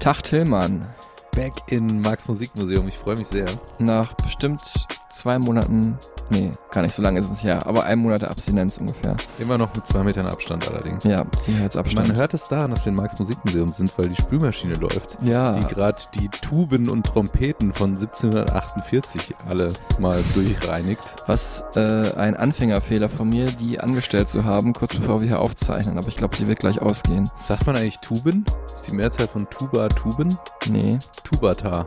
Tag 0.00 0.22
Tillmann. 0.22 0.86
back 1.32 1.52
in 1.68 2.00
Marks 2.00 2.26
Musikmuseum. 2.26 2.88
Ich 2.88 2.96
freue 2.96 3.16
mich 3.16 3.28
sehr. 3.28 3.46
Nach 3.78 4.14
bestimmt 4.14 4.86
zwei 5.10 5.38
Monaten, 5.38 5.98
nee, 6.30 6.52
gar 6.70 6.82
nicht 6.82 6.94
so 6.94 7.02
lange 7.02 7.20
ist 7.20 7.30
es 7.30 7.42
her, 7.42 7.66
aber 7.66 7.84
ein 7.84 7.98
Monat 7.98 8.24
Abstinenz 8.24 8.78
ungefähr. 8.78 9.16
Immer 9.38 9.58
noch 9.58 9.74
mit 9.74 9.86
zwei 9.86 10.02
Metern 10.02 10.26
Abstand 10.26 10.68
allerdings. 10.68 11.04
Ja, 11.04 11.24
Sicherheitsabstand. 11.38 12.08
Man 12.08 12.16
hört 12.16 12.34
es 12.34 12.48
daran, 12.48 12.70
dass 12.70 12.84
wir 12.84 12.90
in 12.90 12.96
Marks 12.96 13.18
Musikmuseum 13.18 13.72
sind, 13.72 13.92
weil 13.98 14.08
die 14.08 14.20
Spülmaschine 14.20 14.74
läuft. 14.74 15.18
Ja. 15.22 15.52
Die 15.52 15.66
gerade 15.66 16.00
die 16.14 16.28
Tuben 16.28 16.88
und 16.88 17.06
Trompeten 17.06 17.72
von 17.72 17.90
1748 17.90 19.34
alle 19.46 19.70
mal 19.98 20.22
durchreinigt. 20.34 21.16
Was 21.26 21.64
äh, 21.74 22.12
ein 22.14 22.36
Anfängerfehler 22.36 23.08
von 23.08 23.28
mir, 23.28 23.46
die 23.46 23.80
angestellt 23.80 24.28
zu 24.28 24.44
haben, 24.44 24.72
kurz 24.72 24.96
bevor 24.96 25.20
wir 25.20 25.28
hier 25.28 25.40
aufzeichnen. 25.40 25.98
Aber 25.98 26.08
ich 26.08 26.16
glaube, 26.16 26.36
sie 26.36 26.46
wird 26.46 26.60
gleich 26.60 26.80
ausgehen. 26.80 27.30
Sagt 27.46 27.66
man 27.66 27.76
eigentlich 27.76 27.98
Tuben? 27.98 28.44
Ist 28.74 28.86
die 28.86 28.94
Mehrzahl 28.94 29.28
von 29.28 29.48
Tuba 29.50 29.88
Tuben? 29.88 30.38
Nee, 30.68 30.98
Tubata. 31.24 31.86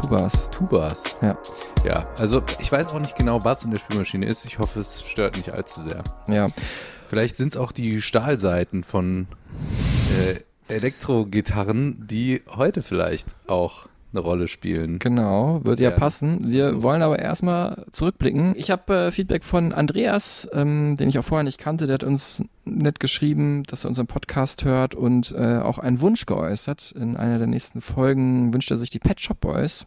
Tubas. 0.00 0.48
Tubas. 0.50 1.04
Ja. 1.22 1.36
Ja, 1.84 2.08
also 2.18 2.42
ich 2.60 2.70
weiß 2.70 2.88
auch 2.88 3.00
nicht 3.00 3.16
genau, 3.16 3.44
was 3.44 3.64
in 3.64 3.70
der 3.70 3.78
Spülmaschine 3.78 4.26
ist. 4.26 4.44
Ich 4.44 4.58
hoffe, 4.58 4.80
es 4.80 5.02
stört 5.02 5.36
nicht 5.36 5.50
allzu 5.50 5.82
sehr. 5.82 6.04
Ja, 6.28 6.48
Vielleicht 7.06 7.36
sind 7.36 7.48
es 7.48 7.56
auch 7.56 7.72
die 7.72 8.02
Stahlseiten 8.02 8.84
von 8.84 9.28
äh, 10.20 10.40
Elektrogitarren, 10.72 12.06
die 12.06 12.42
heute 12.54 12.82
vielleicht 12.82 13.28
auch 13.46 13.86
eine 14.12 14.20
Rolle 14.20 14.48
spielen. 14.48 14.98
genau, 14.98 15.60
würde 15.64 15.82
ja 15.82 15.90
Ja. 15.90 15.96
passen. 15.96 16.50
Wir 16.50 16.70
So. 16.74 16.82
wollen 16.82 17.02
aber 17.02 17.18
erstmal 17.18 17.84
zurückblicken. 17.92 18.54
Ich 18.56 18.70
habe 18.70 18.94
äh, 18.94 19.10
Feedback 19.12 19.44
von 19.44 19.72
Andreas, 19.72 20.48
ähm, 20.52 20.96
den 20.96 21.08
ich 21.08 21.18
auch 21.18 21.24
vorher 21.24 21.44
nicht 21.44 21.58
kannte. 21.58 21.86
Der 21.86 21.94
hat 21.94 22.04
uns 22.04 22.42
nett 22.76 23.00
geschrieben, 23.00 23.62
dass 23.64 23.84
er 23.84 23.88
unseren 23.88 24.06
Podcast 24.06 24.64
hört 24.64 24.94
und 24.94 25.32
äh, 25.32 25.58
auch 25.58 25.78
einen 25.78 26.00
Wunsch 26.00 26.26
geäußert. 26.26 26.92
In 26.92 27.16
einer 27.16 27.38
der 27.38 27.46
nächsten 27.46 27.80
Folgen 27.80 28.52
wünscht 28.52 28.70
er 28.70 28.76
sich 28.76 28.90
die 28.90 28.98
Pet 28.98 29.20
Shop 29.20 29.40
Boys. 29.40 29.86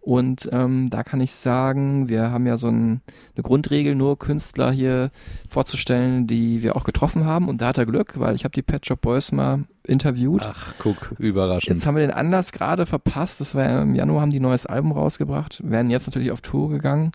Und 0.00 0.48
ähm, 0.52 0.90
da 0.90 1.02
kann 1.02 1.20
ich 1.20 1.32
sagen, 1.32 2.08
wir 2.08 2.30
haben 2.30 2.46
ja 2.46 2.56
so 2.56 2.68
ein, 2.68 3.00
eine 3.34 3.42
Grundregel, 3.42 3.94
nur 3.94 4.18
Künstler 4.18 4.72
hier 4.72 5.10
vorzustellen, 5.48 6.26
die 6.26 6.62
wir 6.62 6.76
auch 6.76 6.84
getroffen 6.84 7.24
haben. 7.24 7.48
Und 7.48 7.60
da 7.60 7.68
hat 7.68 7.78
er 7.78 7.86
Glück, 7.86 8.18
weil 8.18 8.34
ich 8.34 8.44
habe 8.44 8.52
die 8.52 8.62
Pet 8.62 8.86
Shop 8.86 9.00
Boys 9.00 9.32
mal 9.32 9.64
interviewt. 9.86 10.42
Ach, 10.44 10.74
guck, 10.78 11.14
überraschend. 11.18 11.70
Jetzt 11.70 11.86
haben 11.86 11.94
wir 11.94 12.02
den 12.02 12.10
Anlass 12.10 12.52
gerade 12.52 12.86
verpasst. 12.86 13.40
Das 13.40 13.54
war 13.54 13.64
ja 13.64 13.82
im 13.82 13.94
Januar, 13.94 14.22
haben 14.22 14.30
die 14.30 14.40
neues 14.40 14.66
Album 14.66 14.92
rausgebracht. 14.92 15.60
Werden 15.64 15.90
jetzt 15.90 16.06
natürlich 16.06 16.30
auf 16.30 16.40
Tour 16.40 16.70
gegangen. 16.70 17.12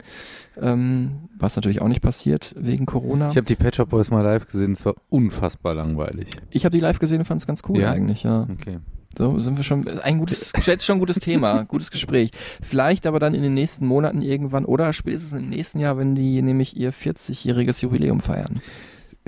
Ähm, 0.60 1.30
was 1.38 1.56
natürlich 1.56 1.82
auch 1.82 1.88
nicht 1.88 2.02
passiert 2.02 2.54
wegen 2.58 2.86
Corona. 2.86 3.30
ich 3.30 3.38
habe 3.38 3.46
die 3.46 3.56
Pet 3.56 3.76
Shop 3.76 3.90
Boys 3.90 4.12
mal 4.12 4.22
live 4.22 4.48
gesehen, 4.48 4.74
es 4.74 4.86
war 4.86 4.96
unfassbar 5.10 5.74
langweilig. 5.74 6.28
Ich 6.50 6.66
habe 6.66 6.76
die 6.76 6.82
live 6.82 7.00
gesehen 7.00 7.20
und 7.20 7.26
fand 7.26 7.42
es 7.42 7.48
ganz 7.48 7.62
cool 7.70 7.80
Ja? 7.80 7.92
eigentlich, 7.92 8.24
ja. 8.24 8.48
Okay. 8.52 8.80
So 9.18 9.40
sind 9.40 9.58
wir 9.58 9.64
schon 9.64 9.88
ein 10.00 10.20
gutes, 10.20 10.54
jetzt 10.66 10.86
schon 10.86 10.98
ein 10.98 11.00
gutes 11.00 11.20
Thema, 11.20 11.64
gutes 11.68 11.92
Gespräch. 11.92 12.32
Vielleicht 12.62 13.06
aber 13.06 13.20
dann 13.20 13.34
in 13.34 13.42
den 13.42 13.54
nächsten 13.54 13.86
Monaten 13.86 14.22
irgendwann 14.22 14.66
oder 14.66 14.94
spätestens 14.94 15.34
im 15.34 15.50
nächsten 15.50 15.80
Jahr, 15.80 15.98
wenn 15.98 16.16
die 16.16 16.42
nämlich 16.42 16.78
ihr 16.78 16.94
40-jähriges 16.94 17.82
Jubiläum 17.82 18.22
feiern. 18.22 18.62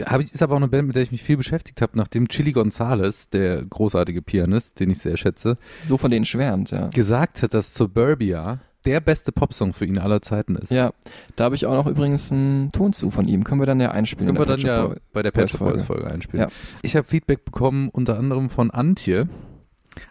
Hab 0.06 0.22
ich, 0.22 0.34
ist 0.34 0.42
aber 0.42 0.54
auch 0.54 0.58
eine 0.58 0.70
Band, 0.70 0.88
mit 0.88 0.96
der 0.96 1.04
ich 1.04 1.12
mich 1.12 1.22
viel 1.22 1.38
beschäftigt 1.38 1.82
habe, 1.82 1.98
nachdem 1.98 2.28
Chili 2.28 2.52
Gonzalez, 2.52 3.30
der 3.30 3.64
großartige 3.64 4.22
Pianist, 4.24 4.80
den 4.80 4.90
ich 4.90 4.98
sehr 5.00 5.18
schätze, 5.18 5.58
So 5.78 5.98
von 5.98 6.10
denen 6.10 6.26
schwärmt, 6.26 6.72
ja. 6.72 6.88
gesagt 6.88 7.44
hat, 7.44 7.54
dass 7.54 7.76
Suburbia 7.76 8.60
der 8.86 9.00
beste 9.00 9.32
Popsong 9.32 9.74
für 9.74 9.86
ihn 9.86 9.98
aller 9.98 10.22
Zeiten 10.22 10.56
ist. 10.56 10.72
Ja, 10.72 10.92
da 11.36 11.46
habe 11.46 11.56
ich 11.56 11.66
auch 11.66 11.74
noch 11.74 11.88
übrigens 11.88 12.32
einen 12.32 12.72
Ton 12.72 12.94
zu 12.94 13.12
von 13.12 13.28
ihm. 13.28 13.44
Können 13.44 13.62
wir 13.62 13.66
dann 13.66 13.80
ja 13.80 13.92
einspielen. 13.92 14.28
Können 14.28 14.40
wir 14.40 14.46
dann 14.46 14.60
ja 14.60 14.88
Boy- 14.88 14.98
bei 15.14 15.24
der 15.24 15.32
Pet 15.32 15.50
Shop 15.50 15.60
Boys. 15.60 15.84
Folge 15.84 16.08
einspielen. 16.08 16.48
Ja. 16.48 16.54
Ich 16.82 16.96
habe 16.96 17.08
Feedback 17.08 17.46
bekommen 17.46 17.90
unter 17.90 18.18
anderem 18.18 18.50
von 18.50 18.72
Antje. 18.72 19.28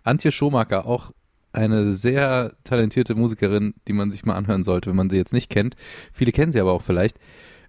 Antje 0.04 0.32
Schomaker, 0.32 0.86
auch 0.86 1.12
eine 1.52 1.92
sehr 1.92 2.54
talentierte 2.64 3.14
Musikerin, 3.14 3.74
die 3.86 3.92
man 3.92 4.10
sich 4.10 4.24
mal 4.24 4.34
anhören 4.36 4.64
sollte, 4.64 4.88
wenn 4.90 4.96
man 4.96 5.10
sie 5.10 5.16
jetzt 5.16 5.32
nicht 5.34 5.50
kennt. 5.50 5.74
Viele 6.12 6.32
kennen 6.32 6.52
sie 6.52 6.60
aber 6.60 6.72
auch 6.72 6.82
vielleicht. 6.82 7.18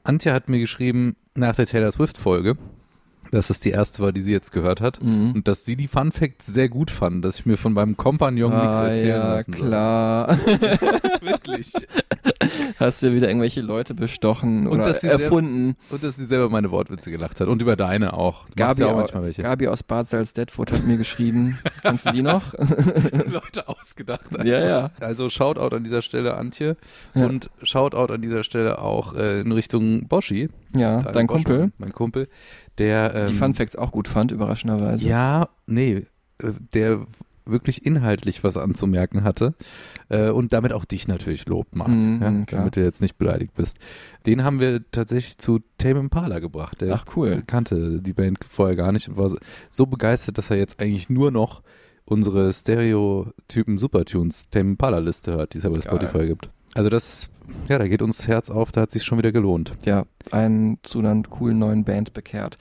Antje 0.03 0.31
hat 0.34 0.47
mir 0.47 0.59
geschrieben 0.59 1.16
nach 1.36 1.56
der 1.56 1.66
Taylor 1.66 1.92
Swift 1.92 2.18
Folge, 2.18 2.56
dass 3.33 3.49
es 3.49 3.59
die 3.59 3.71
erste 3.71 4.01
war, 4.03 4.11
die 4.11 4.21
sie 4.21 4.31
jetzt 4.31 4.51
gehört 4.51 4.79
hat. 4.81 5.01
Mhm. 5.03 5.31
Und 5.33 5.47
dass 5.47 5.66
sie 5.66 5.75
die 5.75 5.88
Fun 5.88 6.11
Facts 6.11 6.45
sehr 6.45 6.69
gut 6.69 6.91
fand, 6.91 7.25
dass 7.25 7.38
ich 7.39 7.45
mir 7.45 7.57
von 7.57 7.73
meinem 7.73 7.97
Kompagnon 7.97 8.51
nichts 8.51 8.77
Ah, 8.77 8.88
erzählen 8.88 9.07
ja, 9.09 9.33
lassen 9.35 9.51
klar. 9.53 10.38
Wirklich. 11.21 11.71
Hast 12.77 13.01
du 13.03 13.13
wieder 13.13 13.27
irgendwelche 13.27 13.61
Leute 13.61 13.94
bestochen 13.94 14.67
oder 14.67 14.85
dass 14.85 15.01
sie 15.01 15.07
sehr- 15.07 15.19
erfunden? 15.19 15.75
Und 15.89 16.03
dass 16.03 16.16
sie 16.17 16.25
selber 16.25 16.49
meine 16.49 16.71
Wortwitze 16.71 17.11
gelacht 17.11 17.39
hat. 17.41 17.47
Und 17.47 17.61
über 17.61 17.75
deine 17.75 18.13
auch. 18.13 18.47
Du 18.49 18.55
Gabi, 18.55 18.81
ja 18.81 18.88
auch 18.88 18.94
au- 18.94 18.97
manchmal 18.97 19.23
welche. 19.23 19.41
Gabi 19.44 19.67
aus 19.67 19.83
Bad 19.83 20.07
Salzdetfurt 20.07 20.71
hat 20.71 20.85
mir 20.85 20.97
geschrieben. 20.97 21.57
Kannst 21.81 22.05
du 22.05 22.11
die 22.11 22.21
noch? 22.21 22.53
Leute 22.53 23.67
ausgedacht. 23.67 24.25
ja, 24.44 24.59
ja. 24.65 24.91
Also 25.00 25.29
Shoutout 25.29 25.75
an 25.75 25.83
dieser 25.83 26.01
Stelle 26.01 26.35
Antje 26.35 26.75
Ja. 27.13 27.25
und 27.25 27.50
Shoutout 27.63 28.13
an 28.13 28.21
dieser 28.21 28.44
Stelle 28.44 28.79
auch 28.79 29.15
äh, 29.15 29.41
in 29.41 29.51
Richtung 29.51 30.07
Boschi. 30.07 30.50
Ja, 30.75 31.01
dein 31.01 31.27
Boschmann, 31.27 31.44
Kumpel, 31.44 31.71
Mein 31.77 31.91
Kumpel, 31.94 32.27
der 32.78 33.13
ähm, 33.16 33.28
die 33.28 33.34
Fun 33.34 33.53
Facts 33.53 33.75
auch 33.75 33.91
gut 33.91 34.07
fand, 34.07 34.31
überraschenderweise. 34.31 35.07
ja, 35.07 35.50
nee, 35.67 36.06
äh, 36.39 36.51
der 36.73 37.06
wirklich 37.45 37.85
inhaltlich 37.85 38.41
was 38.45 38.56
anzumerken 38.56 39.25
hatte 39.25 39.53
äh, 40.07 40.29
und 40.29 40.53
damit 40.53 40.72
auch 40.72 40.85
dich 40.85 41.09
natürlich 41.09 41.45
lobt, 41.45 41.75
Marc, 41.75 41.89
Mhm, 41.89 42.19
ja, 42.22 42.57
damit 42.57 42.78
du 42.78 42.81
jetzt 42.83 43.01
nicht 43.01 43.17
beleidigt 43.17 43.53
bist. 43.53 43.79
Den 44.25 44.45
haben 44.45 44.62
wir 44.62 44.79
tatsächlich 44.91 45.38
zu 45.38 45.59
Tame 45.78 46.00
Impala 46.00 46.39
gebracht. 46.39 46.79
Der 46.79 46.95
Ach, 46.95 47.06
cool. 47.17 47.44
kannte 47.45 48.01
die 48.01 48.13
Band 48.13 48.39
vorher 48.50 48.78
gar 48.78 48.94
nicht 48.94 49.09
und 49.09 49.17
war 49.17 49.29
so 49.72 49.85
begeistert, 49.85 50.38
dass 50.38 50.51
er 50.51 50.57
jetzt 50.57 50.79
eigentlich 50.79 51.09
nur 51.09 51.31
noch 51.31 51.63
unsere 52.06 52.53
Stereotypen 52.53 53.78
Supertunes 53.78 54.50
Tame 54.50 54.72
Impala 54.72 55.00
Liste 55.00 55.33
hört, 55.33 55.53
die 55.53 55.57
es 55.57 55.63
ja 55.66 55.69
bei. 55.69 55.81
Spotify 55.81 56.25
gibt. 56.28 56.50
Also 56.75 56.89
das, 56.89 57.29
ja, 57.67 57.78
da 57.78 57.88
geht 57.88 58.01
uns 58.01 58.28
Herz 58.28 58.50
auf, 58.50 58.72
da 58.72 58.81
hat 58.81 58.91
sich 58.91 59.03
schon 59.03 59.17
wieder 59.17 59.31
gelohnt. 59.31 59.73
Ja, 59.85 60.06
einen 60.31 60.79
zu 60.84 61.00
einer 61.00 61.22
coolen 61.23 61.59
neuen 61.59 61.84
Band 61.84 62.13
bekehrt. 62.13 62.57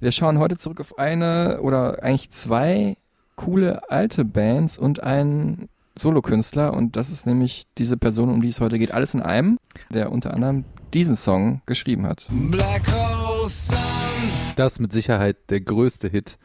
Wir 0.00 0.10
schauen 0.10 0.38
heute 0.38 0.56
zurück 0.56 0.80
auf 0.80 0.98
eine 0.98 1.60
oder 1.60 2.02
eigentlich 2.02 2.30
zwei 2.30 2.96
coole 3.36 3.90
alte 3.90 4.24
Bands 4.24 4.78
und 4.78 5.02
einen 5.02 5.68
Solokünstler 5.98 6.74
und 6.74 6.96
das 6.96 7.10
ist 7.10 7.26
nämlich 7.26 7.64
diese 7.76 7.98
Person, 7.98 8.30
um 8.30 8.40
die 8.40 8.48
es 8.48 8.60
heute 8.60 8.78
geht. 8.78 8.92
Alles 8.92 9.12
in 9.12 9.20
einem, 9.20 9.58
der 9.90 10.10
unter 10.10 10.32
anderem 10.32 10.64
diesen 10.94 11.16
Song 11.16 11.60
geschrieben 11.66 12.06
hat. 12.06 12.30
Das 14.56 14.78
mit 14.78 14.92
Sicherheit 14.92 15.36
der 15.50 15.60
größte 15.60 16.08
Hit 16.08 16.38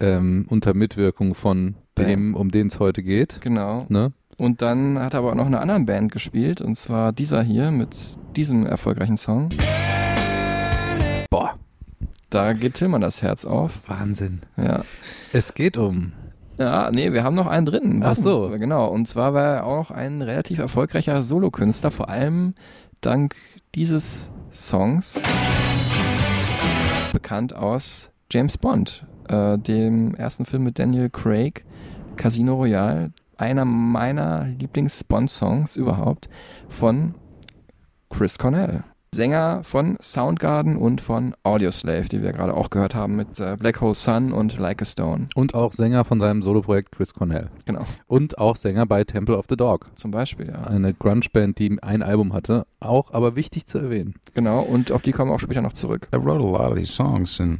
ähm, 0.00 0.46
unter 0.48 0.74
Mitwirkung 0.74 1.34
von 1.34 1.76
dem, 1.96 2.34
um 2.34 2.50
den 2.50 2.68
es 2.68 2.80
heute 2.80 3.02
geht. 3.02 3.40
Genau. 3.40 3.86
Ne? 3.88 4.12
Und 4.40 4.62
dann 4.62 4.98
hat 4.98 5.12
er 5.12 5.18
aber 5.18 5.32
auch 5.32 5.34
noch 5.34 5.44
eine 5.44 5.60
andere 5.60 5.80
Band 5.80 6.10
gespielt 6.10 6.62
und 6.62 6.76
zwar 6.76 7.12
dieser 7.12 7.42
hier 7.42 7.70
mit 7.70 8.16
diesem 8.36 8.64
erfolgreichen 8.64 9.18
Song. 9.18 9.50
Boah, 11.28 11.56
Da 12.30 12.54
geht 12.54 12.72
Tillmann 12.72 13.02
das 13.02 13.20
Herz 13.20 13.44
auf. 13.44 13.86
Wahnsinn. 13.86 14.40
Ja. 14.56 14.82
Es 15.34 15.52
geht 15.52 15.76
um. 15.76 16.12
Ja, 16.56 16.90
nee, 16.90 17.12
wir 17.12 17.22
haben 17.22 17.34
noch 17.34 17.48
einen 17.48 17.66
dritten. 17.66 18.00
Ach 18.02 18.16
so. 18.16 18.50
Genau. 18.56 18.88
Und 18.88 19.06
zwar 19.08 19.34
war 19.34 19.46
er 19.46 19.66
auch 19.66 19.90
ein 19.90 20.22
relativ 20.22 20.58
erfolgreicher 20.58 21.22
Solokünstler, 21.22 21.90
vor 21.90 22.08
allem 22.08 22.54
dank 23.02 23.36
dieses 23.74 24.30
Songs 24.50 25.22
bekannt 27.12 27.52
aus 27.54 28.08
James 28.32 28.56
Bond, 28.56 29.04
äh, 29.28 29.58
dem 29.58 30.14
ersten 30.14 30.46
Film 30.46 30.62
mit 30.64 30.78
Daniel 30.78 31.10
Craig, 31.10 31.66
Casino 32.16 32.54
Royale, 32.54 33.12
einer 33.40 33.64
meiner 33.64 34.44
Lieblings-Bond-Songs 34.58 35.76
überhaupt 35.76 36.28
von 36.68 37.14
Chris 38.10 38.38
Cornell. 38.38 38.84
Sänger 39.12 39.64
von 39.64 39.96
Soundgarden 40.00 40.76
und 40.76 41.00
von 41.00 41.34
Audioslave, 41.42 42.08
die 42.08 42.22
wir 42.22 42.32
gerade 42.32 42.54
auch 42.54 42.70
gehört 42.70 42.94
haben 42.94 43.16
mit 43.16 43.40
äh, 43.40 43.56
Black 43.58 43.80
Hole 43.80 43.96
Sun 43.96 44.30
und 44.30 44.56
Like 44.56 44.82
a 44.82 44.84
Stone. 44.84 45.26
Und 45.34 45.54
auch 45.54 45.72
Sänger 45.72 46.04
von 46.04 46.20
seinem 46.20 46.42
Soloprojekt 46.42 46.92
Chris 46.92 47.12
Cornell. 47.12 47.50
Genau, 47.64 47.82
Und 48.06 48.38
auch 48.38 48.54
Sänger 48.54 48.86
bei 48.86 49.02
Temple 49.02 49.36
of 49.36 49.46
the 49.48 49.56
Dog. 49.56 49.86
zum 49.96 50.12
Beispiel, 50.12 50.46
ja. 50.46 50.62
Eine 50.62 50.94
Grunge-Band, 50.94 51.58
die 51.58 51.76
ein 51.82 52.04
Album 52.04 52.32
hatte. 52.32 52.66
Auch 52.78 53.12
aber 53.12 53.34
wichtig 53.34 53.66
zu 53.66 53.78
erwähnen. 53.78 54.14
Genau, 54.34 54.60
und 54.60 54.92
auf 54.92 55.02
die 55.02 55.10
kommen 55.10 55.32
wir 55.32 55.34
auch 55.34 55.40
später 55.40 55.62
noch 55.62 55.72
zurück. 55.72 56.06
I 56.14 56.16
wrote 56.16 56.44
a 56.44 56.48
lot 56.48 56.70
of 56.70 56.78
these 56.78 56.92
songs, 56.92 57.40
and 57.40 57.58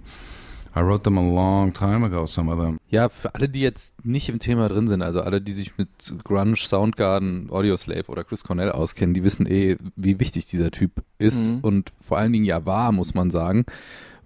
I 0.77 0.81
wrote 0.81 1.03
them 1.03 1.19
a 1.19 1.21
long 1.23 1.73
time 1.73 2.05
ago, 2.07 2.27
some 2.27 2.51
of 2.53 2.59
them. 2.61 2.79
Ja, 2.89 3.09
für 3.09 3.35
alle, 3.35 3.49
die 3.49 3.61
jetzt 3.61 4.05
nicht 4.05 4.29
im 4.29 4.39
Thema 4.39 4.69
drin 4.69 4.87
sind, 4.87 5.03
also 5.03 5.21
alle, 5.23 5.41
die 5.41 5.53
sich 5.53 5.77
mit 5.79 5.89
Grunge, 6.23 6.57
Soundgarden, 6.57 7.49
Audioslave 7.51 8.07
oder 8.07 8.23
Chris 8.25 8.45
Cornell 8.45 8.71
auskennen, 8.71 9.13
die 9.15 9.25
wissen 9.25 9.47
eh, 9.47 9.77
wie 9.97 10.21
wichtig 10.21 10.47
dieser 10.47 10.71
Typ 10.71 11.03
ist 11.19 11.53
Mhm. 11.53 11.59
und 11.61 11.93
vor 12.01 12.19
allen 12.19 12.33
Dingen 12.33 12.45
ja 12.45 12.65
war, 12.67 12.93
muss 12.93 13.15
man 13.15 13.31
sagen, 13.33 13.65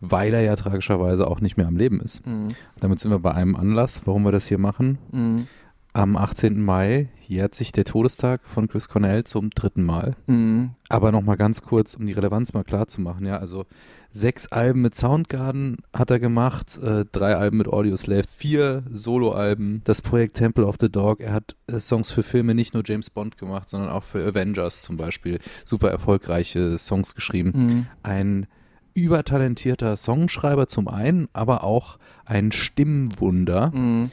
weil 0.00 0.34
er 0.34 0.42
ja 0.42 0.54
tragischerweise 0.54 1.26
auch 1.26 1.40
nicht 1.40 1.56
mehr 1.56 1.66
am 1.66 1.76
Leben 1.76 2.00
ist. 2.00 2.26
Mhm. 2.26 2.48
Damit 2.78 3.00
sind 3.00 3.10
wir 3.10 3.20
bei 3.20 3.32
einem 3.32 3.56
Anlass, 3.56 4.02
warum 4.04 4.24
wir 4.24 4.32
das 4.32 4.46
hier 4.46 4.58
machen. 4.58 4.98
Mhm. 5.12 5.46
Am 5.94 6.16
18. 6.16 6.60
Mai 6.62 7.08
jährt 7.28 7.54
sich 7.54 7.72
der 7.72 7.84
Todestag 7.84 8.42
von 8.44 8.68
Chris 8.68 8.88
Cornell 8.88 9.24
zum 9.24 9.50
dritten 9.50 9.82
Mal. 9.82 10.14
Mhm. 10.26 10.70
Aber 10.88 11.12
nochmal 11.12 11.36
ganz 11.36 11.62
kurz, 11.62 11.94
um 11.94 12.06
die 12.06 12.12
Relevanz 12.12 12.52
mal 12.52 12.64
klar 12.64 12.88
zu 12.88 13.00
machen, 13.00 13.26
ja, 13.26 13.38
also 13.38 13.64
sechs 14.10 14.46
Alben 14.52 14.82
mit 14.82 14.94
Soundgarden 14.94 15.78
hat 15.92 16.10
er 16.10 16.20
gemacht, 16.20 16.78
äh, 16.82 17.04
drei 17.10 17.36
Alben 17.36 17.58
mit 17.58 17.66
Audioslave, 17.68 18.24
vier 18.28 18.84
Soloalben, 18.92 19.82
das 19.84 20.02
Projekt 20.02 20.36
Temple 20.36 20.66
of 20.66 20.76
the 20.80 20.88
Dog, 20.88 21.20
er 21.20 21.32
hat 21.32 21.56
äh, 21.66 21.80
Songs 21.80 22.10
für 22.10 22.22
Filme, 22.22 22.54
nicht 22.54 22.74
nur 22.74 22.84
James 22.86 23.10
Bond 23.10 23.38
gemacht, 23.38 23.68
sondern 23.68 23.90
auch 23.90 24.04
für 24.04 24.24
Avengers 24.24 24.82
zum 24.82 24.96
Beispiel, 24.96 25.40
super 25.64 25.90
erfolgreiche 25.90 26.78
Songs 26.78 27.14
geschrieben. 27.14 27.52
Mhm. 27.54 27.86
Ein 28.02 28.46
übertalentierter 28.94 29.96
Songschreiber 29.96 30.68
zum 30.68 30.86
einen, 30.86 31.28
aber 31.32 31.64
auch 31.64 31.98
ein 32.24 32.52
Stimmwunder 32.52 33.72
Mhm. 33.74 34.12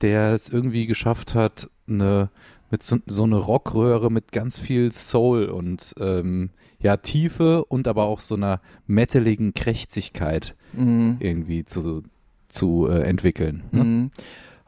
Der 0.00 0.32
es 0.32 0.48
irgendwie 0.48 0.86
geschafft 0.86 1.34
hat, 1.34 1.68
eine 1.88 2.30
mit 2.70 2.82
so, 2.84 2.98
so 3.06 3.24
eine 3.24 3.36
Rockröhre 3.36 4.10
mit 4.10 4.30
ganz 4.32 4.56
viel 4.58 4.92
Soul 4.92 5.46
und 5.46 5.94
ähm, 5.98 6.50
ja 6.78 6.96
Tiefe 6.96 7.64
und 7.64 7.88
aber 7.88 8.04
auch 8.04 8.20
so 8.20 8.36
einer 8.36 8.60
metaligen 8.86 9.54
Krächzigkeit 9.54 10.54
Mhm. 10.72 11.16
irgendwie 11.18 11.64
zu, 11.64 12.04
zu 12.48 12.86
äh, 12.88 13.02
entwickeln. 13.02 13.64
Ne? 13.72 13.84
Mhm. 13.84 14.10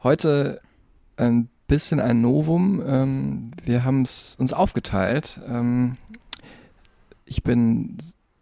Heute 0.03 0.59
ein 1.15 1.47
bisschen 1.67 2.01
ein 2.01 2.19
Novum. 2.19 2.83
Ähm, 2.85 3.51
wir 3.63 3.85
haben 3.85 4.01
es 4.01 4.35
uns 4.37 4.51
aufgeteilt. 4.51 5.39
Ähm, 5.47 5.95
ich 7.25 7.41
bin 7.41 7.97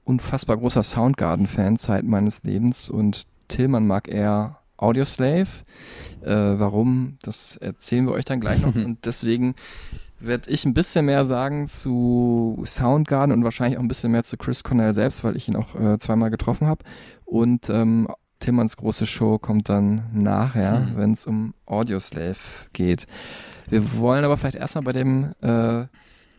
unfassbar 0.05 0.57
großer 0.57 0.81
Soundgarden-Fan 0.81 1.77
Zeit 1.77 2.03
meines 2.03 2.41
Lebens 2.43 2.89
und 2.89 3.27
Tillmann 3.47 3.85
mag 3.85 4.07
eher 4.07 4.57
Audioslave. 4.81 5.47
Äh, 6.21 6.29
warum? 6.59 7.17
Das 7.23 7.57
erzählen 7.57 8.05
wir 8.05 8.13
euch 8.13 8.25
dann 8.25 8.41
gleich 8.41 8.61
noch. 8.61 8.75
und 8.75 9.05
deswegen 9.05 9.55
werde 10.19 10.49
ich 10.49 10.65
ein 10.65 10.73
bisschen 10.73 11.05
mehr 11.05 11.25
sagen 11.25 11.67
zu 11.67 12.61
Soundgarden 12.65 13.35
und 13.35 13.43
wahrscheinlich 13.43 13.77
auch 13.77 13.81
ein 13.81 13.87
bisschen 13.87 14.11
mehr 14.11 14.23
zu 14.23 14.37
Chris 14.37 14.63
Cornell 14.63 14.93
selbst, 14.93 15.23
weil 15.23 15.35
ich 15.35 15.47
ihn 15.47 15.55
auch 15.55 15.75
äh, 15.79 15.97
zweimal 15.97 16.29
getroffen 16.29 16.67
habe. 16.67 16.83
Und 17.25 17.69
ähm, 17.69 18.07
Tillmanns 18.39 18.77
große 18.77 19.05
Show 19.05 19.39
kommt 19.39 19.69
dann 19.69 20.03
nachher, 20.13 20.87
Hm. 20.87 20.97
wenn 20.97 21.11
es 21.11 21.25
um 21.27 21.53
Audioslave 21.65 22.37
geht. 22.73 23.05
Wir 23.69 23.97
wollen 23.97 24.25
aber 24.25 24.35
vielleicht 24.37 24.57
erstmal 24.57 24.83
bei 24.83 24.93
dem 24.93 25.33
äh, 25.41 25.85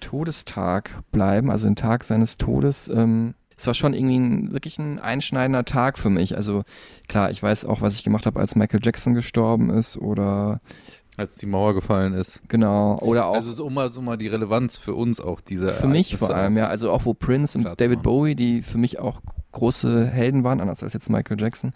Todestag 0.01 0.91
bleiben, 1.13 1.51
also 1.51 1.67
den 1.67 1.77
Tag 1.77 2.05
seines 2.05 2.37
Todes. 2.37 2.89
Ähm, 2.89 3.35
es 3.63 3.67
war 3.69 3.75
schon 3.75 3.95
irgendwie 3.95 4.19
ein, 4.19 4.53
wirklich 4.53 4.79
ein 4.79 4.99
einschneidender 4.99 5.65
Tag 5.65 5.97
für 5.97 6.11
mich. 6.11 6.37
Also 6.37 6.65
klar, 7.07 7.31
ich 7.31 7.41
weiß 7.41 7.65
auch, 7.65 7.81
was 7.81 7.95
ich 7.95 8.03
gemacht 8.03 8.27
habe, 8.27 8.41
als 8.41 8.57
Michael 8.57 8.81
Jackson 8.83 9.15
gestorben 9.15 9.71
ist 9.71 9.97
oder 9.97 10.61
Als 11.17 11.37
die 11.37 11.47
Mauer 11.47 11.73
gefallen 11.73 12.13
ist. 12.13 12.43
genau 12.49 12.99
oder 12.99 13.27
auch 13.27 13.37
Also 13.37 13.53
so 13.53 13.71
mal 13.71 13.93
so 13.93 14.03
mal 14.03 14.17
die 14.19 14.27
Relevanz 14.27 14.77
für 14.77 14.95
uns 14.95 15.21
auch 15.21 15.41
dieser 15.41 15.69
für 15.69 15.87
mich 15.87 16.17
vor 16.17 16.35
allem, 16.35 16.57
ja. 16.57 16.67
Also 16.67 16.91
auch 16.91 17.05
wo 17.05 17.15
Prince 17.15 17.57
und 17.57 17.81
David. 17.81 18.03
Bowie, 18.03 18.35
die 18.35 18.63
für 18.63 18.79
mich 18.79 18.99
auch 18.99 19.21
große 19.53 20.09
Helden 20.09 20.43
waren, 20.43 20.61
anders 20.61 20.83
als 20.83 20.93
jetzt 20.93 21.09
Michael 21.09 21.41
Jackson. 21.41 21.73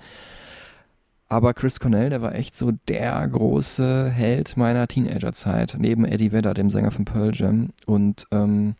Aber 1.28 1.54
Chris 1.54 1.78
Cornell, 1.78 2.10
der 2.10 2.22
war 2.22 2.34
echt 2.34 2.56
so 2.56 2.72
der 2.88 3.26
große 3.28 4.10
Held 4.10 4.56
meiner 4.56 4.88
Teenagerzeit, 4.88 5.76
neben 5.78 6.04
Eddie 6.04 6.32
Vedder, 6.32 6.52
dem 6.54 6.70
Sänger 6.70 6.90
von 6.90 7.04
Pearl 7.04 7.32
Jam. 7.34 7.70
Und 7.84 8.26
ähm, 8.32 8.74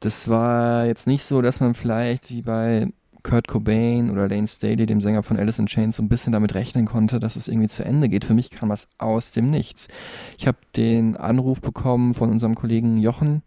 das 0.00 0.28
war 0.28 0.86
jetzt 0.86 1.06
nicht 1.06 1.24
so, 1.24 1.42
dass 1.42 1.60
man 1.60 1.74
vielleicht 1.74 2.30
wie 2.30 2.42
bei 2.42 2.88
Kurt 3.22 3.48
Cobain 3.48 4.10
oder 4.10 4.28
Lane 4.28 4.46
Staley, 4.46 4.86
dem 4.86 5.00
Sänger 5.00 5.24
von 5.24 5.36
Alice 5.36 5.58
in 5.58 5.66
Chains, 5.66 5.96
so 5.96 6.02
ein 6.02 6.08
bisschen 6.08 6.32
damit 6.32 6.54
rechnen 6.54 6.86
konnte, 6.86 7.18
dass 7.18 7.34
es 7.34 7.48
irgendwie 7.48 7.66
zu 7.66 7.84
Ende 7.84 8.08
geht. 8.08 8.24
Für 8.24 8.34
mich 8.34 8.50
kam 8.50 8.68
das 8.68 8.86
aus 8.98 9.32
dem 9.32 9.50
Nichts. 9.50 9.88
Ich 10.38 10.46
habe 10.46 10.58
den 10.76 11.16
Anruf 11.16 11.60
bekommen 11.60 12.14
von 12.14 12.30
unserem 12.30 12.54
Kollegen 12.54 12.98
Jochen, 12.98 13.42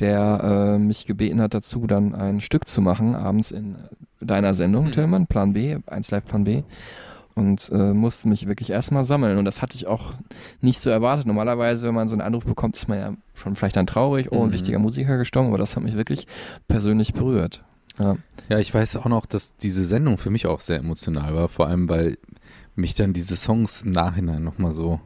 der 0.00 0.74
äh, 0.74 0.78
mich 0.78 1.06
gebeten 1.06 1.40
hat 1.40 1.54
dazu, 1.54 1.86
dann 1.86 2.14
ein 2.14 2.42
Stück 2.42 2.68
zu 2.68 2.82
machen, 2.82 3.14
abends 3.14 3.52
in 3.52 3.76
deiner 4.20 4.52
Sendung, 4.52 4.86
Hm. 4.86 4.92
Tillmann, 4.92 5.26
Plan 5.26 5.54
B, 5.54 5.78
1 5.86 6.10
Live 6.10 6.26
Plan 6.26 6.44
B. 6.44 6.62
Und 7.34 7.70
äh, 7.72 7.94
musste 7.94 8.28
mich 8.28 8.46
wirklich 8.46 8.70
erstmal 8.70 9.04
sammeln. 9.04 9.38
Und 9.38 9.44
das 9.46 9.62
hatte 9.62 9.76
ich 9.76 9.86
auch 9.86 10.12
nicht 10.60 10.80
so 10.80 10.90
erwartet. 10.90 11.26
Normalerweise, 11.26 11.86
wenn 11.88 11.94
man 11.94 12.08
so 12.08 12.14
einen 12.14 12.20
Anruf 12.20 12.44
bekommt, 12.44 12.76
ist 12.76 12.88
man 12.88 12.98
ja 12.98 13.14
schon 13.34 13.54
vielleicht 13.56 13.76
dann 13.76 13.86
traurig, 13.86 14.30
oh, 14.32 14.42
ein 14.42 14.48
Mhm. 14.48 14.52
wichtiger 14.52 14.78
Musiker 14.78 15.16
gestorben, 15.16 15.48
aber 15.48 15.58
das 15.58 15.74
hat 15.76 15.82
mich 15.82 15.96
wirklich 15.96 16.26
persönlich 16.68 17.14
berührt. 17.14 17.64
Ja. 17.98 18.16
Ja, 18.48 18.58
ich 18.58 18.72
weiß 18.74 18.96
auch 18.96 19.06
noch, 19.06 19.24
dass 19.26 19.56
diese 19.56 19.84
Sendung 19.84 20.18
für 20.18 20.30
mich 20.30 20.46
auch 20.46 20.60
sehr 20.60 20.78
emotional 20.78 21.34
war, 21.34 21.48
vor 21.48 21.68
allem 21.68 21.88
weil 21.88 22.18
mich 22.74 22.94
dann 22.94 23.12
diese 23.12 23.36
Songs 23.36 23.82
im 23.82 23.92
Nachhinein 23.92 24.42
nochmal 24.42 24.72
so 24.72 25.00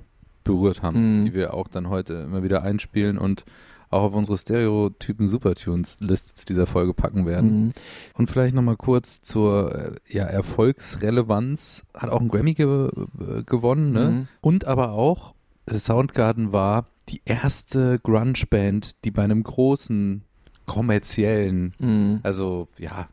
berührt 0.44 0.82
haben, 0.82 1.20
Mhm. 1.20 1.25
die 1.26 1.34
wir 1.34 1.55
auch 1.55 1.69
dann 1.69 1.88
heute 1.88 2.14
immer 2.14 2.43
wieder 2.43 2.62
einspielen 2.62 3.19
und 3.19 3.44
auch 3.90 4.02
auf 4.02 4.14
unsere 4.14 4.36
Stereotypen 4.36 5.28
Supertunes-List 5.28 6.48
dieser 6.48 6.66
Folge 6.66 6.94
packen 6.94 7.26
werden. 7.26 7.64
Mhm. 7.66 7.72
Und 8.14 8.30
vielleicht 8.30 8.54
nochmal 8.54 8.76
kurz 8.76 9.20
zur 9.20 9.74
äh, 9.74 9.92
ja, 10.08 10.24
Erfolgsrelevanz. 10.24 11.84
Hat 11.94 12.10
auch 12.10 12.20
einen 12.20 12.28
Grammy 12.28 12.54
ge 12.54 12.88
äh, 12.88 13.42
gewonnen, 13.44 13.92
ne? 13.92 14.04
Mhm. 14.10 14.28
Und 14.40 14.64
aber 14.64 14.92
auch, 14.92 15.34
Soundgarden 15.70 16.52
war 16.52 16.86
die 17.08 17.22
erste 17.24 17.98
Grunge-Band, 18.00 19.04
die 19.04 19.10
bei 19.10 19.22
einem 19.22 19.42
großen 19.42 20.22
kommerziellen 20.66 21.72
Mhm. 21.78 22.20
also 22.22 22.68
ja, 22.78 23.08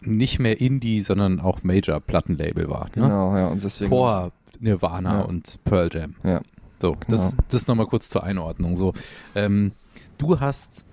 nicht 0.00 0.38
mehr 0.38 0.60
Indie, 0.60 1.00
sondern 1.00 1.40
auch 1.40 1.62
Major-Plattenlabel 1.62 2.68
war. 2.68 2.86
Ne? 2.86 3.02
Genau, 3.02 3.36
ja. 3.36 3.46
Und 3.48 3.62
deswegen. 3.64 3.88
Vor 3.88 4.32
Nirvana 4.60 5.20
Ja. 5.20 5.22
und 5.22 5.58
Pearl 5.64 5.90
Jam. 5.92 6.14
Ja. 6.24 6.40
So, 6.80 6.96
das, 7.08 7.36
das 7.48 7.66
nochmal 7.66 7.86
kurz 7.86 8.08
zur 8.08 8.22
Einordnung. 8.22 8.76
So, 8.76 8.92
ähm, 9.34 9.72
du 10.18 10.40
hast 10.40 10.84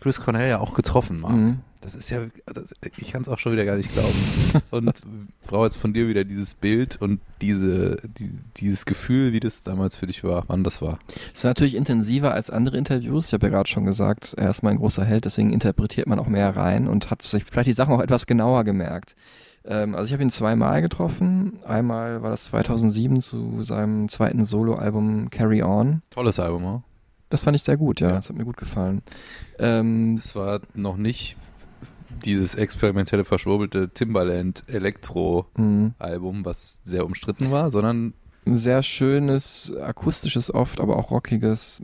Chris 0.00 0.20
Cornell 0.20 0.48
ja 0.48 0.60
auch 0.60 0.74
getroffen, 0.74 1.20
Marc. 1.20 1.34
Mhm. 1.34 1.60
Das 1.80 1.94
ist 1.94 2.10
ja, 2.10 2.20
das, 2.46 2.74
ich 2.96 3.12
kann 3.12 3.22
es 3.22 3.28
auch 3.28 3.38
schon 3.38 3.52
wieder 3.52 3.64
gar 3.64 3.76
nicht 3.76 3.92
glauben. 3.92 4.14
und 4.70 4.92
brauche 5.46 5.64
jetzt 5.64 5.76
von 5.76 5.92
dir 5.92 6.08
wieder 6.08 6.24
dieses 6.24 6.54
Bild 6.54 7.00
und 7.00 7.20
diese, 7.40 7.96
die, 8.02 8.30
dieses 8.56 8.86
Gefühl, 8.86 9.32
wie 9.32 9.40
das 9.40 9.62
damals 9.62 9.94
für 9.94 10.06
dich 10.06 10.24
war, 10.24 10.44
wann 10.48 10.64
das 10.64 10.82
war. 10.82 10.98
Es 11.32 11.38
ist 11.38 11.44
natürlich 11.44 11.76
intensiver 11.76 12.32
als 12.32 12.50
andere 12.50 12.76
Interviews. 12.76 13.26
Ich 13.26 13.32
habe 13.34 13.46
ja 13.46 13.50
gerade 13.50 13.68
schon 13.68 13.84
gesagt, 13.84 14.34
er 14.36 14.50
ist 14.50 14.62
mein 14.62 14.78
großer 14.78 15.04
Held, 15.04 15.26
deswegen 15.26 15.52
interpretiert 15.52 16.08
man 16.08 16.18
auch 16.18 16.26
mehr 16.26 16.56
rein 16.56 16.88
und 16.88 17.10
hat 17.10 17.22
sich 17.22 17.44
vielleicht 17.44 17.68
die 17.68 17.72
Sachen 17.72 17.94
auch 17.94 18.02
etwas 18.02 18.26
genauer 18.26 18.64
gemerkt. 18.64 19.14
Ähm, 19.64 19.94
also 19.94 20.06
ich 20.06 20.12
habe 20.12 20.22
ihn 20.22 20.30
zweimal 20.30 20.82
getroffen. 20.82 21.58
Einmal 21.64 22.22
war 22.22 22.30
das 22.30 22.44
2007 22.44 23.20
zu 23.20 23.62
seinem 23.62 24.08
zweiten 24.08 24.44
Soloalbum 24.44 25.30
Carry 25.30 25.62
On. 25.62 26.02
Tolles 26.10 26.40
Album, 26.40 26.64
oder? 26.64 26.82
Das 27.28 27.42
fand 27.42 27.56
ich 27.56 27.62
sehr 27.62 27.76
gut, 27.76 28.00
ja. 28.00 28.08
Ja. 28.10 28.16
Das 28.16 28.28
hat 28.28 28.36
mir 28.36 28.44
gut 28.44 28.56
gefallen. 28.56 29.02
Ähm, 29.58 30.16
Das 30.16 30.36
war 30.36 30.60
noch 30.74 30.96
nicht 30.96 31.36
dieses 32.24 32.54
experimentelle, 32.54 33.24
verschwurbelte 33.24 33.90
Timbaland 33.90 34.64
Elektro-Album, 34.68 36.38
mh. 36.40 36.44
was 36.44 36.80
sehr 36.84 37.04
umstritten 37.04 37.50
war, 37.50 37.70
sondern 37.70 38.14
ein 38.46 38.56
sehr 38.58 38.82
schönes, 38.82 39.72
akustisches 39.76 40.54
oft, 40.54 40.80
aber 40.80 40.96
auch 40.96 41.10
rockiges, 41.10 41.82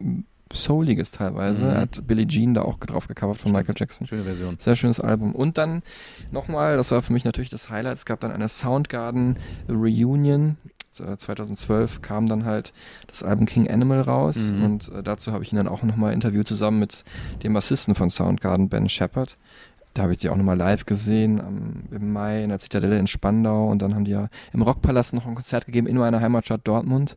souliges 0.53 1.11
teilweise. 1.11 1.65
Mhm. 1.65 1.77
Hat 1.77 2.07
Billie 2.07 2.27
Jean 2.27 2.55
da 2.55 2.63
auch 2.63 2.79
drauf 2.79 3.09
gecovert 3.09 3.39
von 3.39 3.53
Michael 3.53 3.75
Jackson. 3.77 4.07
schöne 4.07 4.25
Version. 4.25 4.57
Sehr 4.59 4.77
schönes 4.77 5.01
Album. 5.01 5.35
Und 5.35 5.59
dann 5.59 5.83
nochmal, 6.31 6.77
das 6.77 6.91
war 6.93 7.03
für 7.03 7.13
mich 7.13 7.25
natürlich 7.25 7.51
das 7.51 7.69
Highlight, 7.71 7.97
es 7.97 8.05
gab 8.05 8.21
dann 8.21 8.31
eine 8.31 8.49
Soundgarden 8.49 9.39
Reunion. 9.69 10.57
Äh, 11.01 11.17
2012 11.17 12.03
kam 12.03 12.27
dann 12.27 12.45
halt 12.45 12.73
das 13.07 13.23
Album 13.23 13.47
King 13.47 13.69
Animal 13.71 14.01
raus 14.03 14.53
Mhm. 14.53 14.65
und 14.65 14.89
äh, 14.93 15.03
dazu 15.03 15.33
habe 15.33 15.45
ich 15.45 15.53
ihn 15.53 15.57
dann 15.57 15.69
auch 15.69 15.83
nochmal 15.83 16.13
interviewt 16.13 16.47
zusammen 16.47 16.79
mit 16.79 17.05
dem 17.43 17.53
Bassisten 17.55 17.95
von 17.95 18.11
Soundgarden, 18.11 18.69
Ben 18.69 18.89
Shepard. 18.89 19.37
Da 19.95 20.03
habe 20.05 20.13
ich 20.13 20.19
die 20.19 20.31
auch 20.31 20.37
nochmal 20.37 20.57
live 20.57 20.87
gesehen 20.87 21.39
am, 21.39 21.83
im 21.91 22.15
Mai 22.15 22.43
in 22.45 22.49
der 22.49 22.59
Zitadelle 22.59 22.99
in 22.99 23.07
Spandau 23.07 23.69
und 23.69 23.83
dann 23.83 23.95
haben 23.95 24.07
die 24.07 24.13
ja 24.13 24.29
im 24.55 24.63
Rockpalast 24.63 25.13
noch 25.13 25.27
ein 25.27 25.35
Konzert 25.35 25.67
gegeben 25.67 25.87
in 25.87 25.99
meiner 25.99 26.21
Heimatstadt 26.21 26.63
Dortmund 26.65 27.15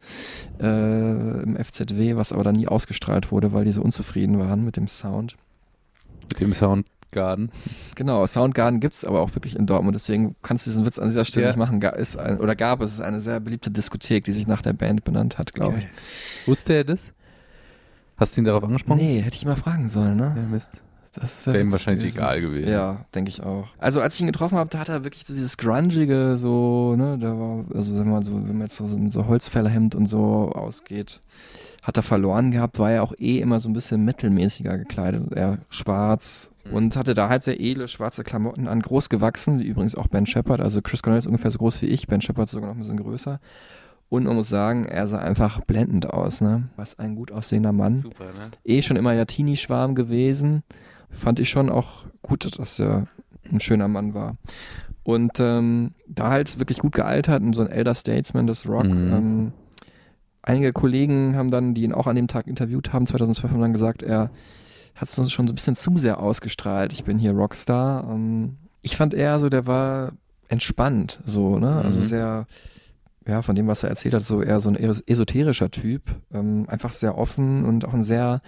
äh, 0.59 1.41
im 1.43 1.55
FZW, 1.55 2.17
was 2.17 2.31
aber 2.33 2.43
dann 2.43 2.55
nie 2.55 2.67
ausgestrahlt 2.67 3.31
wurde, 3.31 3.53
weil 3.53 3.63
die 3.65 3.71
so 3.71 3.81
unzufrieden 3.81 4.39
waren 4.39 4.65
mit 4.65 4.75
dem 4.75 4.87
Sound. 4.89 5.37
Mit 6.29 6.41
dem 6.41 6.53
Soundgarden. 7.15 7.49
Genau, 7.95 8.25
Soundgarden 8.27 8.79
gibt's 8.79 9.05
aber 9.05 9.21
auch 9.21 9.33
wirklich 9.35 9.55
in 9.55 9.65
Dortmund, 9.65 9.95
deswegen 9.95 10.35
kannst 10.41 10.65
du 10.65 10.69
diesen 10.69 10.85
Witz 10.85 10.99
an 10.99 11.07
dieser 11.07 11.25
Stelle 11.25 11.45
Ja. 11.45 11.51
nicht 11.51 11.57
machen. 11.57 11.81
Ist 11.81 12.17
ein, 12.17 12.39
oder 12.39 12.55
gab 12.55 12.81
es, 12.81 12.91
es 12.91 12.95
ist 12.99 13.01
eine 13.05 13.19
sehr 13.21 13.39
beliebte 13.39 13.71
Diskothek, 13.71 14.23
die 14.25 14.31
sich 14.31 14.47
nach 14.47 14.61
der 14.61 14.73
Band 14.73 15.03
benannt 15.03 15.37
hat, 15.37 15.53
glaube 15.53 15.79
ich. 15.79 16.47
Wusste 16.47 16.73
er 16.73 16.83
das? 16.83 17.13
Hast 18.17 18.35
du 18.37 18.41
ihn 18.41 18.45
darauf 18.45 18.63
angesprochen? 18.63 18.99
Nee, 18.99 19.21
hätte 19.21 19.35
ich 19.35 19.45
mal 19.45 19.55
fragen 19.55 19.87
sollen, 19.89 20.19
Ja, 20.19 20.33
ne? 20.33 20.47
Mist. 20.49 20.81
Das 21.15 21.45
Wäre 21.47 21.61
ihm 21.61 21.71
wahrscheinlich 21.71 22.03
gewesen. 22.03 22.17
egal 22.17 22.41
gewesen. 22.41 22.69
Ja, 22.69 23.05
denke 23.13 23.29
ich 23.29 23.41
auch. 23.41 23.67
Also 23.77 24.01
als 24.01 24.15
ich 24.15 24.21
ihn 24.21 24.27
getroffen 24.27 24.57
habe, 24.57 24.69
da 24.69 24.79
hat 24.79 24.89
er 24.89 25.03
wirklich 25.03 25.25
so 25.25 25.33
dieses 25.33 25.57
grungige, 25.57 26.35
so, 26.37 26.95
ne, 26.95 27.17
da 27.19 27.37
war, 27.39 27.65
also 27.73 27.95
sagen 27.95 28.09
wir 28.09 28.15
mal 28.15 28.23
so, 28.23 28.33
wenn 28.33 28.57
man 28.57 28.67
jetzt 28.67 28.75
so, 28.75 28.85
so 28.85 29.27
Holzfällerhemd 29.27 29.95
und 29.95 30.07
so 30.07 30.51
ausgeht, 30.53 31.21
hat 31.83 31.97
er 31.97 32.03
verloren 32.03 32.51
gehabt, 32.51 32.79
war 32.79 32.91
er 32.91 33.03
auch 33.03 33.13
eh 33.17 33.39
immer 33.39 33.59
so 33.59 33.69
ein 33.69 33.73
bisschen 33.73 34.03
mittelmäßiger 34.03 34.77
gekleidet, 34.77 35.21
also 35.21 35.35
eher 35.35 35.59
schwarz 35.69 36.51
und 36.71 36.95
hatte 36.95 37.13
da 37.13 37.29
halt 37.29 37.43
sehr 37.43 37.59
edle 37.59 37.87
schwarze 37.87 38.23
Klamotten 38.23 38.67
an, 38.67 38.81
groß 38.81 39.09
gewachsen, 39.09 39.59
wie 39.59 39.67
übrigens 39.67 39.95
auch 39.95 40.07
Ben 40.07 40.25
Shepard, 40.25 40.61
also 40.61 40.81
Chris 40.81 41.03
Cornell 41.03 41.19
ist 41.19 41.27
ungefähr 41.27 41.51
so 41.51 41.59
groß 41.59 41.81
wie 41.83 41.87
ich, 41.87 42.07
Ben 42.07 42.21
Shepard 42.21 42.49
sogar 42.49 42.69
noch 42.69 42.75
ein 42.75 42.79
bisschen 42.79 42.97
größer. 42.97 43.39
Und 44.09 44.25
man 44.25 44.35
muss 44.35 44.49
sagen, 44.49 44.85
er 44.85 45.07
sah 45.07 45.17
einfach 45.17 45.61
blendend 45.61 46.11
aus, 46.11 46.39
ne? 46.41 46.69
Was 46.75 46.99
ein 46.99 47.15
gut 47.15 47.31
aussehender 47.31 47.71
Mann 47.71 47.99
Super, 47.99 48.25
ne? 48.25 48.51
eh 48.63 48.81
schon 48.83 48.97
immer 48.97 49.13
ja 49.13 49.25
Teenie-Schwarm 49.25 49.95
gewesen. 49.95 50.63
Fand 51.15 51.39
ich 51.39 51.49
schon 51.49 51.69
auch 51.69 52.03
gut, 52.21 52.59
dass 52.59 52.79
er 52.79 53.07
ein 53.51 53.59
schöner 53.59 53.87
Mann 53.87 54.13
war. 54.13 54.37
Und 55.03 55.33
ähm, 55.39 55.91
da 56.07 56.29
halt 56.31 56.57
wirklich 56.59 56.79
gut 56.79 56.93
gealtert 56.93 57.41
und 57.43 57.53
so 57.53 57.61
ein 57.61 57.69
Elder 57.69 57.93
Statesman 57.93 58.47
des 58.47 58.67
Rock. 58.67 58.85
Mhm. 58.87 59.13
Ähm, 59.13 59.51
einige 60.41 60.73
Kollegen 60.73 61.35
haben 61.35 61.51
dann, 61.51 61.73
die 61.73 61.83
ihn 61.83 61.93
auch 61.93 62.07
an 62.07 62.15
dem 62.15 62.27
Tag 62.27 62.47
interviewt 62.47 62.91
haben, 62.93 63.05
2012 63.05 63.53
haben 63.53 63.61
dann 63.61 63.73
gesagt, 63.73 64.01
er 64.03 64.31
hat 64.95 65.09
es 65.09 65.19
uns 65.19 65.31
schon 65.31 65.45
so 65.47 65.51
ein 65.53 65.55
bisschen 65.55 65.75
zu 65.75 65.97
sehr 65.97 66.19
ausgestrahlt. 66.19 66.91
Ich 66.93 67.03
bin 67.03 67.19
hier 67.19 67.33
Rockstar. 67.33 68.09
Ähm, 68.09 68.57
ich 68.81 68.95
fand 68.97 69.13
eher 69.13 69.39
so, 69.39 69.49
der 69.49 69.67
war 69.67 70.13
entspannt, 70.47 71.21
so, 71.25 71.59
ne? 71.59 71.81
Also 71.83 72.01
Mhm. 72.01 72.05
sehr, 72.05 72.45
ja, 73.27 73.41
von 73.41 73.55
dem, 73.55 73.67
was 73.67 73.83
er 73.83 73.89
erzählt 73.89 74.13
hat, 74.13 74.23
so 74.23 74.41
eher 74.41 74.59
so 74.59 74.69
ein 74.69 74.75
es- 74.75 75.01
esoterischer 75.01 75.69
Typ. 75.71 76.03
Ähm, 76.33 76.65
einfach 76.67 76.93
sehr 76.93 77.17
offen 77.17 77.65
und 77.65 77.85
auch 77.85 77.93
ein 77.93 78.03
sehr, 78.03 78.41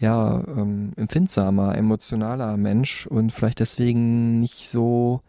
ja, 0.00 0.42
ähm, 0.48 0.92
empfindsamer, 0.96 1.76
emotionaler 1.76 2.56
Mensch 2.56 3.06
und 3.06 3.30
vielleicht 3.32 3.60
deswegen 3.60 4.38
nicht 4.38 4.68
so 4.68 5.20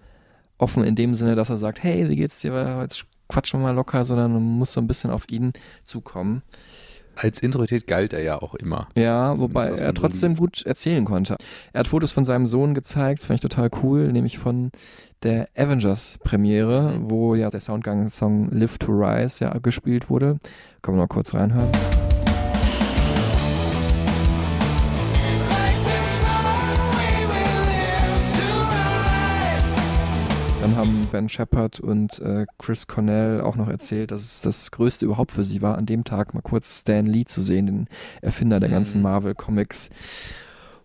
offen 0.57 0.83
in 0.83 0.95
dem 0.95 1.13
Sinne, 1.13 1.35
dass 1.35 1.49
er 1.49 1.57
sagt, 1.57 1.83
hey, 1.83 2.09
wie 2.09 2.15
geht's 2.15 2.39
dir? 2.39 2.79
Jetzt 2.81 3.05
quatschen 3.27 3.59
wir 3.59 3.65
mal 3.67 3.75
locker, 3.75 4.03
sondern 4.05 4.33
man 4.33 4.43
muss 4.43 4.73
so 4.73 4.81
ein 4.81 4.87
bisschen 4.87 5.11
auf 5.11 5.29
ihn 5.29 5.53
zukommen. 5.83 6.41
Als 7.15 7.39
Introvertiert 7.41 7.87
galt 7.87 8.13
er 8.13 8.23
ja 8.23 8.41
auch 8.41 8.55
immer. 8.55 8.87
Ja, 8.95 9.37
wobei 9.37 9.65
er 9.67 9.93
trotzdem 9.93 10.35
gut 10.35 10.65
erzählen 10.65 11.03
konnte. 11.03 11.35
Er 11.73 11.81
hat 11.81 11.87
Fotos 11.89 12.13
von 12.13 12.23
seinem 12.23 12.47
Sohn 12.47 12.73
gezeigt, 12.73 13.19
das 13.19 13.25
fand 13.27 13.39
ich 13.43 13.49
total 13.49 13.69
cool, 13.83 14.11
nämlich 14.11 14.37
von 14.39 14.71
der 15.23 15.49
Avengers-Premiere, 15.55 16.93
Mhm. 16.99 17.11
wo 17.11 17.35
ja 17.35 17.49
der 17.49 17.59
Soundgang-Song 17.59 18.47
Live 18.51 18.77
to 18.77 18.91
Rise 18.93 19.43
ja 19.43 19.57
gespielt 19.59 20.09
wurde. 20.09 20.37
Können 20.81 20.97
wir 20.97 21.01
noch 21.03 21.09
kurz 21.09 21.33
reinhören. 21.33 21.69
Dann 30.71 30.79
haben 30.79 31.07
Ben 31.11 31.27
Shepard 31.27 31.81
und 31.81 32.19
äh, 32.19 32.45
Chris 32.57 32.87
Cornell 32.87 33.41
auch 33.41 33.57
noch 33.57 33.67
erzählt, 33.67 34.11
dass 34.11 34.21
es 34.21 34.39
das 34.39 34.71
Größte 34.71 35.05
überhaupt 35.05 35.33
für 35.33 35.43
sie 35.43 35.61
war, 35.61 35.77
an 35.77 35.85
dem 35.85 36.05
Tag 36.05 36.33
mal 36.33 36.39
kurz 36.39 36.79
Stan 36.79 37.05
Lee 37.05 37.25
zu 37.25 37.41
sehen, 37.41 37.65
den 37.65 37.87
Erfinder 38.21 38.61
der 38.61 38.69
ganzen 38.69 38.99
Mhm. 38.99 39.03
Marvel-Comics. 39.03 39.89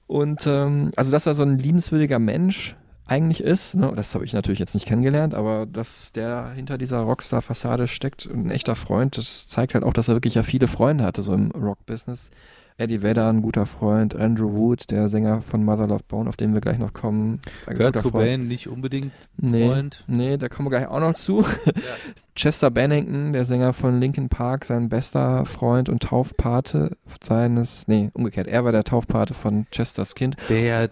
Und 0.08 0.44
ähm, 0.48 0.90
also, 0.96 1.12
dass 1.12 1.26
er 1.26 1.36
so 1.36 1.44
ein 1.44 1.58
liebenswürdiger 1.58 2.18
Mensch 2.18 2.74
eigentlich 3.06 3.40
ist, 3.40 3.76
ne, 3.76 3.92
das 3.94 4.12
habe 4.16 4.24
ich 4.24 4.32
natürlich 4.32 4.58
jetzt 4.58 4.74
nicht 4.74 4.86
kennengelernt, 4.86 5.34
aber 5.34 5.66
dass 5.66 6.10
der 6.10 6.50
hinter 6.50 6.78
dieser 6.78 6.98
Rockstar-Fassade 7.02 7.86
steckt, 7.86 8.26
ein 8.26 8.50
echter 8.50 8.74
Freund, 8.74 9.16
das 9.16 9.46
zeigt 9.46 9.74
halt 9.74 9.84
auch, 9.84 9.92
dass 9.92 10.08
er 10.08 10.16
wirklich 10.16 10.34
ja 10.34 10.42
viele 10.42 10.66
Freunde 10.66 11.04
hatte, 11.04 11.22
so 11.22 11.32
im 11.32 11.52
Rock-Business. 11.52 12.30
Eddie 12.78 13.02
Vedder, 13.02 13.28
ein 13.28 13.40
guter 13.40 13.64
Freund, 13.64 14.14
Andrew 14.14 14.52
Wood, 14.52 14.90
der 14.90 15.08
Sänger 15.08 15.40
von 15.40 15.64
Mother 15.64 15.86
Love 15.86 16.02
Bone, 16.08 16.28
auf 16.28 16.36
den 16.36 16.52
wir 16.52 16.60
gleich 16.60 16.78
noch 16.78 16.92
kommen. 16.92 17.40
Kurt 17.64 17.78
guter 17.78 18.02
Freund. 18.02 18.12
Cobain 18.12 18.48
nicht 18.48 18.68
unbedingt 18.68 19.12
Nee, 19.38 19.66
Freund. 19.68 20.04
nee, 20.06 20.36
da 20.36 20.48
kommen 20.48 20.66
wir 20.66 20.70
gleich 20.78 20.88
auch 20.88 21.00
noch 21.00 21.14
zu. 21.14 21.42
Chester 22.36 22.70
Bennington, 22.70 23.32
der 23.32 23.46
Sänger 23.46 23.72
von 23.72 23.98
Linkin 23.98 24.28
Park, 24.28 24.66
sein 24.66 24.90
bester 24.90 25.46
Freund 25.46 25.88
und 25.88 26.02
Taufpate 26.02 26.96
seines, 27.22 27.88
nee, 27.88 28.10
umgekehrt, 28.12 28.46
er 28.46 28.64
war 28.64 28.72
der 28.72 28.84
Taufpate 28.84 29.32
von 29.32 29.66
Chesters 29.70 30.14
Kind. 30.14 30.36
Der 30.50 30.90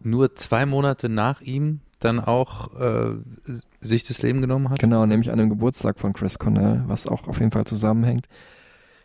nur 0.00 0.34
zwei 0.36 0.64
Monate 0.64 1.08
nach 1.10 1.42
ihm 1.42 1.80
dann 1.98 2.20
auch 2.20 2.78
äh, 2.80 3.16
sich 3.80 4.04
das 4.04 4.22
Leben 4.22 4.40
genommen 4.40 4.70
hat. 4.70 4.78
Genau, 4.78 5.04
nämlich 5.06 5.30
an 5.30 5.38
dem 5.38 5.48
Geburtstag 5.48 5.98
von 5.98 6.12
Chris 6.12 6.38
Cornell, 6.38 6.82
was 6.86 7.06
auch 7.06 7.26
auf 7.28 7.40
jeden 7.40 7.52
Fall 7.52 7.64
zusammenhängt. 7.64 8.26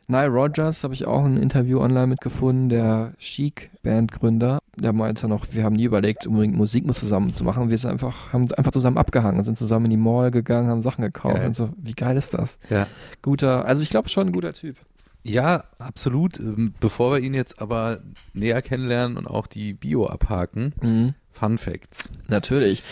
Nile 0.07 0.27
Rogers 0.27 0.83
habe 0.83 0.93
ich 0.93 1.05
auch 1.05 1.23
ein 1.23 1.37
Interview 1.37 1.79
online 1.79 2.07
mitgefunden, 2.07 2.69
der 2.69 3.13
Chic-Bandgründer. 3.17 4.59
Der 4.75 4.93
meinte 4.93 5.27
noch, 5.27 5.45
wir 5.51 5.63
haben 5.63 5.75
nie 5.75 5.83
überlegt, 5.85 6.27
unbedingt 6.27 6.55
Musik 6.55 6.91
zusammen 6.93 7.33
zu 7.33 7.43
machen. 7.43 7.69
Wir 7.69 7.77
sind 7.77 7.91
einfach, 7.91 8.33
haben 8.33 8.51
einfach 8.53 8.71
zusammen 8.71 8.97
abgehangen, 8.97 9.43
sind 9.43 9.57
zusammen 9.57 9.85
in 9.85 9.91
die 9.91 9.97
Mall 9.97 10.31
gegangen, 10.31 10.69
haben 10.69 10.81
Sachen 10.81 11.01
gekauft 11.03 11.35
Geil. 11.35 11.47
und 11.47 11.55
so. 11.55 11.69
Wie 11.77 11.93
geil 11.93 12.17
ist 12.17 12.33
das? 12.33 12.59
Ja. 12.69 12.87
Guter, 13.21 13.65
also 13.65 13.83
ich 13.83 13.89
glaube 13.89 14.09
schon 14.09 14.27
ein 14.27 14.33
guter 14.33 14.53
Typ. 14.53 14.77
Ja, 15.23 15.65
absolut. 15.77 16.39
Ähm, 16.39 16.73
Bevor 16.79 17.11
wir 17.13 17.19
ihn 17.19 17.33
jetzt 17.33 17.61
aber 17.61 17.99
näher 18.33 18.61
kennenlernen 18.61 19.17
und 19.17 19.27
auch 19.27 19.47
die 19.47 19.73
Bio 19.73 20.07
abhaken, 20.07 20.73
Mhm. 20.81 21.13
Fun 21.33 21.57
Facts. 21.57 22.09
Natürlich. 22.27 22.83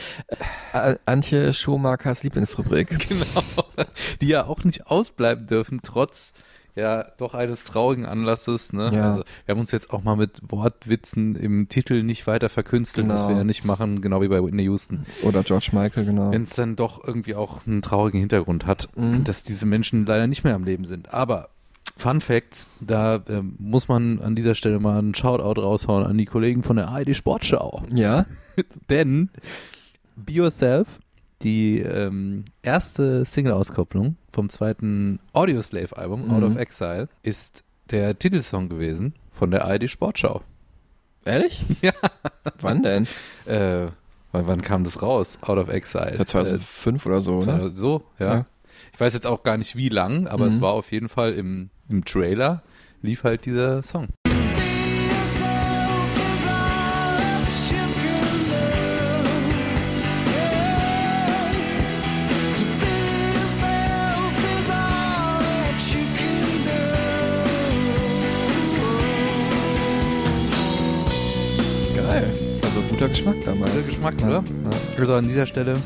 Äh, 0.71 0.95
Antje 1.05 1.51
Schomachers 1.53 2.23
Lieblingsrubrik. 2.23 2.97
Genau. 3.09 3.43
Die 4.21 4.27
ja 4.27 4.45
auch 4.45 4.63
nicht 4.63 4.87
ausbleiben 4.87 5.45
dürfen, 5.45 5.81
trotz 5.83 6.31
ja 6.75 7.05
doch 7.17 7.33
eines 7.33 7.63
traurigen 7.63 8.05
Anlasses. 8.05 8.73
Ne? 8.73 8.89
Ja. 8.93 9.03
Also 9.05 9.23
wir 9.45 9.53
haben 9.53 9.59
uns 9.59 9.71
jetzt 9.71 9.91
auch 9.91 10.03
mal 10.03 10.15
mit 10.15 10.39
Wortwitzen 10.41 11.35
im 11.35 11.67
Titel 11.69 12.03
nicht 12.03 12.27
weiter 12.27 12.49
verkünsteln, 12.49 13.09
was 13.09 13.21
Genau. 13.21 13.29
wir 13.33 13.37
ja 13.37 13.43
nicht 13.43 13.65
machen, 13.65 14.01
genau 14.01 14.21
wie 14.21 14.27
bei 14.27 14.43
Whitney 14.43 14.63
Houston. 14.63 15.05
Oder 15.23 15.43
George 15.43 15.69
Michael, 15.73 16.05
genau. 16.05 16.31
Wenn 16.31 16.43
es 16.43 16.51
dann 16.55 16.75
doch 16.75 17.03
irgendwie 17.05 17.35
auch 17.35 17.65
einen 17.67 17.81
traurigen 17.81 18.19
Hintergrund 18.19 18.65
hat, 18.65 18.89
Mhm. 18.95 19.23
dass 19.23 19.43
diese 19.43 19.65
Menschen 19.65 20.05
leider 20.05 20.27
nicht 20.27 20.43
mehr 20.43 20.55
am 20.55 20.63
Leben 20.63 20.85
sind. 20.85 21.13
Aber 21.13 21.49
Fun 21.97 22.21
Facts, 22.21 22.67
da 22.79 23.21
ähm, 23.27 23.55
muss 23.59 23.89
man 23.89 24.21
an 24.21 24.33
dieser 24.35 24.55
Stelle 24.55 24.79
mal 24.79 24.99
einen 24.99 25.13
Shoutout 25.13 25.59
raushauen 25.61 26.05
an 26.05 26.17
die 26.17 26.25
Kollegen 26.25 26.63
von 26.63 26.77
der 26.77 26.87
ARD 26.87 27.13
Sportschau. 27.13 27.83
Ja? 27.93 28.25
Denn 28.89 29.29
Be 30.15 30.33
Yourself, 30.33 30.99
die 31.41 31.79
ähm, 31.79 32.45
erste 32.61 33.23
Single-Auskopplung 33.25 34.15
vom 34.31 34.49
zweiten 34.49 35.19
Audioslave-Album, 35.33 36.25
Mhm. 36.25 36.31
Out 36.33 36.43
of 36.43 36.55
Exile, 36.57 37.07
ist 37.23 37.63
der 37.91 38.17
Titelsong 38.19 38.69
gewesen 38.69 39.13
von 39.31 39.51
der 39.51 39.65
ARD 39.65 39.89
Sportschau. 39.89 40.41
Ehrlich? 41.25 41.63
Ja. 41.81 41.91
Wann 42.61 42.83
denn? 42.83 43.07
Äh, 43.45 43.87
wann, 44.31 44.47
wann 44.47 44.61
kam 44.61 44.83
das 44.83 45.01
raus? 45.01 45.37
Out 45.41 45.57
of 45.57 45.69
Exile. 45.69 46.15
Der 46.17 46.25
2005 46.25 47.05
oder 47.05 47.21
so, 47.21 47.39
Äh, 47.41 47.45
ne? 47.45 47.71
so, 47.73 48.03
ja. 48.19 48.33
Ja. 48.33 48.45
Ich 48.93 48.99
weiß 48.99 49.13
jetzt 49.13 49.27
auch 49.27 49.43
gar 49.43 49.57
nicht 49.57 49.75
wie 49.75 49.89
lang, 49.89 50.27
aber 50.27 50.45
Mhm. 50.45 50.51
es 50.51 50.61
war 50.61 50.73
auf 50.73 50.91
jeden 50.91 51.09
Fall 51.09 51.33
im, 51.33 51.69
im 51.89 52.03
Trailer 52.05 52.63
lief 53.01 53.23
halt 53.23 53.45
dieser 53.45 53.81
Song. 53.81 54.09
Guter 72.99 73.09
Geschmack 73.09 73.35
damals. 73.45 73.71
Guter 73.73 73.87
Geschmack, 73.87 74.21
ja. 74.21 74.27
oder? 74.27 74.43
Also 74.97 75.13
an 75.15 75.27
dieser 75.27 75.45
Stelle 75.45 75.77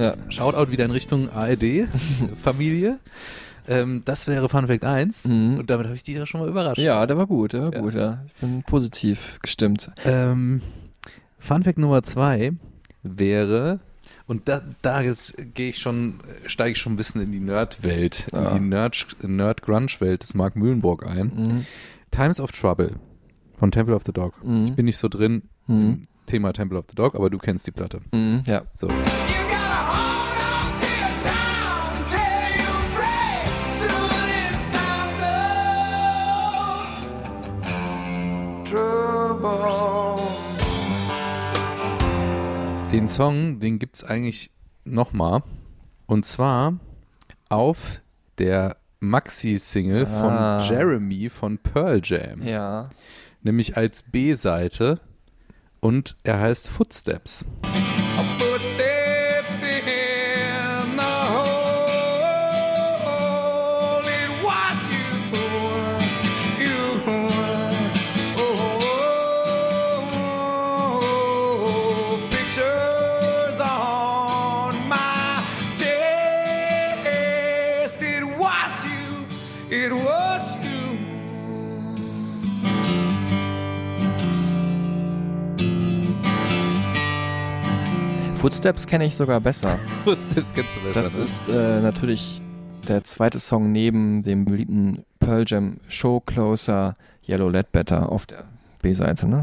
Ja. 0.00 0.14
Shoutout 0.28 0.70
wieder 0.72 0.84
in 0.86 0.90
Richtung 0.90 1.28
ARD-Familie. 1.30 2.98
ähm, 3.68 4.02
das 4.04 4.26
wäre 4.26 4.48
Fun 4.48 4.66
Fact 4.66 4.84
1 4.84 5.28
Mhm. 5.28 5.58
und 5.58 5.70
damit 5.70 5.86
habe 5.86 5.94
ich 5.96 6.02
dich 6.02 6.16
ja 6.16 6.26
schon 6.26 6.40
mal 6.40 6.48
überrascht. 6.48 6.78
Ja, 6.78 7.06
der 7.06 7.16
war 7.16 7.26
gut, 7.26 7.52
der 7.52 7.62
war 7.62 7.74
Ja. 7.74 7.80
gut, 7.80 7.94
ja. 7.94 8.24
Ich 8.26 8.34
bin 8.34 8.62
positiv 8.64 9.38
gestimmt. 9.42 9.90
Ähm, 10.04 10.60
Fun 11.38 11.62
Fact 11.62 11.78
Nummer 11.78 12.02
2 12.02 12.52
wäre, 13.04 13.78
und 14.26 14.48
da, 14.48 14.60
da 14.82 15.02
gehe 15.02 15.68
ich 15.70 15.78
schon, 15.78 16.14
steige 16.46 16.72
ich 16.72 16.78
schon 16.78 16.94
ein 16.94 16.96
bisschen 16.96 17.20
in 17.22 17.30
die 17.32 17.40
Nerd-Welt, 17.40 18.26
Ja. 18.32 18.50
in 18.56 18.64
die 18.64 18.68
Nerd- 18.68 19.16
Nerd-Grunge-Welt 19.22 20.22
des 20.22 20.34
Mark 20.34 20.56
Mühlenburg 20.56 21.06
ein. 21.06 21.26
Mhm. 21.34 21.66
Times 22.10 22.40
of 22.40 22.50
Trouble 22.52 22.96
von 23.58 23.70
Temple 23.70 23.94
of 23.94 24.02
the 24.06 24.12
Dog. 24.12 24.34
Mhm. 24.44 24.74
Bin 24.74 24.86
nicht 24.86 24.96
so 24.98 25.08
drin 25.08 25.42
Mhm. 25.66 25.76
im 25.76 26.08
Thema 26.28 26.52
Temple 26.52 26.78
of 26.78 26.84
the 26.90 26.94
Dog, 26.94 27.14
aber 27.14 27.30
du 27.30 27.38
kennst 27.38 27.66
die 27.66 27.72
Platte. 27.72 28.00
Mhm. 28.12 28.42
Ja. 28.46 28.62
So. 28.74 28.86
Den 42.92 43.06
Song, 43.08 43.60
den 43.60 43.78
gibt's 43.78 44.02
eigentlich 44.02 44.50
nochmal. 44.84 45.42
Und 46.06 46.24
zwar 46.24 46.78
auf 47.50 48.00
der 48.38 48.76
Maxi-Single 49.00 50.06
Ah. 50.06 50.60
von 50.60 50.68
Jeremy 50.70 51.28
von 51.28 51.58
Pearl 51.58 52.00
Jam. 52.02 52.42
Ja. 52.42 52.88
Nämlich 53.42 53.76
als 53.76 54.02
B-Seite. 54.02 55.00
Und 55.80 56.16
er 56.24 56.40
heißt 56.40 56.68
Footsteps. 56.68 57.44
Footsteps 88.58 88.88
kenne 88.88 89.06
ich 89.06 89.14
sogar 89.14 89.40
besser. 89.40 89.78
Footsteps 90.04 90.52
kennst 90.52 90.74
du 90.74 90.80
besser. 90.80 91.00
Das 91.00 91.16
ne? 91.16 91.22
ist 91.22 91.48
äh, 91.48 91.80
natürlich 91.80 92.42
der 92.88 93.04
zweite 93.04 93.38
Song 93.38 93.70
neben 93.70 94.22
dem 94.24 94.44
beliebten 94.44 95.04
Pearl 95.20 95.44
Jam 95.46 95.76
Show 95.86 96.18
Closer 96.18 96.96
Yellow 97.28 97.50
Ledbetter 97.50 98.10
auf 98.10 98.26
der 98.26 98.46
B-Seite, 98.82 99.28
ne? 99.28 99.42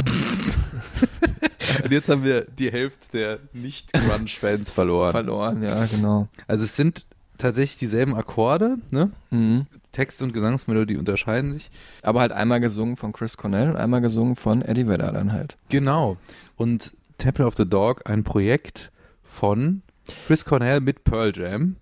Und 1.85 1.91
jetzt 1.93 2.09
haben 2.09 2.25
wir 2.25 2.43
die 2.43 2.69
Hälfte 2.69 3.17
der 3.17 3.39
Nicht-Grunge-Fans 3.53 4.71
verloren. 4.71 5.13
Verloren, 5.13 5.63
ja, 5.63 5.85
genau. 5.85 6.27
Also 6.45 6.65
es 6.65 6.75
sind 6.75 7.05
tatsächlich 7.37 7.77
dieselben 7.77 8.15
Akkorde, 8.15 8.79
ne? 8.91 9.11
Mhm. 9.29 9.67
Text 9.93 10.21
und 10.23 10.33
Gesangsmelodie 10.33 10.97
unterscheiden 10.97 11.53
sich. 11.53 11.71
Aber 12.01 12.19
halt 12.19 12.33
einmal 12.33 12.59
gesungen 12.59 12.97
von 12.97 13.13
Chris 13.13 13.37
Cornell 13.37 13.69
und 13.69 13.77
einmal 13.77 14.01
gesungen 14.01 14.35
von 14.35 14.61
Eddie 14.61 14.89
Vedder 14.89 15.13
dann 15.13 15.31
halt. 15.31 15.55
Genau. 15.69 16.17
Und 16.57 16.91
Temple 17.17 17.45
of 17.45 17.55
the 17.55 17.65
Dog, 17.65 18.09
ein 18.09 18.25
Projekt 18.25 18.91
von 19.35 19.81
Chris 20.27 20.45
Cornell 20.45 20.79
mit 20.81 21.03
Pearl 21.03 21.31
Jam, 21.35 21.75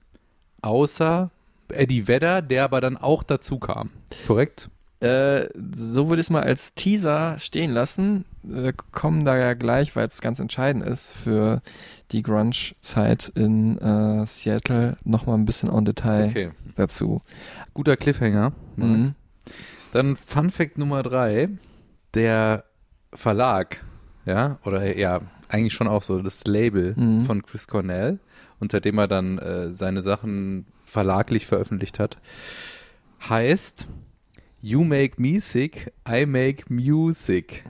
außer 0.62 1.30
Eddie 1.70 2.08
Vedder, 2.08 2.42
der 2.42 2.64
aber 2.66 2.82
dann 2.82 2.98
auch 2.98 3.24
dazu 3.24 3.60
kam. 3.60 3.92
Korrekt? 4.28 4.70
Äh, 5.00 5.50
so 5.76 6.08
würde 6.10 6.22
ich 6.22 6.28
es 6.28 6.30
mal 6.30 6.44
als 6.44 6.74
Teaser 6.76 7.38
stehen 7.38 7.72
lassen. 7.72 8.26
Wir 8.42 8.74
kommen 8.74 9.26
da 9.26 9.38
ja 9.38 9.54
gleich, 9.54 9.96
weil 9.96 10.08
es 10.08 10.22
ganz 10.22 10.40
entscheidend 10.40 10.86
ist 10.86 11.12
für 11.14 11.62
die 12.12 12.22
Grunge-Zeit 12.24 13.32
in 13.36 13.78
äh, 13.80 14.26
Seattle 14.26 14.98
nochmal 15.04 15.38
ein 15.38 15.46
bisschen 15.46 15.70
en 15.70 15.84
Detail 15.86 16.28
Okay. 16.30 16.50
dazu. 16.76 17.22
Guter 17.74 17.98
Cliffhanger. 17.98 18.54
Mhm. 18.78 19.16
Dann 19.92 20.16
Fun 20.16 20.52
Fact 20.52 20.78
Nummer 20.78 21.04
drei. 21.04 21.50
Der 22.14 22.64
Verlag, 23.14 23.84
ja, 24.26 24.58
oder 24.64 24.98
ja, 24.98 25.20
eigentlich 25.54 25.74
schon 25.74 25.88
auch 25.88 26.02
so 26.04 26.22
das 26.22 26.44
Label 26.46 26.96
Mhm. 26.98 27.26
von 27.26 27.44
Chris 27.44 27.68
Cornell, 27.68 28.20
unter 28.60 28.80
dem 28.82 28.98
er 28.98 29.08
dann 29.08 29.38
äh, 29.38 29.72
seine 29.72 30.02
Sachen 30.02 30.66
verlaglich 30.86 31.46
veröffentlicht 31.46 32.00
hat, 32.00 32.18
heißt 33.30 33.88
You 34.62 34.84
make 34.84 35.22
me 35.22 35.40
sick, 35.42 35.92
I 36.08 36.26
make 36.26 36.64
music. 36.74 37.64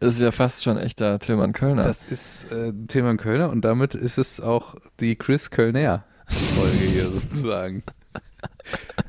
Das 0.00 0.14
ist 0.14 0.20
ja 0.20 0.30
fast 0.32 0.62
schon 0.62 0.78
echter 0.78 1.18
Tillmann 1.18 1.52
Kölner. 1.52 1.82
Das 1.84 2.02
ist 2.08 2.46
äh, 2.52 2.68
ein 2.68 2.86
Thema 2.88 3.10
in 3.10 3.16
Kölner 3.18 3.50
und 3.50 3.62
damit 3.62 3.94
ist 3.94 4.16
es 4.18 4.40
auch 4.40 4.76
die 5.00 5.16
Chris 5.16 5.50
Kölner 5.50 6.04
Folge 6.26 6.76
hier 6.78 7.08
sozusagen. 7.10 7.82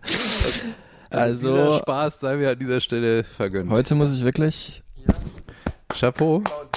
Das, 0.01 0.77
Also- 1.09 1.53
dieser 1.55 1.77
Spaß 1.79 2.19
sei 2.19 2.35
mir 2.37 2.51
an 2.51 2.59
dieser 2.59 2.81
Stelle 2.81 3.23
vergönnt. 3.23 3.69
Heute 3.69 3.95
muss 3.95 4.17
ich 4.17 4.23
wirklich 4.23 4.83
Chapeau. 5.89 6.41
Das 6.41 6.51
war 6.53 6.69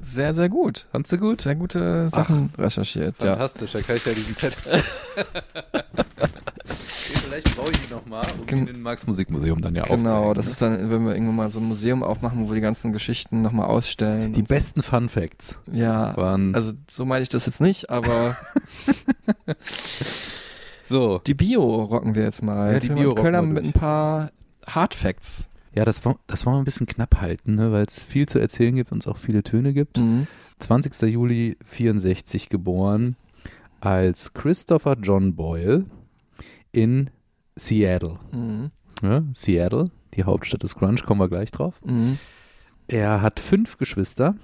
sehr, 0.00 0.32
sehr 0.34 0.48
gut. 0.48 0.86
Fandst 0.92 1.10
du 1.12 1.18
gut? 1.18 1.40
Sehr 1.40 1.54
gute 1.56 2.08
Sachen 2.10 2.50
recherchiert. 2.58 3.16
Ja. 3.22 3.30
Fantastisch, 3.30 3.72
da 3.72 3.80
kann 3.82 3.96
ich 3.96 4.04
ja 4.06 4.12
diesen 4.12 4.34
Set. 4.34 4.56
Vielleicht 6.66 7.56
brauche 7.56 7.70
ich 7.70 7.76
ihn 7.84 7.90
nochmal, 7.96 8.24
um 8.38 8.46
Gen- 8.46 8.58
ihn 8.60 8.68
im 8.68 8.82
Marx 8.82 9.06
Musikmuseum 9.06 9.60
dann 9.60 9.74
ja 9.74 9.82
Genau, 9.84 9.94
aufzuhängen. 9.94 10.34
das 10.34 10.46
ist 10.46 10.62
dann, 10.62 10.90
wenn 10.90 11.04
wir 11.04 11.12
irgendwann 11.14 11.36
mal 11.36 11.50
so 11.50 11.58
ein 11.60 11.64
Museum 11.66 12.02
aufmachen, 12.02 12.44
wo 12.44 12.48
wir 12.50 12.54
die 12.54 12.60
ganzen 12.60 12.92
Geschichten 12.92 13.42
nochmal 13.42 13.66
ausstellen. 13.66 14.32
Die 14.32 14.40
und 14.40 14.48
so. 14.48 14.54
besten 14.54 14.82
Fun 14.82 15.08
Facts 15.08 15.58
Ja, 15.72 16.16
waren 16.16 16.54
also 16.54 16.72
so 16.88 17.04
meine 17.04 17.22
ich 17.22 17.28
das 17.28 17.46
jetzt 17.46 17.60
nicht, 17.60 17.90
aber 17.90 18.36
so. 20.84 21.20
die 21.26 21.34
Bio 21.34 21.62
rocken 21.84 22.14
wir 22.14 22.22
jetzt 22.22 22.42
mal. 22.42 22.72
Ja, 22.74 22.78
die 22.78 22.88
Tillmann 22.88 23.02
Bio 23.04 23.14
Kölner 23.14 23.42
mit 23.42 23.64
ein 23.64 23.72
paar 23.72 24.30
Hard 24.68 24.94
Facts. 24.94 25.48
Ja, 25.76 25.84
das, 25.84 26.04
wollen- 26.04 26.18
das 26.26 26.46
wollen 26.46 26.56
wir 26.56 26.60
ein 26.62 26.64
bisschen 26.64 26.86
knapp 26.86 27.20
halten, 27.20 27.54
ne, 27.56 27.70
weil 27.72 27.84
es 27.86 28.02
viel 28.02 28.26
zu 28.26 28.38
erzählen 28.38 28.74
gibt 28.74 28.92
und 28.92 28.98
es 28.98 29.06
auch 29.06 29.18
viele 29.18 29.42
Töne 29.42 29.72
gibt. 29.74 29.98
Mhm. 29.98 30.26
20. 30.58 31.02
Juli 31.12 31.56
64 31.64 32.48
geboren 32.48 33.16
als 33.80 34.32
Christopher 34.32 34.96
John 35.02 35.34
Boyle 35.36 35.84
in 36.72 37.10
Seattle. 37.56 38.18
Mhm. 38.32 38.70
Ja, 39.02 39.22
Seattle, 39.32 39.90
die 40.14 40.24
Hauptstadt 40.24 40.62
des 40.62 40.74
Grunge, 40.76 40.96
kommen 41.02 41.20
wir 41.20 41.28
gleich 41.28 41.50
drauf. 41.50 41.84
Mhm. 41.84 42.18
Er 42.88 43.20
hat 43.20 43.40
fünf 43.40 43.76
Geschwister, 43.76 44.34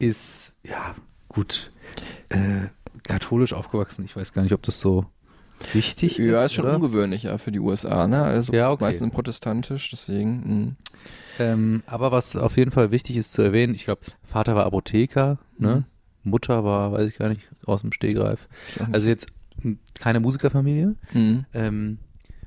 ist, 0.00 0.52
ja, 0.64 0.96
gut, 1.28 1.70
äh, 2.30 2.66
katholisch 3.04 3.52
aufgewachsen. 3.52 4.04
Ich 4.04 4.16
weiß 4.16 4.32
gar 4.32 4.42
nicht, 4.42 4.52
ob 4.52 4.62
das 4.62 4.80
so 4.80 5.06
wichtig 5.72 6.18
ist. 6.18 6.30
Ja, 6.30 6.44
ist 6.44 6.54
schon 6.54 6.64
oder? 6.64 6.76
ungewöhnlich 6.76 7.24
ja, 7.24 7.38
für 7.38 7.52
die 7.52 7.60
USA, 7.60 8.06
ne? 8.06 8.22
Also 8.22 8.52
Ja, 8.52 8.70
okay. 8.70 8.84
meistens 8.84 9.12
protestantisch, 9.12 9.90
deswegen. 9.90 10.32
mhm. 10.46 10.76
Ähm, 11.38 11.82
aber 11.86 12.12
was 12.12 12.36
auf 12.36 12.56
jeden 12.58 12.70
Fall 12.70 12.90
wichtig 12.90 13.16
ist 13.16 13.32
zu 13.32 13.40
erwähnen, 13.42 13.74
ich 13.74 13.84
glaube, 13.86 14.02
Vater 14.22 14.54
war 14.54 14.66
Apotheker, 14.66 15.38
ne? 15.58 15.84
Mutter 16.24 16.62
war, 16.62 16.92
weiß 16.92 17.08
ich 17.08 17.18
gar 17.18 17.28
nicht, 17.30 17.50
aus 17.66 17.80
dem 17.80 17.90
Stegreif. 17.92 18.48
Also 18.92 19.08
jetzt 19.08 19.26
m, 19.64 19.78
keine 19.94 20.20
Musikerfamilie. 20.20 20.94
Mhm. 21.12 21.46
Ähm, 21.54 21.98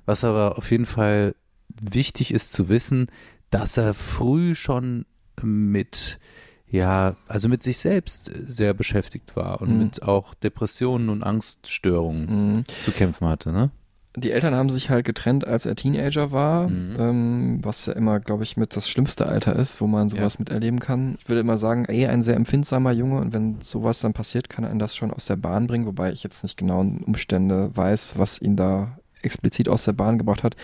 was 0.06 0.24
aber 0.24 0.58
auf 0.58 0.70
jeden 0.72 0.86
Fall 0.86 1.34
wichtig 1.82 2.32
ist 2.34 2.52
zu 2.52 2.70
wissen, 2.70 3.08
dass 3.50 3.76
er 3.78 3.94
früh 3.94 4.56
schon 4.56 5.06
mit, 5.42 6.20
ja, 6.68 7.16
also 7.28 7.48
mit 7.48 7.64
sich 7.64 7.78
selbst 7.78 8.32
sehr 8.48 8.74
beschäftigt 8.74 9.36
war 9.36 9.62
und 9.62 9.72
Mhm. 9.74 9.78
mit 9.80 10.04
auch 10.04 10.34
Depressionen 10.34 11.10
und 11.10 11.24
Angststörungen 11.24 12.56
Mhm. 12.58 12.64
zu 12.82 12.92
kämpfen 12.92 13.28
hatte, 13.28 13.52
ne? 13.52 13.72
Die 14.18 14.32
Eltern 14.32 14.56
haben 14.56 14.70
sich 14.70 14.90
halt 14.90 15.06
getrennt, 15.06 15.46
als 15.46 15.66
er 15.66 15.76
Teenager 15.76 16.32
war, 16.32 16.70
Mhm. 16.70 16.96
ähm, 16.98 17.60
was 17.64 17.86
ja 17.86 17.94
immer, 17.94 18.22
glaube 18.22 18.44
ich, 18.44 18.56
mit 18.56 18.74
das 18.78 18.90
schlimmste 18.90 19.26
Alter 19.26 19.54
ist, 19.58 19.82
wo 19.82 19.88
man 19.88 20.08
sowas 20.08 20.40
miterleben 20.40 20.80
kann. 20.80 21.18
Ich 21.20 21.28
würde 21.28 21.42
immer 21.42 21.58
sagen, 21.58 21.84
ey, 21.84 22.08
ein 22.08 22.22
sehr 22.22 22.38
empfindsamer 22.38 22.94
Junge 22.94 23.20
und 23.20 23.34
wenn 23.34 23.60
sowas 23.60 24.00
dann 24.00 24.14
passiert, 24.14 24.50
kann 24.50 24.64
einen 24.64 24.80
das 24.80 24.96
schon 24.96 25.12
aus 25.12 25.26
der 25.26 25.36
Bahn 25.36 25.68
bringen, 25.68 25.86
wobei 25.86 26.14
ich 26.14 26.24
jetzt 26.24 26.44
nicht 26.44 26.58
genau 26.58 26.80
Umstände 26.80 27.76
weiß, 27.76 28.18
was 28.18 28.42
ihn 28.42 28.56
da 28.56 28.98
explizit 29.22 29.68
aus 29.68 29.84
der 29.84 29.94
Bahn 29.94 30.18
gebracht 30.18 30.44
hat. 30.44 30.56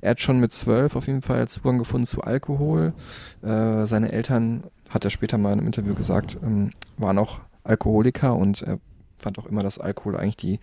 Er 0.00 0.10
hat 0.10 0.20
schon 0.20 0.40
mit 0.40 0.52
zwölf 0.52 0.96
auf 0.96 1.06
jeden 1.06 1.22
Fall 1.22 1.46
Zugang 1.46 1.78
gefunden 1.78 2.06
zu 2.06 2.22
Alkohol. 2.22 2.92
Äh, 3.42 3.86
seine 3.86 4.10
Eltern, 4.10 4.64
hat 4.90 5.04
er 5.04 5.10
später 5.10 5.38
mal 5.38 5.52
in 5.52 5.58
einem 5.58 5.66
Interview 5.66 5.94
gesagt, 5.94 6.38
ähm, 6.42 6.70
waren 6.96 7.18
auch 7.18 7.40
Alkoholiker 7.64 8.34
und 8.36 8.62
er 8.62 8.78
fand 9.18 9.38
auch 9.38 9.46
immer, 9.46 9.62
dass 9.62 9.78
Alkohol 9.78 10.16
eigentlich 10.16 10.36
die 10.36 10.60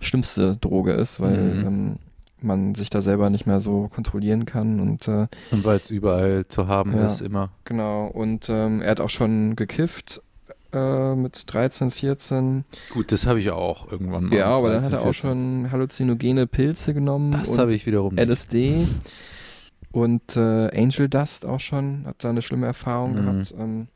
schlimmste 0.00 0.56
Droge 0.56 0.92
ist, 0.92 1.20
weil 1.20 1.36
Mhm. 1.36 1.66
ähm, 1.66 1.96
man 2.40 2.74
sich 2.74 2.90
da 2.90 3.00
selber 3.00 3.30
nicht 3.30 3.46
mehr 3.46 3.58
so 3.60 3.88
kontrollieren 3.88 4.44
kann 4.44 4.78
und 4.78 5.08
äh, 5.08 5.28
Und 5.50 5.64
weil 5.64 5.78
es 5.78 5.88
überall 5.90 6.46
zu 6.46 6.68
haben 6.68 6.94
Ja. 6.94 7.06
ist, 7.06 7.22
immer. 7.22 7.50
genau 7.64 8.06
und 8.06 8.48
ähm, 8.50 8.82
er 8.82 8.90
hat 8.90 9.00
auch 9.00 9.08
schon 9.10 9.56
gekifft 9.56 10.20
äh, 10.74 11.14
mit 11.14 11.44
13, 11.52 11.90
14. 11.90 12.64
Gut, 12.90 13.12
das 13.12 13.26
habe 13.26 13.40
ich 13.40 13.50
auch 13.50 13.90
irgendwann 13.90 14.24
mal. 14.26 14.36
Ja, 14.36 14.48
aber 14.48 14.68
dann 14.68 14.80
13, 14.80 14.92
hat 14.92 14.92
er 14.92 15.08
auch 15.08 15.14
14. 15.14 15.20
schon 15.62 15.72
halluzinogene 15.72 16.46
Pilze 16.46 16.92
genommen 16.92 17.32
Das 17.32 17.56
habe 17.56 17.74
ich 17.74 17.86
wiederum 17.86 18.14
nicht. 18.16 18.28
LSD 18.28 18.88
und 19.94 20.36
äh, 20.36 20.70
Angel 20.76 21.08
Dust 21.08 21.46
auch 21.46 21.60
schon, 21.60 22.04
hat 22.06 22.24
da 22.24 22.30
eine 22.30 22.42
schlimme 22.42 22.66
Erfahrung 22.66 23.12
Mhm. 23.12 23.16
gehabt. 23.16 23.54
Ähm, 23.58 23.86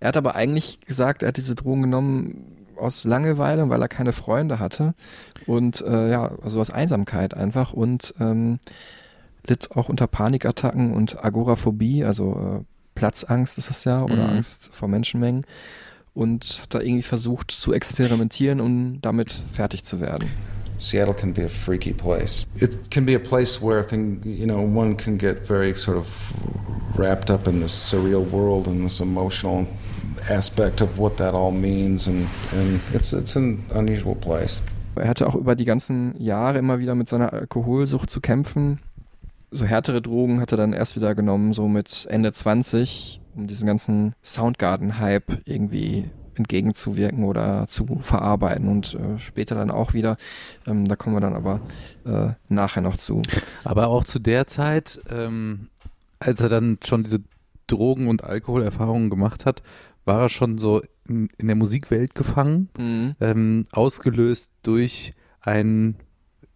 er 0.00 0.08
hat 0.08 0.16
aber 0.16 0.34
eigentlich 0.34 0.80
gesagt, 0.80 1.22
er 1.22 1.28
hat 1.28 1.36
diese 1.36 1.54
Drogen 1.54 1.82
genommen 1.82 2.66
aus 2.76 3.04
Langeweile, 3.04 3.68
weil 3.68 3.80
er 3.82 3.88
keine 3.88 4.12
Freunde 4.12 4.58
hatte 4.58 4.94
und 5.46 5.80
äh, 5.82 6.10
ja, 6.10 6.32
also 6.42 6.60
aus 6.60 6.70
Einsamkeit 6.70 7.34
einfach 7.34 7.72
und 7.72 8.14
ähm, 8.20 8.58
litt 9.46 9.70
auch 9.76 9.88
unter 9.90 10.06
Panikattacken 10.06 10.92
und 10.92 11.22
Agoraphobie, 11.24 12.04
also 12.04 12.62
äh, 12.62 12.64
Platzangst 12.94 13.58
ist 13.58 13.70
es 13.70 13.84
ja 13.84 14.02
oder 14.02 14.24
Mhm. 14.28 14.36
Angst 14.36 14.70
vor 14.72 14.88
Menschenmengen 14.88 15.44
und 16.14 16.60
hat 16.62 16.74
da 16.74 16.80
irgendwie 16.80 17.02
versucht 17.02 17.50
zu 17.50 17.72
experimentieren, 17.74 18.60
um 18.60 19.00
damit 19.02 19.42
fertig 19.52 19.84
zu 19.84 20.00
werden. 20.00 20.28
Seattle 20.78 21.14
can 21.14 21.32
be 21.32 21.42
a 21.42 21.48
freaky 21.48 21.92
place. 21.92 22.46
It 22.56 22.90
can 22.90 23.04
be 23.04 23.14
a 23.14 23.20
place 23.20 23.60
where 23.60 23.82
thing, 23.82 24.20
you 24.24 24.46
know, 24.46 24.60
one 24.60 24.96
can 24.96 25.16
get 25.16 25.46
very 25.46 25.76
sort 25.76 25.96
of 25.96 26.06
wrapped 26.96 27.30
up 27.30 27.46
in 27.46 27.60
this 27.60 27.72
surreal 27.72 28.24
world 28.30 28.66
and 28.66 28.84
this 28.84 29.00
emotional 29.00 29.66
aspect 30.30 30.80
of 30.80 30.98
what 30.98 31.16
that 31.16 31.34
all 31.34 31.52
means, 31.52 32.06
and 32.08 32.28
and 32.52 32.80
it's 32.92 33.12
it's 33.12 33.36
an 33.36 33.64
unusual 33.74 34.14
place. 34.14 34.62
Er 34.96 35.08
hatte 35.08 35.26
auch 35.26 35.34
über 35.34 35.56
die 35.56 35.64
ganzen 35.64 36.14
Jahre 36.20 36.58
immer 36.58 36.78
wieder 36.78 36.94
mit 36.94 37.08
seiner 37.08 37.32
Alkoholsucht 37.32 38.10
zu 38.10 38.20
kämpfen. 38.20 38.78
so 39.54 39.64
härtere 39.64 40.02
Drogen 40.02 40.40
hat 40.40 40.52
er 40.52 40.58
dann 40.58 40.72
erst 40.72 40.96
wieder 40.96 41.14
genommen, 41.14 41.52
so 41.52 41.68
mit 41.68 42.06
Ende 42.10 42.32
20, 42.32 43.20
um 43.36 43.46
diesen 43.46 43.66
ganzen 43.66 44.14
Soundgarden-Hype 44.24 45.42
irgendwie 45.44 46.10
entgegenzuwirken 46.36 47.24
oder 47.24 47.66
zu 47.68 47.98
verarbeiten 48.00 48.68
und 48.68 48.94
äh, 48.94 49.18
später 49.18 49.54
dann 49.54 49.70
auch 49.70 49.92
wieder. 49.94 50.16
Ähm, 50.66 50.84
da 50.84 50.96
kommen 50.96 51.16
wir 51.16 51.20
dann 51.20 51.34
aber 51.34 51.60
äh, 52.04 52.32
nachher 52.48 52.82
noch 52.82 52.96
zu. 52.96 53.22
Aber 53.64 53.88
auch 53.88 54.04
zu 54.04 54.18
der 54.18 54.46
Zeit, 54.46 55.00
ähm, 55.10 55.68
als 56.18 56.40
er 56.40 56.48
dann 56.48 56.78
schon 56.84 57.02
diese 57.04 57.20
Drogen- 57.66 58.08
und 58.08 58.24
Alkoholerfahrungen 58.24 59.10
gemacht 59.10 59.46
hat, 59.46 59.62
war 60.04 60.22
er 60.22 60.28
schon 60.28 60.58
so 60.58 60.82
in, 61.08 61.28
in 61.38 61.46
der 61.46 61.56
Musikwelt 61.56 62.14
gefangen, 62.14 62.68
Mhm. 62.78 63.16
ähm, 63.20 63.64
ausgelöst 63.72 64.50
durch 64.62 65.14
einen 65.40 65.96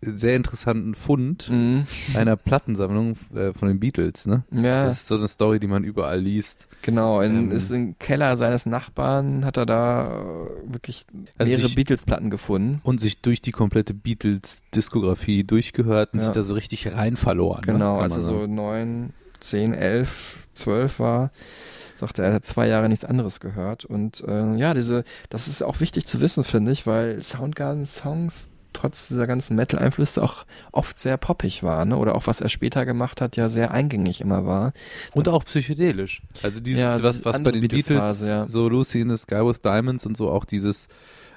sehr 0.01 0.37
interessanten 0.37 0.95
Fund 0.95 1.49
Mhm. 1.51 1.85
einer 2.15 2.37
Plattensammlung 2.37 3.17
äh, 3.35 3.53
von 3.53 3.67
den 3.69 3.81
Beatles. 3.81 4.27
Ne? 4.27 4.45
Ja, 4.53 4.85
Das 4.85 4.93
ist 4.93 5.07
so 5.09 5.17
eine 5.17 5.27
Story, 5.27 5.59
die 5.59 5.67
man 5.67 5.83
überall 5.85 6.21
liest. 6.21 6.69
genau. 6.83 7.21
In, 7.21 7.37
ähm, 7.37 7.51
ist 7.51 7.71
im 7.73 7.99
Keller 7.99 8.37
seines 8.37 8.65
Nachbarn 8.65 9.45
hat 9.45 9.57
er 9.57 9.67
da 9.67 10.21
äh, 10.23 10.73
wirklich 10.73 11.05
Also 11.37 11.53
mehrere 11.53 11.69
Beatles-Platten 11.75 12.31
gefunden. 12.31 12.81
Und 12.85 13.01
sich 13.01 13.21
durch 13.23 13.41
die 13.43 13.51
komplette 13.51 13.93
Beatles-Diskografie 13.95 15.45
durchgehört 15.45 16.13
und 16.13 16.21
Ja. 16.21 16.27
sich 16.27 16.35
da 16.35 16.43
so 16.43 16.55
richtig 16.55 16.95
rein 16.95 17.17
verloren. 17.17 17.63
Genau, 17.63 17.97
ne? 17.97 18.03
Als 18.05 18.15
er 18.15 18.23
so 18.23 18.47
neun, 18.47 19.13
zehn, 19.41 19.75
elf, 19.75 20.39
zwölf 20.55 20.99
war, 21.01 21.31
sagte 21.97 22.23
er, 22.23 22.29
er 22.29 22.35
hat 22.35 22.45
zwei 22.45 22.69
Jahre 22.69 22.89
nichts 22.89 23.05
anderes 23.05 23.41
gehört. 23.41 23.85
Und 23.85 24.23
äh, 24.27 24.55
ja, 24.57 24.75
diese, 24.75 25.05
das 25.31 25.49
ist 25.49 25.63
auch 25.63 25.81
wichtig 25.81 26.07
zu 26.07 26.21
wissen, 26.21 26.45
finde 26.45 26.71
ich, 26.73 26.87
weil 26.87 27.21
Soundgarden-Songs 27.23 28.49
trotz 28.79 29.09
dieser 29.09 29.27
ganzen 29.27 29.57
Metal-Einflüsse 29.57 30.23
auch 30.23 30.47
oft 30.73 30.99
sehr 30.99 31.17
poppig 31.17 31.63
waren, 31.63 31.89
ne? 31.91 31.97
oder 31.97 32.15
auch 32.15 32.27
was 32.27 32.41
er 32.41 32.49
später 32.49 32.87
gemacht 32.87 33.21
hat, 33.21 33.37
ja 33.37 33.49
sehr 33.49 33.71
eingängig 33.73 34.21
immer 34.21 34.47
war. 34.47 34.73
Und 35.15 35.29
auch 35.29 35.45
psychedelisch. 35.45 36.23
Also 36.43 36.61
dieses, 36.61 36.81
Ja, 36.83 37.03
was, 37.03 37.25
was 37.25 37.43
bei 37.43 37.53
den 37.53 37.61
Beatles, 37.63 37.87
Beatles-Phase, 37.89 38.29
ja. 38.31 38.47
so 38.49 38.69
Lucy 38.69 39.01
in 39.01 39.11
the 39.11 39.17
Sky 39.17 39.45
with 39.45 39.61
Diamonds 39.63 40.07
und 40.07 40.17
so 40.17 40.31
auch 40.31 40.45
dieses 40.45 40.89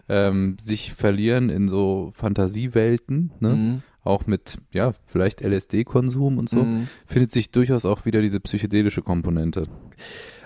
ähm, 0.10 0.58
sich 0.60 0.94
verlieren 0.94 1.50
in 1.50 1.68
so 1.68 2.12
Fantasiewelten, 2.16 3.32
ne? 3.40 3.50
Mhm. 3.50 3.82
auch 4.04 4.26
mit, 4.26 4.58
ja, 4.72 4.94
vielleicht 5.06 5.42
LSD-Konsum 5.42 6.38
und 6.40 6.50
so, 6.50 6.64
Mhm. 6.64 6.88
findet 7.06 7.32
sich 7.32 7.52
durchaus 7.52 7.86
auch 7.86 8.06
wieder 8.06 8.22
diese 8.22 8.40
psychedelische 8.40 9.02
Komponente. 9.04 9.68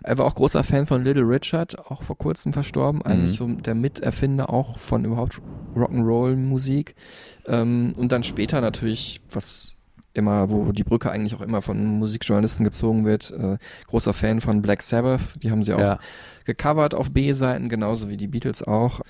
Er 0.06 0.18
war 0.18 0.26
auch 0.26 0.36
großer 0.36 0.64
Fan 0.64 0.86
von 0.86 1.04
Little 1.04 1.24
Richard, 1.28 1.80
auch 1.90 2.04
vor 2.04 2.18
kurzem 2.18 2.54
verstorben, 2.54 3.02
eigentlich 3.02 3.32
Mhm. 3.40 3.56
so 3.56 3.62
der 3.62 3.76
Miterfinder 3.76 4.50
auch 4.50 4.78
von 4.78 5.04
überhaupt 5.06 5.40
Rock'n'Roll-Musik. 5.76 6.96
Ähm, 7.48 7.94
und 7.98 8.12
dann 8.12 8.24
später 8.24 8.62
natürlich, 8.62 9.22
was 9.32 9.78
immer, 10.14 10.50
wo 10.50 10.72
die 10.72 10.84
Brücke 10.86 11.12
eigentlich 11.12 11.36
auch 11.36 11.42
immer 11.42 11.62
von 11.62 11.84
Musikjournalisten 12.00 12.64
gezogen 12.64 13.04
wird, 13.06 13.32
äh, 13.32 13.58
großer 13.88 14.14
Fan 14.14 14.40
von 14.40 14.62
Black 14.62 14.82
Sabbath, 14.82 15.44
die 15.44 15.52
haben 15.52 15.62
sie 15.64 15.74
auch 15.74 15.80
Ja. 15.80 16.00
gecovert 16.46 16.94
auf 16.94 17.12
B-Seiten, 17.12 17.68
genauso 17.68 18.10
wie 18.10 18.16
die 18.16 18.28
Beatles 18.28 18.64
auch. 18.64 19.02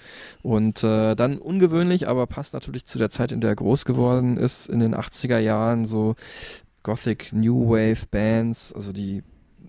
Und 0.42 0.84
äh, 0.84 1.14
dann 1.16 1.38
ungewöhnlich, 1.38 2.08
aber 2.08 2.26
passt 2.26 2.54
natürlich 2.54 2.86
zu 2.86 2.98
der 2.98 3.12
Zeit, 3.12 3.32
in 3.32 3.40
der 3.42 3.52
er 3.52 3.56
groß 3.56 3.86
geworden 3.86 4.38
ist, 4.38 4.68
in 4.68 4.80
den 4.80 4.96
80er 4.96 5.38
Jahren, 5.38 5.86
so 5.86 6.16
Gothic 6.82 7.32
New 7.34 7.70
Wave 7.70 8.08
Bands, 8.10 8.74
also 8.74 8.92
die 8.92 9.24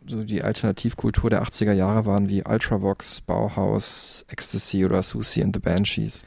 so 0.09 0.25
die 0.25 0.43
Alternativkultur 0.43 1.31
der 1.31 1.43
80er 1.43 1.73
Jahre 1.73 2.07
waren 2.07 2.29
wie 2.29 2.43
Ultravox, 2.45 3.21
Bauhaus, 3.21 4.25
Ecstasy 4.29 4.85
oder 4.85 5.03
Susie 5.03 5.43
and 5.43 5.55
the 5.55 5.61
Banshees. 5.61 6.25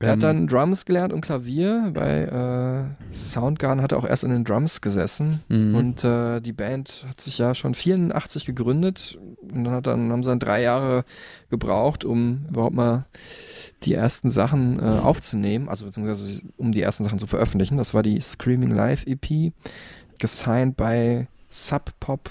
Er 0.00 0.08
Ähm, 0.08 0.12
hat 0.12 0.22
dann 0.22 0.46
Drums 0.46 0.86
gelernt 0.86 1.12
und 1.12 1.20
Klavier. 1.20 1.90
Bei 1.92 2.22
äh, 2.22 3.14
Soundgarden 3.14 3.82
hat 3.82 3.92
er 3.92 3.98
auch 3.98 4.06
erst 4.06 4.24
in 4.24 4.30
den 4.30 4.44
Drums 4.44 4.80
gesessen. 4.80 5.42
Mhm. 5.48 5.74
Und 5.74 6.04
äh, 6.04 6.40
die 6.40 6.54
Band 6.54 7.04
hat 7.06 7.20
sich 7.20 7.36
ja 7.36 7.54
schon 7.54 7.74
84 7.74 8.46
gegründet. 8.46 9.18
Und 9.42 9.64
dann, 9.64 9.74
hat 9.74 9.86
dann 9.86 10.10
haben 10.10 10.22
sie 10.22 10.30
dann 10.30 10.38
drei 10.38 10.62
Jahre 10.62 11.04
gebraucht, 11.50 12.04
um 12.04 12.46
überhaupt 12.48 12.74
mal 12.74 13.04
die 13.82 13.94
ersten 13.94 14.30
Sachen 14.30 14.78
äh, 14.78 14.82
aufzunehmen, 14.82 15.68
also 15.68 15.86
beziehungsweise 15.86 16.42
um 16.56 16.72
die 16.72 16.82
ersten 16.82 17.04
Sachen 17.04 17.18
zu 17.18 17.26
veröffentlichen. 17.26 17.76
Das 17.76 17.92
war 17.92 18.02
die 18.02 18.20
Screaming 18.20 18.70
Live 18.70 19.06
EP, 19.06 19.52
gesigned 20.18 20.76
bei 20.76 21.28
Sub 21.48 21.92
Pop, 22.00 22.30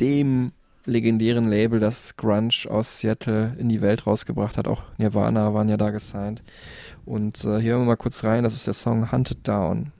dem 0.00 0.52
legendären 0.84 1.48
Label, 1.48 1.80
das 1.80 2.16
Grunge 2.16 2.66
aus 2.68 2.98
Seattle 2.98 3.54
in 3.58 3.68
die 3.68 3.80
Welt 3.80 4.06
rausgebracht 4.06 4.56
hat. 4.56 4.66
Auch 4.66 4.82
Nirvana 4.98 5.54
waren 5.54 5.68
ja 5.68 5.76
da 5.76 5.90
gesigned. 5.90 6.42
Und 7.04 7.44
äh, 7.44 7.60
hier 7.60 7.72
hören 7.72 7.82
wir 7.82 7.86
mal 7.86 7.96
kurz 7.96 8.24
rein. 8.24 8.44
Das 8.44 8.54
ist 8.54 8.66
der 8.66 8.74
Song 8.74 9.12
Hunted 9.12 9.46
Down. 9.46 9.92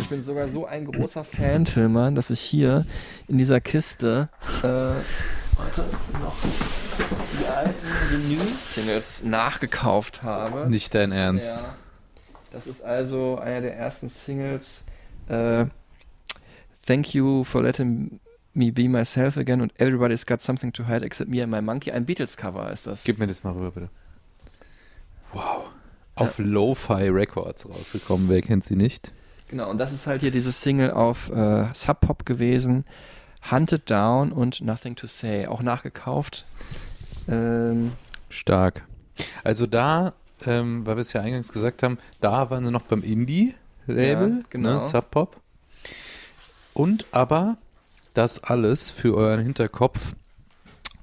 Ich 0.00 0.10
bin 0.10 0.22
sogar 0.22 0.48
so 0.48 0.66
ein 0.66 0.84
großer 0.84 1.24
Fan, 1.24 1.64
Tillmann, 1.64 2.14
dass 2.14 2.30
ich 2.30 2.40
hier 2.40 2.86
in 3.26 3.38
dieser 3.38 3.60
Kiste 3.60 4.28
äh, 4.62 4.92
warte, 5.56 5.84
noch 6.20 6.36
die 7.40 7.46
alten 7.46 7.86
Vinyl-Singles 8.10 9.24
nachgekauft 9.24 10.22
habe. 10.22 10.68
Nicht 10.68 10.94
dein 10.94 11.12
Ernst. 11.12 11.48
Ja. 11.48 11.74
Das 12.52 12.66
ist 12.66 12.82
also 12.82 13.38
einer 13.38 13.62
der 13.62 13.76
ersten 13.76 14.08
Singles. 14.08 14.84
Äh, 15.28 15.66
Thank 16.86 17.14
you 17.14 17.44
for 17.44 17.62
letting 17.62 18.20
me 18.52 18.70
be 18.70 18.88
myself 18.88 19.38
again 19.38 19.60
und 19.60 19.72
Everybody's 19.80 20.26
got 20.26 20.42
something 20.42 20.72
to 20.72 20.86
hide 20.86 21.04
except 21.04 21.30
me 21.30 21.42
and 21.42 21.50
my 21.50 21.62
monkey. 21.62 21.90
Ein 21.90 22.04
Beatles-Cover 22.04 22.70
ist 22.70 22.86
das. 22.86 23.04
Gib 23.04 23.18
mir 23.18 23.26
das 23.26 23.42
mal 23.42 23.54
rüber, 23.54 23.70
bitte. 23.70 23.88
Wow. 25.32 25.64
Auf 26.14 26.38
Lo-Fi 26.38 27.08
Records 27.08 27.68
rausgekommen, 27.68 28.28
wer 28.28 28.40
kennt 28.42 28.64
sie 28.64 28.76
nicht? 28.76 29.12
Genau, 29.48 29.68
und 29.70 29.78
das 29.78 29.92
ist 29.92 30.06
halt 30.06 30.20
hier 30.20 30.30
dieses 30.30 30.60
Single 30.60 30.92
auf 30.92 31.30
äh, 31.30 31.66
Sub 31.74 32.00
Pop 32.00 32.24
gewesen. 32.24 32.84
Hunted 33.50 33.90
Down 33.90 34.32
und 34.32 34.60
Nothing 34.62 34.96
to 34.96 35.06
Say. 35.06 35.46
Auch 35.46 35.62
nachgekauft. 35.62 36.44
Ähm, 37.28 37.92
Stark. 38.28 38.82
Also 39.44 39.66
da, 39.66 40.14
ähm, 40.46 40.84
weil 40.86 40.96
wir 40.96 41.02
es 41.02 41.12
ja 41.12 41.20
eingangs 41.20 41.52
gesagt 41.52 41.82
haben, 41.82 41.98
da 42.20 42.50
waren 42.50 42.64
sie 42.64 42.70
noch 42.72 42.82
beim 42.82 43.02
Indie-Label, 43.02 44.30
Ja, 44.38 44.42
genau. 44.50 44.74
ne, 44.76 44.82
Sub 44.82 45.10
Pop. 45.10 45.40
Und 46.72 47.06
aber 47.12 47.56
das 48.14 48.42
alles 48.42 48.90
für 48.90 49.14
euren 49.14 49.40
Hinterkopf 49.42 50.14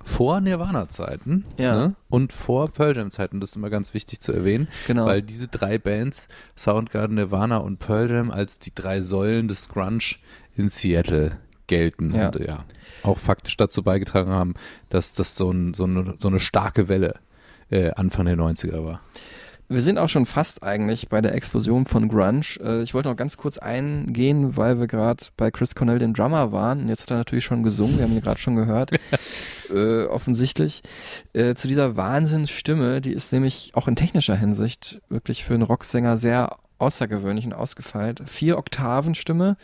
vor 0.04 0.42
Nirvana-Zeiten 0.42 1.46
Ja. 1.58 1.76
ne? 1.76 1.96
und 2.10 2.34
vor 2.34 2.70
Pearl 2.70 2.98
Jam-Zeiten. 2.98 3.40
Das 3.40 3.52
ist 3.52 3.56
immer 3.56 3.70
ganz 3.70 3.94
wichtig 3.94 4.20
zu 4.20 4.32
erwähnen, 4.32 4.68
genau. 4.88 5.06
weil 5.06 5.22
diese 5.22 5.48
drei 5.48 5.78
Bands, 5.78 6.28
Soundgarden, 6.58 7.16
Nirvana 7.16 7.58
und 7.58 7.78
Pearl 7.80 8.10
Jam, 8.10 8.32
als 8.32 8.60
die 8.60 8.74
drei 8.74 9.00
Säulen 9.02 9.48
des 9.48 9.70
Grunge 9.70 10.16
in 10.56 10.70
Seattle 10.70 11.38
gelten 11.72 12.14
Ja. 12.14 12.28
und 12.28 12.40
ja 12.40 12.66
auch 13.04 13.18
faktisch 13.18 13.58
dazu 13.58 13.82
beigetragen 13.82 14.30
haben, 14.30 14.54
dass 14.90 15.14
das 15.14 15.36
so, 15.36 15.50
ein, 15.50 15.74
so, 15.74 15.86
eine, 15.86 16.16
so 16.20 16.28
eine 16.28 16.40
starke 16.40 16.88
Welle 16.88 17.16
äh, 17.72 17.92
Anfang 17.92 18.26
der 18.26 18.36
90er 18.36 18.84
war. 18.84 19.02
Wir 19.70 19.82
sind 19.82 19.98
auch 19.98 20.10
schon 20.10 20.26
fast 20.26 20.64
eigentlich 20.64 21.08
bei 21.08 21.22
der 21.22 21.34
Explosion 21.34 21.86
von 21.86 22.10
Grunge. 22.10 22.42
Äh, 22.62 22.82
ich 22.82 22.94
wollte 22.94 23.08
noch 23.08 23.16
ganz 23.16 23.38
kurz 23.38 23.58
eingehen, 23.58 24.58
weil 24.58 24.80
wir 24.80 24.88
gerade 24.88 25.24
bei 25.38 25.50
Chris 25.50 25.76
Cornell, 25.76 25.98
dem 25.98 26.14
Drummer, 26.14 26.52
waren. 26.52 26.90
Jetzt 26.90 27.04
hat 27.04 27.12
er 27.12 27.18
natürlich 27.18 27.46
schon 27.46 27.64
gesungen, 27.64 27.98
wir 27.98 28.04
haben 28.04 28.14
ihn 28.14 28.22
gerade 28.22 28.42
schon 28.42 28.58
gehört. 28.58 28.92
äh, 29.74 30.04
offensichtlich. 30.04 30.84
Äh, 31.32 31.56
zu 31.56 31.70
dieser 31.70 31.96
Wahnsinnsstimme, 31.96 33.00
die 33.00 33.14
ist 33.14 33.32
nämlich 33.32 33.72
auch 33.74 33.88
in 33.88 33.96
technischer 33.96 34.36
Hinsicht 34.36 35.02
wirklich 35.08 35.46
für 35.46 35.54
einen 35.54 35.64
Rocksänger 35.64 36.18
sehr 36.18 36.58
außergewöhnlich 36.78 37.46
und 37.46 37.54
ausgefeilt. 37.54 38.24
Vier 38.26 38.58
Oktaven 38.58 39.16
Stimme. 39.16 39.56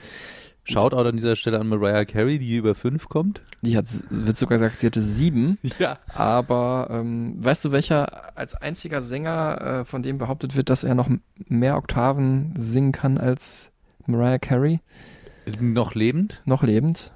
Shoutout 0.69 0.97
an 1.08 1.15
dieser 1.15 1.36
Stelle 1.36 1.60
an 1.60 1.67
Mariah 1.67 2.06
Carey, 2.06 2.39
die 2.39 2.56
über 2.58 2.75
fünf 2.75 3.08
kommt. 3.10 3.41
Die 3.62 3.77
hat, 3.77 3.86
wird 4.10 4.36
sogar 4.38 4.58
gesagt, 4.60 4.80
sie 4.80 4.88
hatte 4.88 5.01
sieben. 5.01 5.58
Ja. 5.80 5.97
Aber 6.13 6.88
ähm, 6.91 7.36
weißt 7.43 7.65
du, 7.65 7.71
welcher 7.71 8.36
als 8.38 8.56
einziger 8.56 9.01
Sänger, 9.01 9.62
äh, 9.82 9.86
von 9.86 10.01
dem 10.01 10.17
behauptet 10.17 10.56
wird, 10.56 10.69
dass 10.69 10.84
er 10.84 10.95
noch 10.95 11.10
mehr 11.47 11.77
Oktaven 11.77 12.53
singen 12.58 12.91
kann 12.91 13.17
als 13.17 13.71
Mariah 14.06 14.39
Carey, 14.39 14.80
Noch 15.60 15.95
lebend? 15.95 16.41
noch 16.45 16.63
lebend? 16.63 17.12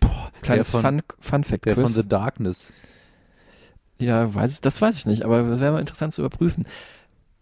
Boah, 0.00 0.30
kleines 0.42 0.70
der 0.72 0.80
von- 0.80 0.98
Fun, 1.00 1.02
Fun 1.20 1.44
Fact 1.44 1.64
Der 1.66 1.74
von. 1.74 1.86
The 1.86 2.06
Darkness. 2.08 2.72
Ja, 3.98 4.32
weiß 4.34 4.54
ich, 4.54 4.60
das 4.60 4.80
weiß 4.82 4.98
ich 4.98 5.06
nicht, 5.06 5.22
aber 5.24 5.42
das 5.42 5.60
wäre 5.60 5.72
mal 5.72 5.80
interessant 5.80 6.12
zu 6.12 6.20
überprüfen. 6.22 6.66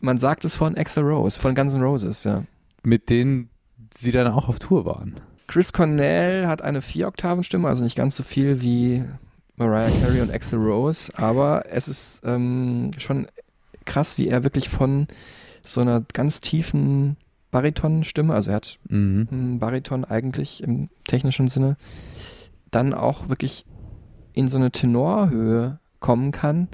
Man 0.00 0.18
sagt 0.18 0.44
es 0.44 0.54
von 0.54 0.76
Axl 0.76 1.00
Rose, 1.00 1.40
von 1.40 1.54
Guns 1.54 1.74
N' 1.74 1.82
Roses, 1.82 2.24
ja. 2.24 2.44
Mit 2.84 3.08
denen 3.10 3.48
sie 3.92 4.12
dann 4.12 4.27
auch 4.29 4.49
auf 4.49 4.59
Tour 4.59 4.85
waren. 4.85 5.20
Chris 5.47 5.73
Cornell 5.73 6.47
hat 6.47 6.62
eine 6.62 6.81
Vier-Oktaven-Stimme, 6.83 7.68
also 7.68 7.85
nicht 7.85 7.97
ganz 7.97 8.16
so 8.16 8.23
viel 8.23 8.61
wie 8.62 9.05
Mariah 9.57 9.90
Carey 10.01 10.20
und 10.20 10.33
Axl 10.33 10.57
Rose, 10.57 11.12
aber 11.16 11.64
es 11.70 11.87
ist 11.87 12.23
ähm, 12.25 12.90
schon 12.99 13.27
krass, 13.85 14.16
wie 14.18 14.29
er 14.29 14.42
wirklich 14.42 14.68
von 14.68 15.07
so 15.62 15.81
einer 15.81 16.03
ganz 16.12 16.40
tiefen 16.40 17.16
Baritonstimme, 17.51 18.35
also 18.35 18.51
er 18.51 18.57
hat 18.57 18.79
Mhm. 18.88 19.29
einen 19.31 19.59
Bariton 19.61 20.05
eigentlich 20.05 20.62
im 20.62 20.88
technischen 21.07 21.47
Sinne, 21.49 21.77
dann 22.70 22.94
auch 22.94 23.29
wirklich 23.29 23.64
in 24.33 24.49
so 24.49 24.57
eine 24.57 24.73
Tenorhöhe 24.73 25.79
kommen 26.01 26.33
kann. 26.33 26.68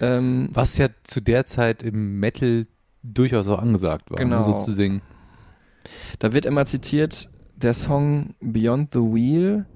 Ähm, 0.00 0.48
Was 0.54 0.78
ja 0.78 0.88
zu 1.02 1.20
der 1.20 1.44
Zeit 1.46 1.82
im 1.82 2.18
Metal 2.18 2.66
durchaus 3.02 3.46
auch 3.48 3.58
angesagt 3.58 4.10
war, 4.10 4.16
Genau. 4.18 4.36
ne, 4.36 4.42
so 4.42 4.54
zu 4.54 4.72
singen. 4.72 5.02
Da 6.18 6.32
wird 6.32 6.46
immer 6.46 6.66
zitiert 6.66 7.28
der 7.56 7.74
Song 7.74 8.34
Beyond 8.40 8.92
the 8.92 8.98
Wheel, 9.00 9.66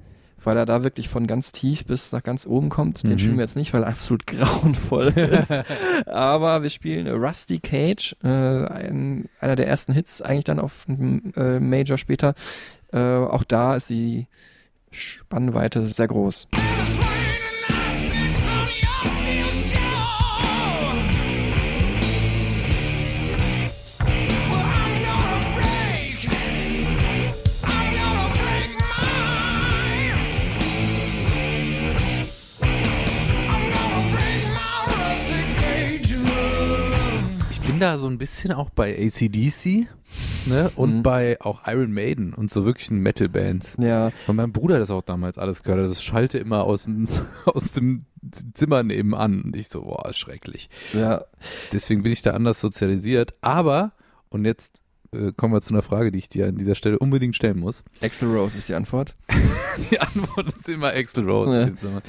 weil 0.42 0.56
er 0.56 0.66
da 0.66 0.82
wirklich 0.84 1.08
von 1.08 1.26
ganz 1.26 1.52
tief 1.52 1.84
bis 1.84 2.12
nach 2.12 2.22
ganz 2.22 2.46
oben 2.46 2.68
kommt. 2.70 3.02
Den 3.02 3.12
Mhm. 3.12 3.18
spielen 3.18 3.36
wir 3.36 3.44
jetzt 3.44 3.56
nicht, 3.56 3.72
weil 3.74 3.82
er 3.82 3.88
absolut 3.90 4.26
grauenvoll 4.26 5.08
ist. 5.08 5.62
Aber 6.06 6.62
wir 6.62 6.70
spielen 6.70 7.06
Rusty 7.08 7.58
Cage, 7.58 8.16
äh, 8.22 8.28
ein, 8.28 9.28
einer 9.40 9.56
der 9.56 9.66
ersten 9.68 9.92
Hits 9.92 10.22
eigentlich 10.22 10.44
dann 10.44 10.58
auf 10.60 10.86
einem 10.88 11.32
äh, 11.36 11.60
Major 11.60 11.98
später. 11.98 12.34
Äh, 12.92 12.98
auch 12.98 13.44
da 13.44 13.76
ist 13.76 13.90
die 13.90 14.26
Spannweite 14.90 15.82
sehr 15.82 16.08
groß. 16.08 16.48
Da 37.80 37.98
so 37.98 38.06
ein 38.06 38.18
bisschen 38.18 38.52
auch 38.52 38.70
bei 38.70 38.96
ACDC 38.98 39.86
ne? 40.46 40.70
und 40.76 40.98
Mhm. 40.98 41.02
bei 41.02 41.40
auch 41.40 41.62
Iron 41.66 41.92
Maiden 41.92 42.34
und 42.34 42.50
so 42.50 42.64
wirklichen 42.64 42.98
Metal-Bands. 43.00 43.76
Ja, 43.80 44.10
Und 44.26 44.36
mein 44.36 44.52
Bruder 44.52 44.74
hat 44.76 44.82
das 44.82 44.90
auch 44.90 45.02
damals 45.02 45.38
alles 45.38 45.62
gehört. 45.62 45.88
Das 45.88 46.02
schallte 46.02 46.38
immer 46.38 46.64
aus 46.64 46.84
dem, 46.84 47.06
aus 47.44 47.72
dem 47.72 48.04
Zimmer 48.54 48.82
nebenan. 48.82 49.42
Und 49.42 49.56
ich 49.56 49.68
so, 49.68 49.82
boah, 49.82 50.12
schrecklich. 50.12 50.68
ja. 50.92 51.24
Deswegen 51.72 52.02
bin 52.02 52.12
ich 52.12 52.22
da 52.22 52.32
anders 52.32 52.60
sozialisiert. 52.60 53.34
Aber, 53.42 53.92
und 54.28 54.44
jetzt 54.44 54.82
äh, 55.12 55.32
kommen 55.32 55.54
wir 55.54 55.60
zu 55.60 55.72
einer 55.72 55.82
Frage, 55.82 56.10
die 56.12 56.18
ich 56.18 56.28
dir 56.28 56.46
an 56.48 56.56
dieser 56.56 56.74
Stelle 56.74 56.98
unbedingt 56.98 57.34
stellen 57.36 57.58
muss. 57.60 57.84
Axel 58.02 58.28
Rose 58.30 58.58
ist 58.58 58.68
die 58.68 58.74
Antwort. 58.74 59.14
Die 59.90 60.00
Antwort 60.00 60.48
ist 60.52 60.68
immer 60.68 60.88
Axel 60.88 61.28
Rose. 61.28 61.72
Ja. 61.82 62.00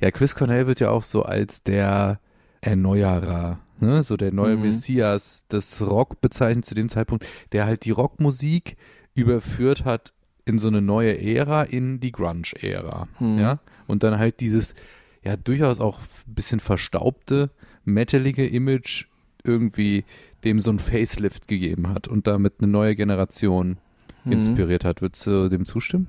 Ja, 0.00 0.10
Chris 0.10 0.34
Cornell 0.34 0.66
wird 0.66 0.80
ja 0.80 0.90
auch 0.90 1.02
so 1.02 1.22
als 1.22 1.62
der 1.62 2.18
Erneuerer, 2.60 3.58
ne? 3.80 4.02
so 4.02 4.16
der 4.16 4.32
neue 4.32 4.56
Mhm. 4.56 4.62
Messias 4.62 5.46
des 5.48 5.80
Rock 5.82 6.20
bezeichnet 6.20 6.64
zu 6.64 6.74
dem 6.74 6.88
Zeitpunkt, 6.88 7.26
der 7.52 7.66
halt 7.66 7.84
die 7.84 7.90
Rockmusik 7.90 8.76
überführt 9.14 9.84
hat 9.84 10.12
in 10.44 10.58
so 10.58 10.68
eine 10.68 10.80
neue 10.80 11.20
Ära, 11.20 11.62
in 11.64 12.00
die 12.00 12.12
Grunge-Ära. 12.12 13.08
Mhm. 13.20 13.38
Ja? 13.38 13.58
Und 13.86 14.02
dann 14.02 14.18
halt 14.18 14.40
dieses, 14.40 14.74
ja, 15.22 15.36
durchaus 15.36 15.80
auch 15.80 15.98
ein 16.26 16.34
bisschen 16.34 16.60
verstaubte, 16.60 17.50
metalige 17.84 18.46
Image 18.46 19.06
irgendwie 19.44 20.04
dem 20.44 20.60
so 20.60 20.70
ein 20.70 20.78
Facelift 20.78 21.48
gegeben 21.48 21.88
hat 21.88 22.06
und 22.08 22.26
damit 22.26 22.54
eine 22.60 22.68
neue 22.70 22.94
Generation 22.94 23.78
Mhm. 24.24 24.32
inspiriert 24.32 24.84
hat. 24.84 25.00
Würdest 25.02 25.26
du 25.26 25.48
dem 25.48 25.64
zustimmen? 25.64 26.06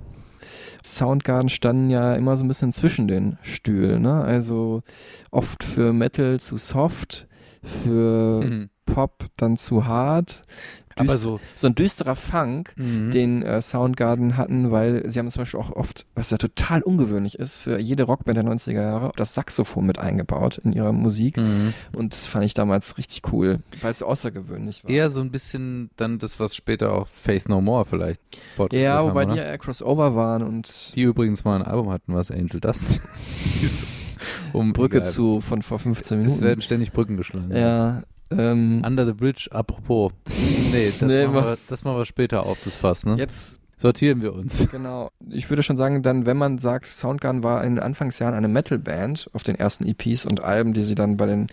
Soundgarden 0.85 1.49
standen 1.49 1.89
ja 1.89 2.15
immer 2.15 2.37
so 2.37 2.43
ein 2.45 2.47
bisschen 2.47 2.71
zwischen 2.71 3.07
den 3.07 3.37
Stühlen, 3.41 4.01
ne? 4.03 4.21
Also 4.21 4.83
oft 5.31 5.63
für 5.63 5.91
Metal 5.93 6.39
zu 6.39 6.57
soft, 6.57 7.27
für 7.63 8.41
Mhm. 8.43 8.69
Pop 8.85 9.25
dann 9.37 9.55
zu 9.57 9.85
hart. 9.85 10.41
Aber 10.95 11.15
so, 11.17 11.39
so 11.55 11.67
ein 11.67 11.75
düsterer 11.75 12.15
Funk, 12.17 12.73
Mhm. 12.75 13.11
den 13.11 13.41
äh, 13.41 13.61
Soundgarden 13.61 14.35
hatten, 14.35 14.69
weil 14.71 15.09
sie 15.09 15.17
haben 15.19 15.31
zum 15.31 15.43
Beispiel 15.43 15.59
auch 15.61 15.71
oft, 15.71 16.05
was 16.13 16.29
ja 16.29 16.37
total 16.37 16.81
ungewöhnlich 16.81 17.39
ist, 17.39 17.55
für 17.55 17.79
jede 17.79 18.03
Rockband 18.03 18.35
der 18.35 18.43
90er 18.43 18.81
Jahre, 18.81 19.11
das 19.15 19.33
Saxophon 19.33 19.85
mit 19.85 19.97
eingebaut 19.97 20.57
in 20.57 20.73
ihrer 20.73 20.91
Musik. 20.91 21.37
Mhm. 21.37 21.73
Und 21.95 22.11
das 22.13 22.25
fand 22.25 22.43
ich 22.43 22.53
damals 22.53 22.97
richtig 22.97 23.21
cool, 23.31 23.59
weil 23.81 23.91
es 23.91 24.03
außergewöhnlich 24.03 24.83
war. 24.83 24.89
Eher 24.91 25.09
so 25.09 25.21
ein 25.21 25.31
bisschen 25.31 25.89
dann 25.95 26.19
das, 26.19 26.37
was 26.41 26.53
später 26.53 26.91
auch 26.91 27.07
Faith 27.07 27.47
No 27.47 27.61
More 27.61 27.85
vielleicht 27.85 28.19
ja, 28.71 28.95
haben, 28.95 29.09
wobei 29.11 29.23
oder? 29.23 29.33
die 29.35 29.39
ja 29.39 29.45
eher 29.45 29.57
Crossover 29.57 30.15
waren 30.15 30.43
und 30.43 30.93
Die 30.95 31.03
übrigens 31.03 31.45
mal 31.45 31.55
ein 31.55 31.65
Album 31.65 31.91
hatten, 31.91 32.13
was 32.13 32.29
Angel 32.29 32.59
Dust 32.59 32.99
hieß. 33.61 33.85
Um 34.53 34.73
Brücke 34.73 34.97
egal. 34.97 35.09
zu 35.09 35.41
von 35.41 35.61
vor 35.61 35.79
15 35.79 36.19
Es 36.19 36.25
Minuten. 36.25 36.43
werden 36.45 36.61
ständig 36.61 36.91
Brücken 36.91 37.17
geschlagen. 37.17 37.55
ja, 37.55 38.03
ähm, 38.31 38.83
Under 38.85 39.05
the 39.05 39.13
Bridge, 39.13 39.47
apropos. 39.51 40.11
Nee, 40.71 40.91
das, 40.99 41.01
Nee, 41.09 41.23
machen, 41.25 41.33
mach- 41.35 41.45
wir, 41.45 41.57
das 41.67 41.83
machen 41.83 41.97
wir 41.97 42.05
später 42.05 42.45
auf, 42.45 42.59
das 42.63 42.75
Fass, 42.75 43.05
ne? 43.05 43.15
jetzt 43.17 43.59
Sortieren 43.77 44.21
wir 44.21 44.33
uns. 44.33 44.67
Genau. 44.71 45.09
Ich 45.29 45.49
würde 45.49 45.63
schon 45.63 45.77
sagen, 45.77 46.03
dann, 46.03 46.25
wenn 46.25 46.35
man 46.35 46.57
sagt, 46.57 46.87
Soundgarden 46.87 47.43
war 47.45 47.63
in 47.63 47.75
den 47.77 47.83
Anfangsjahren 47.83 48.35
eine 48.35 48.49
Metal-Band 48.49 49.29
auf 49.31 49.43
den 49.43 49.55
ersten 49.55 49.85
EPs 49.87 50.25
und 50.25 50.43
Alben, 50.43 50.73
die 50.73 50.81
sie 50.81 50.95
dann 50.95 51.15
bei 51.15 51.25
den 51.27 51.47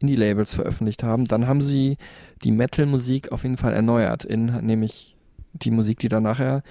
Indie-Labels 0.00 0.52
veröffentlicht 0.52 1.02
haben, 1.02 1.24
dann 1.24 1.46
haben 1.46 1.62
sie 1.62 1.96
die 2.44 2.52
Metal-Musik 2.52 3.32
auf 3.32 3.44
jeden 3.44 3.56
Fall 3.56 3.72
erneuert, 3.72 4.24
in 4.26 4.46
nämlich 4.66 5.16
die 5.54 5.70
Musik, 5.70 5.98
die 6.00 6.08
dann 6.08 6.24
nachher 6.24 6.62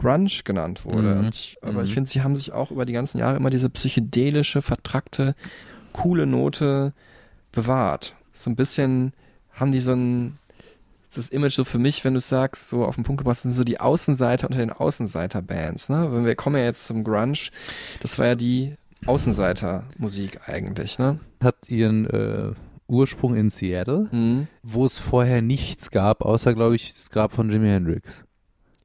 Grunge 0.00 0.30
genannt 0.44 0.84
wurde. 0.84 1.14
Mhm. 1.16 1.28
Ich, 1.28 1.56
aber 1.62 1.82
ich 1.82 1.90
Mhm. 1.90 1.94
finde, 1.94 2.10
sie 2.10 2.22
haben 2.22 2.36
sich 2.36 2.52
auch 2.52 2.70
über 2.70 2.86
die 2.86 2.92
ganzen 2.92 3.18
Jahre 3.18 3.36
immer 3.36 3.50
diese 3.50 3.70
psychedelische, 3.70 4.62
vertrackte, 4.62 5.34
coole 5.92 6.26
Note 6.26 6.92
bewahrt. 7.52 8.14
So 8.32 8.50
ein 8.50 8.56
bisschen 8.56 9.12
haben 9.52 9.72
die 9.72 9.80
so 9.80 9.92
ein 9.92 10.36
das 11.12 11.28
Image 11.28 11.54
so 11.54 11.64
für 11.64 11.78
mich, 11.78 12.04
wenn 12.04 12.14
du 12.14 12.20
sagst, 12.20 12.68
so 12.68 12.84
auf 12.84 12.94
den 12.94 13.02
Punkt 13.02 13.18
gebracht, 13.18 13.36
sind 13.40 13.50
so 13.50 13.64
die 13.64 13.80
Außenseiter 13.80 14.46
unter 14.46 14.60
den 14.60 14.70
Außenseiter-Bands. 14.70 15.88
Ne? 15.88 16.08
Wenn 16.12 16.24
wir 16.24 16.36
kommen 16.36 16.54
ja 16.56 16.62
jetzt 16.62 16.86
zum 16.86 17.02
Grunge, 17.02 17.50
das 18.00 18.16
war 18.20 18.26
ja 18.26 18.34
die 18.36 18.76
Außenseiter-Musik 19.06 20.48
eigentlich. 20.48 20.98
Ne? 20.98 21.18
Hat 21.42 21.68
ihren 21.68 22.06
äh, 22.10 22.52
Ursprung 22.86 23.34
in 23.34 23.50
Seattle, 23.50 24.08
Mhm. 24.12 24.46
wo 24.62 24.84
es 24.84 24.98
vorher 25.00 25.42
nichts 25.42 25.90
gab, 25.90 26.22
außer, 26.24 26.54
glaube 26.54 26.76
ich, 26.76 26.92
das 26.92 27.10
Grab 27.10 27.32
von 27.32 27.50
Jimi 27.50 27.68
Hendrix. 27.68 28.24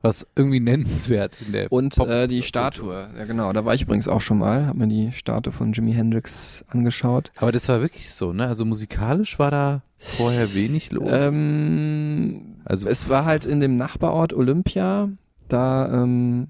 Was 0.06 0.28
irgendwie 0.36 0.60
nennenswert 0.60 1.34
in 1.46 1.52
der 1.54 1.72
Und 1.72 1.96
Pop- 1.96 2.08
äh, 2.08 2.28
die 2.28 2.44
Statue, 2.44 3.08
ja 3.18 3.26
genau, 3.26 3.52
da 3.54 3.66
war 3.66 3.74
ich 3.74 3.82
übrigens 3.82 4.08
auch 4.08 4.22
schon 4.22 4.38
mal, 4.38 4.68
habe 4.68 4.78
mir 4.80 4.88
die 4.88 5.12
Statue 5.12 5.52
von 5.52 5.74
Jimi 5.74 5.94
Hendrix 5.94 6.64
angeschaut. 6.68 7.32
Aber 7.38 7.52
das 7.52 7.68
war 7.70 7.82
wirklich 7.82 8.10
so, 8.12 8.32
ne? 8.34 8.46
Also 8.48 8.66
musikalisch 8.66 9.40
war 9.40 9.52
da 9.52 9.82
vorher 9.98 10.54
wenig 10.54 10.92
los. 10.92 11.10
Ähm, 11.12 12.56
also 12.66 12.88
es 12.88 13.10
war 13.10 13.26
halt 13.26 13.46
in 13.46 13.60
dem 13.60 13.76
Nachbarort 13.76 14.34
Olympia, 14.34 15.10
da 15.48 15.92
ähm, 16.04 16.48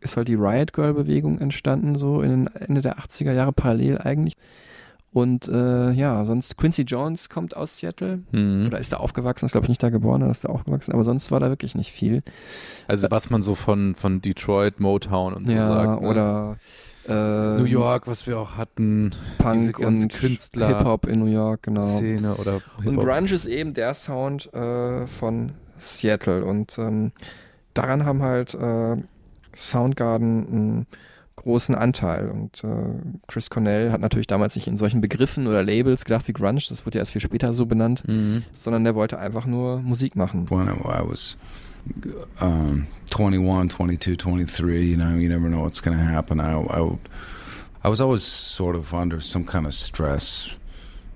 ist 0.00 0.16
halt 0.16 0.28
die 0.28 0.34
Riot 0.34 0.72
Girl 0.72 0.94
Bewegung 0.94 1.38
entstanden, 1.40 1.94
so 1.96 2.22
in 2.22 2.30
den 2.30 2.46
Ende 2.54 2.80
der 2.80 2.98
80er 2.98 3.32
Jahre 3.32 3.52
parallel 3.52 3.98
eigentlich. 3.98 4.34
Und 5.12 5.48
äh, 5.48 5.90
ja, 5.90 6.24
sonst 6.24 6.56
Quincy 6.56 6.82
Jones 6.82 7.28
kommt 7.28 7.56
aus 7.56 7.78
Seattle 7.78 8.20
Mhm. 8.30 8.66
oder 8.68 8.78
ist 8.78 8.92
da 8.92 8.98
aufgewachsen, 8.98 9.46
ist 9.46 9.52
glaube 9.52 9.64
ich 9.64 9.68
nicht 9.70 9.82
da 9.82 9.90
geboren, 9.90 10.22
oder 10.22 10.30
ist 10.30 10.44
da 10.44 10.50
aufgewachsen, 10.50 10.92
aber 10.92 11.02
sonst 11.02 11.32
war 11.32 11.40
da 11.40 11.48
wirklich 11.48 11.74
nicht 11.74 11.90
viel. 11.90 12.22
Also 12.86 13.10
was 13.10 13.28
man 13.28 13.42
so 13.42 13.56
von, 13.56 13.96
von 13.96 14.20
Detroit, 14.20 14.78
Motown 14.78 15.34
und 15.34 15.46
so 15.48 15.52
ja, 15.52 15.68
sagt. 15.68 16.02
Ne? 16.02 16.08
oder 16.08 16.56
äh, 17.08 17.58
New 17.58 17.64
York, 17.64 18.06
was 18.06 18.28
wir 18.28 18.38
auch 18.38 18.56
hatten, 18.56 19.10
Punk 19.38 19.80
und 19.80 20.12
Künstler- 20.12 20.68
Hip-Hop 20.78 21.06
in 21.06 21.18
New 21.18 21.26
York, 21.32 21.64
genau. 21.64 21.84
Szene 21.96 22.34
oder 22.36 22.60
Und. 22.84 22.96
Grunge 22.96 23.32
ist 23.32 23.46
eben 23.46 23.74
der 23.74 23.94
Sound 23.94 24.52
äh, 24.54 25.08
von 25.08 25.52
Seattle 25.80 26.44
und 26.44 26.78
ähm, 26.78 27.10
daran 27.74 28.04
haben 28.04 28.22
halt 28.22 28.54
äh, 28.54 28.96
Soundgarden 29.56 30.46
einen 30.46 30.86
großen 31.42 31.74
Anteil 31.74 32.28
und 32.28 32.62
äh, 32.64 32.68
Chris 33.26 33.50
Cornell 33.50 33.92
hat 33.92 34.00
natürlich 34.00 34.26
damals 34.26 34.54
nicht 34.56 34.66
in 34.66 34.76
solchen 34.76 35.00
Begriffen 35.00 35.46
oder 35.46 35.62
Labels 35.62 36.04
gedacht 36.04 36.26
wie 36.28 36.32
Grunge, 36.32 36.60
das 36.68 36.84
wurde 36.86 36.98
ja 36.98 37.02
erst 37.02 37.12
viel 37.12 37.20
später 37.20 37.52
so 37.52 37.66
benannt, 37.66 38.02
Mhm. 38.06 38.44
sondern 38.52 38.84
der 38.84 38.94
wollte 38.94 39.18
einfach 39.18 39.46
nur 39.46 39.80
Musik 39.80 40.16
machen. 40.16 40.48
when 40.50 40.68
I, 40.68 41.02
was 41.08 41.36
um, 42.40 42.86
21, 43.10 43.68
22, 43.70 44.16
23, 44.16 44.82
you 44.90 44.96
know, 44.96 45.14
you 45.16 45.28
never 45.28 45.48
know 45.48 45.62
what's 45.62 45.80
going 45.82 45.96
to 45.96 46.02
happen. 46.04 46.40
I, 46.40 46.54
I, 46.54 46.98
I 47.84 47.88
was 47.88 48.00
always 48.00 48.22
sort 48.22 48.76
of 48.76 48.92
under 48.92 49.20
some 49.20 49.44
kind 49.44 49.66
of 49.66 49.72
stress. 49.74 50.50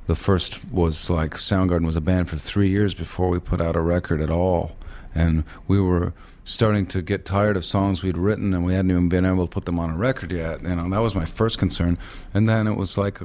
The 0.07 0.15
first 0.15 0.65
was 0.71 1.09
like 1.11 1.37
Soundgarden 1.37 1.87
was 1.87 1.97
a 1.97 2.01
band 2.01 2.29
for 2.29 2.37
three 2.37 2.69
years 2.69 2.95
before 2.95 3.29
we 3.31 3.39
put 3.41 3.61
out 3.61 3.77
a 3.77 3.81
record 3.81 4.21
at 4.21 4.31
all. 4.31 4.77
And 5.15 5.45
we 5.69 5.81
were 5.81 6.13
starting 6.45 6.87
to 6.87 7.03
get 7.03 7.25
tired 7.25 7.57
of 7.57 7.65
songs 7.65 8.03
we'd 8.03 8.19
written 8.19 8.53
and 8.55 8.65
we 8.65 8.75
hadn't 8.75 8.91
even 8.91 9.09
been 9.09 9.25
able 9.25 9.47
to 9.47 9.51
put 9.51 9.65
them 9.65 9.79
on 9.79 9.91
a 9.91 9.97
record 9.97 10.31
yet. 10.31 10.63
You 10.63 10.75
know, 10.75 10.89
that 10.91 11.01
was 11.01 11.15
my 11.15 11.25
first 11.25 11.59
concern. 11.59 11.99
And 12.33 12.49
then 12.49 12.67
it 12.67 12.77
was 12.77 12.97
like, 12.99 13.19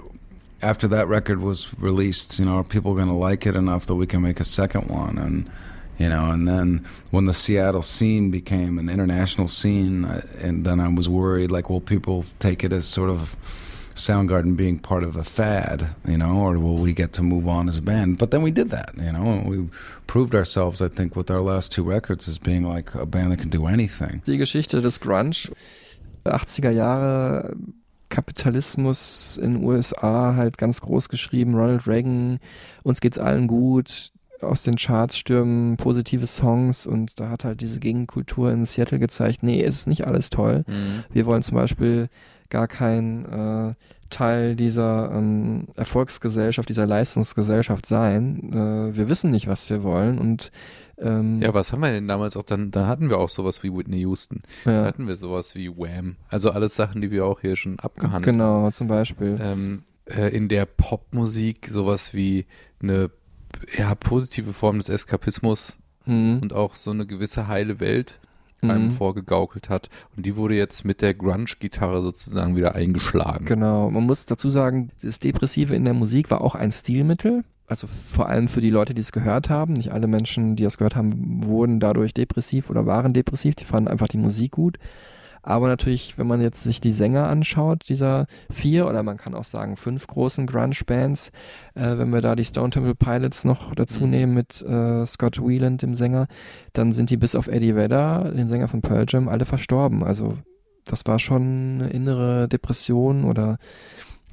after 0.61 0.87
that 0.87 1.07
record 1.07 1.41
was 1.41 1.67
released, 1.79 2.39
you 2.39 2.45
know, 2.45 2.57
are 2.57 2.63
people 2.63 2.93
going 2.95 3.07
to 3.07 3.13
like 3.13 3.45
it 3.45 3.55
enough 3.55 3.85
that 3.85 3.95
we 3.95 4.07
can 4.07 4.21
make 4.21 4.39
a 4.39 4.45
second 4.45 4.89
one? 4.89 5.17
And 5.17 5.49
you 5.97 6.07
know, 6.07 6.31
and 6.31 6.47
then 6.47 6.85
when 7.11 7.25
the 7.25 7.33
Seattle 7.33 7.81
scene 7.81 8.31
became 8.31 8.79
an 8.79 8.89
international 8.89 9.49
scene, 9.49 10.05
I, 10.05 10.21
and 10.39 10.65
then 10.65 10.79
I 10.79 10.87
was 10.87 11.09
worried, 11.09 11.51
like, 11.51 11.69
will 11.69 11.81
people 11.81 12.23
take 12.39 12.63
it 12.63 12.71
as 12.71 12.87
sort 12.87 13.09
of 13.09 13.35
Soundgarden 13.99 14.55
being 14.55 14.79
part 14.79 15.03
of 15.03 15.15
a 15.15 15.23
fad, 15.23 15.87
you 16.07 16.17
know, 16.17 16.39
or 16.39 16.57
will 16.57 16.77
we 16.77 16.93
get 16.93 17.13
to 17.13 17.23
move 17.23 17.47
on 17.47 17.67
as 17.67 17.77
a 17.77 17.81
band? 17.81 18.17
But 18.17 18.31
then 18.31 18.41
we 18.41 18.51
did 18.51 18.69
that, 18.69 18.91
you 18.97 19.11
know, 19.11 19.25
and 19.25 19.49
we 19.49 19.69
proved 20.07 20.33
ourselves, 20.33 20.81
I 20.81 20.87
think, 20.87 21.15
with 21.15 21.29
our 21.29 21.41
last 21.41 21.71
two 21.71 21.83
records 21.83 22.27
as 22.27 22.39
being 22.39 22.63
like 22.63 22.95
a 22.95 23.05
band 23.05 23.31
that 23.31 23.39
can 23.39 23.49
do 23.49 23.67
anything. 23.67 24.21
Die 24.25 24.37
Geschichte 24.37 24.81
des 24.81 24.99
Grunge, 24.99 25.51
80er 26.25 26.71
Jahre 26.71 27.55
Kapitalismus 28.09 29.37
in 29.37 29.55
den 29.55 29.63
USA 29.63 30.35
halt 30.35 30.57
ganz 30.57 30.81
groß 30.81 31.09
geschrieben. 31.09 31.55
Ronald 31.55 31.87
Reagan, 31.87 32.39
uns 32.83 33.01
geht's 33.01 33.19
allen 33.19 33.47
gut, 33.47 34.11
aus 34.41 34.63
den 34.63 34.75
Charts 34.77 35.17
stürmen 35.17 35.77
positive 35.77 36.25
Songs 36.25 36.85
und 36.87 37.19
da 37.19 37.29
hat 37.29 37.43
halt 37.43 37.61
diese 37.61 37.79
Gegenkultur 37.79 38.51
in 38.51 38.65
Seattle 38.65 38.99
gezeigt, 38.99 39.43
nee, 39.43 39.61
es 39.63 39.79
ist 39.79 39.87
nicht 39.87 40.07
alles 40.07 40.29
toll. 40.29 40.63
Mhm. 40.67 41.03
Wir 41.11 41.25
wollen 41.25 41.43
zum 41.43 41.55
Beispiel 41.55 42.09
gar 42.49 42.67
kein 42.67 43.25
äh, 43.25 43.73
Teil 44.09 44.55
dieser 44.55 45.11
ähm, 45.13 45.67
Erfolgsgesellschaft, 45.75 46.67
dieser 46.69 46.85
Leistungsgesellschaft 46.87 47.85
sein. 47.85 48.51
Äh, 48.53 48.95
wir 48.95 49.09
wissen 49.09 49.31
nicht, 49.31 49.47
was 49.47 49.69
wir 49.69 49.83
wollen 49.83 50.17
und 50.17 50.51
ähm, 50.97 51.37
Ja, 51.39 51.53
was 51.53 51.71
haben 51.71 51.81
wir 51.81 51.91
denn 51.91 52.07
damals 52.07 52.35
auch 52.35 52.43
dann? 52.43 52.71
Da 52.71 52.87
hatten 52.87 53.09
wir 53.09 53.17
auch 53.19 53.29
sowas 53.29 53.61
wie 53.63 53.71
Whitney 53.73 53.99
Houston. 53.99 54.41
Da 54.65 54.71
ja, 54.71 54.85
hatten 54.85 55.07
wir 55.07 55.15
sowas 55.15 55.55
wie 55.55 55.69
Wham. 55.69 56.15
Also 56.27 56.51
alles 56.51 56.75
Sachen, 56.75 57.01
die 57.01 57.11
wir 57.11 57.25
auch 57.25 57.41
hier 57.41 57.55
schon 57.55 57.79
abgehandelt 57.79 58.25
haben. 58.27 58.37
genau, 58.37 58.71
zum 58.71 58.87
Beispiel. 58.87 59.37
ähm, 59.41 59.83
äh, 60.05 60.35
in 60.35 60.47
der 60.49 60.65
Popmusik 60.65 61.67
sowas 61.67 62.13
wie 62.13 62.45
eine 62.81 63.11
ja, 63.77 63.93
positive 63.95 64.53
Form 64.53 64.77
des 64.77 64.89
Eskapismus 64.89 65.79
Mhm. 66.05 66.39
und 66.41 66.53
auch 66.53 66.75
so 66.75 66.89
eine 66.91 67.05
gewisse 67.05 67.47
heile 67.47 67.79
Welt 67.81 68.19
einem 68.61 68.85
Mhm. 68.85 68.91
vorgegaukelt 68.91 69.69
hat. 69.69 69.89
Und 70.15 70.25
die 70.25 70.35
wurde 70.35 70.55
jetzt 70.55 70.85
mit 70.85 71.01
der 71.01 71.13
Grunge-Gitarre 71.13 72.01
sozusagen 72.01 72.55
wieder 72.55 72.75
eingeschlagen. 72.75 73.45
Genau, 73.45 73.89
man 73.89 74.03
muss 74.03 74.25
dazu 74.25 74.49
sagen, 74.49 74.89
das 75.01 75.19
Depressive 75.19 75.75
in 75.75 75.85
der 75.85 75.93
Musik 75.93 76.29
war 76.31 76.41
auch 76.41 76.55
ein 76.55 76.71
Stilmittel. 76.71 77.43
Also 77.67 77.85
vor 77.85 78.27
allem 78.27 78.47
für 78.47 78.61
die 78.61 78.71
Leute, 78.71 78.95
die 78.95 79.01
es 79.01 79.11
gehört 79.11 79.49
haben. 79.49 79.73
Nicht 79.73 79.91
alle 79.91 80.07
Menschen, 80.07 80.55
die 80.55 80.63
das 80.63 80.79
gehört 80.79 80.95
haben, 80.95 81.45
wurden 81.45 81.79
dadurch 81.79 82.15
depressiv 82.15 82.69
oder 82.71 82.87
waren 82.87 83.13
depressiv. 83.13 83.53
Die 83.55 83.63
fanden 83.63 83.87
einfach 83.87 84.07
die 84.07 84.17
Musik 84.17 84.51
gut. 84.53 84.79
Aber 85.41 85.67
natürlich, 85.67 86.17
wenn 86.17 86.27
man 86.27 86.41
jetzt 86.41 86.63
sich 86.63 86.81
die 86.81 86.91
Sänger 86.91 87.27
anschaut, 87.27 87.87
dieser 87.89 88.25
vier 88.51 88.87
oder 88.87 89.03
man 89.03 89.17
kann 89.17 89.35
auch 89.35 89.43
sagen 89.43 89.75
fünf 89.75 90.07
großen 90.07 90.47
Grunge-Bands, 90.47 91.31
äh, 91.75 91.97
wenn 91.97 92.09
wir 92.11 92.21
da 92.21 92.35
die 92.35 92.45
Stone 92.45 92.69
Temple 92.71 92.95
Pilots 92.95 93.45
noch 93.45 93.73
dazu 93.75 94.01
Mhm. 94.03 94.09
nehmen 94.09 94.33
mit 94.33 94.61
äh, 94.61 95.05
Scott 95.05 95.41
Wieland, 95.41 95.81
dem 95.81 95.95
Sänger, 95.95 96.27
dann 96.73 96.91
sind 96.91 97.09
die 97.09 97.17
bis 97.17 97.35
auf 97.35 97.47
Eddie 97.47 97.75
Vedder, 97.75 98.31
den 98.35 98.47
Sänger 98.47 98.67
von 98.67 98.81
Pearl 98.81 99.05
Jam, 99.07 99.27
alle 99.29 99.45
verstorben. 99.45 100.03
Also 100.03 100.37
das 100.85 101.05
war 101.05 101.19
schon 101.19 101.79
eine 101.81 101.89
innere 101.89 102.47
Depression 102.47 103.23
oder 103.23 103.57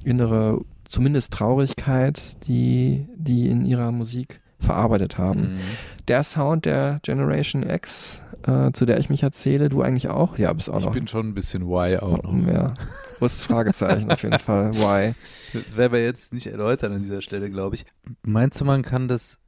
innere, 0.05 0.61
zumindest 0.89 1.33
Traurigkeit, 1.33 2.47
die 2.47 3.07
die 3.17 3.49
in 3.49 3.65
ihrer 3.65 3.93
Musik 3.93 4.41
verarbeitet 4.59 5.19
haben. 5.19 5.55
Mhm. 5.55 5.61
Der 6.09 6.23
Sound 6.23 6.65
der 6.67 7.01
Generation 7.03 7.63
X, 7.69 8.23
äh, 8.47 8.71
zu 8.73 8.87
der 8.87 8.99
ich 8.99 9.09
mich 9.11 9.23
erzähle, 9.23 9.69
du 9.69 9.83
eigentlich 9.83 10.09
auch? 10.09 10.39
Ja, 10.39 10.53
bist 10.53 10.71
auch 10.71 10.79
Ich 10.79 10.85
noch. 10.87 10.93
bin 10.93 11.07
schon 11.09 11.29
ein 11.29 11.35
bisschen 11.35 11.63
Y 11.63 11.99
auch 12.01 12.23
noch. 12.23 12.35
ja, 12.53 12.73
großes 13.19 13.45
Fragezeichen 13.47 14.11
auf 14.11 14.23
jeden 14.23 14.39
Fall. 14.39 14.73
Why? 14.75 15.15
Das 15.53 15.77
werden 15.77 15.93
wir 15.93 16.05
jetzt 16.05 16.33
nicht 16.33 16.47
erläutern 16.47 16.93
an 16.93 17.03
dieser 17.03 17.23
Stelle, 17.23 17.51
glaube 17.51 17.77
ich. 17.77 17.87
Meinst 18.23 18.61
du, 18.61 18.65
man 18.65 18.83
kann 18.83 19.09
das 19.09 19.39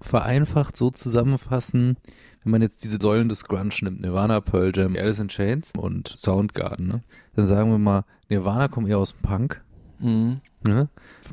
vereinfacht 0.00 0.76
so 0.76 0.90
zusammenfassen, 0.90 1.96
wenn 2.42 2.50
man 2.52 2.62
jetzt 2.62 2.82
diese 2.82 2.98
Säulen 3.00 3.28
des 3.28 3.44
Grunge 3.44 3.70
nimmt, 3.82 4.00
Nirvana, 4.00 4.40
Pearl 4.40 4.72
Jam, 4.74 4.96
Alice 4.96 5.20
in 5.20 5.28
Chains 5.28 5.72
und 5.78 6.08
Soundgarden, 6.18 6.88
ne? 6.88 7.02
dann 7.36 7.46
sagen 7.46 7.70
wir 7.70 7.78
mal, 7.78 8.04
Nirvana 8.28 8.68
kommt 8.68 8.88
eher 8.88 8.98
aus 8.98 9.12
dem 9.12 9.22
Punk, 9.22 9.62
Mhm. 10.00 10.40
ne? 10.66 10.88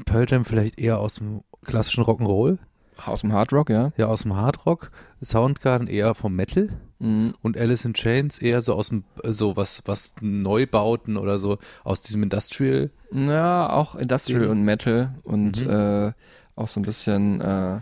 Pearl 0.05 0.25
Jam 0.29 0.45
vielleicht 0.45 0.79
eher 0.79 0.99
aus 0.99 1.15
dem 1.15 1.41
klassischen 1.65 2.03
Rock'n'Roll, 2.03 2.59
Aus 3.05 3.21
dem 3.21 3.33
Hard 3.33 3.53
Rock, 3.53 3.69
ja. 3.69 3.91
ja 3.97 4.07
aus 4.07 4.23
dem 4.23 4.35
Hardrock, 4.35 4.91
Soundgarden 5.23 5.87
eher 5.87 6.15
vom 6.15 6.35
Metal 6.35 6.69
Mhm. 7.01 7.33
und 7.41 7.57
Alice 7.57 7.85
in 7.85 7.93
Chains 7.93 8.39
eher 8.39 8.61
so 8.61 8.73
aus 8.73 8.89
dem, 8.89 9.05
so 9.23 9.55
was, 9.55 9.83
was 9.85 10.13
Neubauten 10.19 11.15
oder 11.15 11.39
so 11.39 11.57
aus 11.85 12.01
diesem 12.01 12.23
Industrial. 12.23 12.89
Ja, 13.11 13.69
auch 13.69 13.95
Industrial 13.95 14.41
Den- 14.41 14.49
und 14.51 14.63
Metal 14.63 15.15
und 15.23 15.63
Mhm. 15.65 15.69
äh, 15.69 16.11
auch 16.55 16.67
so 16.67 16.79
ein 16.81 16.83
bisschen 16.83 17.39
äh, 17.39 17.79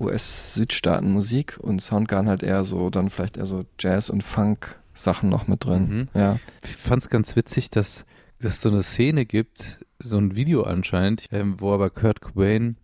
US-Südstaaten-Musik 0.00 1.58
und 1.60 1.80
Soundgarden 1.80 2.28
halt 2.28 2.42
eher 2.42 2.64
so, 2.64 2.90
dann 2.90 3.10
vielleicht 3.10 3.36
eher 3.36 3.46
so 3.46 3.64
Jazz- 3.78 4.10
und 4.10 4.22
Funk-Sachen 4.24 5.28
noch 5.28 5.46
mit 5.46 5.64
drin. 5.64 6.08
Mhm. 6.14 6.20
Ja. 6.20 6.38
Ich 6.64 6.76
fand 6.76 7.02
es 7.02 7.08
ganz 7.10 7.36
witzig, 7.36 7.70
dass 7.70 8.04
dass 8.40 8.54
es 8.56 8.60
so 8.62 8.68
eine 8.68 8.82
Szene 8.82 9.24
gibt, 9.24 9.78
so 10.00 10.18
ein 10.18 10.34
Video 10.36 10.64
anscheinend, 10.64 11.26
ähm, 11.30 11.54
wo 11.60 11.72
aber 11.72 11.88
Kurt 11.88 12.20
Cobain 12.20 12.76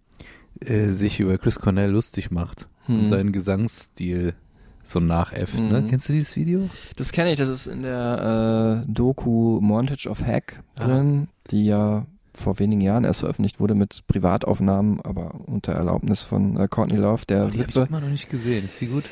äh, 0.64 0.88
sich 0.90 1.20
über 1.20 1.38
Chris 1.38 1.58
Cornell 1.58 1.90
lustig 1.90 2.30
macht 2.30 2.68
Hm. 2.86 3.00
und 3.00 3.06
seinen 3.08 3.32
Gesangsstil 3.32 4.34
so 4.82 4.98
nachäfft. 5.00 5.60
Ne? 5.60 5.82
Mhm. 5.82 5.88
Kennst 5.88 6.08
du 6.08 6.12
dieses 6.14 6.34
Video? 6.36 6.68
Das 6.96 7.12
kenne 7.12 7.30
ich, 7.32 7.38
das 7.38 7.48
ist 7.50 7.66
in 7.66 7.82
der 7.82 8.82
äh, 8.86 8.90
Doku 8.92 9.60
Montage 9.60 10.08
of 10.08 10.22
Hack 10.24 10.62
Ah. 10.78 10.84
drin, 10.86 11.28
die 11.50 11.66
ja 11.66 12.06
vor 12.34 12.58
wenigen 12.58 12.80
Jahren 12.80 13.04
erst 13.04 13.20
veröffentlicht 13.20 13.60
wurde 13.60 13.74
mit 13.74 14.04
Privataufnahmen, 14.06 15.00
aber 15.02 15.34
unter 15.46 15.72
Erlaubnis 15.72 16.22
von 16.22 16.56
äh, 16.56 16.66
Courtney 16.68 16.96
Love, 16.96 17.26
der 17.28 17.46
Oh, 17.46 17.50
die 17.50 17.58
habe 17.60 17.70
ich 17.70 17.76
immer 17.76 18.00
noch 18.00 18.08
nicht 18.08 18.30
gesehen. 18.30 18.64
Ist 18.64 18.78
sie 18.78 18.86
gut? 18.86 19.04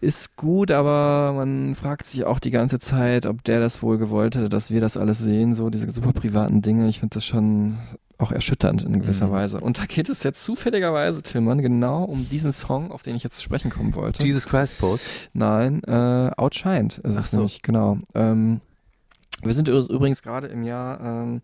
Ist 0.00 0.36
gut, 0.36 0.70
aber 0.70 1.32
man 1.34 1.74
fragt 1.76 2.06
sich 2.06 2.24
auch 2.24 2.38
die 2.40 2.50
ganze 2.50 2.78
Zeit, 2.78 3.26
ob 3.26 3.44
der 3.44 3.60
das 3.60 3.82
wohl 3.82 3.98
gewollt 3.98 4.34
hätte, 4.36 4.48
dass 4.48 4.70
wir 4.70 4.80
das 4.80 4.96
alles 4.96 5.18
sehen, 5.18 5.54
so 5.54 5.70
diese 5.70 5.88
super 5.90 6.12
privaten 6.12 6.60
Dinge. 6.62 6.88
Ich 6.88 7.00
finde 7.00 7.14
das 7.14 7.24
schon 7.24 7.78
auch 8.18 8.32
erschütternd 8.32 8.82
in 8.82 9.00
gewisser 9.00 9.28
Mhm. 9.28 9.32
Weise. 9.32 9.60
Und 9.60 9.78
da 9.78 9.86
geht 9.86 10.08
es 10.08 10.22
jetzt 10.24 10.42
zufälligerweise, 10.44 11.22
Tillmann, 11.22 11.62
genau 11.62 12.02
um 12.04 12.28
diesen 12.28 12.50
Song, 12.52 12.90
auf 12.90 13.02
den 13.04 13.14
ich 13.16 13.22
jetzt 13.22 13.36
zu 13.36 13.42
sprechen 13.42 13.70
kommen 13.70 13.94
wollte. 13.94 14.24
Jesus 14.24 14.46
Christ 14.46 14.78
Post. 14.78 15.06
Nein, 15.32 15.82
äh, 15.84 16.30
Outshined 16.36 16.98
ist 16.98 17.14
Ach 17.16 17.20
es 17.20 17.30
so. 17.30 17.36
nämlich, 17.38 17.62
genau. 17.62 17.98
Ähm, 18.14 18.60
wir 19.44 19.54
sind 19.54 19.68
übrigens 19.68 20.22
gerade 20.22 20.48
im 20.48 20.64
Jahr 20.64 21.00
ähm, 21.00 21.42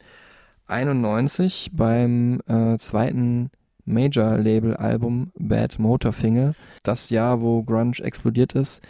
91 0.66 1.70
beim 1.72 2.40
äh, 2.48 2.76
zweiten 2.78 3.50
Major-Label-Album 3.84 5.30
Bad 5.38 5.78
Motorfinger. 5.78 6.54
Das 6.82 7.10
Jahr, 7.10 7.40
wo 7.40 7.62
Grunge 7.62 7.98
explodiert 8.00 8.54
ist. 8.54 8.82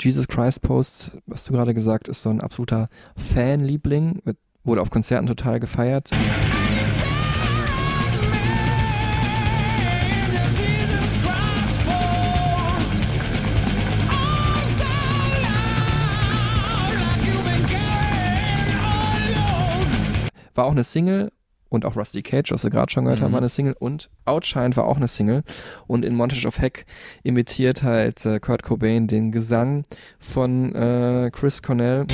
Jesus 0.00 0.26
Christ 0.26 0.62
Post, 0.62 1.12
was 1.26 1.44
du 1.44 1.52
gerade 1.52 1.74
gesagt, 1.74 2.08
ist 2.08 2.22
so 2.22 2.30
ein 2.30 2.40
absoluter 2.40 2.88
Fanliebling, 3.16 4.20
wird, 4.24 4.38
wurde 4.64 4.80
auf 4.80 4.90
Konzerten 4.90 5.26
total 5.26 5.60
gefeiert. 5.60 6.10
War 20.60 20.66
auch 20.66 20.72
eine 20.72 20.84
Single 20.84 21.32
und 21.70 21.86
auch 21.86 21.96
Rusty 21.96 22.20
Cage, 22.20 22.52
was 22.52 22.64
wir 22.64 22.68
gerade 22.68 22.92
schon 22.92 23.04
gehört 23.04 23.22
haben, 23.22 23.30
Mhm. 23.30 23.32
war 23.32 23.40
eine 23.40 23.48
Single 23.48 23.74
und 23.78 24.10
Outshine 24.26 24.76
war 24.76 24.84
auch 24.84 24.98
eine 24.98 25.08
Single 25.08 25.42
und 25.86 26.04
in 26.04 26.14
Montage 26.14 26.46
of 26.46 26.58
Heck 26.58 26.84
imitiert 27.22 27.82
halt 27.82 28.26
äh, 28.26 28.40
Kurt 28.40 28.62
Cobain 28.62 29.06
den 29.06 29.32
Gesang 29.32 29.84
von 30.18 30.74
äh, 30.74 31.30
Chris 31.32 31.62
Cornell. 31.62 32.04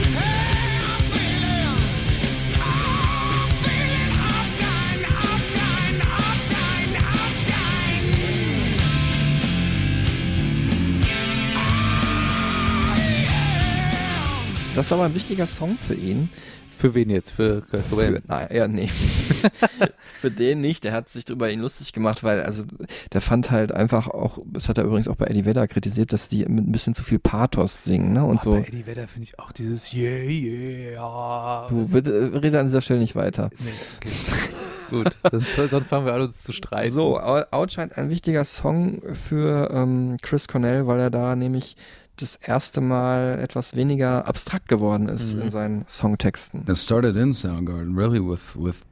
Das 14.75 14.91
war 14.91 14.99
aber 14.99 15.07
ein 15.07 15.15
wichtiger 15.15 15.47
Song 15.47 15.79
für 15.79 15.95
ihn. 15.95 16.29
Für 16.77 16.95
wen 16.95 17.11
jetzt? 17.11 17.31
Für 17.31 17.63
Kurt 17.63 17.89
Cobain? 17.91 18.17
Für, 18.17 18.23
nein, 18.27 18.49
ja, 18.53 18.69
nee. 18.69 18.89
Für 20.21 20.31
den 20.31 20.61
nicht. 20.61 20.85
Der 20.85 20.93
hat 20.93 21.09
sich 21.09 21.25
drüber 21.25 21.51
ihn 21.51 21.61
lustig 21.61 21.93
gemacht, 21.93 22.23
weil, 22.23 22.43
also, 22.43 22.65
der 23.13 23.21
fand 23.21 23.51
halt 23.51 23.73
einfach 23.73 24.09
auch, 24.09 24.39
das 24.47 24.69
hat 24.69 24.79
er 24.79 24.85
übrigens 24.85 25.09
auch 25.09 25.17
bei 25.17 25.27
Eddie 25.27 25.45
Vedder 25.45 25.67
kritisiert, 25.69 26.13
dass 26.13 26.29
die 26.29 26.45
mit 26.47 26.67
ein 26.67 26.73
bisschen 26.73 26.95
zu 26.95 27.03
viel 27.03 27.19
Pathos 27.19 27.85
singen, 27.85 28.13
ne? 28.13 28.25
Und 28.25 28.37
Boah, 28.37 28.43
so. 28.43 28.51
Bei 28.53 28.67
Eddie 28.67 28.87
Vedder 28.87 29.09
finde 29.09 29.25
ich 29.25 29.39
auch 29.39 29.53
dieses 29.53 29.93
Yeah, 29.95 30.29
yeah. 30.29 31.67
Du, 31.69 31.89
bitte, 31.91 32.31
äh, 32.33 32.37
rede 32.39 32.61
an 32.61 32.67
dieser 32.67 32.81
Stelle 32.83 33.01
nicht 33.01 33.17
weiter. 33.17 33.51
Nee, 33.59 33.71
okay. 33.97 34.11
Gut, 34.91 35.17
sonst, 35.33 35.71
sonst 35.71 35.87
fangen 35.89 36.07
wir 36.07 36.15
an, 36.15 36.21
uns 36.23 36.43
zu 36.43 36.53
streiten. 36.53 36.93
So, 36.93 37.19
Out- 37.19 37.53
Outshine 37.53 37.97
ein 37.97 38.09
wichtiger 38.09 38.45
Song 38.45 39.03
für 39.15 39.71
ähm, 39.73 40.17
Chris 40.23 40.47
Cornell, 40.47 40.87
weil 40.87 41.01
er 41.01 41.11
da 41.11 41.35
nämlich 41.35 41.77
das 42.17 42.37
erste 42.37 42.81
Mal 42.81 43.39
etwas 43.41 43.77
weniger 43.77 44.27
abstrakt 44.27 44.69
geworden 44.69 45.09
ist 45.09 45.35
Mhm. 45.35 45.43
in 45.43 45.51
seinen 45.51 45.85
Songtexten. 45.87 46.65
It 46.69 46.77
started 46.77 47.17
in 47.17 47.33
Soundgarden, 47.33 47.97
really, 47.97 48.21
with 48.21 48.57
with 48.57 48.85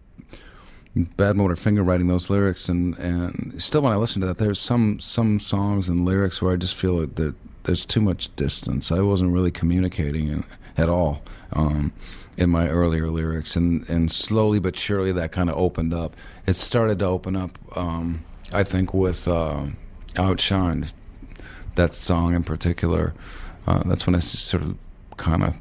Bad 1.16 1.34
Motor 1.36 1.56
Finger 1.56 1.82
writing 1.82 2.06
those 2.08 2.30
lyrics, 2.30 2.68
and 2.68 2.96
and 2.98 3.54
still 3.58 3.82
when 3.82 3.92
I 3.92 3.96
listen 3.96 4.20
to 4.20 4.26
that, 4.28 4.38
there's 4.38 4.60
some 4.60 4.98
some 5.00 5.40
songs 5.40 5.88
and 5.88 6.04
lyrics 6.06 6.40
where 6.40 6.52
I 6.54 6.56
just 6.56 6.74
feel 6.76 7.00
that 7.00 7.16
there, 7.16 7.34
there's 7.64 7.84
too 7.84 8.00
much 8.00 8.28
distance. 8.36 8.92
I 8.92 9.00
wasn't 9.00 9.32
really 9.32 9.50
communicating 9.50 10.28
in, 10.28 10.44
at 10.76 10.88
all 10.88 11.22
um, 11.52 11.92
in 12.36 12.48
my 12.50 12.68
earlier 12.68 13.08
lyrics, 13.10 13.56
and 13.56 13.84
and 13.88 14.08
slowly 14.12 14.60
but 14.60 14.76
surely 14.76 15.10
that 15.12 15.32
kind 15.32 15.50
of 15.50 15.56
opened 15.56 15.92
up. 15.94 16.14
It 16.46 16.54
started 16.54 17.00
to 17.00 17.06
open 17.06 17.34
up, 17.34 17.58
um, 17.76 18.20
I 18.52 18.62
think, 18.62 18.94
with 18.94 19.26
uh, 19.26 19.66
Outshined, 20.14 20.92
that 21.76 21.94
song 21.94 22.34
in 22.34 22.42
particular. 22.44 23.14
Uh, 23.66 23.82
that's 23.84 24.06
when 24.06 24.14
I 24.14 24.18
just 24.18 24.46
sort 24.46 24.62
of 24.62 24.76
kind 25.16 25.42
of 25.42 25.58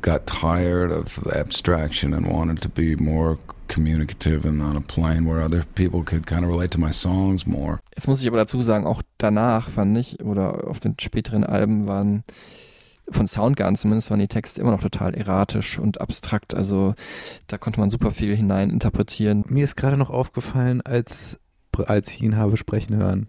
got 0.00 0.26
tired 0.26 0.90
of 0.90 1.26
abstraction 1.28 2.12
and 2.12 2.26
wanted 2.26 2.60
to 2.62 2.68
be 2.68 2.96
more 2.96 3.38
communicative 3.68 4.44
and 4.44 4.60
on 4.60 4.76
a 4.76 4.80
plane 4.80 5.24
where 5.24 5.40
other 5.40 5.64
people 5.74 6.02
could 6.02 6.26
kind 6.26 6.44
of 6.44 6.50
relate 6.50 6.70
to 6.72 6.78
my 6.78 6.90
songs 6.90 7.46
more. 7.46 7.80
Jetzt 7.96 8.08
muss 8.08 8.20
ich 8.20 8.28
aber 8.28 8.36
dazu 8.36 8.60
sagen, 8.62 8.86
auch 8.86 9.02
danach 9.18 9.70
fand 9.70 9.96
ich, 9.96 10.22
oder 10.22 10.68
auf 10.68 10.80
den 10.80 10.96
späteren 10.98 11.44
Alben 11.44 11.86
waren 11.86 12.24
von 13.10 13.26
Soundgarden 13.26 13.76
zumindest 13.76 14.10
waren 14.10 14.20
die 14.20 14.28
Texte 14.28 14.60
immer 14.60 14.70
noch 14.70 14.82
total 14.82 15.14
erratisch 15.14 15.78
und 15.78 16.00
abstrakt. 16.00 16.54
Also 16.54 16.94
da 17.46 17.58
konnte 17.58 17.80
man 17.80 17.90
super 17.90 18.10
viel 18.10 18.34
hinein 18.34 18.70
interpretieren. 18.70 19.44
Mir 19.48 19.64
ist 19.64 19.76
gerade 19.76 19.96
noch 19.96 20.10
aufgefallen, 20.10 20.80
als, 20.82 21.38
als 21.86 22.08
ich 22.08 22.22
ihn 22.22 22.36
habe 22.36 22.56
sprechen 22.56 22.96
hören. 22.96 23.28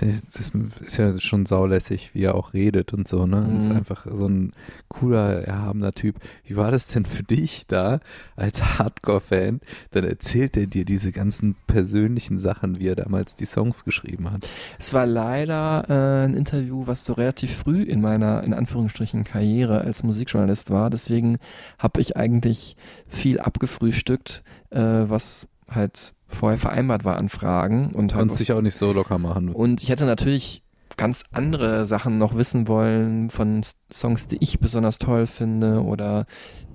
Das 0.00 0.52
ist 0.80 0.96
ja 0.96 1.18
schon 1.20 1.46
saulässig, 1.46 2.14
wie 2.14 2.22
er 2.22 2.34
auch 2.34 2.54
redet 2.54 2.92
und 2.92 3.08
so, 3.08 3.26
ne? 3.26 3.40
Mhm. 3.40 3.56
Ist 3.56 3.70
einfach 3.70 4.06
so 4.10 4.26
ein 4.26 4.52
cooler, 4.88 5.42
erhabener 5.42 5.92
Typ. 5.92 6.16
Wie 6.44 6.56
war 6.56 6.70
das 6.70 6.88
denn 6.88 7.04
für 7.04 7.22
dich 7.22 7.64
da 7.66 8.00
als 8.36 8.78
Hardcore-Fan? 8.78 9.60
Dann 9.90 10.04
erzählt 10.04 10.56
er 10.56 10.66
dir 10.66 10.84
diese 10.84 11.12
ganzen 11.12 11.56
persönlichen 11.66 12.38
Sachen, 12.38 12.78
wie 12.78 12.88
er 12.88 12.96
damals 12.96 13.34
die 13.34 13.46
Songs 13.46 13.84
geschrieben 13.84 14.30
hat. 14.30 14.48
Es 14.78 14.94
war 14.94 15.06
leider 15.06 15.84
äh, 15.88 16.26
ein 16.26 16.34
Interview, 16.34 16.86
was 16.86 17.04
so 17.04 17.14
relativ 17.14 17.56
früh 17.56 17.82
in 17.82 18.00
meiner, 18.00 18.44
in 18.44 18.54
Anführungsstrichen, 18.54 19.24
Karriere 19.24 19.80
als 19.80 20.02
Musikjournalist 20.02 20.70
war. 20.70 20.90
Deswegen 20.90 21.38
habe 21.78 22.00
ich 22.00 22.16
eigentlich 22.16 22.76
viel 23.08 23.40
abgefrühstückt, 23.40 24.42
äh, 24.70 24.80
was 24.80 25.48
halt 25.68 26.14
vorher 26.28 26.58
vereinbart 26.58 27.04
war 27.04 27.16
an 27.16 27.28
Fragen. 27.28 27.90
Und 27.92 28.14
halt 28.14 28.32
sich 28.32 28.52
auch 28.52 28.60
nicht 28.60 28.76
so 28.76 28.92
locker 28.92 29.18
machen. 29.18 29.50
Und 29.50 29.82
ich 29.82 29.88
hätte 29.88 30.04
natürlich 30.04 30.62
ganz 30.96 31.24
andere 31.32 31.84
Sachen 31.84 32.18
noch 32.18 32.36
wissen 32.36 32.68
wollen 32.68 33.30
von 33.30 33.62
Songs, 33.90 34.26
die 34.26 34.38
ich 34.40 34.60
besonders 34.60 34.98
toll 34.98 35.26
finde 35.26 35.82
oder 35.82 36.26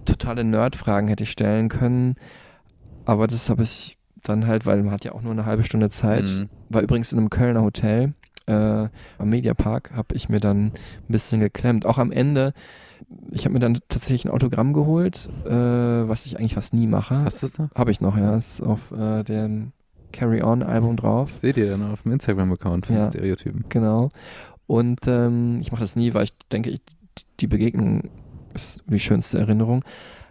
totale 0.05 0.43
Nerdfragen 0.43 1.07
hätte 1.07 1.23
ich 1.23 1.31
stellen 1.31 1.69
können. 1.69 2.15
Aber 3.05 3.27
das 3.27 3.49
habe 3.49 3.63
ich 3.63 3.97
dann 4.23 4.47
halt, 4.47 4.65
weil 4.65 4.81
man 4.81 4.93
hat 4.93 5.05
ja 5.05 5.11
auch 5.11 5.21
nur 5.21 5.33
eine 5.33 5.45
halbe 5.45 5.63
Stunde 5.63 5.89
Zeit. 5.89 6.29
Mhm. 6.29 6.49
War 6.69 6.81
übrigens 6.81 7.11
in 7.11 7.19
einem 7.19 7.29
Kölner 7.29 7.61
Hotel 7.61 8.13
äh, 8.45 8.53
am 8.53 9.29
Mediapark, 9.29 9.91
habe 9.93 10.15
ich 10.15 10.29
mir 10.29 10.39
dann 10.39 10.67
ein 10.67 10.73
bisschen 11.07 11.39
geklemmt. 11.39 11.85
Auch 11.85 11.97
am 11.97 12.11
Ende 12.11 12.53
ich 13.31 13.45
habe 13.45 13.53
mir 13.53 13.59
dann 13.59 13.77
tatsächlich 13.89 14.25
ein 14.25 14.31
Autogramm 14.31 14.73
geholt, 14.73 15.29
äh, 15.45 15.51
was 15.51 16.25
ich 16.25 16.37
eigentlich 16.37 16.55
fast 16.55 16.73
nie 16.73 16.87
mache. 16.87 17.23
Hast 17.23 17.41
du 17.41 17.47
es 17.47 17.53
da? 17.53 17.69
Habe 17.75 17.91
ich 17.91 18.01
noch, 18.01 18.17
ja. 18.17 18.35
Ist 18.35 18.61
auf 18.61 18.91
äh, 18.91 19.23
dem 19.23 19.71
Carry 20.11 20.43
On 20.43 20.63
Album 20.63 20.95
drauf. 20.95 21.39
Seht 21.41 21.57
ihr 21.57 21.69
dann 21.69 21.91
auf 21.91 22.03
dem 22.03 22.13
Instagram-Account 22.13 22.85
von 22.85 22.95
ja, 22.95 23.05
Stereotypen. 23.05 23.65
Genau. 23.69 24.11
Und 24.67 25.01
ähm, 25.07 25.59
ich 25.61 25.71
mache 25.71 25.81
das 25.81 25.95
nie, 25.95 26.13
weil 26.13 26.25
ich 26.25 26.33
denke, 26.51 26.69
ich, 26.69 26.81
die 27.39 27.47
Begegnung 27.47 28.09
ist 28.53 28.83
die 28.87 28.99
schönste 28.99 29.39
Erinnerung. 29.39 29.83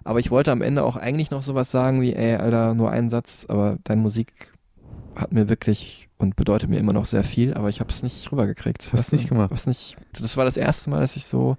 Aber 0.04 0.18
ich 0.18 0.30
wollte 0.30 0.52
am 0.52 0.62
Ende 0.62 0.84
auch 0.84 0.96
eigentlich 0.96 1.30
noch 1.30 1.42
sowas 1.42 1.70
sagen 1.70 2.00
wie, 2.00 2.14
ey, 2.14 2.36
Alter, 2.36 2.74
nur 2.74 2.90
einen 2.90 3.08
Satz, 3.08 3.46
aber 3.48 3.78
deine 3.84 4.00
Musik 4.00 4.52
hat 5.14 5.32
mir 5.32 5.48
wirklich 5.48 6.08
und 6.18 6.36
bedeutet 6.36 6.70
mir 6.70 6.78
immer 6.78 6.92
noch 6.92 7.04
sehr 7.04 7.24
viel, 7.24 7.54
aber 7.54 7.68
ich 7.68 7.80
habe 7.80 7.90
es 7.90 8.02
nicht 8.02 8.32
rübergekriegt. 8.32 8.90
Hast 8.92 9.12
du 9.12 9.16
nicht 9.16 9.28
gemacht? 9.28 9.50
Was 9.50 9.66
nicht, 9.66 9.96
das 10.18 10.36
war 10.36 10.44
das 10.44 10.56
erste 10.56 10.90
Mal, 10.90 11.00
dass 11.00 11.16
ich 11.16 11.26
so 11.26 11.56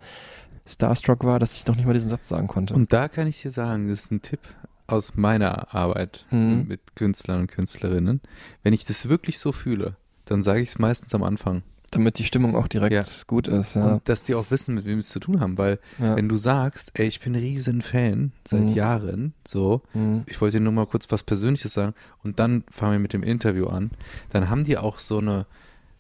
starstruck 0.66 1.24
war, 1.24 1.40
dass 1.40 1.56
ich 1.56 1.68
noch 1.68 1.76
nicht 1.76 1.86
mal 1.86 1.94
diesen 1.94 2.10
Satz 2.10 2.28
sagen 2.28 2.48
konnte. 2.48 2.74
Und 2.74 2.94
da 2.94 3.08
kann 3.08 3.28
ich 3.28 3.42
dir 3.42 3.52
sagen, 3.52 3.88
das 3.90 4.06
ist 4.06 4.12
ein 4.12 4.22
Tipp 4.22 4.40
aus 4.88 5.16
meiner 5.16 5.74
Arbeit 5.74 6.26
mhm. 6.32 6.66
mit 6.68 6.96
Künstlern 6.96 7.42
und 7.42 7.48
Künstlerinnen. 7.48 8.22
Wenn 8.64 8.74
ich 8.74 8.86
das 8.86 9.10
wirklich 9.10 9.40
so 9.40 9.52
fühle, 9.52 9.96
dann 10.26 10.44
sage 10.44 10.62
ich 10.62 10.70
es 10.70 10.80
meistens 10.80 11.14
am 11.16 11.24
Anfang. 11.24 11.64
Damit 11.92 12.18
die 12.18 12.24
Stimmung 12.24 12.56
auch 12.56 12.68
direkt 12.68 12.94
ja. 12.94 13.04
gut 13.28 13.48
ist, 13.48 13.76
ja. 13.76 13.86
Und 13.86 14.10
dass 14.10 14.24
die 14.24 14.34
auch 14.34 14.50
wissen, 14.50 14.74
mit 14.74 14.86
wem 14.86 15.00
sie 15.00 15.06
es 15.06 15.10
zu 15.10 15.20
tun 15.20 15.40
haben, 15.40 15.60
weil 15.60 15.80
ja. 16.00 16.16
wenn 16.16 16.28
du 16.28 16.38
sagst, 16.38 16.92
ey, 16.96 17.06
ich 17.06 17.20
bin 17.20 17.34
ein 17.34 17.40
riesen 17.40 17.84
Fan 17.84 18.32
seit 18.48 18.62
mhm. 18.62 18.68
Jahren, 18.70 19.34
so, 19.48 19.84
mhm. 19.94 20.24
ich 20.26 20.42
wollte 20.42 20.58
dir 20.58 20.64
nur 20.64 20.74
mal 20.74 20.88
kurz 20.88 21.06
was 21.10 21.22
Persönliches 21.22 21.74
sagen 21.74 21.94
und 22.24 22.40
dann 22.40 22.64
fangen 22.72 22.94
wir 22.94 23.00
mit 23.00 23.14
dem 23.14 23.22
Interview 23.22 23.68
an, 23.68 23.92
dann 24.32 24.50
haben 24.50 24.64
die 24.64 24.80
auch 24.80 24.98
so 24.98 25.20
eine, 25.20 25.46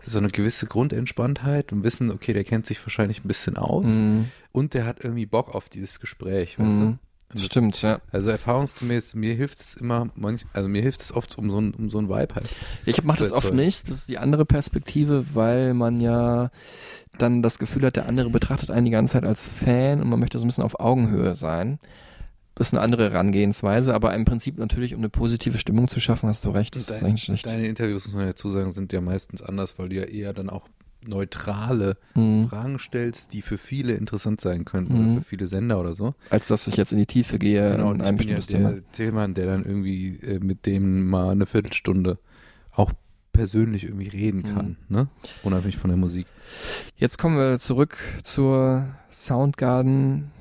so 0.05 0.19
eine 0.19 0.29
gewisse 0.29 0.65
Grundentspanntheit 0.65 1.71
und 1.71 1.83
wissen, 1.83 2.11
okay, 2.11 2.33
der 2.33 2.43
kennt 2.43 2.65
sich 2.65 2.83
wahrscheinlich 2.85 3.23
ein 3.23 3.27
bisschen 3.27 3.57
aus 3.57 3.87
mhm. 3.87 4.29
und 4.51 4.73
der 4.73 4.85
hat 4.85 5.03
irgendwie 5.03 5.25
Bock 5.25 5.53
auf 5.53 5.69
dieses 5.69 5.99
Gespräch, 5.99 6.59
weißt 6.59 6.77
mhm. 6.77 6.91
du? 6.91 6.97
Das, 7.33 7.45
Stimmt, 7.45 7.81
ja. 7.81 7.99
Also 8.11 8.29
erfahrungsgemäß, 8.29 9.15
mir 9.15 9.33
hilft 9.33 9.59
es 9.59 9.75
immer, 9.75 10.09
manch, 10.15 10.45
also 10.53 10.69
mir 10.69 10.83
hilft 10.83 11.01
es 11.01 11.15
oft 11.15 11.35
um 11.37 11.49
so 11.49 11.59
ein, 11.59 11.73
um 11.73 11.89
so 11.89 11.97
ein 11.97 12.07
Vibe 12.07 12.35
halt. 12.35 12.49
Ich 12.85 13.03
mache 13.03 13.19
das 13.19 13.31
oft 13.31 13.53
nicht, 13.53 13.87
das 13.87 13.95
ist 13.95 14.09
die 14.09 14.19
andere 14.19 14.45
Perspektive, 14.45 15.25
weil 15.33 15.73
man 15.73 15.99
ja 15.99 16.51
dann 17.17 17.41
das 17.41 17.57
Gefühl 17.57 17.83
hat, 17.85 17.95
der 17.95 18.07
andere 18.07 18.29
betrachtet 18.29 18.69
einen 18.69 18.85
die 18.85 18.91
ganze 18.91 19.13
Zeit 19.13 19.25
als 19.25 19.47
Fan 19.47 20.01
und 20.01 20.09
man 20.09 20.19
möchte 20.19 20.37
so 20.37 20.45
ein 20.45 20.47
bisschen 20.47 20.63
auf 20.63 20.79
Augenhöhe 20.79 21.33
sein. 21.33 21.79
Das 22.55 22.67
ist 22.67 22.73
eine 22.73 22.81
andere 22.81 23.11
Herangehensweise, 23.11 23.93
aber 23.93 24.13
im 24.13 24.25
Prinzip 24.25 24.57
natürlich, 24.57 24.93
um 24.93 25.01
eine 25.01 25.09
positive 25.09 25.57
Stimmung 25.57 25.87
zu 25.87 25.99
schaffen, 25.99 26.29
hast 26.29 26.45
du 26.45 26.51
recht. 26.51 26.75
Das 26.75 26.85
dein, 26.85 26.97
ist 26.97 27.03
eigentlich 27.03 27.23
schlecht. 27.23 27.45
Deine 27.47 27.65
Interviews, 27.65 28.05
muss 28.05 28.15
man 28.15 28.27
dazu 28.27 28.49
sagen, 28.49 28.71
sind 28.71 28.93
ja 28.93 29.01
meistens 29.01 29.41
anders, 29.41 29.79
weil 29.79 29.89
du 29.89 29.95
ja 29.95 30.03
eher 30.03 30.33
dann 30.33 30.49
auch 30.49 30.67
neutrale 31.07 31.97
mhm. 32.15 32.47
Fragen 32.47 32.79
stellst, 32.79 33.33
die 33.33 33.41
für 33.41 33.57
viele 33.57 33.93
interessant 33.93 34.41
sein 34.41 34.65
könnten 34.65 34.93
mhm. 34.93 35.11
oder 35.11 35.21
für 35.21 35.27
viele 35.27 35.47
Sender 35.47 35.79
oder 35.79 35.93
so. 35.93 36.13
Als 36.29 36.47
dass 36.47 36.67
ich 36.67 36.77
jetzt 36.77 36.91
in 36.91 36.99
die 36.99 37.05
Tiefe 37.05 37.39
gehe 37.39 37.71
genau, 37.71 37.91
in 37.91 38.01
einem 38.01 38.17
bestimmtes 38.17 38.49
ja 38.49 38.59
der 38.59 38.91
Thema. 38.91 39.27
der 39.27 39.45
dann 39.45 39.65
irgendwie 39.65 40.19
äh, 40.19 40.39
mit 40.39 40.65
dem 40.65 41.09
mal 41.09 41.31
eine 41.31 41.45
Viertelstunde 41.45 42.19
auch 42.71 42.91
persönlich 43.31 43.83
irgendwie 43.83 44.09
reden 44.09 44.39
mhm. 44.39 44.55
kann, 44.55 44.77
mhm. 44.87 44.95
ne? 44.95 45.07
Unabhängig 45.41 45.77
von 45.77 45.89
der 45.89 45.97
Musik. 45.97 46.27
Jetzt 46.95 47.17
kommen 47.17 47.35
wir 47.35 47.59
zurück 47.59 47.97
zur 48.21 48.85
Soundgarden 49.11 50.31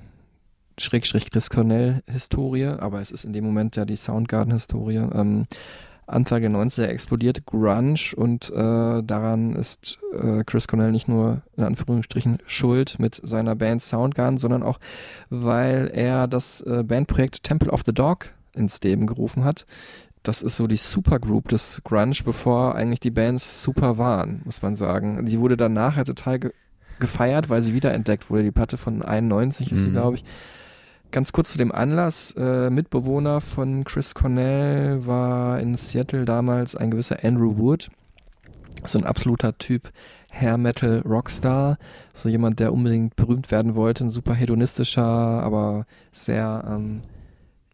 Schrägstrich 0.78 1.30
Chris 1.30 1.50
Cornell 1.50 2.02
Historie, 2.06 2.66
aber 2.66 3.00
es 3.00 3.10
ist 3.10 3.24
in 3.24 3.32
dem 3.32 3.44
Moment 3.44 3.76
ja 3.76 3.84
die 3.84 3.96
Soundgarden 3.96 4.52
Historie. 4.52 4.96
Ähm, 4.96 5.46
Anfang 6.06 6.42
der 6.42 6.50
90er 6.50 6.86
explodiert 6.86 7.46
Grunge 7.46 8.14
und 8.16 8.50
äh, 8.50 9.02
daran 9.02 9.54
ist 9.54 9.98
äh, 10.12 10.42
Chris 10.44 10.68
Cornell 10.68 10.92
nicht 10.92 11.08
nur 11.08 11.42
in 11.56 11.64
Anführungsstrichen 11.64 12.38
schuld 12.46 12.98
mit 12.98 13.20
seiner 13.22 13.54
Band 13.54 13.82
Soundgarden, 13.82 14.38
sondern 14.38 14.62
auch, 14.62 14.78
weil 15.30 15.90
er 15.94 16.26
das 16.26 16.60
äh, 16.62 16.82
Bandprojekt 16.82 17.44
Temple 17.44 17.70
of 17.70 17.82
the 17.86 17.94
Dog 17.94 18.26
ins 18.52 18.80
Leben 18.82 19.06
gerufen 19.06 19.44
hat. 19.44 19.64
Das 20.22 20.42
ist 20.42 20.56
so 20.56 20.66
die 20.66 20.76
Supergroup 20.76 21.48
des 21.48 21.80
Grunge, 21.84 22.16
bevor 22.24 22.74
eigentlich 22.74 23.00
die 23.00 23.10
Bands 23.10 23.62
super 23.62 23.96
waren, 23.98 24.42
muss 24.44 24.62
man 24.62 24.74
sagen. 24.74 25.26
Sie 25.26 25.40
wurde 25.40 25.56
dann 25.56 25.72
nachher 25.72 26.04
total 26.04 26.38
ge 26.38 26.52
gefeiert, 27.00 27.50
weil 27.50 27.62
sie 27.62 27.74
wiederentdeckt 27.74 28.30
wurde. 28.30 28.44
Die 28.44 28.52
Platte 28.52 28.76
von 28.76 29.02
91 29.02 29.72
ist 29.72 29.80
mhm. 29.80 29.84
sie, 29.84 29.90
glaube 29.90 30.16
ich. 30.16 30.24
Ganz 31.12 31.34
kurz 31.34 31.52
zu 31.52 31.58
dem 31.58 31.72
Anlass. 31.72 32.34
Äh, 32.38 32.70
Mitbewohner 32.70 33.42
von 33.42 33.84
Chris 33.84 34.14
Cornell 34.14 35.06
war 35.06 35.60
in 35.60 35.76
Seattle 35.76 36.24
damals 36.24 36.74
ein 36.74 36.90
gewisser 36.90 37.22
Andrew 37.22 37.58
Wood. 37.58 37.90
So 38.84 38.98
ein 38.98 39.04
absoluter 39.04 39.58
Typ 39.58 39.92
Hair 40.30 40.56
Metal 40.56 41.02
Rockstar. 41.04 41.76
So 42.14 42.30
jemand, 42.30 42.60
der 42.60 42.72
unbedingt 42.72 43.14
berühmt 43.14 43.50
werden 43.50 43.74
wollte. 43.74 44.04
Ein 44.04 44.08
super 44.08 44.32
hedonistischer, 44.32 45.04
aber 45.04 45.84
sehr 46.12 46.64
ähm, 46.66 47.02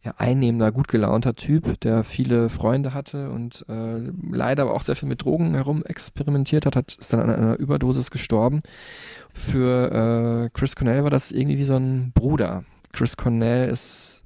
ja, 0.04 0.14
einnehmender, 0.18 0.72
gut 0.72 0.88
gelaunter 0.88 1.36
Typ, 1.36 1.78
der 1.82 2.02
viele 2.02 2.48
Freunde 2.48 2.92
hatte 2.92 3.30
und 3.30 3.64
äh, 3.68 4.00
leider 4.32 4.62
aber 4.62 4.74
auch 4.74 4.82
sehr 4.82 4.96
viel 4.96 5.08
mit 5.08 5.22
Drogen 5.22 5.54
herum 5.54 5.84
experimentiert 5.84 6.66
hat, 6.66 6.74
hat 6.74 6.96
ist 6.98 7.12
dann 7.12 7.20
an 7.20 7.30
einer 7.30 7.58
Überdosis 7.58 8.10
gestorben. 8.10 8.62
Für 9.32 10.46
äh, 10.46 10.50
Chris 10.58 10.74
Cornell 10.74 11.04
war 11.04 11.10
das 11.10 11.30
irgendwie 11.30 11.58
wie 11.58 11.64
so 11.64 11.76
ein 11.76 12.10
Bruder. 12.12 12.64
Chris 12.92 13.16
Cornell 13.16 13.68
ist 13.68 14.24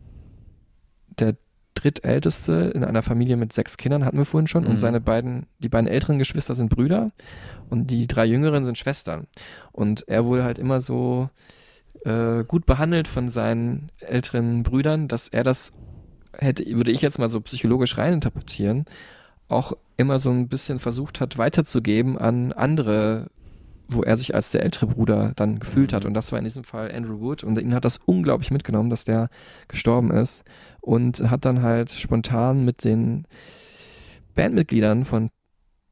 der 1.18 1.36
drittälteste 1.74 2.72
in 2.74 2.84
einer 2.84 3.02
Familie 3.02 3.36
mit 3.36 3.52
sechs 3.52 3.76
Kindern, 3.76 4.04
hatten 4.04 4.18
wir 4.18 4.24
vorhin 4.24 4.46
schon. 4.46 4.64
Mhm. 4.64 4.70
Und 4.70 4.76
seine 4.76 5.00
beiden, 5.00 5.46
die 5.58 5.68
beiden 5.68 5.88
älteren 5.88 6.18
Geschwister 6.18 6.54
sind 6.54 6.70
Brüder 6.70 7.10
und 7.70 7.90
die 7.90 8.06
drei 8.06 8.24
jüngeren 8.24 8.64
sind 8.64 8.78
Schwestern. 8.78 9.26
Und 9.72 10.06
er 10.08 10.24
wurde 10.26 10.44
halt 10.44 10.58
immer 10.58 10.80
so 10.80 11.30
äh, 12.04 12.44
gut 12.44 12.66
behandelt 12.66 13.08
von 13.08 13.28
seinen 13.28 13.90
älteren 14.00 14.62
Brüdern, 14.62 15.08
dass 15.08 15.28
er 15.28 15.42
das 15.42 15.72
hätte, 16.38 16.64
würde 16.76 16.90
ich 16.90 17.02
jetzt 17.02 17.18
mal 17.18 17.28
so 17.28 17.40
psychologisch 17.40 17.96
reininterpretieren, 17.98 18.86
auch 19.48 19.76
immer 19.96 20.18
so 20.18 20.30
ein 20.30 20.48
bisschen 20.48 20.78
versucht 20.78 21.20
hat 21.20 21.38
weiterzugeben 21.38 22.18
an 22.18 22.52
andere 22.52 23.30
wo 23.94 24.02
er 24.02 24.16
sich 24.16 24.34
als 24.34 24.50
der 24.50 24.62
ältere 24.62 24.86
Bruder 24.86 25.32
dann 25.36 25.58
gefühlt 25.58 25.92
mhm. 25.92 25.96
hat. 25.96 26.04
Und 26.04 26.14
das 26.14 26.32
war 26.32 26.38
in 26.38 26.44
diesem 26.44 26.64
Fall 26.64 26.90
Andrew 26.92 27.20
Wood. 27.20 27.44
Und 27.44 27.58
ihn 27.58 27.74
hat 27.74 27.84
das 27.84 27.98
unglaublich 28.04 28.50
mitgenommen, 28.50 28.90
dass 28.90 29.04
der 29.04 29.28
gestorben 29.68 30.10
ist. 30.10 30.44
Und 30.80 31.30
hat 31.30 31.44
dann 31.44 31.62
halt 31.62 31.90
spontan 31.90 32.64
mit 32.64 32.84
den 32.84 33.26
Bandmitgliedern 34.34 35.04
von, 35.04 35.30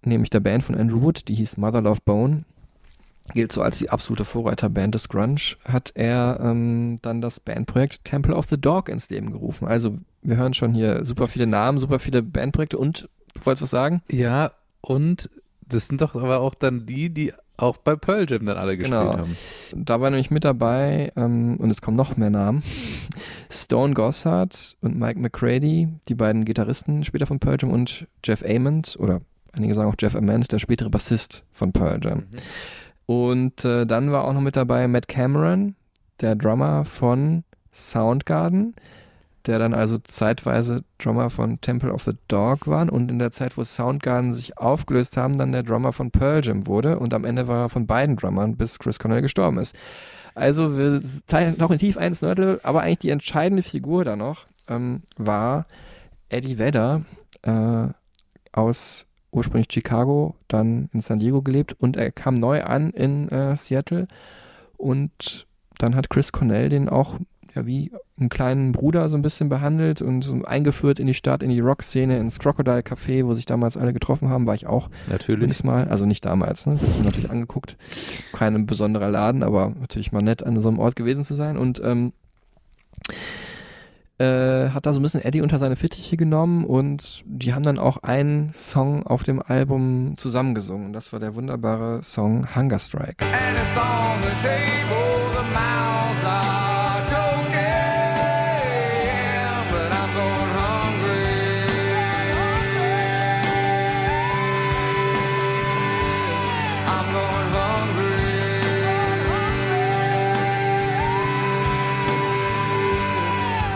nämlich 0.04 0.30
der 0.30 0.40
Band 0.40 0.64
von 0.64 0.74
Andrew 0.74 1.02
Wood, 1.02 1.28
die 1.28 1.34
hieß 1.34 1.56
Mother 1.56 1.82
Love 1.82 2.00
Bone, 2.04 2.44
gilt 3.32 3.52
so 3.52 3.62
als 3.62 3.78
die 3.78 3.90
absolute 3.90 4.24
Vorreiterband 4.24 4.94
des 4.94 5.08
Grunge, 5.08 5.56
hat 5.64 5.92
er 5.94 6.40
ähm, 6.42 6.96
dann 7.02 7.20
das 7.20 7.40
Bandprojekt 7.40 8.04
Temple 8.04 8.34
of 8.34 8.46
the 8.48 8.60
Dog 8.60 8.88
ins 8.88 9.08
Leben 9.10 9.30
gerufen. 9.30 9.68
Also 9.68 9.98
wir 10.22 10.36
hören 10.36 10.54
schon 10.54 10.74
hier 10.74 11.04
super 11.04 11.28
viele 11.28 11.46
Namen, 11.46 11.78
super 11.78 11.98
viele 11.98 12.22
Bandprojekte 12.22 12.78
und 12.78 13.08
du 13.34 13.46
wolltest 13.46 13.62
was 13.62 13.70
sagen? 13.70 14.02
Ja, 14.10 14.52
und 14.80 15.30
das 15.60 15.86
sind 15.86 16.00
doch 16.00 16.14
aber 16.14 16.40
auch 16.40 16.54
dann 16.54 16.86
die, 16.86 17.10
die 17.10 17.32
auch 17.62 17.76
bei 17.78 17.96
Pearl 17.96 18.26
Jam 18.28 18.44
dann 18.46 18.56
alle 18.56 18.76
gespielt 18.76 19.00
Genau. 19.00 19.16
haben. 19.18 19.36
Da 19.74 20.00
war 20.00 20.10
nämlich 20.10 20.30
mit 20.30 20.44
dabei, 20.44 21.12
ähm, 21.16 21.56
und 21.58 21.70
es 21.70 21.80
kommen 21.82 21.96
noch 21.96 22.16
mehr 22.16 22.30
Namen, 22.30 22.62
Stone 23.50 23.94
Gossard 23.94 24.76
und 24.80 24.98
Mike 24.98 25.18
McCready, 25.18 25.88
die 26.08 26.14
beiden 26.14 26.44
Gitarristen 26.44 27.04
später 27.04 27.26
von 27.26 27.38
Pearl 27.38 27.56
Jam 27.60 27.70
und 27.70 28.06
Jeff 28.24 28.42
Ament, 28.44 28.96
oder 28.98 29.20
einige 29.52 29.74
sagen 29.74 29.90
auch 29.90 29.96
Jeff 29.98 30.14
Ament, 30.14 30.50
der 30.52 30.58
spätere 30.58 30.90
Bassist 30.90 31.44
von 31.52 31.72
Pearl 31.72 32.00
Jam. 32.02 32.24
Und 33.06 33.64
äh, 33.64 33.86
dann 33.86 34.12
war 34.12 34.24
auch 34.24 34.32
noch 34.32 34.40
mit 34.40 34.56
dabei 34.56 34.86
Matt 34.88 35.08
Cameron, 35.08 35.74
der 36.20 36.36
Drummer 36.36 36.84
von 36.84 37.44
Soundgarden, 37.72 38.74
der 39.46 39.58
dann 39.58 39.74
also 39.74 39.98
zeitweise 39.98 40.82
Drummer 40.98 41.30
von 41.30 41.60
Temple 41.60 41.92
of 41.92 42.04
the 42.04 42.12
Dog 42.28 42.66
war 42.66 42.92
und 42.92 43.10
in 43.10 43.18
der 43.18 43.30
Zeit, 43.30 43.56
wo 43.56 43.64
Soundgarden 43.64 44.32
sich 44.32 44.58
aufgelöst 44.58 45.16
haben, 45.16 45.36
dann 45.36 45.52
der 45.52 45.62
Drummer 45.62 45.92
von 45.92 46.10
Pearl 46.10 46.44
Jam 46.44 46.66
wurde 46.66 46.98
und 46.98 47.14
am 47.14 47.24
Ende 47.24 47.48
war 47.48 47.64
er 47.64 47.68
von 47.68 47.86
beiden 47.86 48.16
Drummern, 48.16 48.56
bis 48.56 48.78
Chris 48.78 48.98
Cornell 48.98 49.22
gestorben 49.22 49.58
ist. 49.58 49.74
Also 50.34 50.76
wir 50.76 51.00
teilen 51.26 51.56
noch 51.58 51.70
in 51.70 51.78
tief 51.78 51.96
eins 51.96 52.22
Nördel, 52.22 52.60
aber 52.62 52.82
eigentlich 52.82 52.98
die 52.98 53.10
entscheidende 53.10 53.62
Figur 53.62 54.04
da 54.04 54.16
noch 54.16 54.46
ähm, 54.68 55.02
war 55.16 55.66
Eddie 56.28 56.58
Vedder 56.58 57.02
äh, 57.42 57.88
aus 58.52 59.06
ursprünglich 59.32 59.68
Chicago, 59.70 60.34
dann 60.48 60.88
in 60.92 61.00
San 61.00 61.18
Diego 61.18 61.42
gelebt 61.42 61.72
und 61.72 61.96
er 61.96 62.10
kam 62.10 62.34
neu 62.34 62.62
an 62.64 62.90
in 62.90 63.28
äh, 63.28 63.54
Seattle 63.56 64.08
und 64.76 65.46
dann 65.78 65.94
hat 65.94 66.10
Chris 66.10 66.32
Cornell 66.32 66.68
den 66.68 66.88
auch 66.88 67.18
ja, 67.54 67.66
wie 67.66 67.92
einen 68.18 68.28
kleinen 68.28 68.72
Bruder 68.72 69.08
so 69.08 69.16
ein 69.16 69.22
bisschen 69.22 69.48
behandelt 69.48 70.02
und 70.02 70.22
so 70.22 70.44
eingeführt 70.44 70.98
in 70.98 71.06
die 71.06 71.14
Stadt, 71.14 71.42
in 71.42 71.50
die 71.50 71.60
Rock-Szene, 71.60 72.18
ins 72.18 72.38
Crocodile 72.38 72.80
Café, 72.80 73.24
wo 73.24 73.34
sich 73.34 73.46
damals 73.46 73.76
alle 73.76 73.92
getroffen 73.92 74.28
haben, 74.28 74.46
war 74.46 74.54
ich 74.54 74.66
auch 74.66 74.90
Natürlich. 75.08 75.64
Mal, 75.64 75.88
also 75.88 76.06
nicht 76.06 76.24
damals, 76.24 76.66
ne? 76.66 76.76
Das 76.80 76.90
ist 76.90 76.98
mir 76.98 77.04
natürlich 77.04 77.30
angeguckt. 77.30 77.76
Kein 78.32 78.66
besonderer 78.66 79.10
Laden, 79.10 79.42
aber 79.42 79.72
natürlich 79.80 80.12
mal 80.12 80.22
nett, 80.22 80.42
an 80.42 80.58
so 80.58 80.68
einem 80.68 80.78
Ort 80.78 80.96
gewesen 80.96 81.24
zu 81.24 81.34
sein. 81.34 81.56
Und 81.56 81.80
ähm, 81.84 82.12
äh, 84.20 84.68
hat 84.70 84.84
da 84.86 84.92
so 84.92 85.00
ein 85.00 85.02
bisschen 85.02 85.22
Eddie 85.22 85.40
unter 85.40 85.58
seine 85.58 85.76
Fittiche 85.76 86.16
genommen 86.16 86.64
und 86.64 87.22
die 87.24 87.54
haben 87.54 87.62
dann 87.62 87.78
auch 87.78 88.02
einen 88.02 88.52
Song 88.52 89.06
auf 89.06 89.22
dem 89.22 89.42
Album 89.42 90.14
zusammengesungen. 90.18 90.86
Und 90.86 90.92
das 90.92 91.12
war 91.12 91.20
der 91.20 91.34
wunderbare 91.34 92.02
Song 92.04 92.54
Hunger 92.54 92.78
Strike. 92.78 93.24
And 93.24 93.56
it's 93.56 93.76
on 93.76 94.22
the 94.22 94.28
table, 94.46 95.19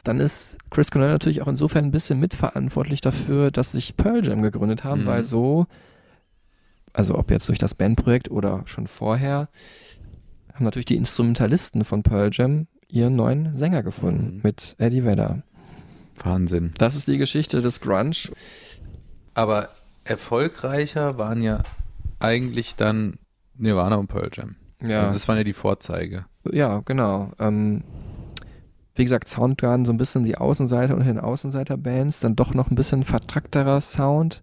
Dann 0.05 0.21
ist 0.21 0.59
Chris 0.71 0.91
Cornell 0.91 1.11
natürlich 1.11 1.41
auch 1.43 1.49
insofern 1.49 1.85
ein 1.87 1.91
bisschen 1.91 2.21
mitverantwortlich 2.21 3.01
dafür, 3.01 3.51
dass 3.51 3.73
sich 3.73 3.97
Pearl 3.97 4.25
Jam 4.25 4.43
gegründet 4.43 4.85
haben, 4.85 5.03
Mhm. 5.03 5.07
weil 5.07 5.25
so, 5.25 5.67
also 6.93 7.17
ob 7.19 7.31
jetzt 7.31 7.49
durch 7.49 7.59
das 7.59 7.75
Bandprojekt 7.75 8.31
oder 8.31 8.63
schon 8.67 8.87
vorher, 8.87 9.49
haben 10.53 10.65
natürlich 10.65 10.87
die 10.87 10.97
Instrumentalisten 10.97 11.85
von 11.85 12.03
Pearl 12.03 12.29
Jam 12.33 12.67
ihren 12.89 13.17
neuen 13.17 13.57
Sänger 13.57 13.83
gefunden 13.83 14.37
Mhm. 14.37 14.41
mit 14.45 14.77
Eddie 14.79 15.05
Vedder. 15.05 15.43
Wahnsinn. 16.23 16.73
Das 16.79 16.95
ist 16.95 17.09
die 17.09 17.19
Geschichte 17.19 17.61
des 17.61 17.81
Grunge. 17.81 18.13
Aber 19.35 19.71
erfolgreicher 20.05 21.19
waren 21.19 21.43
ja 21.43 21.63
eigentlich 22.21 22.77
dann 22.77 23.19
Nirvana 23.57 23.97
und 23.97 24.07
Pearl 24.09 24.29
Jam. 24.33 24.57
Ja, 24.81 25.03
Also 25.05 25.15
das 25.15 25.27
waren 25.29 25.39
ja 25.39 25.45
die 25.45 25.53
Vorzeige. 25.55 26.27
ja 26.53 26.81
genau. 26.85 27.33
Ähm, 27.41 27.83
wie 28.97 29.05
gesagt, 29.05 29.29
Soundgarden 29.29 29.85
so 29.85 29.93
ein 29.93 29.97
bisschen 29.97 30.23
die 30.25 30.37
Außenseiter 30.39 30.95
unter 30.95 31.07
den 31.07 31.19
Außenseiter-Bands, 31.19 32.21
dann 32.21 32.37
doch 32.37 32.55
noch 32.55 32.71
ein 32.71 32.77
bisschen 32.77 33.05
vertrackterer 33.05 33.81
Sound. 33.81 34.43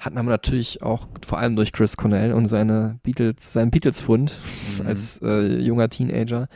Hatten 0.00 0.18
aber 0.18 0.30
natürlich 0.30 0.82
auch 0.82 1.06
vor 1.24 1.38
allem 1.38 1.54
durch 1.56 1.72
Chris 1.72 1.96
Cornell 1.96 2.32
und 2.32 2.46
seine 2.46 2.98
Beatles, 3.02 3.52
seinen 3.52 3.70
Beatles-Fund 3.70 4.38
Mhm. 4.80 4.86
als 4.86 5.20
äh, 5.22 5.58
junger 5.60 5.88
Teenager 5.88 6.48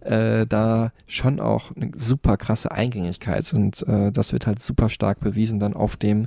äh, 0.00 0.46
da 0.46 0.92
schon 1.06 1.40
auch 1.40 1.74
eine 1.76 1.92
super 1.94 2.36
krasse 2.36 2.72
Eingängigkeit 2.72 3.52
und 3.54 3.86
äh, 3.88 4.10
das 4.12 4.32
wird 4.32 4.46
halt 4.46 4.60
super 4.60 4.88
stark 4.88 5.20
bewiesen 5.20 5.58
dann 5.60 5.74
auf 5.74 5.96
dem 5.96 6.26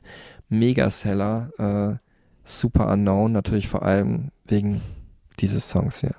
Megaseller 0.49 1.49
äh, 1.57 1.97
Super 2.47 2.91
Unknown, 2.91 3.31
natürlich 3.31 3.67
vor 3.67 3.83
allem 3.83 4.29
wegen 4.47 4.81
dieses 5.39 5.67
Songs 5.67 5.99
hier. 6.01 6.15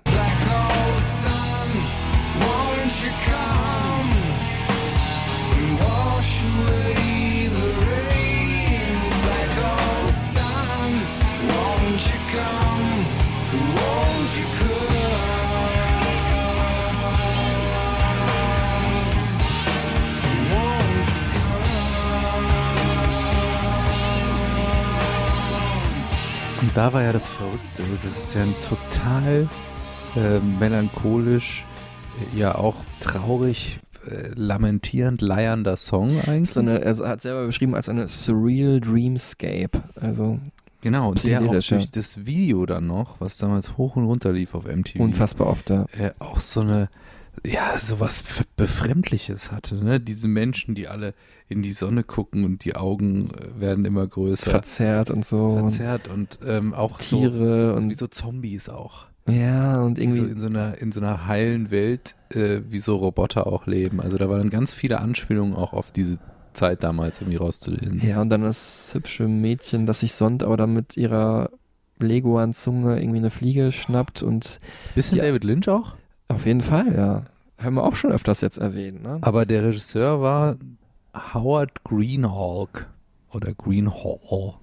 Da 26.77 26.93
war 26.93 27.03
ja 27.03 27.13
das 27.13 27.27
Verrückte. 27.27 27.83
Das 28.03 28.05
ist 28.05 28.35
ja 28.35 28.43
ein 28.43 28.55
total 28.69 29.49
äh, 30.15 30.41
melancholisch, 30.61 31.65
äh, 32.35 32.39
ja 32.39 32.55
auch 32.55 32.77
traurig, 33.01 33.81
äh, 34.07 34.29
lamentierend 34.35 35.23
leiernder 35.23 35.79
Song 35.79 36.21
eigentlich. 36.27 36.51
So 36.51 36.61
eine, 36.61 36.83
er 36.83 36.95
hat 37.09 37.23
selber 37.23 37.47
beschrieben 37.47 37.75
als 37.75 37.89
eine 37.89 38.09
surreal 38.09 38.79
dreamscape. 38.81 39.71
Also 39.99 40.39
genau, 40.83 41.11
und 41.11 41.25
der 41.25 41.41
auch 41.41 41.55
ja. 41.55 41.61
durch 41.61 41.91
das 41.91 42.27
Video 42.27 42.67
dann 42.67 42.87
noch, 42.87 43.23
was 43.23 43.39
damals 43.39 43.79
hoch 43.79 43.97
und 43.97 44.05
runter 44.05 44.33
lief 44.33 44.55
auf 44.55 44.67
MTV. 44.67 45.01
unfassbar 45.01 45.47
oft. 45.47 45.71
Ja. 45.71 45.87
äh, 45.99 46.11
auch 46.19 46.41
so 46.41 46.61
eine, 46.61 46.91
ja, 47.45 47.79
sowas 47.79 48.23
Befremdliches 48.57 49.51
hatte, 49.51 49.77
ne? 49.77 50.01
Diese 50.01 50.29
Menschen, 50.29 50.75
die 50.75 50.89
alle 50.89 51.15
in 51.49 51.63
die 51.63 51.73
Sonne 51.73 52.03
gucken 52.03 52.45
und 52.45 52.65
die 52.65 52.77
Augen 52.77 53.31
äh, 53.31 53.61
werden 53.61 53.85
immer 53.85 54.07
größer. 54.07 54.51
Verzerrt 54.51 55.11
und 55.11 55.25
so. 55.25 55.57
verzerrt 55.57 56.09
und 56.09 56.39
ähm, 56.47 56.75
auch 56.75 56.99
Tiere 56.99 57.73
so, 57.73 57.77
und 57.77 57.91
wie 57.91 57.95
so 57.95 58.07
Zombies 58.07 58.69
auch. 58.69 59.07
ja 59.29 59.81
und 59.81 59.99
Die 59.99 60.11
so 60.11 60.17
irgendwie 60.17 60.33
in 60.33 60.41
so 60.41 60.47
einer, 60.47 60.79
in 60.79 60.93
so 60.93 61.01
einer 61.01 61.27
heilen 61.27 61.71
Welt, 61.71 62.17
äh, 62.31 62.61
wie 62.69 62.79
so 62.79 62.97
Roboter 62.97 63.47
auch 63.47 63.67
leben. 63.67 64.01
Also 64.01 64.19
da 64.19 64.29
waren 64.29 64.51
ganz 64.51 64.73
viele 64.73 65.01
Anspielungen 65.01 65.55
auch 65.55 65.73
auf 65.73 65.93
diese 65.93 66.19
Zeit 66.53 66.83
damals 66.83 67.21
irgendwie 67.21 67.37
rauszulesen. 67.37 68.01
ja 68.05 68.21
und 68.21 68.31
dann 68.31 68.43
das 68.43 68.91
hübsche 68.95 69.29
Mädchen, 69.29 69.85
das 69.87 70.01
sich 70.01 70.15
sonnt, 70.15 70.43
aber 70.43 70.57
dann 70.57 70.73
mit 70.73 70.97
ihrer 70.97 71.51
Leguan-Zunge 71.99 73.01
irgendwie 73.01 73.19
eine 73.19 73.31
Fliege 73.31 73.73
schnappt 73.73 74.23
und 74.23 74.61
Bisschen. 74.95 75.19
David 75.19 75.45
Lynch 75.45 75.69
auch? 75.69 75.97
Auf 76.29 76.47
jeden 76.47 76.63
Fall, 76.63 76.95
ja. 76.95 77.25
Haben 77.63 77.77
wir 77.77 77.85
auch 77.85 77.95
schon 77.95 78.13
öfters 78.13 78.41
jetzt 78.43 78.59
erwähnt, 78.59 79.03
ne? 79.03 79.19
Aber 79.23 79.47
der 79.47 79.65
Regisseur 79.65 80.21
war 80.21 80.57
Howard 81.35 81.83
Greenhawk 81.85 82.87
oder 83.33 83.55
Greenhall. 83.55 84.55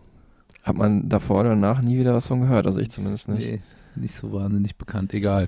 Hat 0.61 0.75
man 0.75 1.09
davor 1.09 1.41
oder 1.41 1.49
danach 1.49 1.81
nie 1.81 1.97
wieder 1.97 2.13
was 2.13 2.27
von 2.27 2.41
gehört, 2.41 2.65
also 2.67 2.79
ich 2.79 2.91
zumindest 2.91 3.29
nicht. 3.29 3.49
Nee, 3.49 3.61
nicht 3.95 4.13
so 4.13 4.31
wahnsinnig 4.31 4.75
bekannt. 4.77 5.13
Egal. 5.13 5.47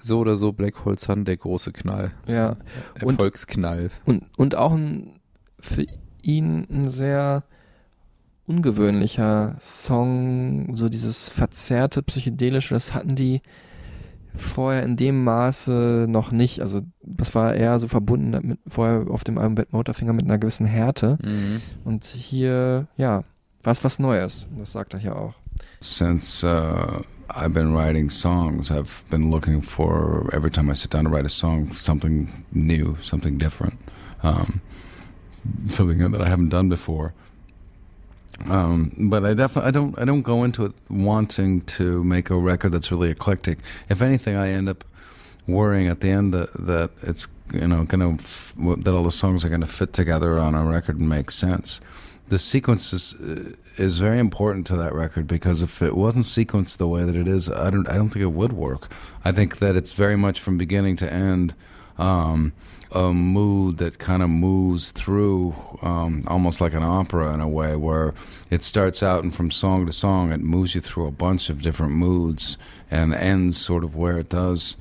So 0.00 0.20
oder 0.20 0.36
so, 0.36 0.52
Black 0.52 0.84
Hole 0.84 0.98
Sun, 0.98 1.24
der 1.24 1.36
große 1.36 1.72
Knall. 1.72 2.12
Ja. 2.26 2.56
Und- 3.02 3.12
Erfolgsknall. 3.12 3.90
Und, 4.04 4.24
und 4.36 4.54
auch 4.54 4.72
ein, 4.72 5.18
für 5.60 5.84
ihn 6.22 6.66
ein 6.70 6.88
sehr 6.88 7.44
ungewöhnlicher 8.46 9.56
Song, 9.60 10.76
so 10.76 10.88
dieses 10.88 11.28
verzerrte 11.28 12.02
psychedelische, 12.02 12.74
das 12.74 12.92
hatten 12.94 13.14
die 13.16 13.40
vorher 14.36 14.82
in 14.82 14.96
dem 14.96 15.24
Maße 15.24 16.06
noch 16.08 16.30
nicht. 16.30 16.60
Also 16.60 16.82
das 17.02 17.34
war 17.34 17.54
eher 17.54 17.78
so 17.78 17.88
verbunden 17.88 18.38
mit 18.42 18.58
vorher 18.66 19.06
auf 19.08 19.24
dem 19.24 19.38
Album 19.38 19.54
Bad 19.54 19.72
Motorfinger 19.72 20.12
mit 20.12 20.24
einer 20.24 20.38
gewissen 20.38 20.66
Härte. 20.66 21.18
Mhm. 21.22 21.60
Und 21.84 22.04
hier, 22.04 22.88
ja, 22.96 23.24
war 23.62 23.72
es 23.72 23.84
was 23.84 23.98
Neues. 23.98 24.46
Das 24.58 24.72
sagt 24.72 24.94
er 24.94 25.00
hier 25.00 25.16
auch. 25.16 25.34
Since 25.80 26.44
uh, 26.44 27.02
I've 27.28 27.50
been 27.50 27.74
writing 27.74 28.10
songs, 28.10 28.70
I've 28.70 29.04
been 29.08 29.30
looking 29.30 29.62
for 29.62 30.28
every 30.32 30.50
time 30.50 30.70
I 30.70 30.74
sit 30.74 30.92
down 30.92 31.04
to 31.04 31.10
write 31.10 31.24
a 31.24 31.28
song, 31.28 31.72
something 31.72 32.28
new, 32.52 32.96
something 33.00 33.38
different, 33.38 33.74
um, 34.22 34.60
something 35.68 35.98
that 36.10 36.20
I 36.20 36.28
haven't 36.28 36.50
done 36.50 36.68
before. 36.68 37.14
Um, 38.48 38.92
but 39.10 39.24
I 39.24 39.34
definitely 39.34 39.68
I 39.68 39.70
don't 39.70 39.98
I 39.98 40.04
don't 40.04 40.22
go 40.22 40.44
into 40.44 40.64
it 40.66 40.72
wanting 40.90 41.62
to 41.62 42.02
make 42.04 42.30
a 42.30 42.36
record 42.36 42.72
that's 42.72 42.90
really 42.90 43.10
eclectic. 43.10 43.58
If 43.88 44.02
anything, 44.02 44.36
I 44.36 44.48
end 44.50 44.68
up 44.68 44.84
worrying 45.46 45.88
at 45.88 46.00
the 46.00 46.10
end 46.10 46.34
that 46.34 46.52
that 46.54 46.90
it's 47.02 47.26
you 47.52 47.66
know 47.66 47.84
gonna 47.84 48.14
f- 48.14 48.54
that 48.56 48.92
all 48.94 49.02
the 49.04 49.10
songs 49.10 49.44
are 49.44 49.48
gonna 49.48 49.66
fit 49.66 49.92
together 49.92 50.38
on 50.38 50.54
a 50.54 50.64
record 50.64 50.98
and 50.98 51.08
make 51.08 51.30
sense. 51.30 51.80
the 52.28 52.38
sequence 52.38 52.92
is 52.92 53.14
is 53.76 53.98
very 53.98 54.18
important 54.18 54.66
to 54.66 54.76
that 54.76 54.94
record 54.94 55.26
because 55.26 55.62
if 55.62 55.82
it 55.82 55.94
wasn't 55.96 56.24
sequenced 56.24 56.78
the 56.78 56.88
way 56.88 57.04
that 57.04 57.14
it 57.16 57.28
is, 57.28 57.48
I 57.50 57.70
don't 57.70 57.88
I 57.88 57.94
don't 57.94 58.08
think 58.08 58.22
it 58.22 58.32
would 58.32 58.52
work. 58.52 58.90
I 59.24 59.32
think 59.32 59.58
that 59.58 59.76
it's 59.76 59.94
very 59.94 60.16
much 60.16 60.40
from 60.40 60.56
beginning 60.58 60.96
to 60.96 61.12
end. 61.12 61.54
Um, 61.98 62.52
a 62.94 63.12
mood 63.12 63.78
that 63.78 63.98
kind 63.98 64.22
of 64.22 64.30
moves 64.30 64.92
through 64.92 65.54
um, 65.82 66.24
almost 66.26 66.60
like 66.60 66.74
an 66.74 66.82
opera 66.82 67.34
in 67.34 67.40
a 67.40 67.48
way 67.48 67.76
where 67.76 68.14
it 68.50 68.62
starts 68.62 69.02
out 69.02 69.24
and 69.24 69.34
from 69.34 69.50
song 69.50 69.84
to 69.86 69.92
song 69.92 70.32
it 70.32 70.40
moves 70.40 70.74
you 70.74 70.80
through 70.80 71.06
a 71.06 71.10
bunch 71.10 71.50
of 71.50 71.60
different 71.60 71.92
moods 71.92 72.56
and 72.90 73.12
ends 73.14 73.56
sort 73.56 73.84
of 73.84 73.96
where 73.96 74.18
it 74.18 74.28
does 74.28 74.76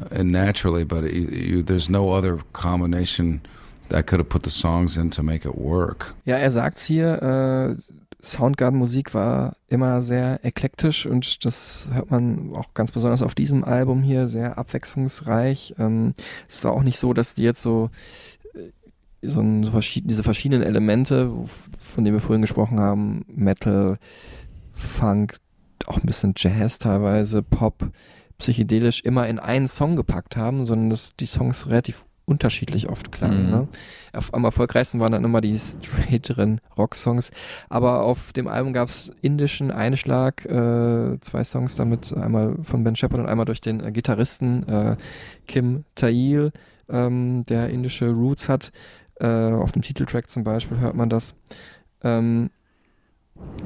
uh, 0.00 0.22
naturally 0.22 0.84
but 0.84 1.04
it, 1.04 1.12
you, 1.12 1.62
there's 1.62 1.90
no 1.90 2.12
other 2.12 2.38
combination 2.52 3.42
I 3.90 4.02
could 4.02 4.18
have 4.20 4.28
put 4.28 4.42
the 4.42 4.50
songs 4.50 4.96
in 4.96 5.10
to 5.10 5.22
make 5.22 5.44
it 5.44 5.56
work. 5.56 6.14
Ja, 6.24 6.36
er 6.36 6.50
sagt's 6.50 6.84
hier, 6.84 7.22
äh, 7.22 7.74
Soundgarden-Musik 8.20 9.14
war 9.14 9.56
immer 9.68 10.02
sehr 10.02 10.44
eklektisch 10.44 11.06
und 11.06 11.44
das 11.44 11.88
hört 11.92 12.10
man 12.10 12.54
auch 12.54 12.74
ganz 12.74 12.90
besonders 12.90 13.22
auf 13.22 13.34
diesem 13.34 13.62
Album 13.64 14.02
hier, 14.02 14.26
sehr 14.26 14.58
abwechslungsreich. 14.58 15.74
Ähm, 15.78 16.14
es 16.48 16.64
war 16.64 16.72
auch 16.72 16.82
nicht 16.82 16.98
so, 16.98 17.12
dass 17.12 17.34
die 17.34 17.44
jetzt 17.44 17.62
so, 17.62 17.90
äh, 18.54 19.26
so, 19.26 19.40
ein, 19.40 19.62
so 19.62 19.70
verschied 19.70 20.10
diese 20.10 20.24
verschiedenen 20.24 20.62
Elemente, 20.62 21.30
von 21.78 22.04
denen 22.04 22.16
wir 22.16 22.20
vorhin 22.20 22.42
gesprochen 22.42 22.80
haben, 22.80 23.24
Metal, 23.28 23.98
Funk, 24.72 25.36
auch 25.86 25.98
ein 25.98 26.06
bisschen 26.06 26.34
Jazz 26.36 26.78
teilweise, 26.78 27.42
Pop, 27.42 27.88
psychedelisch 28.38 29.00
immer 29.00 29.28
in 29.28 29.38
einen 29.38 29.68
Song 29.68 29.94
gepackt 29.96 30.36
haben, 30.36 30.64
sondern 30.64 30.90
dass 30.90 31.14
die 31.16 31.26
Songs 31.26 31.68
relativ 31.68 32.04
unterschiedlich 32.28 32.88
oft 32.88 33.10
klangen. 33.10 33.46
Mhm. 33.46 33.50
Ne? 33.50 33.68
Am 34.32 34.44
erfolgreichsten 34.44 35.00
waren 35.00 35.12
dann 35.12 35.24
immer 35.24 35.40
die 35.40 35.58
straighteren 35.58 36.60
Rocksongs. 36.76 37.30
Aber 37.68 38.02
auf 38.02 38.32
dem 38.32 38.46
Album 38.46 38.72
gab 38.72 38.88
es 38.88 39.10
indischen 39.22 39.70
Einschlag, 39.70 40.44
äh, 40.44 41.18
zwei 41.20 41.44
Songs 41.44 41.76
damit, 41.76 42.12
einmal 42.12 42.56
von 42.62 42.84
Ben 42.84 42.96
Shepard 42.96 43.20
und 43.20 43.28
einmal 43.28 43.46
durch 43.46 43.60
den 43.60 43.82
äh, 43.82 43.90
Gitarristen 43.90 44.68
äh, 44.68 44.96
Kim 45.46 45.84
Tail, 45.94 46.52
ähm, 46.88 47.44
der 47.48 47.70
indische 47.70 48.10
Roots 48.10 48.48
hat. 48.48 48.72
Äh, 49.20 49.26
auf 49.26 49.72
dem 49.72 49.82
Titeltrack 49.82 50.30
zum 50.30 50.44
Beispiel 50.44 50.78
hört 50.78 50.94
man 50.94 51.08
das. 51.08 51.34
Ähm, 52.02 52.50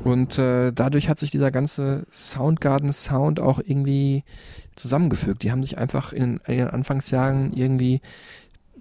und 0.04 0.38
äh, 0.38 0.72
dadurch 0.72 1.08
hat 1.08 1.18
sich 1.18 1.30
dieser 1.30 1.50
ganze 1.50 2.06
Soundgarden-Sound 2.10 3.40
auch 3.40 3.58
irgendwie 3.58 4.24
zusammengefügt. 4.74 5.42
Die 5.42 5.52
haben 5.52 5.62
sich 5.62 5.78
einfach 5.78 6.12
in, 6.12 6.40
in 6.46 6.58
den 6.58 6.68
Anfangsjahren 6.68 7.52
irgendwie 7.52 8.00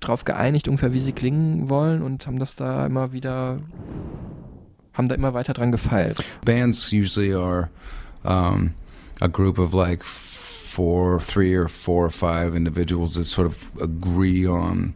drauf 0.02 0.26
geeinigt, 0.26 0.68
ungefähr 0.68 0.94
wie 0.94 1.00
sie 1.00 1.14
klingen 1.14 1.70
wollen 1.70 2.02
und 2.02 2.28
haben 2.28 2.40
das 2.40 2.56
da 2.56 2.86
immer 2.86 3.14
wieder, 3.14 3.60
haben 4.94 5.08
da 5.08 5.16
immer 5.16 5.34
weiter 5.34 5.54
dran 5.54 5.72
gefeilt. 5.72 6.24
Bands 6.44 6.92
usually 6.92 7.34
are 7.34 7.70
um, 8.26 8.74
a 9.22 9.28
group 9.28 9.58
of 9.58 9.74
like 9.74 10.04
four, 10.04 11.20
three 11.20 11.56
or 11.56 11.68
four 11.68 12.06
or 12.06 12.12
five 12.12 12.56
individuals 12.56 13.14
that 13.14 13.26
sort 13.26 13.48
of 13.48 13.58
agree 13.82 14.48
on 14.48 14.94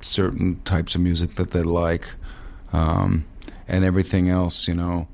certain 0.00 0.60
types 0.64 0.94
of 0.94 1.00
music 1.00 1.36
that 1.36 1.50
they 1.50 1.62
like, 1.62 2.08
um, 2.72 3.24
and 3.66 3.84
everything 3.84 4.28
else, 4.28 4.68
you 4.68 4.74
know, 4.74 5.08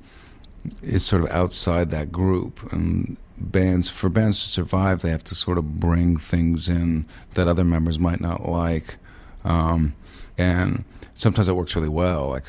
is 0.82 1.05
sort 1.05 1.22
of 1.22 1.30
outside 1.30 1.91
that 1.91 2.11
group. 2.11 2.72
And 2.72 3.16
bands, 3.38 3.88
for 3.88 4.09
bands 4.09 4.43
to 4.43 4.49
survive, 4.49 5.03
they 5.03 5.11
have 5.11 5.24
to 5.24 5.34
sort 5.34 5.59
of 5.59 5.80
bring 5.80 6.16
things 6.16 6.68
in 6.68 7.07
that 7.34 7.49
other 7.49 7.64
members 7.64 7.99
might 7.99 8.20
not 8.20 8.49
like. 8.49 8.97
Um, 9.45 9.95
and 10.36 10.84
sometimes 11.14 11.49
it 11.49 11.57
works 11.57 11.76
really 11.76 11.88
well. 11.88 12.28
Like 12.28 12.45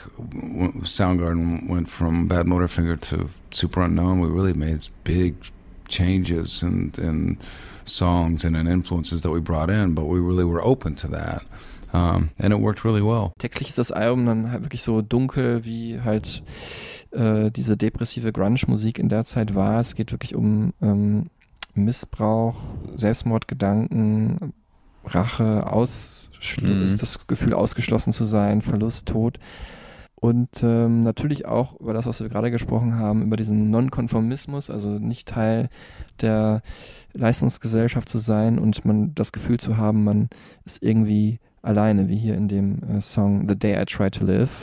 Soundgarden 0.83 1.69
went 1.69 1.89
from 1.89 2.27
Bad 2.27 2.45
Motorfinger 2.45 2.99
to 3.01 3.29
Super 3.51 3.81
Unknown. 3.81 4.19
We 4.19 4.29
really 4.29 4.53
made 4.53 4.87
big 5.03 5.35
changes 5.87 6.63
and 6.63 6.97
and 6.97 7.37
songs 7.85 8.45
and, 8.45 8.55
and 8.55 8.69
influences 8.69 9.21
that 9.23 9.31
we 9.31 9.39
brought 9.39 9.69
in, 9.69 9.93
but 9.93 10.05
we 10.05 10.19
really 10.19 10.45
were 10.45 10.63
open 10.63 10.95
to 10.95 11.07
that. 11.09 11.43
Um, 11.93 12.31
and 12.39 12.53
it 12.53 12.59
worked 12.59 12.85
really 12.85 13.01
well. 13.01 13.33
Textlich 13.39 13.69
ist 13.69 13.77
das 13.77 13.91
Album 13.91 14.25
dann 14.25 14.51
halt 14.51 14.63
wirklich 14.63 14.81
so 14.81 15.01
dunkel, 15.01 15.65
wie 15.65 15.99
halt 15.99 16.41
äh, 17.11 17.51
diese 17.51 17.75
depressive 17.75 18.31
Grunge-Musik 18.31 18.97
in 18.97 19.09
der 19.09 19.25
Zeit 19.25 19.55
war. 19.55 19.81
Es 19.81 19.95
geht 19.95 20.13
wirklich 20.13 20.33
um 20.33 20.73
ähm, 20.81 21.25
Missbrauch, 21.73 22.55
Selbstmordgedanken, 22.95 24.53
Rache, 25.03 25.67
aus 25.69 26.20
mhm. 26.61 26.83
ist 26.83 27.01
das 27.01 27.27
Gefühl 27.27 27.53
ausgeschlossen 27.53 28.11
zu 28.13 28.25
sein, 28.25 28.61
Verlust, 28.61 29.07
Tod. 29.07 29.39
Und 30.15 30.61
ähm, 30.61 30.99
natürlich 30.99 31.47
auch 31.47 31.79
über 31.79 31.93
das, 31.93 32.05
was 32.05 32.21
wir 32.21 32.29
gerade 32.29 32.51
gesprochen 32.51 32.95
haben, 32.95 33.23
über 33.23 33.37
diesen 33.37 33.71
Nonkonformismus, 33.71 34.69
also 34.69 34.99
nicht 34.99 35.27
Teil 35.27 35.69
der 36.21 36.61
Leistungsgesellschaft 37.13 38.07
zu 38.07 38.19
sein 38.19 38.59
und 38.59 38.85
man 38.85 39.15
das 39.15 39.31
Gefühl 39.31 39.59
zu 39.59 39.77
haben, 39.77 40.03
man 40.03 40.29
ist 40.63 40.83
irgendwie 40.83 41.39
alleine, 41.63 42.07
wie 42.07 42.17
hier 42.17 42.35
in 42.35 42.47
dem 42.47 42.83
äh, 42.83 43.01
Song 43.01 43.47
The 43.47 43.57
Day 43.57 43.81
I 43.81 43.85
Try 43.85 44.11
to 44.11 44.23
Live. 44.23 44.61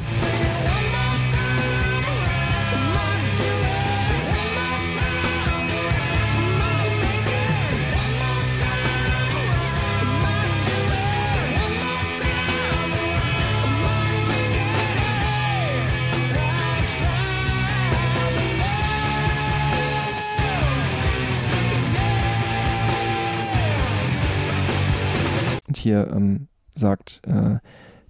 Hier 25.89 26.09
ähm, 26.14 26.49
sagt 26.74 27.20
äh, 27.26 27.59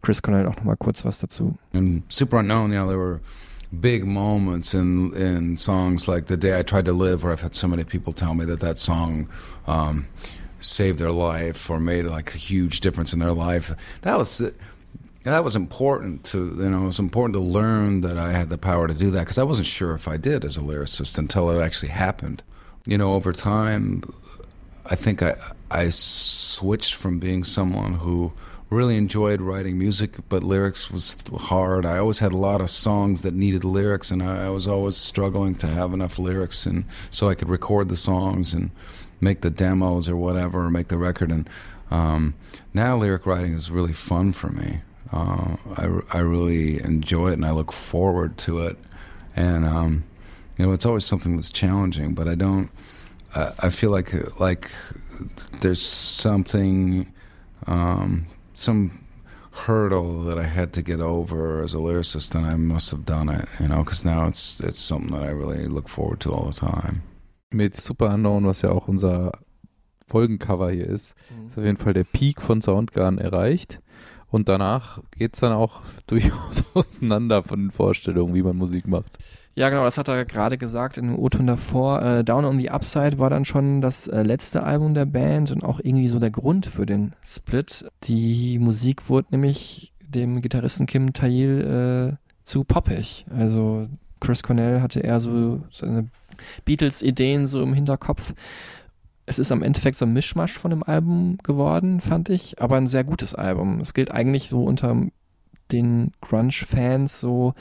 Chris 0.02 0.22
Cornell 0.22 0.46
auch 0.46 0.56
nochmal 0.56 0.76
kurz 0.76 1.04
was 1.04 1.20
dazu. 1.20 1.56
Super 2.08 2.38
Unknown, 2.38 2.72
yeah, 2.72 2.86
there 2.86 2.98
were 2.98 3.20
big 3.80 4.04
moments 4.04 4.74
in 4.74 5.12
in 5.14 5.56
songs 5.56 6.06
like 6.06 6.26
"The 6.26 6.36
Day 6.36 6.58
I 6.58 6.62
Tried 6.62 6.86
to 6.86 6.92
Live," 6.92 7.22
where 7.22 7.32
I've 7.32 7.42
had 7.42 7.54
so 7.54 7.68
many 7.68 7.84
people 7.84 8.12
tell 8.12 8.34
me 8.34 8.44
that 8.46 8.60
that 8.60 8.78
song 8.78 9.28
um, 9.66 10.06
saved 10.60 10.98
their 10.98 11.12
life 11.12 11.70
or 11.70 11.78
made 11.80 12.04
like 12.04 12.34
a 12.34 12.38
huge 12.38 12.80
difference 12.80 13.12
in 13.12 13.18
their 13.18 13.32
life. 13.32 13.74
That 14.02 14.16
was 14.18 14.42
that 15.24 15.44
was 15.44 15.56
important 15.56 16.24
to 16.24 16.38
you 16.38 16.70
know 16.70 16.84
it 16.84 16.86
was 16.86 16.98
important 16.98 17.34
to 17.34 17.40
learn 17.40 18.00
that 18.02 18.18
I 18.18 18.32
had 18.32 18.48
the 18.48 18.58
power 18.58 18.88
to 18.88 18.94
do 18.94 19.10
that 19.10 19.20
because 19.20 19.38
I 19.38 19.44
wasn't 19.44 19.66
sure 19.66 19.94
if 19.94 20.08
I 20.08 20.16
did 20.16 20.44
as 20.44 20.56
a 20.56 20.60
lyricist 20.60 21.18
until 21.18 21.50
it 21.50 21.62
actually 21.62 21.90
happened. 21.90 22.42
You 22.86 22.96
know, 22.96 23.12
over 23.14 23.32
time, 23.32 24.02
I 24.86 24.94
think 24.94 25.22
I 25.22 25.34
I 25.70 25.90
switched 25.90 26.94
from 26.94 27.18
being 27.18 27.44
someone 27.44 27.94
who 27.94 28.32
really 28.70 28.96
enjoyed 28.96 29.40
writing 29.40 29.78
music, 29.78 30.16
but 30.28 30.42
lyrics 30.42 30.90
was 30.90 31.16
hard. 31.36 31.86
I 31.86 31.98
always 31.98 32.18
had 32.18 32.32
a 32.32 32.36
lot 32.36 32.60
of 32.60 32.70
songs 32.70 33.22
that 33.22 33.34
needed 33.34 33.64
lyrics, 33.64 34.10
and 34.10 34.22
I, 34.22 34.50
was 34.50 34.66
always 34.68 34.96
struggling 34.96 35.54
to 35.56 35.66
have 35.66 35.92
enough 35.94 36.18
lyrics, 36.18 36.66
and 36.66 36.84
so 37.10 37.28
I 37.28 37.34
could 37.34 37.48
record 37.48 37.88
the 37.88 37.96
songs 37.96 38.52
and 38.52 38.70
make 39.20 39.40
the 39.40 39.50
demos 39.50 40.08
or 40.08 40.16
whatever, 40.16 40.64
or 40.64 40.70
make 40.70 40.88
the 40.88 40.98
record. 40.98 41.30
And 41.30 41.48
um, 41.90 42.34
now 42.74 42.96
lyric 42.96 43.24
writing 43.24 43.54
is 43.54 43.70
really 43.70 43.94
fun 43.94 44.32
for 44.32 44.48
me. 44.48 44.80
Uh, 45.12 45.56
I, 45.76 46.00
I 46.12 46.18
really 46.18 46.82
enjoy 46.82 47.28
it, 47.28 47.34
and 47.34 47.46
I 47.46 47.52
look 47.52 47.72
forward 47.72 48.36
to 48.38 48.60
it. 48.60 48.76
And 49.34 49.64
um, 49.64 50.04
you 50.58 50.66
know, 50.66 50.72
it's 50.72 50.84
always 50.84 51.06
something 51.06 51.36
that's 51.36 51.50
challenging, 51.50 52.14
but 52.14 52.28
I 52.28 52.34
don't. 52.34 52.70
I 53.34 53.70
feel 53.70 53.90
like 53.90 54.40
like 54.40 54.70
there's 55.60 55.82
something, 55.82 57.12
um, 57.66 58.26
some 58.54 58.90
hurdle 59.66 60.24
that 60.24 60.38
I 60.38 60.44
had 60.44 60.72
to 60.74 60.82
get 60.82 61.00
over 61.00 61.62
as 61.62 61.74
a 61.74 61.78
lyricist, 61.78 62.34
and 62.34 62.46
I 62.46 62.56
must 62.56 62.90
have 62.90 63.04
done 63.04 63.28
it, 63.28 63.48
you 63.60 63.68
know, 63.68 63.82
because 63.82 64.04
now 64.04 64.28
it's 64.28 64.60
it's 64.60 64.80
something 64.80 65.12
that 65.12 65.22
I 65.22 65.30
really 65.30 65.66
look 65.66 65.88
forward 65.88 66.20
to 66.20 66.32
all 66.32 66.50
the 66.50 66.58
time. 66.58 67.02
Mit 67.52 67.76
Super 67.76 68.10
Unknown, 68.10 68.46
was 68.46 68.62
ja 68.62 68.70
auch 68.70 68.88
unser 68.88 69.32
Folgencover 70.06 70.70
hier 70.70 70.86
ist, 70.86 71.14
mhm. 71.30 71.46
ist 71.48 71.58
auf 71.58 71.64
jeden 71.64 71.76
Fall 71.76 71.94
der 71.94 72.04
Peak 72.04 72.40
von 72.40 72.62
Soundgarden 72.62 73.18
erreicht. 73.18 73.80
Und 74.30 74.48
danach 74.48 75.00
geht 75.16 75.34
es 75.34 75.40
dann 75.40 75.52
auch 75.52 75.82
durchaus 76.06 76.64
auseinander 76.74 77.42
von 77.42 77.60
den 77.60 77.70
Vorstellungen, 77.70 78.34
wie 78.34 78.42
man 78.42 78.56
Musik 78.56 78.86
macht. 78.86 79.18
Ja, 79.58 79.70
genau, 79.70 79.82
das 79.82 79.98
hat 79.98 80.06
er 80.06 80.24
gerade 80.24 80.56
gesagt 80.56 80.98
in 80.98 81.06
dem 81.06 81.18
O-Ton 81.18 81.48
davor. 81.48 82.00
Äh, 82.00 82.22
Down 82.22 82.44
on 82.44 82.58
the 82.58 82.70
Upside 82.70 83.18
war 83.18 83.28
dann 83.28 83.44
schon 83.44 83.80
das 83.80 84.06
äh, 84.06 84.22
letzte 84.22 84.62
Album 84.62 84.94
der 84.94 85.04
Band 85.04 85.50
und 85.50 85.64
auch 85.64 85.80
irgendwie 85.82 86.06
so 86.06 86.20
der 86.20 86.30
Grund 86.30 86.66
für 86.66 86.86
den 86.86 87.12
Split. 87.24 87.84
Die 88.04 88.60
Musik 88.60 89.10
wurde 89.10 89.26
nämlich 89.32 89.92
dem 89.98 90.42
Gitarristen 90.42 90.86
Kim 90.86 91.12
Tail 91.12 92.16
äh, 92.20 92.28
zu 92.44 92.62
poppig. 92.62 93.26
Also 93.36 93.88
Chris 94.20 94.44
Cornell 94.44 94.80
hatte 94.80 95.00
eher 95.00 95.18
so 95.18 95.60
seine 95.72 96.06
Beatles-Ideen 96.64 97.48
so 97.48 97.60
im 97.60 97.74
Hinterkopf. 97.74 98.34
Es 99.26 99.40
ist 99.40 99.50
am 99.50 99.64
Endeffekt 99.64 99.98
so 99.98 100.04
ein 100.04 100.12
Mischmasch 100.12 100.56
von 100.56 100.70
dem 100.70 100.84
Album 100.84 101.36
geworden, 101.42 102.00
fand 102.00 102.28
ich, 102.28 102.62
aber 102.62 102.76
ein 102.76 102.86
sehr 102.86 103.02
gutes 103.02 103.34
Album. 103.34 103.80
Es 103.80 103.92
gilt 103.92 104.12
eigentlich 104.12 104.48
so 104.48 104.62
unter 104.62 104.94
den 105.72 106.12
Grunge-Fans 106.20 107.18
so 107.18 107.54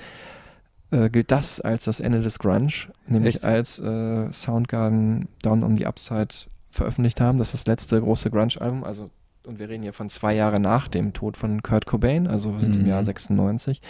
äh, 0.91 1.09
gilt 1.09 1.31
das 1.31 1.59
als 1.61 1.85
das 1.85 1.99
Ende 1.99 2.21
des 2.21 2.39
Grunge, 2.39 2.71
nämlich 3.07 3.35
Echt? 3.35 3.45
als 3.45 3.79
äh, 3.79 4.31
Soundgarden 4.31 5.27
Down 5.41 5.63
on 5.63 5.77
the 5.77 5.85
Upside 5.85 6.29
veröffentlicht 6.69 7.21
haben. 7.21 7.37
Das 7.39 7.53
ist 7.53 7.61
das 7.65 7.67
letzte 7.67 7.99
große 8.01 8.29
Grunge-Album, 8.29 8.83
also 8.83 9.09
und 9.45 9.59
wir 9.59 9.69
reden 9.69 9.81
hier 9.83 9.93
von 9.93 10.09
zwei 10.09 10.35
Jahre 10.35 10.59
nach 10.59 10.89
dem 10.89 11.13
Tod 11.13 11.37
von 11.37 11.63
Kurt 11.63 11.85
Cobain, 11.85 12.27
also 12.27 12.51
wir 12.51 12.59
sind 12.59 12.75
im 12.75 12.81
Mhm. 12.81 12.87
Jahr 12.89 13.01
96. 13.01 13.81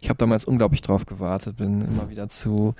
Ich 0.00 0.08
habe 0.08 0.18
damals 0.18 0.44
unglaublich 0.44 0.82
drauf 0.82 1.04
gewartet, 1.04 1.56
bin 1.56 1.80
immer 1.82 2.10
wieder 2.10 2.28
zu 2.28 2.76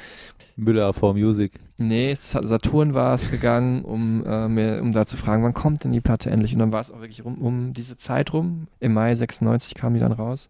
Müller 0.54 0.92
for 0.92 1.14
Music. 1.14 1.58
Nee, 1.80 2.14
Sa- 2.14 2.46
Saturn 2.46 2.94
war 2.94 3.14
es 3.14 3.32
gegangen, 3.32 3.82
um, 3.84 4.24
äh, 4.24 4.46
mir, 4.46 4.80
um 4.80 4.92
da 4.92 5.06
zu 5.06 5.16
fragen, 5.16 5.42
wann 5.42 5.54
kommt 5.54 5.82
denn 5.82 5.90
die 5.90 6.00
Platte 6.00 6.30
endlich? 6.30 6.52
Und 6.52 6.60
dann 6.60 6.72
war 6.72 6.80
es 6.80 6.92
auch 6.92 7.00
wirklich 7.00 7.24
rum, 7.24 7.34
um 7.38 7.72
diese 7.74 7.96
Zeit 7.96 8.32
rum. 8.32 8.68
Im 8.78 8.92
Mai 8.94 9.12
96 9.16 9.74
kam 9.74 9.94
die 9.94 10.00
dann 10.00 10.12
raus. 10.12 10.48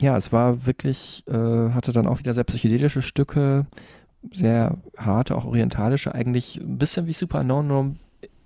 Ja, 0.00 0.16
es 0.16 0.32
war 0.32 0.64
wirklich, 0.66 1.24
äh, 1.28 1.72
hatte 1.72 1.92
dann 1.92 2.06
auch 2.06 2.18
wieder 2.18 2.32
sehr 2.32 2.44
psychedelische 2.44 3.02
Stücke, 3.02 3.66
sehr 4.32 4.78
harte, 4.96 5.36
auch 5.36 5.44
orientalische, 5.44 6.14
eigentlich 6.14 6.56
ein 6.56 6.78
bisschen 6.78 7.06
wie 7.06 7.12
Super 7.12 7.40
Unknown, 7.40 7.66
nur 7.66 7.94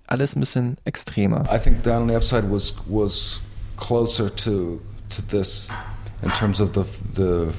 alles 0.07 0.35
ein 0.35 0.41
bisschen 0.41 0.77
extremer. 0.83 1.43
I 1.51 1.57
think 1.57 1.81
Down 1.83 2.03
on 2.03 2.09
the 2.09 2.15
Upside 2.15 2.51
was 2.51 2.75
was 2.87 3.41
closer 3.77 4.29
to 4.35 4.81
to 5.09 5.21
this 5.29 5.69
in 6.21 6.29
terms 6.29 6.59
of 6.59 6.73
the 6.73 6.85
the 7.13 7.53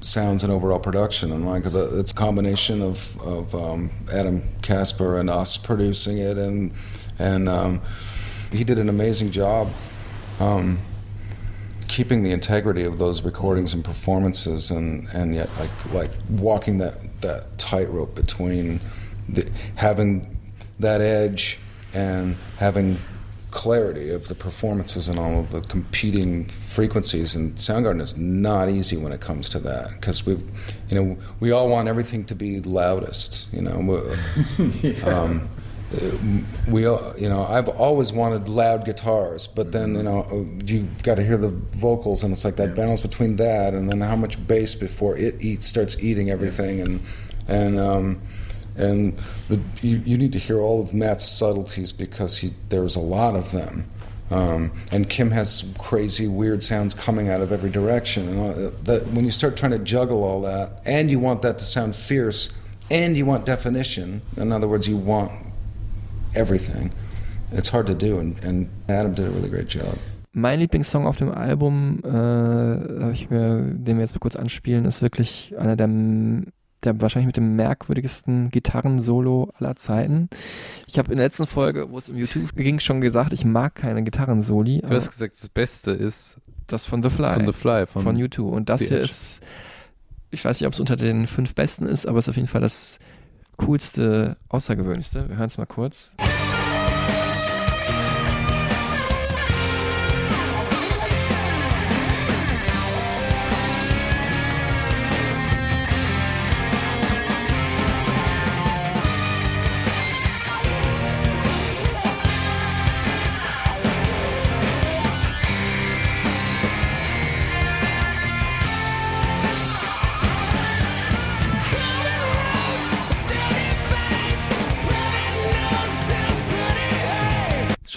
sounds 0.00 0.42
and 0.42 0.52
overall 0.52 0.80
production, 0.80 1.32
and 1.32 1.46
like 1.46 1.70
the, 1.70 1.98
it's 1.98 2.12
a 2.12 2.14
combination 2.14 2.82
of 2.82 3.18
of 3.20 3.54
um, 3.54 3.90
Adam 4.12 4.42
Casper 4.62 5.18
and 5.18 5.28
us 5.30 5.56
producing 5.58 6.18
it, 6.18 6.38
and 6.38 6.72
and 7.18 7.48
um, 7.48 7.80
he 8.52 8.64
did 8.64 8.78
an 8.78 8.88
amazing 8.88 9.30
job. 9.30 9.68
Um, 10.40 10.78
keeping 11.88 12.22
the 12.22 12.30
integrity 12.30 12.82
of 12.84 12.98
those 12.98 13.22
recordings 13.22 13.74
and 13.74 13.84
performances 13.84 14.70
and, 14.70 15.06
and 15.08 15.34
yet 15.34 15.48
like 15.58 15.92
like 15.92 16.10
walking 16.30 16.78
that, 16.78 16.94
that 17.20 17.58
tightrope 17.58 18.14
between 18.14 18.80
the, 19.28 19.50
having 19.76 20.38
that 20.80 21.00
edge 21.00 21.58
and 21.92 22.36
having 22.58 22.98
clarity 23.50 24.10
of 24.10 24.26
the 24.26 24.34
performances 24.34 25.08
and 25.08 25.16
all 25.16 25.38
of 25.38 25.52
the 25.52 25.60
competing 25.60 26.44
frequencies 26.46 27.36
and 27.36 27.54
Soundgarden 27.54 28.00
is 28.00 28.16
not 28.16 28.68
easy 28.68 28.96
when 28.96 29.12
it 29.12 29.20
comes 29.20 29.48
to 29.50 29.60
that 29.60 29.90
because 29.92 30.26
we 30.26 30.32
you 30.88 30.96
know 30.96 31.16
we 31.38 31.52
all 31.52 31.68
want 31.68 31.86
everything 31.88 32.24
to 32.24 32.34
be 32.34 32.58
loudest 32.60 33.48
you 33.52 33.62
know 33.62 33.78
We- 33.78 34.96
um, 35.02 35.48
we 36.68 36.86
all, 36.86 37.12
you 37.18 37.28
know 37.28 37.44
I've 37.44 37.68
always 37.68 38.12
wanted 38.12 38.48
loud 38.48 38.84
guitars 38.84 39.46
but 39.46 39.72
then 39.72 39.94
you 39.94 40.02
know 40.02 40.26
you 40.66 40.88
got 41.02 41.16
to 41.16 41.24
hear 41.24 41.36
the 41.36 41.50
vocals 41.50 42.22
and 42.22 42.32
it's 42.32 42.44
like 42.44 42.56
that 42.56 42.74
balance 42.74 43.00
between 43.00 43.36
that 43.36 43.74
and 43.74 43.90
then 43.90 44.00
how 44.00 44.16
much 44.16 44.44
bass 44.46 44.74
before 44.74 45.16
it 45.16 45.40
eats 45.40 45.66
starts 45.66 45.96
eating 45.98 46.30
everything 46.30 46.80
and 46.80 47.00
and 47.46 47.78
um, 47.78 48.20
and 48.76 49.16
the, 49.48 49.60
you, 49.82 50.02
you 50.04 50.18
need 50.18 50.32
to 50.32 50.38
hear 50.38 50.60
all 50.60 50.82
of 50.82 50.92
Matt's 50.92 51.28
subtleties 51.28 51.92
because 51.92 52.38
he 52.38 52.52
there's 52.68 52.96
a 52.96 53.00
lot 53.00 53.36
of 53.36 53.52
them. 53.52 53.88
Um, 54.30 54.72
and 54.90 55.08
Kim 55.08 55.30
has 55.32 55.54
some 55.58 55.74
crazy, 55.74 56.26
weird 56.26 56.62
sounds 56.62 56.94
coming 56.94 57.28
out 57.28 57.40
of 57.40 57.52
every 57.52 57.70
direction. 57.70 58.28
And 58.28 58.54
that, 58.54 58.84
that, 58.86 59.06
when 59.08 59.26
you 59.26 59.30
start 59.30 59.56
trying 59.56 59.72
to 59.72 59.78
juggle 59.78 60.24
all 60.24 60.40
that, 60.40 60.80
and 60.86 61.10
you 61.10 61.18
want 61.18 61.42
that 61.42 61.58
to 61.58 61.64
sound 61.64 61.94
fierce, 61.94 62.48
and 62.90 63.16
you 63.16 63.26
want 63.26 63.44
definition, 63.44 64.22
in 64.36 64.50
other 64.50 64.66
words, 64.66 64.88
you 64.88 64.96
want 64.96 65.30
everything, 66.34 66.90
it's 67.52 67.72
hard 67.72 67.86
to 67.86 67.94
do. 67.94 68.18
And, 68.18 68.42
and 68.44 68.68
Adam 68.88 69.14
did 69.14 69.26
a 69.26 69.30
really 69.30 69.50
great 69.50 69.68
job. 69.68 69.96
Mein 70.36 70.58
Lieblingssong 70.58 71.06
auf 71.06 71.16
dem 71.16 71.30
Album, 71.30 72.00
äh, 72.04 73.12
ich 73.12 73.30
mir, 73.30 73.60
den 73.60 73.96
wir 73.96 74.00
jetzt 74.00 74.14
mal 74.14 74.18
kurz 74.18 74.34
anspielen, 74.34 74.84
ist 74.84 75.00
wirklich 75.00 75.54
einer 75.56 75.76
der, 75.76 75.86
der 76.82 77.00
wahrscheinlich 77.00 77.28
mit 77.28 77.36
dem 77.36 77.54
merkwürdigsten 77.54 78.50
Gitarrensolo 78.50 79.52
aller 79.56 79.76
Zeiten. 79.76 80.28
Ich 80.88 80.98
habe 80.98 81.12
in 81.12 81.18
der 81.18 81.26
letzten 81.26 81.46
Folge, 81.46 81.88
wo 81.88 81.98
es 81.98 82.08
um 82.08 82.16
YouTube 82.16 82.56
ging, 82.56 82.80
schon 82.80 83.00
gesagt, 83.00 83.32
ich 83.32 83.44
mag 83.44 83.76
keine 83.76 84.02
Gitarrensoli. 84.02 84.80
Du 84.80 84.92
hast 84.92 85.12
gesagt, 85.12 85.34
das 85.34 85.48
Beste 85.48 85.92
ist 85.92 86.38
das 86.66 86.84
von 86.84 87.00
The 87.00 87.10
Fly. 87.10 87.34
von 87.34 87.46
The 87.46 87.52
Fly, 87.52 87.86
von, 87.86 88.02
von 88.02 88.16
U2. 88.16 88.40
Und 88.40 88.68
das 88.70 88.80
The 88.80 88.88
hier 88.88 89.00
ist, 89.00 89.40
ich 90.30 90.44
weiß 90.44 90.60
nicht, 90.60 90.66
ob 90.66 90.72
es 90.72 90.80
unter 90.80 90.96
den 90.96 91.28
fünf 91.28 91.54
besten 91.54 91.86
ist, 91.86 92.06
aber 92.06 92.18
es 92.18 92.24
ist 92.24 92.30
auf 92.30 92.36
jeden 92.36 92.48
Fall 92.48 92.60
das 92.60 92.98
coolste, 93.56 94.36
außergewöhnlichste. 94.48 95.28
Wir 95.28 95.36
hören 95.36 95.48
es 95.48 95.58
mal 95.58 95.66
kurz. 95.66 96.14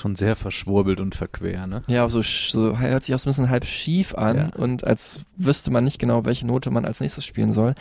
Schon 0.07 0.15
sehr 0.15 0.35
verschwurbelt 0.35 0.99
und 1.01 1.15
verquer, 1.15 1.67
ne? 1.67 1.81
Ja, 1.87 2.07
so, 2.07 2.21
so 2.21 2.79
hört 2.79 3.03
sich 3.03 3.13
auch 3.13 3.19
so 3.19 3.27
ein 3.27 3.31
bisschen 3.31 3.49
halb 3.49 3.65
schief 3.65 4.15
an 4.15 4.37
Ja. 4.37 4.49
und 4.57 4.83
als 4.85 5.21
wüsste 5.35 5.69
man 5.69 5.83
nicht 5.83 5.99
genau, 5.99 6.23
welche 6.25 6.47
Note 6.47 6.71
man 6.71 6.85
als 6.85 7.01
nächstes 7.01 7.25
spielen 7.25 7.51
soll. 7.51 7.75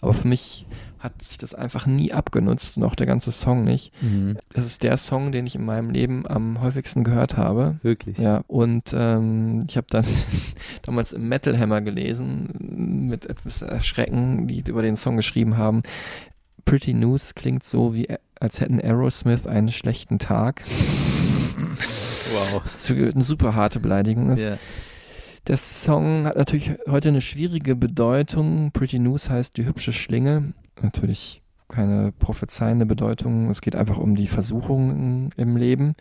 Aber 0.00 0.12
für 0.12 0.26
mich 0.26 0.66
hat 0.98 1.22
sich 1.22 1.38
das 1.38 1.54
einfach 1.54 1.86
nie 1.86 2.12
abgenutzt 2.12 2.76
und 2.76 2.82
auch 2.82 2.96
der 2.96 3.06
ganze 3.06 3.30
Song 3.30 3.62
nicht. 3.62 3.92
Mhm. 4.02 4.38
Das 4.52 4.66
ist 4.66 4.82
der 4.82 4.96
Song, 4.96 5.30
den 5.30 5.46
ich 5.46 5.54
in 5.54 5.64
meinem 5.64 5.90
Leben 5.90 6.26
am 6.26 6.60
häufigsten 6.60 7.04
gehört 7.04 7.36
habe. 7.36 7.76
Wirklich. 7.82 8.18
Ja, 8.18 8.42
und 8.48 8.92
ähm, 8.92 9.64
ich 9.68 9.76
habe 9.76 9.86
dann 9.90 10.04
damals 10.82 11.12
im 11.12 11.28
Metal 11.28 11.56
Hammer 11.56 11.80
gelesen, 11.80 13.06
mit 13.08 13.26
etwas 13.26 13.62
Erschrecken, 13.62 14.48
die 14.48 14.64
über 14.66 14.82
den 14.82 14.96
Song 14.96 15.16
geschrieben 15.16 15.56
haben. 15.56 15.84
Pretty 16.64 16.92
News 16.92 17.34
klingt 17.36 17.62
so, 17.62 17.94
wie 17.94 18.08
als 18.40 18.60
hätten 18.60 18.80
Aerosmith 18.80 19.46
einen 19.46 19.70
schlechten 19.70 20.18
Tag. 20.18 20.62
Wow. 22.32 22.62
Was 22.62 22.90
eine 22.90 23.24
super 23.24 23.54
harte 23.54 23.80
Beleidigung 23.80 24.30
ist. 24.30 24.44
Ja. 24.44 24.58
Der 25.46 25.56
Song 25.56 26.26
hat 26.26 26.36
natürlich 26.36 26.72
heute 26.88 27.08
eine 27.08 27.22
schwierige 27.22 27.74
Bedeutung. 27.74 28.70
Pretty 28.72 28.98
News 28.98 29.30
heißt 29.30 29.56
die 29.56 29.64
hübsche 29.64 29.92
Schlinge. 29.92 30.52
Natürlich 30.82 31.42
keine 31.68 32.12
prophezeiende 32.12 32.86
Bedeutung. 32.86 33.48
Es 33.48 33.60
geht 33.60 33.76
einfach 33.76 33.98
um 33.98 34.14
die 34.14 34.26
Versuchungen 34.26 35.30
im 35.36 35.56
Leben. 35.56 35.94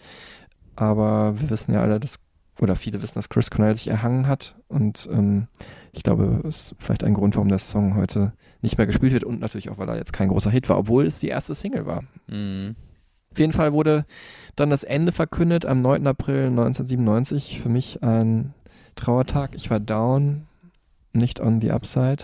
Aber 0.76 1.40
wir 1.40 1.50
wissen 1.50 1.74
ja 1.74 1.82
alle, 1.82 2.00
dass, 2.00 2.20
oder 2.60 2.76
viele 2.76 3.02
wissen, 3.02 3.16
dass 3.16 3.30
Chris 3.30 3.50
Cornell 3.50 3.76
sich 3.76 3.88
erhangen 3.88 4.28
hat. 4.28 4.56
Und 4.68 5.08
ähm, 5.12 5.48
ich 5.92 6.04
glaube, 6.04 6.42
es 6.48 6.72
ist 6.72 6.76
vielleicht 6.80 7.04
ein 7.04 7.14
Grund, 7.14 7.36
warum 7.36 7.50
der 7.50 7.60
Song 7.60 7.96
heute 7.96 8.34
nicht 8.62 8.78
mehr 8.78 8.88
gespielt 8.88 9.14
wird. 9.14 9.24
Und 9.24 9.40
natürlich 9.40 9.70
auch, 9.70 9.78
weil 9.78 9.90
er 9.90 9.98
jetzt 9.98 10.14
kein 10.14 10.30
großer 10.30 10.52
Hit 10.52 10.68
war, 10.70 10.78
obwohl 10.78 11.06
es 11.06 11.20
die 11.20 11.30
erste 11.30 11.56
Single 11.56 11.86
war. 11.86 12.04
Mhm. 12.28 12.76
Auf 13.38 13.40
jeden 13.40 13.54
Fall 13.54 13.72
wurde 13.72 14.04
dann 14.56 14.72
das 14.72 14.84
Ende 14.84 15.12
verkündet 15.12 15.64
am 15.64 15.84
9. 15.84 16.08
April 16.08 16.48
1997. 16.48 17.62
Für 17.62 17.70
mich 17.70 18.02
ein 18.02 18.56
Trauertag. 18.96 19.52
Ich 19.54 19.70
war 19.70 19.80
down, 19.80 20.48
nicht 21.14 21.40
on 21.40 21.62
the 21.62 21.72
upside. 21.72 22.24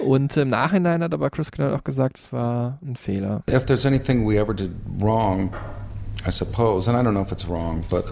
Und 0.00 0.36
im 0.36 0.50
Nachhinein 0.50 1.02
hat 1.02 1.14
aber 1.14 1.30
Chris 1.30 1.50
Cornell 1.50 1.74
auch 1.74 1.82
gesagt, 1.82 2.18
es 2.18 2.30
war 2.34 2.78
ein 2.84 2.94
Fehler. 2.94 3.42
If 3.48 3.64
there's 3.64 3.86
anything 3.86 4.28
we 4.28 4.38
ever 4.38 4.52
did 4.52 4.72
wrong, 4.98 5.54
I 6.26 6.30
suppose, 6.30 6.90
and 6.90 6.98
I 6.98 7.02
don't 7.02 7.14
know 7.14 7.24
if 7.24 7.32
it's 7.32 7.48
wrong, 7.48 7.82
but 7.88 8.04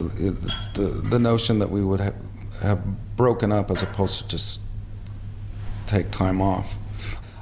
the 0.74 1.02
the 1.10 1.18
notion 1.18 1.58
that 1.58 1.70
we 1.70 1.84
would 1.84 2.00
have, 2.00 2.14
have 2.62 2.80
broken 3.18 3.52
up 3.52 3.70
as 3.70 3.82
opposed 3.82 4.20
to 4.20 4.26
just 4.26 4.62
take 5.86 6.10
time 6.12 6.40
off. 6.40 6.78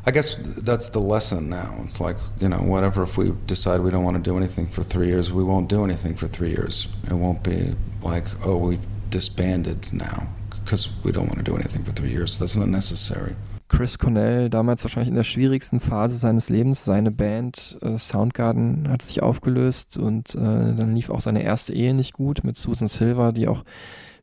I 0.08 0.10
guess 0.10 0.36
that's 0.62 0.88
the 0.88 1.00
lesson 1.00 1.50
now. 1.50 1.74
It's 1.84 2.00
like 2.00 2.16
you 2.40 2.48
know, 2.48 2.62
whatever. 2.62 3.02
If 3.02 3.18
we 3.18 3.34
decide 3.46 3.82
we 3.82 3.90
don't 3.90 4.04
want 4.04 4.16
to 4.16 4.22
do 4.22 4.38
anything 4.38 4.66
for 4.66 4.82
three 4.82 5.08
years, 5.08 5.30
we 5.30 5.44
won't 5.44 5.68
do 5.68 5.84
anything 5.84 6.14
for 6.14 6.28
three 6.28 6.48
years. 6.48 6.88
It 7.10 7.12
won't 7.12 7.42
be 7.42 7.74
like, 8.02 8.24
oh, 8.42 8.56
we 8.56 8.78
disbanded 9.10 9.92
now 9.92 10.26
because 10.48 10.88
we 11.04 11.12
don't 11.12 11.26
want 11.26 11.36
to 11.36 11.44
do 11.44 11.54
anything 11.56 11.84
for 11.84 11.92
three 11.92 12.10
years. 12.10 12.38
That's 12.38 12.56
not 12.56 12.68
necessary. 12.68 13.36
Chris 13.68 13.98
Cornell, 13.98 14.48
damals 14.48 14.82
wahrscheinlich 14.82 15.10
in 15.10 15.14
der 15.14 15.24
schwierigsten 15.24 15.78
Phase 15.78 16.16
seines 16.16 16.48
Lebens, 16.48 16.86
seine 16.86 17.10
Band 17.10 17.76
äh, 17.82 17.98
Soundgarden 17.98 18.88
hat 18.88 19.02
sich 19.02 19.22
aufgelöst 19.22 19.98
und 19.98 20.34
äh, 20.34 20.38
dann 20.38 20.94
lief 20.94 21.10
auch 21.10 21.20
seine 21.20 21.42
erste 21.42 21.74
Ehe 21.74 21.92
nicht 21.92 22.14
gut 22.14 22.44
mit 22.44 22.56
Susan 22.56 22.88
Silver, 22.88 23.32
die 23.32 23.46
auch 23.46 23.62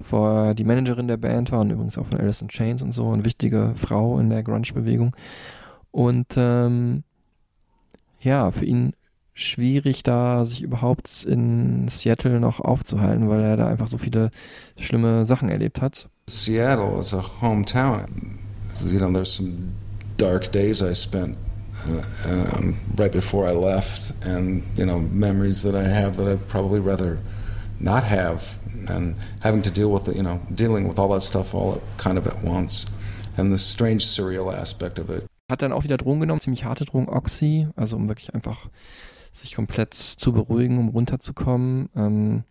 vor 0.01 0.55
die 0.55 0.63
Managerin 0.63 1.07
der 1.07 1.17
Band 1.17 1.51
war 1.51 1.59
und 1.59 1.69
übrigens 1.69 1.99
auch 1.99 2.07
von 2.07 2.19
Alice 2.19 2.41
in 2.41 2.47
Chains 2.47 2.81
und 2.81 2.91
so, 2.91 3.11
eine 3.11 3.23
wichtige 3.23 3.73
Frau 3.75 4.17
in 4.17 4.31
der 4.31 4.41
Grunge-Bewegung. 4.41 5.15
Und 5.95 6.33
ähm, 6.35 7.03
ja, 8.19 8.51
für 8.51 8.65
ihn 8.65 8.91
schwierig, 9.33 10.03
da 10.03 10.43
sich 10.43 10.61
überhaupt 10.61 11.23
in 11.23 11.87
Seattle 11.87 12.41
noch 12.41 12.59
aufzuhalten, 12.59 13.29
weil 13.29 13.41
er 13.41 13.55
da 13.55 13.67
einfach 13.67 13.87
so 13.87 13.97
viele 13.97 14.29
schlimme 14.77 15.23
Sachen 15.23 15.47
erlebt 15.47 15.81
hat. 15.81 16.09
Seattle 16.29 16.99
is 16.99 17.13
a 17.13 17.23
hometown. 17.41 18.39
you 18.83 18.99
know, 18.99 19.09
there's 19.09 19.33
some 19.33 19.73
dark 20.17 20.51
days 20.51 20.83
I 20.83 20.93
spent 20.95 21.37
uh, 21.87 22.01
um, 22.25 22.75
right 22.97 23.13
before 23.13 23.47
I 23.47 23.53
left, 23.53 24.11
and 24.21 24.63
you 24.75 24.85
know, 24.85 24.99
memories 24.99 25.61
that 25.63 25.75
I 25.75 25.83
have 25.87 26.17
that 26.17 26.27
I'd 26.27 26.45
probably 26.49 26.81
rather 26.81 27.19
not 27.79 28.03
have, 28.03 28.59
and 28.89 29.15
having 29.39 29.61
to 29.61 29.71
deal 29.71 29.89
with 29.93 30.09
it, 30.09 30.17
you 30.17 30.23
know, 30.23 30.41
dealing 30.53 30.89
with 30.89 30.99
all 30.99 31.13
that 31.13 31.23
stuff 31.23 31.53
all 31.53 31.81
kind 31.95 32.17
of 32.17 32.27
at 32.27 32.43
once, 32.43 32.85
and 33.37 33.49
the 33.49 33.57
strange 33.57 34.05
surreal 34.05 34.53
aspect 34.53 34.99
of 34.99 35.09
it. 35.09 35.25
Hat 35.49 35.61
dann 35.61 35.71
auch 35.71 35.83
wieder 35.83 35.97
Drogen 35.97 36.21
genommen, 36.21 36.39
ziemlich 36.39 36.65
harte 36.65 36.85
Drogen, 36.85 37.07
Oxy, 37.07 37.67
also 37.75 37.95
um 37.95 38.07
wirklich 38.07 38.33
einfach 38.33 38.69
sich 39.31 39.53
komplett 39.53 39.93
zu 39.93 40.33
beruhigen, 40.33 40.77
um 40.77 40.89
runterzukommen. 40.89 41.89
Ähm, 41.95 42.43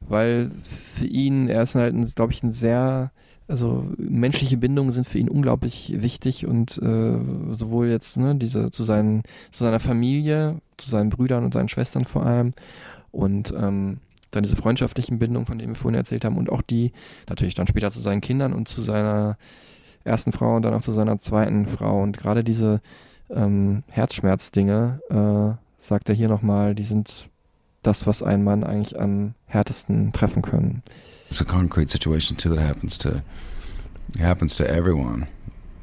weil 0.00 0.48
für 0.62 1.04
ihn, 1.04 1.48
er 1.48 1.62
ist 1.62 1.74
halt, 1.74 1.94
glaube 2.14 2.32
ich, 2.32 2.42
ein 2.42 2.52
sehr, 2.52 3.10
also 3.48 3.86
menschliche 3.98 4.56
Bindungen 4.56 4.92
sind 4.92 5.06
für 5.06 5.18
ihn 5.18 5.28
unglaublich 5.28 5.92
wichtig 6.00 6.46
und 6.46 6.78
äh, 6.78 7.18
sowohl 7.52 7.88
jetzt 7.88 8.16
ne, 8.16 8.36
diese 8.36 8.70
zu 8.70 8.84
seinen, 8.84 9.22
zu 9.50 9.64
seiner 9.64 9.80
Familie, 9.80 10.60
zu 10.76 10.88
seinen 10.88 11.10
Brüdern 11.10 11.44
und 11.44 11.52
seinen 11.52 11.68
Schwestern 11.68 12.04
vor 12.04 12.24
allem 12.24 12.52
und 13.10 13.52
ähm, 13.52 13.98
dann 14.30 14.42
diese 14.42 14.56
freundschaftlichen 14.56 15.18
Bindungen, 15.18 15.46
von 15.46 15.58
denen 15.58 15.72
wir 15.72 15.80
vorhin 15.80 15.98
erzählt 15.98 16.24
haben 16.24 16.36
und 16.36 16.50
auch 16.50 16.62
die 16.62 16.92
natürlich 17.28 17.54
dann 17.54 17.66
später 17.66 17.90
zu 17.90 18.00
seinen 18.00 18.20
Kindern 18.20 18.52
und 18.52 18.68
zu 18.68 18.82
seiner 18.82 19.38
ersten 20.08 20.32
Frau 20.32 20.56
und 20.56 20.62
dann 20.62 20.74
auch 20.74 20.82
zu 20.82 20.92
seiner 20.92 21.18
zweiten 21.20 21.66
Frau 21.66 22.02
und 22.02 22.16
gerade 22.16 22.42
diese 22.42 22.80
ähm, 23.30 23.82
Herzschmerzdinge, 23.88 25.00
äh, 25.10 25.56
sagt 25.78 26.08
er 26.08 26.14
hier 26.14 26.28
nochmal, 26.28 26.74
die 26.74 26.84
sind 26.84 27.28
das, 27.82 28.06
was 28.06 28.22
einen 28.22 28.44
Mann 28.44 28.64
eigentlich 28.64 28.98
am 29.00 29.34
härtesten 29.46 30.12
treffen 30.12 30.42
können. 30.42 30.82
It's 31.30 31.40
a 31.40 31.44
concrete 31.44 31.90
situation 31.90 32.36
too 32.36 32.54
that 32.54 32.64
happens 32.64 32.98
to 32.98 33.22
happens 34.18 34.56
to 34.56 34.64
everyone 34.64 35.26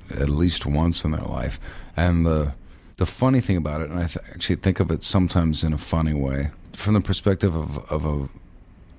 at 0.09 0.29
least 0.29 0.65
once 0.65 1.03
in 1.05 1.11
their 1.11 1.25
life. 1.25 1.59
And 1.95 2.25
the 2.25 2.51
the 2.97 3.05
funny 3.05 3.41
thing 3.41 3.57
about 3.57 3.81
it, 3.81 3.89
and 3.89 3.99
I 3.99 4.07
th 4.07 4.17
actually 4.33 4.57
think 4.57 4.79
of 4.79 4.91
it 4.91 5.03
sometimes 5.03 5.63
in 5.63 5.73
a 5.73 5.77
funny 5.77 6.13
way, 6.13 6.51
from 6.73 6.95
the 6.95 7.01
perspective 7.01 7.55
of 7.55 7.77
of 7.91 8.05
a 8.05 8.27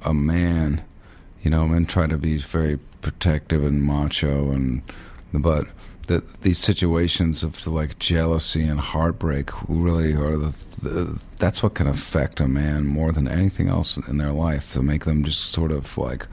a 0.03 0.15
man, 0.15 0.83
you 1.43 1.51
know, 1.51 1.67
men 1.67 1.87
try 1.87 2.07
to 2.07 2.19
be 2.19 2.39
very 2.39 2.79
protective 3.01 3.65
and 3.65 3.83
macho, 3.83 4.51
and 4.51 4.83
but 5.33 5.67
that 6.07 6.43
these 6.43 6.59
situations 6.59 7.43
of 7.43 7.67
like 7.67 7.99
jealousy 7.99 8.63
and 8.63 8.81
heartbreak 8.81 9.51
really 9.69 10.15
are 10.15 10.37
the, 10.37 10.55
the, 10.83 11.19
that's 11.39 11.63
what 11.63 11.75
can 11.75 11.87
affect 11.87 12.41
a 12.41 12.47
man 12.47 12.87
more 12.87 13.13
than 13.13 13.27
anything 13.27 13.69
else 13.69 13.97
in 13.97 14.19
their 14.19 14.33
life 14.33 14.73
to 14.73 14.83
make 14.83 15.05
them 15.05 15.25
just 15.25 15.47
sort 15.47 15.73
of 15.73 15.97
like 15.99 16.27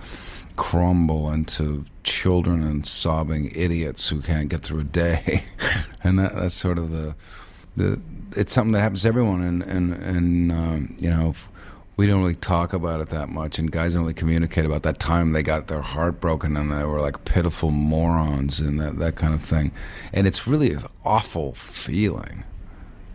crumble 0.56 1.32
into 1.32 1.86
children 2.04 2.62
and 2.62 2.86
sobbing 2.86 3.52
idiots 3.56 4.08
who 4.10 4.22
can't 4.22 4.50
get 4.50 4.62
through 4.62 4.82
a 4.82 4.86
day. 4.86 5.44
And 6.06 6.20
that, 6.20 6.36
that's 6.36 6.54
sort 6.54 6.78
of 6.78 6.91
the 6.91 7.16
the 7.78 7.98
it's 8.36 8.52
something 8.52 8.74
that 8.74 8.82
happens 8.82 9.04
to 9.04 9.08
everyone 9.08 9.41
and 9.41 9.64
and 9.64 9.94
and 9.94 10.52
um, 10.52 10.96
you 11.00 11.10
know 11.10 11.34
we 11.96 12.08
don't 12.08 12.22
really 12.22 12.36
talk 12.36 12.74
about 12.74 13.02
it 13.02 13.10
that 13.10 13.30
much, 13.30 13.60
and 13.60 13.72
guys 13.72 13.94
don't 13.94 14.04
really 14.04 14.14
communicate 14.14 14.66
about 14.66 14.84
that 14.84 15.00
time 15.00 15.32
they 15.32 15.44
got 15.44 15.68
their 15.68 15.82
heart 15.82 16.20
broken 16.20 16.58
and 16.58 16.72
they 16.72 16.84
were 16.84 17.00
like 17.00 17.24
pitiful 17.26 17.72
morons 17.72 18.60
and 18.60 18.80
that 18.80 18.98
that 19.00 19.16
kind 19.16 19.34
of 19.34 19.41
thing. 19.41 19.72
And 20.12 20.26
it's 20.26 20.48
really 20.48 20.74
an 20.74 20.84
awful 21.06 21.54
feeling. 21.54 22.44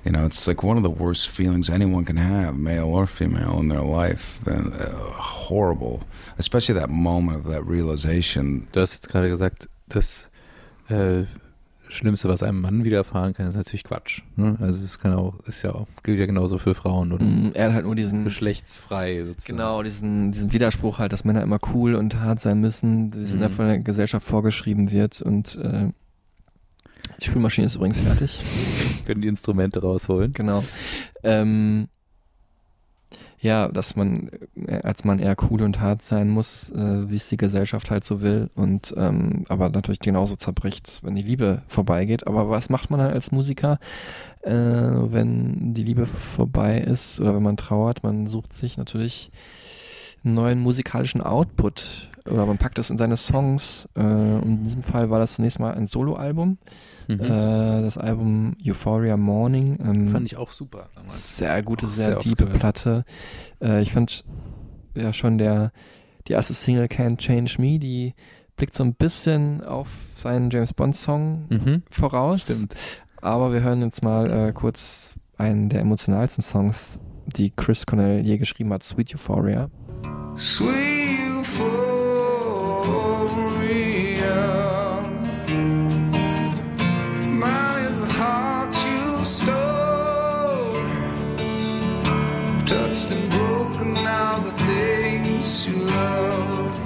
You 0.05 0.13
know, 0.13 0.25
it's 0.25 0.47
like 0.47 0.63
one 0.63 0.77
of 0.77 0.83
the 0.85 0.91
worst 0.91 1.29
feelings 1.29 1.69
anyone 1.69 2.05
can 2.05 2.17
have, 2.17 2.57
male 2.57 2.87
or 2.87 3.07
female, 3.07 3.59
in 3.59 3.69
their 3.69 3.83
life. 3.83 4.41
And 4.47 4.73
uh, 4.73 4.89
horrible, 5.13 6.01
especially 6.39 6.75
that 6.77 6.89
moment 6.89 7.39
of 7.39 7.53
that 7.53 7.65
realization. 7.67 8.69
Du 8.73 8.81
hast 8.81 8.95
jetzt 8.95 9.09
gerade 9.09 9.29
gesagt, 9.29 9.69
dass 9.89 10.31
äh, 10.89 11.25
Schlimmste, 11.89 12.29
was 12.29 12.43
einem 12.43 12.61
Mann 12.61 12.85
widerfahren 12.85 13.33
kann, 13.35 13.49
ist 13.49 13.55
natürlich 13.57 13.85
Quatsch. 13.85 14.23
Ne? 14.37 14.57
Also 14.61 14.85
es 14.85 14.99
kann 15.01 15.13
auch, 15.15 15.39
ist 15.47 15.63
ja 15.63 15.73
auch, 15.75 15.87
gilt 16.03 16.19
ja 16.19 16.27
genauso 16.27 16.59
für 16.59 16.75
Frauen 16.75 17.13
oder 17.13 17.25
Mm, 17.25 17.51
er 17.55 17.67
hat 17.69 17.73
halt 17.75 17.85
nur 17.87 17.95
diesen 17.95 18.25
geschlechtsfrei 18.25 19.25
sozusagen. 19.25 19.57
Genau, 19.57 19.83
diesen, 19.83 20.33
diesen 20.33 20.53
Widerspruch 20.53 20.99
halt, 20.99 21.13
dass 21.13 21.25
Männer 21.25 21.43
immer 21.43 21.59
cool 21.73 21.95
und 21.95 22.21
hart 22.21 22.41
sein 22.41 22.61
müssen, 22.61 23.11
das 23.11 23.35
Mhm. 23.35 23.51
von 23.51 23.67
der 23.67 23.79
Gesellschaft 23.79 24.27
vorgeschrieben 24.27 24.91
wird 24.91 25.23
und 25.23 25.57
äh, 25.57 25.89
die 27.21 27.25
Spülmaschine 27.25 27.67
ist 27.67 27.77
übrigens 27.77 28.01
fertig. 28.01 28.39
Können 29.07 29.23
die 29.23 29.29
Instrumente 29.29 29.81
rausholen. 29.81 30.33
Genau. 30.33 30.63
Ähm, 31.23 31.89
ja, 33.41 33.69
dass 33.69 33.95
man 33.95 34.31
äh, 34.67 34.81
als 34.83 35.05
Mann 35.05 35.19
eher 35.19 35.37
cool 35.51 35.63
und 35.63 35.81
hart 35.81 36.03
sein 36.03 36.29
muss, 36.29 36.71
äh, 36.71 37.09
wie 37.09 37.17
es 37.17 37.29
die 37.29 37.37
Gesellschaft 37.37 37.91
halt 37.91 38.05
so 38.05 38.21
will 38.21 38.51
und 38.55 38.93
ähm, 38.97 39.45
aber 39.49 39.69
natürlich 39.69 40.01
genauso 40.01 40.37
zerbricht, 40.37 41.01
wenn 41.03 41.15
die 41.15 41.23
Liebe 41.23 41.63
vorbeigeht. 41.69 42.27
Aber 42.27 42.51
was 42.51 42.69
macht 42.69 42.91
man 42.91 43.01
dann 43.01 43.13
als 43.13 43.31
Musiker, 43.31 43.79
äh, 44.43 44.53
wenn 44.53 45.75
die 45.75 45.85
Liebe 45.85 46.07
vorbei 46.07 46.79
ist 46.79 47.21
oder 47.21 47.35
wenn 47.35 47.43
man 47.43 47.57
trauert? 47.57 48.03
Man 48.03 48.27
sucht 48.27 48.53
sich 48.53 48.77
natürlich 48.77 49.31
einen 50.25 50.35
neuen 50.35 50.59
musikalischen 50.59 51.23
Output 51.23 52.09
oder 52.27 52.45
man 52.45 52.59
packt 52.59 52.79
es 52.79 52.91
in 52.91 52.99
seine 52.99 53.17
Songs. 53.17 53.89
Äh, 53.95 54.01
und 54.01 54.43
in 54.43 54.63
diesem 54.65 54.83
Fall 54.83 55.11
war 55.11 55.21
das 55.21 55.35
zunächst 55.35 55.61
mal 55.61 55.75
ein 55.75 55.87
Soloalbum. 55.87 56.59
Mhm. 57.09 57.21
Äh, 57.21 57.83
das 57.83 57.97
Album 57.99 58.55
Euphoria 58.65 59.17
Morning. 59.17 59.79
Ähm, 59.83 60.09
Fand 60.11 60.27
ich 60.27 60.37
auch 60.37 60.51
super 60.51 60.89
damals. 60.95 61.37
sehr 61.39 61.63
gute, 61.63 61.87
Auch 61.87 61.91
sehr, 61.91 62.07
sehr 62.07 62.19
tiefe. 62.19 62.47
Platte. 62.47 63.05
Äh, 63.63 63.83
ich 63.83 63.93
fand 63.93 64.25
ja 64.95 65.13
schon 65.13 65.39
der 65.39 65.73
die 66.27 66.33
erste 66.35 66.53
Single 66.55 66.85
Can't 66.87 67.17
Change 67.19 67.57
Me, 67.59 67.79
die 67.79 68.15
blickt 68.57 68.75
so 68.75 68.85
ein 68.85 68.93
bisschen 68.95 69.65
auf 69.65 69.89
seinen 70.15 70.51
James 70.51 70.75
Bond 70.75 70.95
Song 70.97 71.47
Mhm. 71.49 71.83
voraus. 71.91 72.43
Stimmt. 72.45 72.75
Aber 73.23 73.53
wir 73.53 73.63
hören 73.63 73.81
jetzt 73.83 74.05
mal 74.05 74.31
äh, 74.31 74.53
kurz 74.53 75.15
einen 75.39 75.69
der 75.71 75.81
emotionalsten 75.81 76.43
Songs, 76.43 77.01
die 77.27 77.51
Chris 77.51 77.87
Cornell 77.87 78.21
je 78.25 78.37
geschrieben 78.39 78.73
hat, 78.73 78.83
Sweet 78.85 79.15
Euphoria. 79.15 79.71
Sweet 80.37 80.69
euphoria. 83.39 84.78
Touched 92.99 93.13
and 93.13 93.31
broken 93.31 93.95
now 93.95 94.41
the 94.41 94.51
things 94.65 95.69
you 95.69 95.75
loved. 95.85 96.81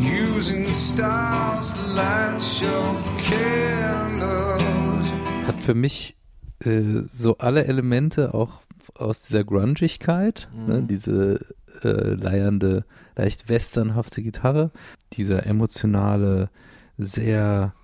Using 0.00 0.72
stars 0.72 1.72
to 1.72 1.82
light 1.82 2.40
your 2.62 2.94
candles. 3.20 5.12
Hat 5.46 5.60
für 5.60 5.74
mich 5.74 6.16
äh, 6.64 7.02
so 7.08 7.36
alle 7.38 7.64
Elemente 7.64 8.32
auch 8.32 8.62
aus 8.94 9.22
dieser 9.22 9.42
Grungigkeit, 9.42 10.48
ne? 10.54 10.82
Mhm. 10.82 10.86
diese 10.88 11.40
äh, 11.82 12.14
leiernde, 12.14 12.84
leicht 13.16 13.48
westernhafte 13.48 14.22
Gitarre, 14.22 14.70
dieser 15.14 15.46
emotionale, 15.46 16.48
sehr 16.96 17.74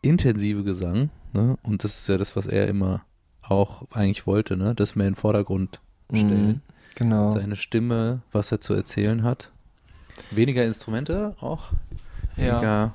intensive 0.00 0.64
Gesang, 0.64 1.10
ne? 1.34 1.58
und 1.64 1.84
das 1.84 2.00
ist 2.00 2.08
ja 2.08 2.16
das, 2.16 2.34
was 2.34 2.46
er 2.46 2.66
immer 2.66 3.04
auch 3.42 3.84
eigentlich 3.90 4.26
wollte, 4.26 4.56
ne? 4.56 4.74
das 4.74 4.96
mehr 4.96 5.06
in 5.06 5.12
den 5.12 5.18
Vordergrund 5.18 5.82
stellen. 6.16 6.46
Mhm, 6.48 6.60
Genau. 6.94 7.28
Seine 7.30 7.56
Stimme, 7.56 8.20
was 8.32 8.52
er 8.52 8.60
zu 8.60 8.74
erzählen 8.74 9.22
hat. 9.22 9.50
Weniger 10.30 10.62
Instrumente 10.64 11.34
auch, 11.40 11.72
Ja. 12.36 12.52
weniger, 12.54 12.92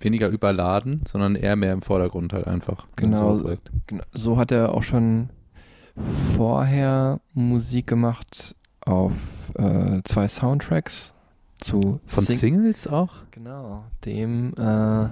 weniger 0.00 0.28
überladen, 0.28 1.02
sondern 1.06 1.36
eher 1.36 1.54
mehr 1.56 1.72
im 1.72 1.82
Vordergrund 1.82 2.32
halt 2.32 2.46
einfach. 2.48 2.86
Genau. 2.96 3.30
Soloprojekt. 3.36 3.70
Genau, 3.86 4.02
so 4.12 4.36
hat 4.38 4.50
er 4.50 4.74
auch 4.74 4.82
schon 4.82 5.30
vorher 6.36 7.20
Musik 7.34 7.86
gemacht 7.86 8.54
auf 8.80 9.12
äh, 9.56 10.00
zwei 10.04 10.26
Soundtracks 10.28 11.14
zu 11.58 12.00
Von 12.06 12.24
Sing- 12.24 12.38
Singles 12.38 12.86
auch? 12.88 13.14
Genau, 13.30 13.84
dem 14.04 14.52
äh, 14.58 15.08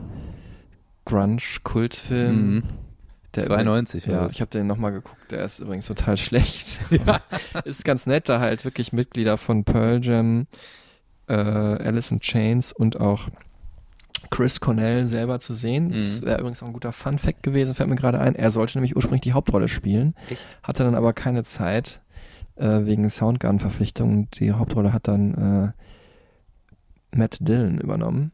Grunge-Kultfilm. 1.05 2.55
Mhm. 2.57 2.63
Der 3.37 3.45
92 3.45 4.07
Ja, 4.07 4.25
das. 4.25 4.33
ich 4.33 4.41
habe 4.41 4.51
den 4.51 4.67
nochmal 4.67 4.93
geguckt, 4.93 5.31
der 5.31 5.45
ist 5.45 5.61
übrigens 5.61 5.87
total 5.87 6.17
schlecht. 6.19 6.79
ist 7.65 7.85
ganz 7.85 8.07
nett, 8.07 8.29
da 8.29 8.41
halt 8.41 8.65
wirklich 8.65 8.93
Mitglieder 8.93 9.37
von 9.39 9.65
Pearl 9.65 10.01
Jam, 10.03 10.47
äh, 11.29 11.35
Alice 11.35 12.11
in 12.11 12.21
Chains 12.21 12.73
und 12.73 13.01
auch 13.01 13.29
Chris 14.31 14.61
Cornell 14.61 15.07
selber 15.07 15.39
zu 15.41 15.55
sehen. 15.55 15.91
Das 15.93 16.21
Mhm. 16.21 16.27
wäre 16.27 16.41
übrigens 16.41 16.63
auch 16.63 16.67
ein 16.67 16.73
guter 16.73 16.93
Fun-Fact 16.93 17.43
gewesen, 17.43 17.75
fällt 17.75 17.89
mir 17.89 17.97
gerade 17.97 18.19
ein. 18.21 18.35
Er 18.35 18.51
sollte 18.51 18.77
nämlich 18.79 18.97
ursprünglich 18.97 19.23
die 19.23 19.33
Hauptrolle 19.35 19.69
spielen, 19.69 20.15
Echt? 20.31 20.47
hatte 20.63 20.83
dann 20.85 20.95
aber 20.97 21.13
keine 21.13 21.45
Zeit 21.45 22.01
äh, 22.57 22.85
wegen 22.87 23.09
Soundgarden-Verpflichtungen. 23.09 24.29
Die 24.35 24.53
Hauptrolle 24.53 24.93
hat 24.93 25.07
dann 25.09 25.75
äh, 27.13 27.17
Matt 27.17 27.37
Dillon 27.41 27.79
übernommen. 27.79 28.33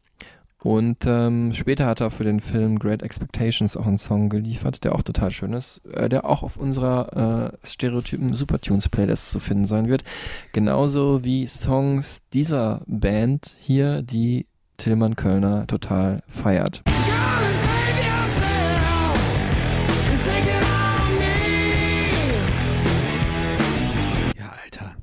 Und 0.63 1.07
ähm, 1.07 1.53
später 1.55 1.87
hat 1.87 2.01
er 2.01 2.13
für 2.13 2.23
den 2.23 2.39
Film 2.39 2.79
Great 2.79 3.03
Expectations 3.03 3.77
auch 3.77 3.87
einen 3.87 3.99
Song 3.99 4.29
geliefert, 4.29 4.85
der 4.85 4.95
auch 4.95 5.03
total 5.03 5.33
schön 5.33 5.55
ist, 5.55 5.81
äh, 5.93 6.09
der 6.09 6.25
auch 6.25 6.45
auf 6.45 6.57
unserer 6.57 7.53
äh, 7.63 7.67
Stereotypen 7.67 8.33
Supertunes 8.33 8.89
Playlist 8.89 9.33
zu 9.33 9.41
finden 9.41 9.67
sein 9.67 9.89
wird. 9.89 10.05
Genauso 10.53 11.25
wie 11.25 11.49
Songs 11.49 12.23
dieser 12.33 12.83
Band 12.87 13.57
hier, 13.59 14.03
die 14.03 14.47
Tillmann 14.77 15.17
Kölner 15.17 15.67
total 15.67 16.23
feiert. 16.29 16.83
Ja, 24.39 24.55
Alter. 24.63 24.95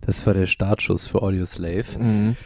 Das 0.00 0.24
war 0.26 0.34
der 0.34 0.46
Startschuss 0.46 1.08
für 1.08 1.22
Audio 1.22 1.44
Slave. 1.44 1.98
Mhm. 1.98 2.36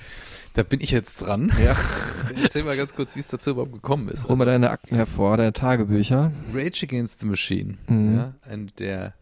Da 0.54 0.62
bin 0.62 0.80
ich 0.80 0.90
jetzt 0.90 1.22
dran. 1.22 1.50
Ja. 1.62 1.74
Erzähl 2.42 2.64
mal 2.64 2.76
ganz 2.76 2.94
kurz, 2.94 3.16
wie 3.16 3.20
es 3.20 3.28
dazu 3.28 3.50
überhaupt 3.50 3.72
gekommen 3.72 4.08
ist. 4.08 4.28
Hol 4.28 4.36
mal 4.36 4.44
deine 4.44 4.68
Akten 4.70 4.94
hervor, 4.96 5.36
deine 5.38 5.52
Tagebücher. 5.54 6.30
Rage 6.52 6.84
Against 6.86 7.20
the 7.20 7.26
Machine, 7.26 7.78
Mhm. 7.88 8.16
ja, 8.16 8.34
eine 8.42 8.66
der 8.78 9.14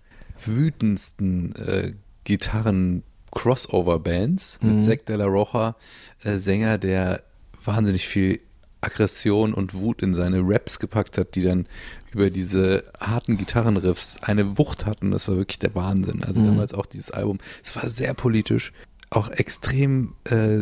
wütendsten 0.44 1.54
äh, 1.56 1.92
Gitarren-Crossover-Bands 2.24 4.58
Mhm. 4.62 4.74
mit 4.74 4.82
Zack 4.82 5.06
de 5.06 5.16
la 5.16 5.26
Rocha, 5.26 5.76
äh, 6.24 6.38
Sänger, 6.38 6.78
der 6.78 7.22
wahnsinnig 7.64 8.06
viel 8.08 8.40
Aggression 8.82 9.52
und 9.52 9.74
Wut 9.74 10.00
in 10.02 10.14
seine 10.14 10.40
Raps 10.42 10.78
gepackt 10.78 11.18
hat, 11.18 11.34
die 11.34 11.42
dann 11.42 11.66
über 12.12 12.30
diese 12.30 12.84
harten 12.98 13.36
Gitarrenriffs 13.36 14.16
eine 14.22 14.56
Wucht 14.56 14.86
hatten. 14.86 15.10
Das 15.10 15.28
war 15.28 15.36
wirklich 15.36 15.58
der 15.58 15.74
Wahnsinn. 15.74 16.24
Also 16.24 16.40
Mhm. 16.40 16.46
damals 16.46 16.72
auch 16.72 16.86
dieses 16.86 17.10
Album. 17.10 17.36
Es 17.62 17.76
war 17.76 17.90
sehr 17.90 18.14
politisch, 18.14 18.72
auch 19.10 19.28
extrem 19.28 20.14
äh, 20.24 20.60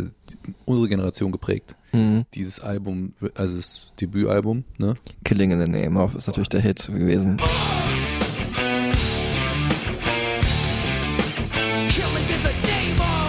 unsere 0.64 0.88
Generation 0.88 1.32
geprägt. 1.32 1.76
Mhm. 1.92 2.24
Dieses 2.34 2.60
Album, 2.60 3.12
also 3.34 3.56
das 3.56 3.92
Debütalbum, 4.00 4.64
ne? 4.78 4.94
Killing 5.24 5.50
in 5.50 5.60
the 5.60 5.70
Name 5.70 6.00
of 6.00 6.14
ist 6.14 6.26
natürlich 6.26 6.48
der 6.48 6.62
Hit 6.62 6.86
gewesen. 6.86 7.36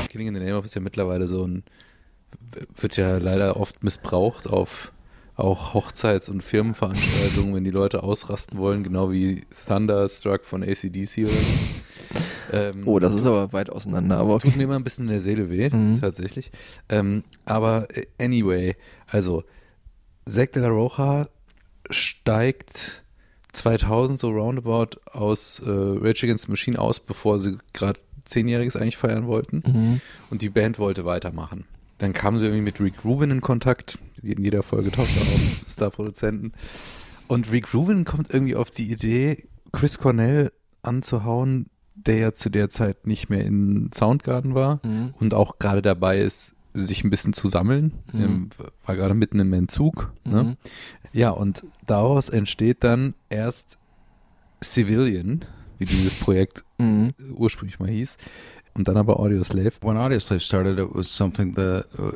Killing 0.07 0.27
in 0.27 0.33
the 0.33 0.39
Name 0.39 0.57
of 0.57 0.65
ist 0.65 0.75
ja 0.75 0.81
mittlerweile 0.81 1.27
so 1.27 1.45
ein, 1.45 1.63
wird 2.77 2.95
ja 2.95 3.17
leider 3.17 3.57
oft 3.57 3.83
missbraucht 3.83 4.47
auf 4.47 4.93
auch 5.35 5.73
Hochzeits- 5.73 6.29
und 6.29 6.43
Firmenveranstaltungen, 6.43 7.55
wenn 7.55 7.63
die 7.63 7.71
Leute 7.71 8.03
ausrasten 8.03 8.59
wollen, 8.59 8.83
genau 8.83 9.09
wie 9.09 9.45
Thunderstruck 9.65 10.43
von 10.43 10.63
ACDC 10.63 11.19
oder 11.19 11.29
so. 11.29 11.79
Ähm, 12.51 12.83
Oh, 12.87 12.99
das 12.99 13.13
ist 13.13 13.25
aber 13.25 13.53
weit 13.53 13.69
auseinander, 13.69 14.17
aber 14.17 14.39
Tut 14.39 14.55
mir 14.55 14.63
immer 14.63 14.75
ein 14.75 14.83
bisschen 14.83 15.05
in 15.05 15.11
der 15.11 15.21
Seele 15.21 15.49
weh, 15.49 15.69
Mhm. 15.69 15.99
tatsächlich. 16.01 16.51
Ähm, 16.89 17.23
aber 17.45 17.87
äh, 17.95 18.05
anyway, 18.17 18.75
also 19.07 19.43
Zack 20.27 20.51
de 20.53 20.61
la 20.63 20.69
Rocha 20.69 21.27
steigt 21.89 23.03
2000 23.53 24.19
so 24.19 24.29
roundabout 24.29 24.99
aus 25.11 25.59
äh, 25.59 25.69
Rage 25.69 26.25
Against 26.25 26.45
the 26.45 26.51
Machine 26.51 26.77
aus, 26.79 26.99
bevor 26.99 27.39
sie 27.39 27.57
gerade 27.73 27.99
Zehnjähriges 28.25 28.75
eigentlich 28.75 28.97
feiern 28.97 29.25
wollten. 29.27 29.63
Mhm. 29.65 30.01
Und 30.29 30.41
die 30.41 30.49
Band 30.49 30.77
wollte 30.77 31.05
weitermachen. 31.05 31.65
Dann 31.97 32.13
kamen 32.13 32.37
sie 32.39 32.45
irgendwie 32.45 32.61
mit 32.63 32.79
Rick 32.79 33.03
Rubin 33.03 33.31
in 33.31 33.41
Kontakt. 33.41 33.97
In 34.21 34.43
jeder 34.43 34.63
Folge 34.63 34.91
taucht 34.91 35.09
er 35.15 35.21
auf, 35.23 35.63
Star-Produzenten. 35.67 36.51
Und 37.27 37.51
Rick 37.51 37.73
Rubin 37.73 38.05
kommt 38.05 38.31
irgendwie 38.33 38.55
auf 38.55 38.69
die 38.71 38.91
Idee, 38.91 39.45
Chris 39.71 39.97
Cornell 39.97 40.51
anzuhauen, 40.81 41.67
der 42.05 42.17
ja 42.17 42.33
zu 42.33 42.49
der 42.49 42.69
Zeit 42.69 43.05
nicht 43.07 43.29
mehr 43.29 43.45
in 43.45 43.89
Soundgarden 43.93 44.55
war 44.55 44.79
Mhm. 44.85 45.13
und 45.19 45.33
auch 45.33 45.59
gerade 45.59 45.81
dabei 45.81 46.19
ist, 46.19 46.55
sich 46.73 47.03
ein 47.03 47.09
bisschen 47.09 47.33
zu 47.33 47.47
sammeln. 47.47 47.93
Mhm. 48.13 48.21
Ähm, 48.21 48.49
war 48.85 48.95
gerade 48.95 49.13
mitten 49.15 49.39
im 49.39 49.51
Entzug. 49.53 50.11
Ne? 50.23 50.43
Mhm. 50.43 50.57
Ja, 51.11 51.31
und 51.31 51.65
daraus 51.87 52.29
entsteht 52.29 52.83
dann 52.83 53.15
erst 53.29 53.77
Civilian, 54.63 55.45
wie 55.77 55.85
dieses 55.85 56.13
Projekt 56.13 56.63
Mhm. 56.77 57.13
ursprünglich 57.35 57.79
mal 57.79 57.89
hieß, 57.89 58.17
und 58.75 58.87
dann 58.87 58.97
aber 58.97 59.19
Audio 59.19 59.43
Slave. 59.43 59.71
When 59.81 59.97
Audioslave 59.97 60.39
started, 60.41 60.77
it 60.79 60.87
was 60.93 61.07
something 61.13 61.55
that 61.55 61.85
uh, 61.97 62.11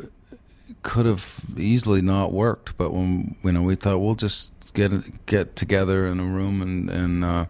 could 0.84 1.06
have 1.06 1.24
easily 1.58 2.02
not 2.02 2.32
worked. 2.32 2.78
But 2.78 2.92
when 2.94 3.36
you 3.44 3.52
know, 3.52 3.66
we 3.68 3.76
thought 3.76 4.00
we'll 4.02 4.16
just 4.20 4.52
get 4.74 4.92
get 5.26 5.56
together 5.56 6.08
in 6.08 6.20
a 6.20 6.24
room 6.24 6.62
and 6.62 6.90
and 6.90 7.24
uh, 7.24 7.46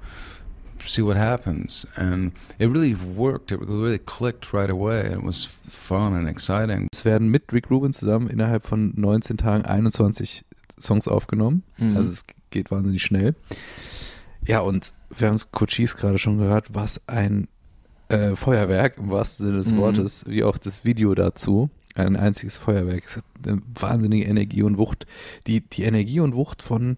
see 0.85 1.03
what 1.03 1.17
happens. 1.17 1.87
And 1.95 2.31
it 2.59 2.67
really 2.69 2.95
worked. 3.15 3.51
It 3.51 3.59
really 3.61 3.99
clicked 3.99 4.53
right 4.53 4.69
away. 4.69 5.11
It 5.11 5.23
was 5.23 5.57
fun 5.69 6.13
and 6.13 6.27
exciting. 6.27 6.87
Es 6.91 7.05
werden 7.05 7.29
mit 7.29 7.51
Rick 7.51 7.69
Rubin 7.69 7.93
zusammen 7.93 8.29
innerhalb 8.29 8.65
von 8.67 8.93
19 8.95 9.37
Tagen 9.37 9.65
21 9.65 10.43
Songs 10.79 11.07
aufgenommen. 11.07 11.63
Mhm. 11.77 11.95
Also 11.97 12.09
es 12.09 12.25
geht 12.51 12.71
wahnsinnig 12.71 13.01
schnell. 13.03 13.33
Ja, 14.45 14.59
und 14.59 14.93
wir 15.15 15.27
haben 15.27 15.35
es 15.35 15.51
Cochise 15.51 15.95
gerade 15.97 16.17
schon 16.17 16.37
gehört, 16.37 16.73
was 16.73 17.01
ein 17.07 17.47
äh, 18.09 18.35
Feuerwerk 18.35 18.97
im 18.97 19.09
wahrsten 19.09 19.45
Sinne 19.47 19.57
des 19.59 19.71
Mhm. 19.71 19.77
Wortes, 19.77 20.25
wie 20.27 20.43
auch 20.43 20.57
das 20.57 20.83
Video 20.85 21.15
dazu. 21.15 21.69
Ein 21.95 22.15
einziges 22.15 22.57
Feuerwerk. 22.57 23.03
Es 23.05 23.17
hat 23.17 23.23
eine 23.47 23.61
wahnsinnige 23.79 24.25
Energie 24.25 24.63
und 24.63 24.77
Wucht. 24.77 25.05
Die, 25.47 25.61
die 25.61 25.83
Energie 25.83 26.19
und 26.19 26.33
Wucht 26.35 26.61
von, 26.63 26.97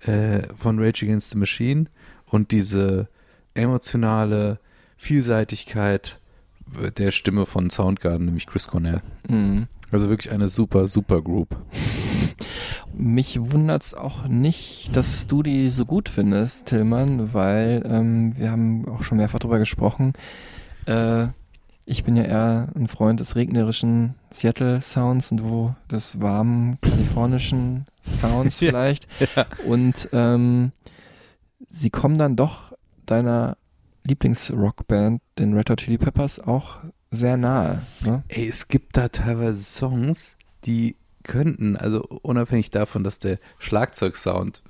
äh, 0.00 0.42
von 0.56 0.78
Rage 0.78 1.04
Against 1.04 1.32
the 1.32 1.38
Machine 1.38 1.86
und 2.26 2.52
diese 2.52 3.08
emotionale 3.56 4.58
Vielseitigkeit 4.96 6.20
der 6.98 7.12
Stimme 7.12 7.46
von 7.46 7.70
Soundgarden, 7.70 8.26
nämlich 8.26 8.46
Chris 8.46 8.66
Cornell. 8.66 9.02
Mhm. 9.28 9.68
Also 9.92 10.08
wirklich 10.08 10.32
eine 10.32 10.48
super, 10.48 10.86
super 10.86 11.22
Group. 11.22 11.56
Mich 12.92 13.38
wundert's 13.40 13.94
auch 13.94 14.26
nicht, 14.26 14.96
dass 14.96 15.26
du 15.26 15.42
die 15.42 15.68
so 15.68 15.84
gut 15.84 16.08
findest, 16.08 16.66
Tillmann, 16.66 17.32
weil 17.34 17.82
ähm, 17.86 18.34
wir 18.36 18.50
haben 18.50 18.88
auch 18.88 19.02
schon 19.02 19.18
mehrfach 19.18 19.38
drüber 19.38 19.58
gesprochen. 19.58 20.14
Äh, 20.86 21.28
ich 21.84 22.02
bin 22.02 22.16
ja 22.16 22.24
eher 22.24 22.68
ein 22.74 22.88
Freund 22.88 23.20
des 23.20 23.36
regnerischen 23.36 24.14
Seattle 24.32 24.80
Sounds 24.80 25.30
und 25.30 25.44
wo 25.44 25.74
des 25.90 26.20
warmen 26.20 26.78
kalifornischen 26.80 27.86
Sounds 28.02 28.58
Ja. 28.60 28.68
vielleicht. 28.70 29.06
Und 29.66 30.08
ähm, 30.12 30.72
sie 31.70 31.90
kommen 31.90 32.18
dann 32.18 32.34
doch 32.34 32.72
deiner 33.06 33.56
Lieblingsrockband, 34.04 35.20
den 35.38 35.54
Red 35.54 35.70
Hot 35.70 35.80
Chili 35.80 35.98
Peppers, 35.98 36.38
auch 36.40 36.76
sehr 37.10 37.36
nahe. 37.36 37.82
Ne? 38.04 38.22
Ey, 38.28 38.48
es 38.48 38.68
gibt 38.68 38.96
da 38.96 39.08
teilweise 39.08 39.62
Songs, 39.62 40.36
die 40.64 40.96
könnten, 41.22 41.76
also 41.76 42.02
unabhängig 42.22 42.70
davon, 42.70 43.02
dass 43.02 43.18
der 43.18 43.38
Schlagzeugsound 43.58 44.62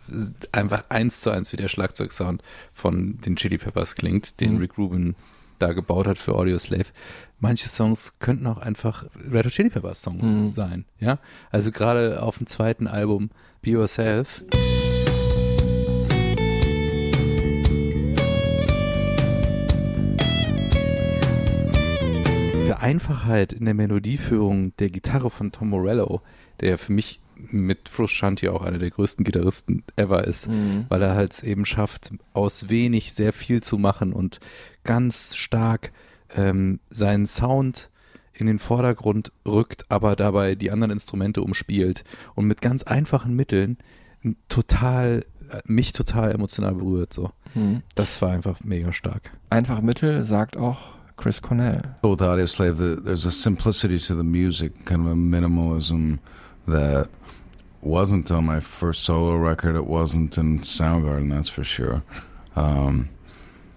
einfach 0.53 0.85
eins 0.89 1.21
zu 1.21 1.31
eins 1.31 1.53
wie 1.53 1.57
der 1.59 1.69
Schlagzeugsound 1.69 2.43
von 2.73 3.19
den 3.21 3.37
Chili 3.37 3.59
Peppers 3.59 3.95
klingt, 3.95 4.41
den 4.41 4.55
Mhm. 4.55 4.59
Rick 4.59 4.79
Rubin 4.79 5.17
da 5.59 5.73
gebaut 5.73 6.07
hat 6.07 6.19
für 6.19 6.35
Audio 6.35 6.59
Slave. 6.59 6.87
Manche 7.41 7.69
Songs 7.69 8.19
könnten 8.21 8.47
auch 8.47 8.59
einfach 8.59 9.05
Red 9.31 9.47
Hot 9.47 9.53
Chili 9.53 9.71
Peppers 9.71 10.01
Songs 10.03 10.27
Mhm. 10.29 10.53
sein, 10.53 10.85
ja? 10.99 11.19
Also 11.51 11.71
gerade 11.73 12.23
auf 12.23 12.39
dem 12.39 12.47
zweiten 12.47 12.87
Album 12.87 13.31
Be 13.61 13.71
Yourself. 13.73 14.43
Diese 14.53 14.66
Einfachheit 22.87 23.53
in 23.53 23.65
der 23.65 23.75
Melodieführung 23.75 24.73
der 24.79 24.91
Gitarre 24.91 25.31
von 25.31 25.51
Tom 25.53 25.71
Morello, 25.71 26.23
der 26.61 26.79
für 26.79 26.93
mich 26.93 27.21
mit 27.51 27.89
Frusciante 27.89 28.53
auch 28.53 28.63
einer 28.63 28.79
der 28.79 28.91
größten 28.91 29.25
Gitarristen 29.25 29.83
ever 29.97 30.25
ist, 30.25 30.49
Mhm. 30.49 30.87
weil 30.89 31.03
er 31.03 31.15
halt 31.15 31.33
es 31.35 31.43
eben 31.43 31.67
schafft, 31.67 32.11
aus 32.33 32.69
wenig 32.71 33.13
sehr 33.13 33.33
viel 33.33 33.63
zu 33.63 33.77
machen 33.77 34.13
und 34.13 34.39
ganz 34.85 35.35
stark 35.37 35.93
ähm, 36.35 36.81
seinen 36.91 37.27
Sound 37.27 37.91
in 38.33 38.47
den 38.47 38.59
Vordergrund 38.59 39.33
rückt, 39.47 39.85
aber 39.91 40.15
dabei 40.17 40.55
die 40.55 40.71
anderen 40.71 40.93
Instrumente 40.93 41.43
umspielt 41.43 42.05
und 42.35 42.47
mit 42.47 42.61
ganz 42.63 42.83
einfachen 42.85 43.35
Mitteln 43.35 43.79
total 44.49 45.25
äh, 45.51 45.61
mich 45.67 45.93
total 45.93 46.33
emotional 46.33 46.75
berührt 46.75 47.13
so. 47.13 47.31
Mhm. 47.55 47.83
Das 47.95 48.23
war 48.23 48.31
einfach 48.31 48.61
mega 48.65 48.93
stark. 48.93 49.31
Einfach 49.51 49.81
Mittel 49.81 50.25
sagt 50.25 50.57
auch 50.57 50.96
Chris 51.17 51.41
Cornell. 51.41 51.83
With 52.03 52.21
Audioslave, 52.21 52.77
the, 52.77 53.01
there's 53.01 53.25
a 53.25 53.31
simplicity 53.31 53.99
to 54.01 54.15
the 54.15 54.25
music, 54.25 54.85
kind 54.85 55.07
of 55.07 55.13
a 55.13 55.15
minimalism 55.15 56.19
that 56.69 57.09
wasn't 57.81 58.31
on 58.31 58.45
my 58.45 58.61
first 58.61 59.03
solo 59.03 59.37
record. 59.37 59.77
It 59.77 59.87
wasn't 59.87 60.37
in 60.37 60.61
Soundgarden, 60.61 61.31
that's 61.31 61.49
for 61.49 61.65
sure. 61.65 62.03
Um, 62.55 63.11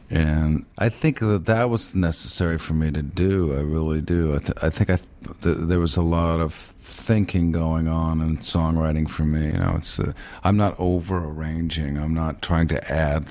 and 0.10 0.66
I 0.78 0.90
think 0.90 1.20
that 1.20 1.46
that 1.46 1.70
was 1.70 1.94
necessary 1.94 2.58
for 2.58 2.74
me 2.74 2.90
to 2.92 3.04
do. 3.04 3.54
I 3.56 3.60
really 3.60 4.02
do. 4.02 4.36
I, 4.36 4.40
th- 4.40 4.58
I 4.62 4.70
think 4.70 4.90
I 4.90 4.98
th- 5.44 5.58
there 5.60 5.80
was 5.80 5.98
a 5.98 6.02
lot 6.02 6.40
of 6.40 6.54
thinking 6.54 7.52
going 7.52 7.88
on 7.88 8.20
in 8.20 8.38
songwriting 8.38 9.08
for 9.08 9.24
me. 9.24 9.48
You 9.48 9.60
know, 9.60 9.76
it's 9.78 10.00
uh, 10.00 10.14
I'm 10.44 10.58
not 10.58 10.76
over 10.80 11.24
arranging. 11.24 12.00
I'm 12.00 12.16
not 12.16 12.42
trying 12.42 12.68
to 12.70 12.92
add 12.92 13.28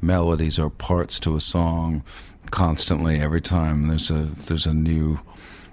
melodies 0.00 0.58
or 0.58 0.70
parts 0.70 1.20
to 1.20 1.36
a 1.36 1.40
song 1.40 2.02
constantly. 2.52 3.18
Every 3.18 3.40
time 3.40 3.88
there's 3.88 4.10
a 4.10 4.28
there's 4.46 4.66
a 4.66 4.74
new 4.74 5.18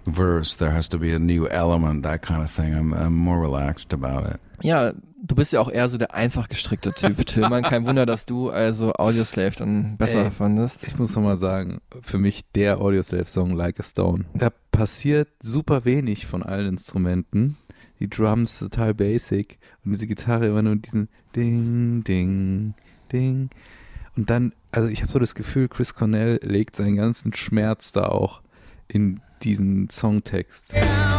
verse, 0.08 0.56
there 0.56 0.72
has 0.72 0.90
to 0.90 0.98
be 0.98 1.14
a 1.14 1.20
new 1.20 1.48
element, 1.48 2.02
that 2.04 2.24
kind 2.24 2.42
of 2.42 2.50
thing. 2.50 2.74
I'm 2.74 2.94
I'm 2.94 3.14
more 3.14 3.40
relaxed 3.40 3.94
about 3.94 4.26
it. 4.26 4.40
Ja, 4.64 4.94
du 5.22 5.36
bist 5.36 5.54
ja 5.54 5.60
auch 5.60 5.70
eher 5.72 5.88
so 5.88 5.98
der 5.98 6.14
einfach 6.14 6.50
gestrickte 6.50 6.92
Typ, 6.94 7.26
Tillmann. 7.26 7.64
Kein 7.64 7.86
Wunder, 7.86 8.06
dass 8.06 8.26
du 8.26 8.50
also 8.50 8.94
Audioslave 8.94 9.56
dann 9.58 9.98
besser 9.98 10.26
Ey, 10.26 10.32
fandest. 10.32 10.88
Ich 10.88 10.98
muss 10.98 11.16
nochmal 11.16 11.38
sagen, 11.38 11.82
für 12.02 12.18
mich 12.18 12.44
der 12.56 12.80
Audioslave-Song 12.82 13.52
Like 13.52 13.80
a 13.80 13.84
Stone. 13.84 14.26
Da 14.34 14.50
passiert 14.72 15.30
super 15.42 15.86
wenig 15.86 16.26
von 16.26 16.44
allen 16.44 16.70
Instrumenten. 16.70 17.58
Die 18.00 18.10
Drums 18.10 18.60
total 18.60 18.94
basic 18.94 19.60
und 19.84 19.92
diese 19.92 20.08
Gitarre 20.08 20.48
immer 20.48 20.62
nur 20.62 20.78
diesen 20.78 21.10
Ding, 21.36 22.04
Ding, 22.06 22.74
Ding. 23.12 23.50
Und 24.16 24.30
dann, 24.30 24.54
also 24.72 24.88
ich 24.88 25.02
habe 25.02 25.12
so 25.12 25.20
das 25.20 25.36
Gefühl, 25.36 25.68
Chris 25.68 25.94
Cornell 25.94 26.40
legt 26.44 26.76
seinen 26.76 26.96
ganzen 26.96 27.34
Schmerz 27.34 27.92
da 27.92 28.06
auch 28.06 28.42
in 28.88 29.22
diesen 29.42 29.90
Songtext. 29.90 30.74
Er 30.74 31.19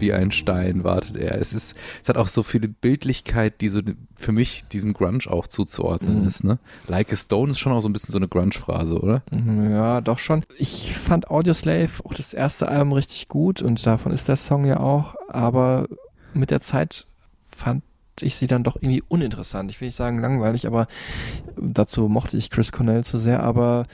wie 0.00 0.12
ein 0.12 0.30
Stein, 0.30 0.84
wartet 0.84 1.16
er. 1.16 1.38
Es 1.40 1.52
ist, 1.52 1.74
es 2.02 2.08
hat 2.08 2.16
auch 2.16 2.28
so 2.28 2.42
viele 2.42 2.68
Bildlichkeit, 2.68 3.60
die 3.60 3.68
so 3.68 3.80
für 4.14 4.32
mich 4.32 4.64
diesem 4.72 4.92
Grunge 4.92 5.20
auch 5.28 5.46
zuzuordnen 5.46 6.22
Mhm. 6.22 6.26
ist, 6.26 6.44
ne? 6.44 6.58
Like 6.88 7.12
a 7.12 7.16
Stone 7.16 7.50
ist 7.52 7.58
schon 7.58 7.72
auch 7.72 7.80
so 7.80 7.88
ein 7.88 7.92
bisschen 7.92 8.12
so 8.12 8.18
eine 8.18 8.28
Grunge-Phrase, 8.28 8.98
oder? 9.00 9.22
Mhm, 9.30 9.70
Ja, 9.70 10.00
doch 10.00 10.18
schon. 10.18 10.42
Ich 10.58 10.94
fand 10.96 11.30
Audioslave 11.30 11.90
auch 12.04 12.14
das 12.14 12.32
erste 12.34 12.68
Album 12.68 12.92
richtig 12.92 13.28
gut 13.28 13.62
und 13.62 13.84
davon 13.86 14.12
ist 14.12 14.28
der 14.28 14.36
Song 14.36 14.64
ja 14.64 14.80
auch, 14.80 15.14
aber 15.28 15.86
mit 16.34 16.50
der 16.50 16.60
Zeit 16.60 17.06
fand 17.56 17.82
ich 18.22 18.36
sie 18.36 18.46
dann 18.46 18.62
doch 18.64 18.76
irgendwie 18.76 19.02
uninteressant. 19.08 19.70
Ich 19.70 19.80
will 19.80 19.88
nicht 19.88 19.94
sagen 19.96 20.18
langweilig, 20.18 20.66
aber 20.66 20.86
dazu 21.60 22.08
mochte 22.08 22.36
ich 22.36 22.50
Chris 22.50 22.72
Cornell 22.72 23.04
zu 23.04 23.18
sehr, 23.18 23.42
aber 23.42 23.84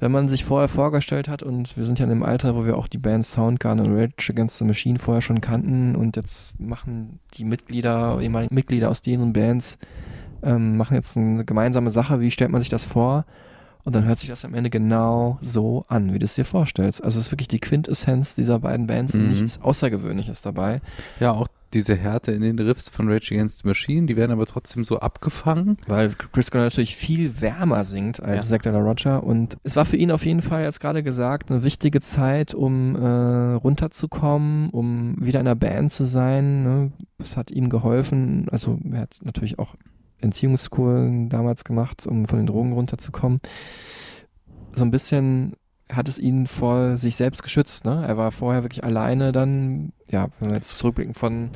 wenn 0.00 0.12
man 0.12 0.28
sich 0.28 0.44
vorher 0.44 0.68
vorgestellt 0.68 1.28
hat 1.28 1.42
und 1.42 1.76
wir 1.76 1.84
sind 1.84 1.98
ja 1.98 2.04
in 2.04 2.10
dem 2.10 2.22
Alter, 2.22 2.56
wo 2.56 2.64
wir 2.64 2.76
auch 2.78 2.88
die 2.88 2.98
Bands 2.98 3.32
Soundgarden 3.32 3.84
und 3.86 3.98
Rage 3.98 4.30
Against 4.32 4.58
the 4.58 4.64
Machine 4.64 4.98
vorher 4.98 5.20
schon 5.22 5.40
kannten 5.40 5.94
und 5.94 6.16
jetzt 6.16 6.58
machen 6.58 7.18
die 7.34 7.44
Mitglieder, 7.44 8.18
ehemaligen 8.20 8.54
Mitglieder 8.54 8.88
aus 8.90 9.02
denen 9.02 9.32
Bands, 9.32 9.78
ähm, 10.42 10.76
machen 10.78 10.94
jetzt 10.94 11.16
eine 11.18 11.44
gemeinsame 11.44 11.90
Sache. 11.90 12.20
Wie 12.20 12.30
stellt 12.30 12.50
man 12.50 12.62
sich 12.62 12.70
das 12.70 12.84
vor? 12.86 13.26
Und 13.82 13.94
dann 13.94 14.04
hört 14.04 14.18
sich 14.18 14.28
das 14.28 14.44
am 14.44 14.52
Ende 14.54 14.68
genau 14.70 15.38
so 15.40 15.84
an, 15.88 16.12
wie 16.12 16.18
du 16.18 16.24
es 16.26 16.34
dir 16.34 16.44
vorstellst. 16.44 17.02
Also 17.02 17.18
es 17.18 17.26
ist 17.26 17.32
wirklich 17.32 17.48
die 17.48 17.60
Quintessenz 17.60 18.34
dieser 18.34 18.58
beiden 18.58 18.86
Bands 18.86 19.14
und 19.14 19.22
Mhm. 19.22 19.30
nichts 19.30 19.60
Außergewöhnliches 19.60 20.42
dabei. 20.42 20.80
Ja, 21.18 21.32
auch 21.32 21.46
diese 21.74 21.94
Härte 21.94 22.32
in 22.32 22.42
den 22.42 22.58
Riffs 22.58 22.88
von 22.88 23.08
Rage 23.10 23.34
Against 23.34 23.60
the 23.60 23.68
Machine, 23.68 24.06
die 24.06 24.16
werden 24.16 24.32
aber 24.32 24.46
trotzdem 24.46 24.84
so 24.84 24.98
abgefangen. 24.98 25.76
Weil 25.86 26.10
Chris 26.32 26.50
Cornell 26.50 26.66
natürlich 26.66 26.96
viel 26.96 27.40
wärmer 27.40 27.84
singt 27.84 28.22
als 28.22 28.46
Ja. 28.48 28.56
Zack 28.56 28.62
de 28.62 28.72
la 28.72 28.80
Rocha 28.80 29.18
und 29.18 29.56
es 29.62 29.76
war 29.76 29.84
für 29.84 29.96
ihn 29.96 30.10
auf 30.10 30.24
jeden 30.24 30.42
Fall, 30.42 30.64
jetzt 30.64 30.80
gerade 30.80 31.02
gesagt, 31.02 31.50
eine 31.50 31.62
wichtige 31.62 32.00
Zeit, 32.00 32.54
um 32.54 32.96
äh, 32.96 33.54
runterzukommen, 33.54 34.70
um 34.70 35.14
wieder 35.24 35.40
in 35.40 35.46
einer 35.46 35.56
Band 35.56 35.92
zu 35.92 36.04
sein. 36.04 36.62
Ne? 36.64 36.92
Es 37.18 37.36
hat 37.36 37.50
ihm 37.50 37.68
geholfen, 37.68 38.46
also 38.50 38.78
er 38.90 39.00
hat 39.00 39.20
natürlich 39.22 39.58
auch 39.58 39.74
Entziehungskuren 40.20 41.28
damals 41.28 41.64
gemacht, 41.64 42.06
um 42.06 42.26
von 42.26 42.38
den 42.38 42.46
Drogen 42.46 42.72
runterzukommen. 42.72 43.40
So 44.74 44.84
ein 44.84 44.90
bisschen 44.90 45.54
hat 45.92 46.08
es 46.08 46.18
ihn 46.18 46.46
vor 46.46 46.96
sich 46.96 47.16
selbst 47.16 47.42
geschützt. 47.42 47.84
Ne? 47.84 48.04
Er 48.06 48.16
war 48.16 48.30
vorher 48.30 48.62
wirklich 48.62 48.84
alleine 48.84 49.32
dann, 49.32 49.92
ja, 50.10 50.28
wenn 50.38 50.50
wir 50.50 50.56
jetzt 50.56 50.76
zurückblicken 50.78 51.14
von 51.14 51.50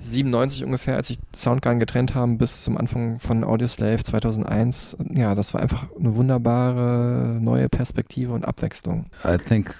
97 0.00 0.64
ungefähr, 0.64 0.96
als 0.96 1.08
sich 1.08 1.18
Soundgarden 1.34 1.78
getrennt 1.78 2.14
haben, 2.14 2.38
bis 2.38 2.64
zum 2.64 2.76
Anfang 2.76 3.18
von 3.18 3.44
Audioslave 3.44 4.02
2001. 4.02 4.96
Ja, 5.14 5.34
das 5.34 5.52
war 5.54 5.60
einfach 5.60 5.86
eine 5.98 6.16
wunderbare 6.16 7.38
neue 7.40 7.68
Perspektive 7.68 8.32
und 8.32 8.44
Abwechslung. 8.44 9.06
I 9.24 9.36
think 9.36 9.74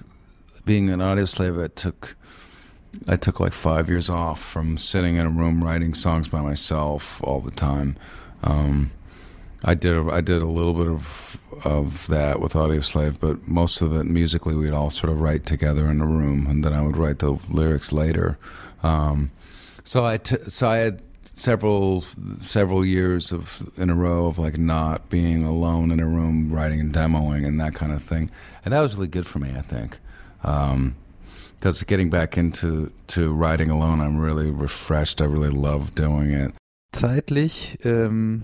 being 0.65 0.91
an 0.91 1.01
audio 1.01 1.27
slave, 1.27 1.63
I 1.65 1.69
took 1.69 2.17
I 3.09 3.17
took 3.17 3.39
like 3.39 3.55
five 3.55 3.89
years 3.89 4.11
off 4.11 4.41
from 4.41 4.77
sitting 4.77 5.17
in 5.17 5.27
a 5.27 5.31
room 5.31 5.63
writing 5.63 5.95
songs 5.95 6.29
by 6.29 6.41
myself 6.41 7.23
all 7.23 7.41
the 7.41 7.55
time. 7.55 7.97
Um, 8.43 8.91
I 9.65 9.75
did 9.75 9.95
a, 9.95 10.11
I 10.11 10.21
did 10.21 10.43
a 10.43 10.47
little 10.47 10.75
bit 10.75 10.89
of 10.89 11.39
of 11.65 12.07
that 12.07 12.41
with 12.41 12.57
Audio 12.57 12.81
Slave, 12.81 13.21
but 13.21 13.47
most 13.47 13.83
of 13.83 13.95
it 13.95 14.05
musically 14.05 14.55
we'd 14.55 14.73
all 14.73 14.91
sort 14.91 15.13
of 15.13 15.21
write 15.21 15.45
together 15.45 15.89
in 15.89 16.01
a 16.01 16.07
room, 16.07 16.47
and 16.47 16.65
then 16.65 16.73
I 16.73 16.83
would 16.83 16.97
write 16.97 17.19
the 17.19 17.39
lyrics 17.51 17.93
later. 17.93 18.39
Um, 18.83 19.31
so 19.85 20.07
I 20.07 20.17
t- 20.17 20.49
so 20.49 20.69
I 20.69 20.79
had 20.79 21.03
several 21.35 22.05
several 22.41 22.85
years 22.85 23.33
of 23.33 23.69
in 23.77 23.91
a 23.91 23.95
row 23.95 24.27
of 24.27 24.39
like 24.39 24.59
not 24.59 25.11
being 25.11 25.45
alone 25.45 25.91
in 25.91 26.01
a 26.01 26.07
room 26.07 26.51
writing 26.51 26.81
and 26.81 26.93
demoing 26.93 27.47
and 27.47 27.61
that 27.61 27.75
kind 27.75 27.93
of 27.93 28.03
thing, 28.03 28.31
and 28.65 28.73
that 28.73 28.81
was 28.81 28.95
really 28.95 29.09
good 29.09 29.27
for 29.27 29.39
me. 29.39 29.51
I 29.57 29.63
think. 29.63 29.99
Um, 30.43 30.97
because 31.59 31.83
getting 31.83 32.09
back 32.09 32.39
into 32.39 32.91
to 33.09 33.33
writing 33.35 33.69
alone, 33.69 34.01
I'm 34.01 34.19
really 34.19 34.51
refreshed. 34.51 35.21
I 35.21 35.27
really 35.27 35.51
love 35.51 35.95
doing 35.95 36.33
it. 36.33 36.55
Zeitlich 36.93 37.77
ähm, 37.85 38.43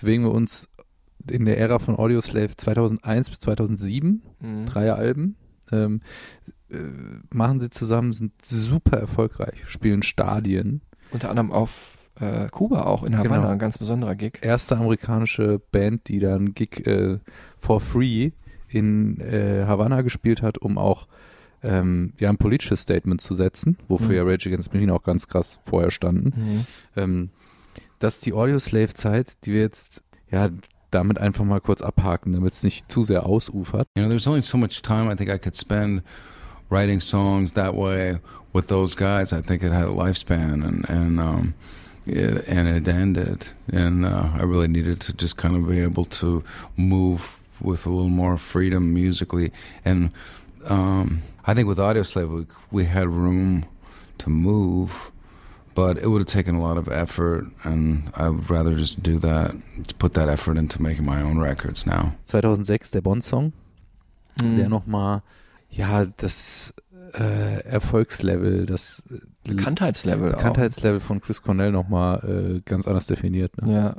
bewegen 0.00 0.24
wir 0.24 0.32
uns 0.32 0.68
in 1.30 1.44
der 1.44 1.58
Ära 1.58 1.78
von 1.78 1.96
Audioslave 1.98 2.56
2001 2.56 3.30
bis 3.30 3.38
2007, 3.40 4.22
Mhm. 4.40 4.66
drei 4.66 4.92
Alben. 4.92 5.36
Ähm, 5.70 6.00
äh, 6.70 6.76
machen 7.34 7.60
sie 7.60 7.70
zusammen, 7.70 8.12
sind 8.12 8.32
super 8.44 8.98
erfolgreich, 8.98 9.54
spielen 9.66 10.02
Stadien. 10.02 10.80
Unter 11.10 11.30
anderem 11.30 11.52
auf 11.52 11.94
äh, 12.20 12.48
Kuba 12.48 12.82
auch 12.84 13.04
in 13.04 13.16
Havanna, 13.16 13.36
Genau. 13.36 13.48
ein 13.50 13.58
ganz 13.58 13.78
besonderer 13.78 14.14
Gig. 14.16 14.38
Erste 14.42 14.76
amerikanische 14.76 15.60
Band, 15.70 16.08
die 16.08 16.18
dann 16.18 16.52
Gig 16.54 16.86
äh, 16.86 17.18
for 17.58 17.80
free 17.80 18.32
in 18.68 19.20
äh, 19.20 19.64
Havanna 19.66 20.02
gespielt 20.02 20.42
hat, 20.42 20.58
um 20.58 20.78
auch 20.78 21.06
ähm, 21.62 22.12
ja, 22.18 22.28
ein 22.28 22.36
politisches 22.38 22.82
Statement 22.82 23.20
zu 23.20 23.34
setzen, 23.34 23.76
wofür 23.88 24.08
Mhm. 24.08 24.14
ja 24.14 24.22
Rage 24.24 24.48
Against 24.48 24.70
the 24.70 24.76
Machine 24.76 24.92
auch 24.94 25.02
ganz 25.02 25.26
krass 25.28 25.58
vorher 25.64 25.90
standen. 25.90 26.32
Mhm. 26.36 26.66
Ähm, 26.96 27.30
das 27.98 28.14
ist 28.14 28.26
die 28.26 28.32
Audioslave-Zeit, 28.32 29.44
die 29.44 29.52
wir 29.52 29.60
jetzt 29.60 30.02
ja 30.30 30.48
damit 30.90 31.18
einfach 31.18 31.44
mal 31.44 31.60
kurz 31.60 31.82
abhaken, 31.82 32.32
damit 32.32 32.52
es 32.52 32.62
nicht 32.62 32.90
zu 32.90 33.02
sehr 33.02 33.26
ausufert. 33.26 33.86
You 33.96 34.02
know, 34.02 34.08
there's 34.08 34.26
only 34.26 34.42
so 34.42 34.56
much 34.56 34.82
time 34.82 35.12
I 35.12 35.16
think 35.16 35.30
I 35.30 35.38
could 35.38 35.56
spend 35.56 36.02
writing 36.70 37.00
songs 37.00 37.52
that 37.54 37.74
way 37.74 38.18
with 38.52 38.68
those 38.68 38.94
guys. 38.94 39.32
I 39.32 39.42
think 39.42 39.62
it 39.62 39.72
had 39.72 39.84
a 39.84 39.92
lifespan, 39.92 40.64
and 40.64 40.88
and 40.88 41.20
um, 41.20 41.54
it, 42.06 42.48
and 42.48 42.68
it 42.68 42.88
ended, 42.88 43.48
and 43.70 44.04
uh, 44.04 44.28
I 44.34 44.42
really 44.42 44.68
needed 44.68 45.00
to 45.02 45.12
just 45.12 45.36
kind 45.36 45.56
of 45.56 45.68
be 45.68 45.80
able 45.80 46.04
to 46.06 46.42
move 46.76 47.38
with 47.60 47.86
a 47.86 47.90
little 47.90 48.08
more 48.08 48.38
freedom 48.38 48.94
musically, 48.94 49.52
and 49.84 50.12
um, 50.68 51.22
I 51.46 51.54
think 51.54 51.68
with 51.68 51.78
Audio 51.78 52.02
Slave 52.02 52.30
we, 52.30 52.46
we 52.70 52.84
had 52.84 53.08
room 53.08 53.66
to 54.18 54.30
move. 54.30 55.12
But 55.78 55.98
it 55.98 56.06
would 56.08 56.20
have 56.20 56.26
taken 56.26 56.56
a 56.56 56.60
lot 56.60 56.76
of 56.76 56.88
effort, 56.88 57.46
and 57.62 58.10
I 58.16 58.28
would 58.28 58.50
rather 58.50 58.74
just 58.76 59.00
do 59.02 59.18
that, 59.20 59.52
to 59.86 59.94
put 59.96 60.14
that 60.14 60.28
effort 60.28 60.56
into 60.58 60.82
making 60.82 61.04
my 61.04 61.22
own 61.22 61.38
records 61.40 61.86
now. 61.86 62.14
2006 62.24 62.90
der 62.90 63.00
Bond-Song, 63.02 63.52
Mhm. 64.42 64.56
der 64.56 64.68
nochmal, 64.68 65.22
ja, 65.70 66.04
das 66.16 66.74
äh, 67.14 67.60
Erfolgslevel, 67.64 68.66
das 68.66 69.04
äh, 69.10 69.18
Bekanntheitslevel. 69.48 70.32
auch. 70.34 70.38
Bekanntheitslevel 70.38 70.98
von 71.00 71.20
Chris 71.20 71.42
Cornell 71.42 71.70
nochmal 71.70 72.18
äh, 72.56 72.60
ganz 72.64 72.86
anders 72.88 73.06
definiert. 73.06 73.52
Ne? 73.62 73.72
Ja, 73.72 73.94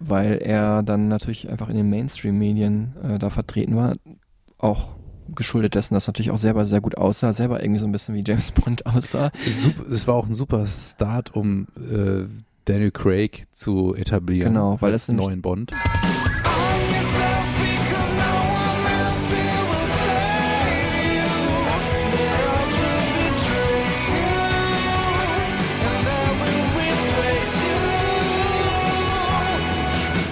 weil 0.00 0.38
er 0.38 0.82
dann 0.82 1.08
natürlich 1.08 1.48
einfach 1.50 1.68
in 1.68 1.76
den 1.76 1.90
Mainstream-Medien 1.90 2.94
äh, 3.02 3.18
da 3.18 3.28
vertreten 3.30 3.76
war. 3.76 3.96
Auch 4.58 4.96
geschuldet 5.34 5.74
dessen, 5.74 5.94
dass 5.94 6.06
natürlich 6.06 6.30
auch 6.30 6.38
selber 6.38 6.64
sehr 6.64 6.80
gut 6.80 6.96
aussah, 6.98 7.32
selber 7.32 7.62
irgendwie 7.62 7.80
so 7.80 7.86
ein 7.86 7.92
bisschen 7.92 8.14
wie 8.14 8.24
James 8.26 8.52
Bond 8.52 8.86
aussah. 8.86 9.30
Es 9.90 10.06
war 10.06 10.14
auch 10.14 10.26
ein 10.26 10.34
super 10.34 10.66
Start, 10.66 11.34
um 11.34 11.66
äh, 11.76 12.24
Daniel 12.64 12.90
Craig 12.90 13.44
zu 13.52 13.94
etablieren. 13.94 14.54
Genau, 14.54 14.76
weil 14.80 14.94
es 14.94 15.08
nämlich- 15.08 15.26
neuen 15.26 15.42
Bond. 15.42 15.72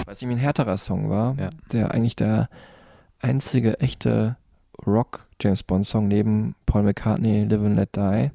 Weil 0.05 0.13
es 0.13 0.21
irgendwie 0.21 0.37
ein 0.37 0.41
härterer 0.43 0.77
Song 0.77 1.09
war, 1.09 1.35
Ja. 1.39 1.49
der 1.71 1.91
eigentlich 1.91 2.15
der 2.15 2.49
einzige 3.21 3.79
echte 3.79 4.37
Rock-James 4.87 5.63
Bond-Song 5.63 6.07
neben 6.07 6.55
Paul 6.65 6.83
McCartney, 6.83 7.45
Live 7.45 7.61
and 7.61 7.75
Let 7.75 7.95
Die, 7.95 8.31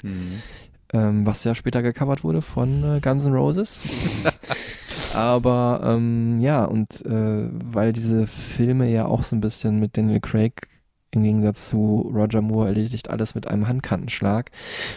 ähm, 0.92 1.24
was 1.26 1.44
ja 1.44 1.54
später 1.54 1.82
gecovert 1.82 2.24
wurde 2.24 2.42
von 2.42 2.82
äh, 2.96 3.00
Guns 3.00 3.24
N' 3.26 3.32
Roses. 3.34 3.82
Aber 5.14 5.80
ähm, 5.84 6.40
ja, 6.40 6.64
und 6.64 7.04
äh, 7.04 7.48
weil 7.50 7.92
diese 7.92 8.26
Filme 8.26 8.88
ja 8.90 9.06
auch 9.06 9.22
so 9.22 9.34
ein 9.36 9.40
bisschen 9.40 9.80
mit 9.80 9.96
Daniel 9.96 10.20
Craig 10.20 10.68
im 11.12 11.24
Gegensatz 11.24 11.68
zu 11.68 12.08
Roger 12.14 12.40
Moore 12.40 12.68
erledigt 12.68 13.10
alles 13.10 13.34
mit 13.34 13.48
einem 13.48 13.66
Handkantenschlag, 13.66 14.52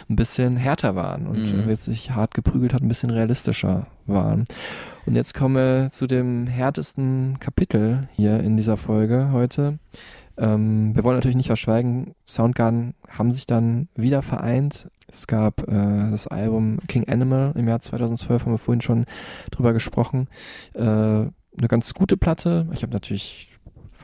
ein 0.08 0.14
bisschen 0.14 0.56
härter 0.56 0.94
waren 0.94 1.26
und 1.26 1.52
Mhm. 1.52 1.68
jetzt 1.68 1.86
sich 1.86 2.12
hart 2.12 2.34
geprügelt 2.34 2.72
hat, 2.72 2.82
ein 2.82 2.88
bisschen 2.88 3.10
realistischer 3.10 3.88
waren. 4.06 4.44
Und 5.06 5.16
jetzt 5.16 5.34
kommen 5.34 5.56
wir 5.56 5.88
zu 5.90 6.06
dem 6.06 6.46
härtesten 6.46 7.38
Kapitel 7.40 8.08
hier 8.14 8.38
in 8.40 8.56
dieser 8.56 8.76
Folge 8.76 9.30
heute. 9.32 9.80
Ähm, 10.36 10.94
wir 10.94 11.04
wollen 11.04 11.16
natürlich 11.16 11.36
nicht 11.36 11.46
verschweigen, 11.46 12.14
Soundgarden 12.26 12.94
haben 13.08 13.30
sich 13.30 13.46
dann 13.46 13.88
wieder 13.94 14.22
vereint. 14.22 14.88
Es 15.06 15.26
gab 15.26 15.68
äh, 15.68 16.10
das 16.10 16.26
Album 16.26 16.78
King 16.88 17.08
Animal 17.08 17.52
im 17.56 17.68
Jahr 17.68 17.80
2012, 17.80 18.44
haben 18.44 18.52
wir 18.52 18.58
vorhin 18.58 18.80
schon 18.80 19.04
drüber 19.50 19.72
gesprochen. 19.72 20.28
Äh, 20.74 20.82
eine 20.82 21.68
ganz 21.68 21.94
gute 21.94 22.16
Platte. 22.16 22.66
Ich 22.72 22.82
habe 22.82 22.92
natürlich 22.92 23.48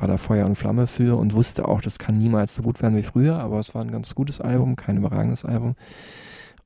war 0.01 0.09
da 0.09 0.17
Feuer 0.17 0.47
und 0.47 0.57
Flamme 0.57 0.87
für 0.87 1.19
und 1.19 1.35
wusste 1.35 1.69
auch, 1.69 1.83
das 1.83 1.99
kann 1.99 2.17
niemals 2.17 2.55
so 2.55 2.63
gut 2.63 2.81
werden 2.81 2.97
wie 2.97 3.03
früher, 3.03 3.39
aber 3.39 3.61
es 3.61 3.75
war 3.75 3.83
ein 3.83 3.91
ganz 3.91 4.15
gutes 4.15 4.41
Album, 4.41 4.77
kein 4.77 4.97
überragendes 4.97 5.45
Album. 5.45 5.75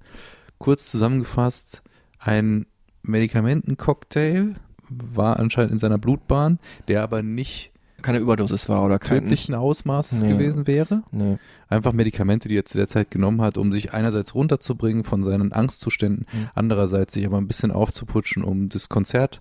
Kurz 0.59 0.91
zusammengefasst, 0.91 1.83
ein 2.19 2.67
Medikamentencocktail 3.03 4.57
war 4.91 5.39
anscheinend 5.39 5.73
in 5.73 5.79
seiner 5.79 5.99
Blutbahn, 5.99 6.59
der 6.89 7.03
aber 7.03 7.23
nicht 7.23 7.73
Keine 8.03 8.19
Überdosis 8.19 8.69
war 8.69 8.85
oder 8.85 8.99
kein 8.99 9.21
tödlichen 9.23 9.55
Ausmaßes 9.55 10.23
Nee. 10.23 10.29
gewesen 10.33 10.67
wäre. 10.67 11.03
Nee. 11.11 11.39
Einfach 11.69 11.93
Medikamente, 11.93 12.49
die 12.49 12.57
er 12.57 12.65
zu 12.65 12.77
der 12.79 12.89
Zeit 12.89 13.11
genommen 13.11 13.41
hat, 13.41 13.59
um 13.59 13.73
sich 13.73 13.93
einerseits 13.93 14.35
runterzubringen 14.35 15.05
von 15.05 15.23
seinen 15.25 15.53
Angstzuständen, 15.53 16.27
Mhm. 16.33 16.49
andererseits 16.55 17.15
sich 17.15 17.27
aber 17.27 17.39
ein 17.39 17.47
bisschen 17.47 17.71
aufzuputschen, 17.71 18.43
um 18.45 18.69
das 18.69 18.89
Konzert 18.89 19.41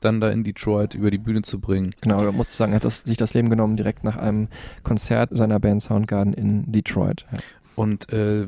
dann 0.00 0.20
da 0.20 0.30
in 0.30 0.44
Detroit 0.44 0.94
über 0.94 1.10
die 1.10 1.18
Bühne 1.18 1.42
zu 1.42 1.58
bringen. 1.60 1.92
Genau, 2.00 2.22
er 2.22 2.30
musste 2.32 2.56
sagen, 2.56 2.72
er 2.72 2.76
hat 2.76 2.84
das, 2.84 3.00
sich 3.00 3.16
das 3.16 3.34
Leben 3.34 3.50
genommen 3.50 3.76
direkt 3.76 4.04
nach 4.04 4.16
einem 4.16 4.46
Konzert 4.84 5.30
seiner 5.36 5.58
Band 5.58 5.82
Soundgarden 5.82 6.34
in 6.34 6.70
Detroit. 6.70 7.26
Ja. 7.32 7.38
Und 7.74 8.12
äh, 8.12 8.46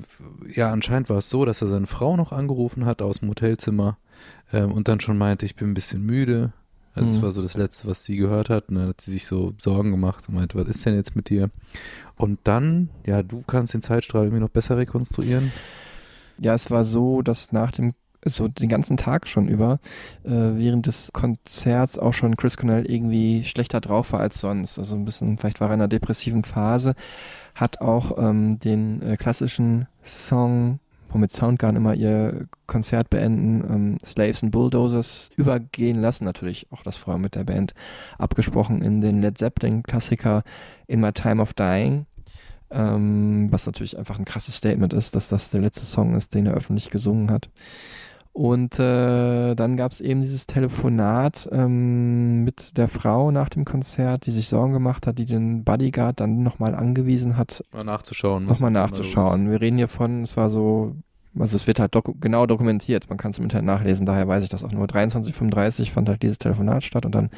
ja, 0.53 0.71
anscheinend 0.73 1.09
war 1.09 1.19
es 1.19 1.29
so, 1.31 1.45
dass 1.45 1.61
er 1.63 1.69
seine 1.69 1.87
Frau 1.87 2.17
noch 2.17 2.33
angerufen 2.33 2.85
hat 2.85 3.01
aus 3.03 3.21
dem 3.21 3.29
Hotelzimmer 3.31 3.97
ähm, 4.53 4.73
und 4.73 4.89
dann 4.89 5.01
schon 5.01 5.19
meinte, 5.19 5.45
ich 5.47 5.55
bin 5.57 5.69
ein 5.71 5.75
bisschen 5.75 6.05
müde. 6.05 6.53
Also 7.01 7.11
Mhm. 7.11 7.15
das 7.15 7.23
war 7.23 7.31
so 7.33 7.43
das 7.43 7.57
Letzte, 7.57 7.89
was 7.89 8.05
sie 8.05 8.17
gehört 8.17 8.51
hat. 8.51 8.69
Und 8.69 8.77
dann 8.77 8.89
hat 8.89 9.01
sie 9.01 9.11
sich 9.11 9.27
so 9.27 9.53
Sorgen 9.59 9.91
gemacht 9.91 10.29
und 10.29 10.35
meinte, 10.35 10.59
was 10.59 10.69
ist 10.69 10.85
denn 10.85 10.95
jetzt 10.95 11.17
mit 11.17 11.29
dir? 11.31 11.51
Und 12.17 12.39
dann, 12.45 12.91
ja, 13.07 13.23
du 13.23 13.43
kannst 13.47 13.75
den 13.75 13.83
Zeitstrahl 13.83 14.25
irgendwie 14.25 14.41
noch 14.43 14.51
besser 14.51 14.77
rekonstruieren. 14.77 15.53
Ja, 16.39 16.55
es 16.55 16.71
war 16.71 16.85
so, 16.85 17.23
dass 17.23 17.53
nach 17.53 17.73
dem, 17.73 17.93
so 18.25 18.49
den 18.49 18.69
ganzen 18.69 18.97
Tag 18.97 19.29
schon 19.29 19.49
über, 19.49 19.79
äh, 20.25 20.31
während 20.31 20.87
des 20.87 21.13
Konzerts 21.13 21.99
auch 21.99 22.13
schon 22.13 22.37
Chris 22.37 22.57
Cornell 22.57 22.85
irgendwie 22.91 23.45
schlechter 23.45 23.81
drauf 23.81 24.13
war 24.13 24.21
als 24.21 24.41
sonst. 24.41 24.79
Also 24.79 24.97
ein 24.97 25.05
bisschen, 25.05 25.39
vielleicht 25.39 25.61
war 25.61 25.69
er 25.69 25.75
in 25.75 25.81
einer 25.81 25.89
depressiven 25.89 26.45
Phase, 26.45 26.95
hat 27.55 27.81
auch 27.81 28.19
ähm, 28.19 28.59
den 28.59 29.01
äh, 29.03 29.17
klassischen 29.17 29.87
Song, 30.05 30.81
womit 31.11 31.33
Soundgarden 31.33 31.77
immer 31.77 31.95
ihr 31.95 32.47
Konzert 32.67 33.11
beenden, 33.11 33.65
ähm, 33.69 33.99
Slaves 34.05 34.43
and 34.43 34.53
Bulldozers 34.53 35.29
übergehen 35.37 36.01
lassen. 36.01 36.25
Natürlich 36.25 36.67
auch 36.71 36.83
das 36.83 36.97
vorher 36.97 37.21
mit 37.21 37.35
der 37.35 37.45
Band 37.45 37.75
abgesprochen 38.19 38.83
in 38.83 39.01
den 39.01 39.21
Led 39.21 39.39
Zeppelin-Klassiker 39.39 40.43
In 40.87 41.01
My 41.01 41.13
Time 41.13 41.43
of 41.43 41.53
Dying. 41.55 42.07
Ähm, 42.73 43.49
was 43.51 43.67
natürlich 43.67 43.99
einfach 43.99 44.19
ein 44.19 44.25
krasses 44.25 44.57
Statement 44.57 44.93
ist, 44.93 45.17
dass 45.17 45.29
das 45.29 45.51
der 45.51 45.61
letzte 45.61 45.85
Song 45.85 46.15
ist, 46.15 46.35
den 46.35 46.47
er 46.47 46.55
öffentlich 46.55 46.91
gesungen 46.91 47.31
hat. 47.31 47.51
Und 48.33 48.79
äh, 48.79 49.55
dann 49.57 49.77
gab 49.77 49.91
es 49.91 50.01
eben 50.01 50.21
dieses 50.23 50.47
Telefonat 50.47 51.49
ähm, 51.51 52.45
mit 52.45 52.77
der 52.79 52.89
Frau 52.89 53.31
nach 53.33 53.49
dem 53.49 53.65
Konzert, 53.65 54.25
die 54.25 54.31
sich 54.31 54.47
Sorgen 54.49 54.73
gemacht 54.73 55.07
hat, 55.07 55.19
die 55.19 55.27
den 55.27 55.65
Bodyguard 55.65 56.21
dann 56.21 56.43
nochmal 56.43 56.75
angewiesen 56.75 57.37
hat, 57.37 57.65
Mal 57.73 57.85
nachzuschauen. 57.85 58.45
nochmal 58.45 58.71
nachzuschauen. 58.71 59.51
Wir 59.51 59.61
reden 59.61 59.79
hier 59.79 59.89
von, 59.89 60.23
es 60.23 60.37
war 60.37 60.49
so, 60.49 60.95
also 61.39 61.57
es 61.57 61.67
wird 61.67 61.81
halt 61.81 61.95
doku 61.95 62.15
genau 62.21 62.47
dokumentiert, 62.47 63.09
man 63.09 63.19
kann 63.19 63.33
es 63.33 63.39
im 63.39 63.45
Internet 63.45 63.67
nachlesen, 63.67 64.07
daher 64.07 64.29
weiß 64.29 64.45
ich 64.45 64.49
das 64.49 64.63
auch 64.63 64.73
nur. 64.73 64.87
23.35 64.87 65.91
fand 65.91 66.09
halt 66.09 66.23
dieses 66.23 66.39
Telefonat 66.39 66.85
statt 66.85 67.05
und 67.05 67.15
dann 67.15 67.31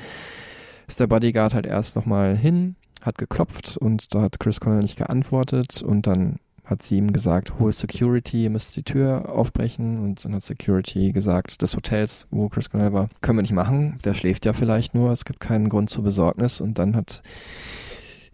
ist 0.86 1.00
der 1.00 1.06
Bodyguard 1.06 1.54
halt 1.54 1.66
erst 1.66 1.96
nochmal 1.96 2.36
hin, 2.36 2.76
hat 3.00 3.16
geklopft 3.16 3.78
und 3.78 4.14
da 4.14 4.20
hat 4.20 4.38
Chris 4.38 4.60
Connell 4.60 4.82
nicht 4.82 4.98
geantwortet 4.98 5.82
und 5.82 6.06
dann 6.06 6.36
hat 6.72 6.82
sie 6.82 6.96
ihm 6.96 7.12
gesagt, 7.12 7.58
hol 7.58 7.72
Security, 7.72 8.44
ihr 8.44 8.50
müsst 8.50 8.74
die 8.76 8.82
Tür 8.82 9.28
aufbrechen. 9.28 10.02
Und 10.02 10.24
dann 10.24 10.34
hat 10.34 10.42
Security 10.42 11.12
gesagt, 11.12 11.62
des 11.62 11.76
Hotels, 11.76 12.26
wo 12.30 12.48
Chris 12.48 12.70
Cornell 12.70 12.92
war, 12.92 13.08
können 13.20 13.38
wir 13.38 13.42
nicht 13.42 13.52
machen, 13.52 13.96
der 14.04 14.14
schläft 14.14 14.44
ja 14.44 14.52
vielleicht 14.52 14.94
nur, 14.94 15.10
es 15.10 15.24
gibt 15.24 15.40
keinen 15.40 15.68
Grund 15.68 15.90
zur 15.90 16.02
Besorgnis. 16.02 16.60
Und 16.60 16.78
dann 16.78 16.96
hat 16.96 17.22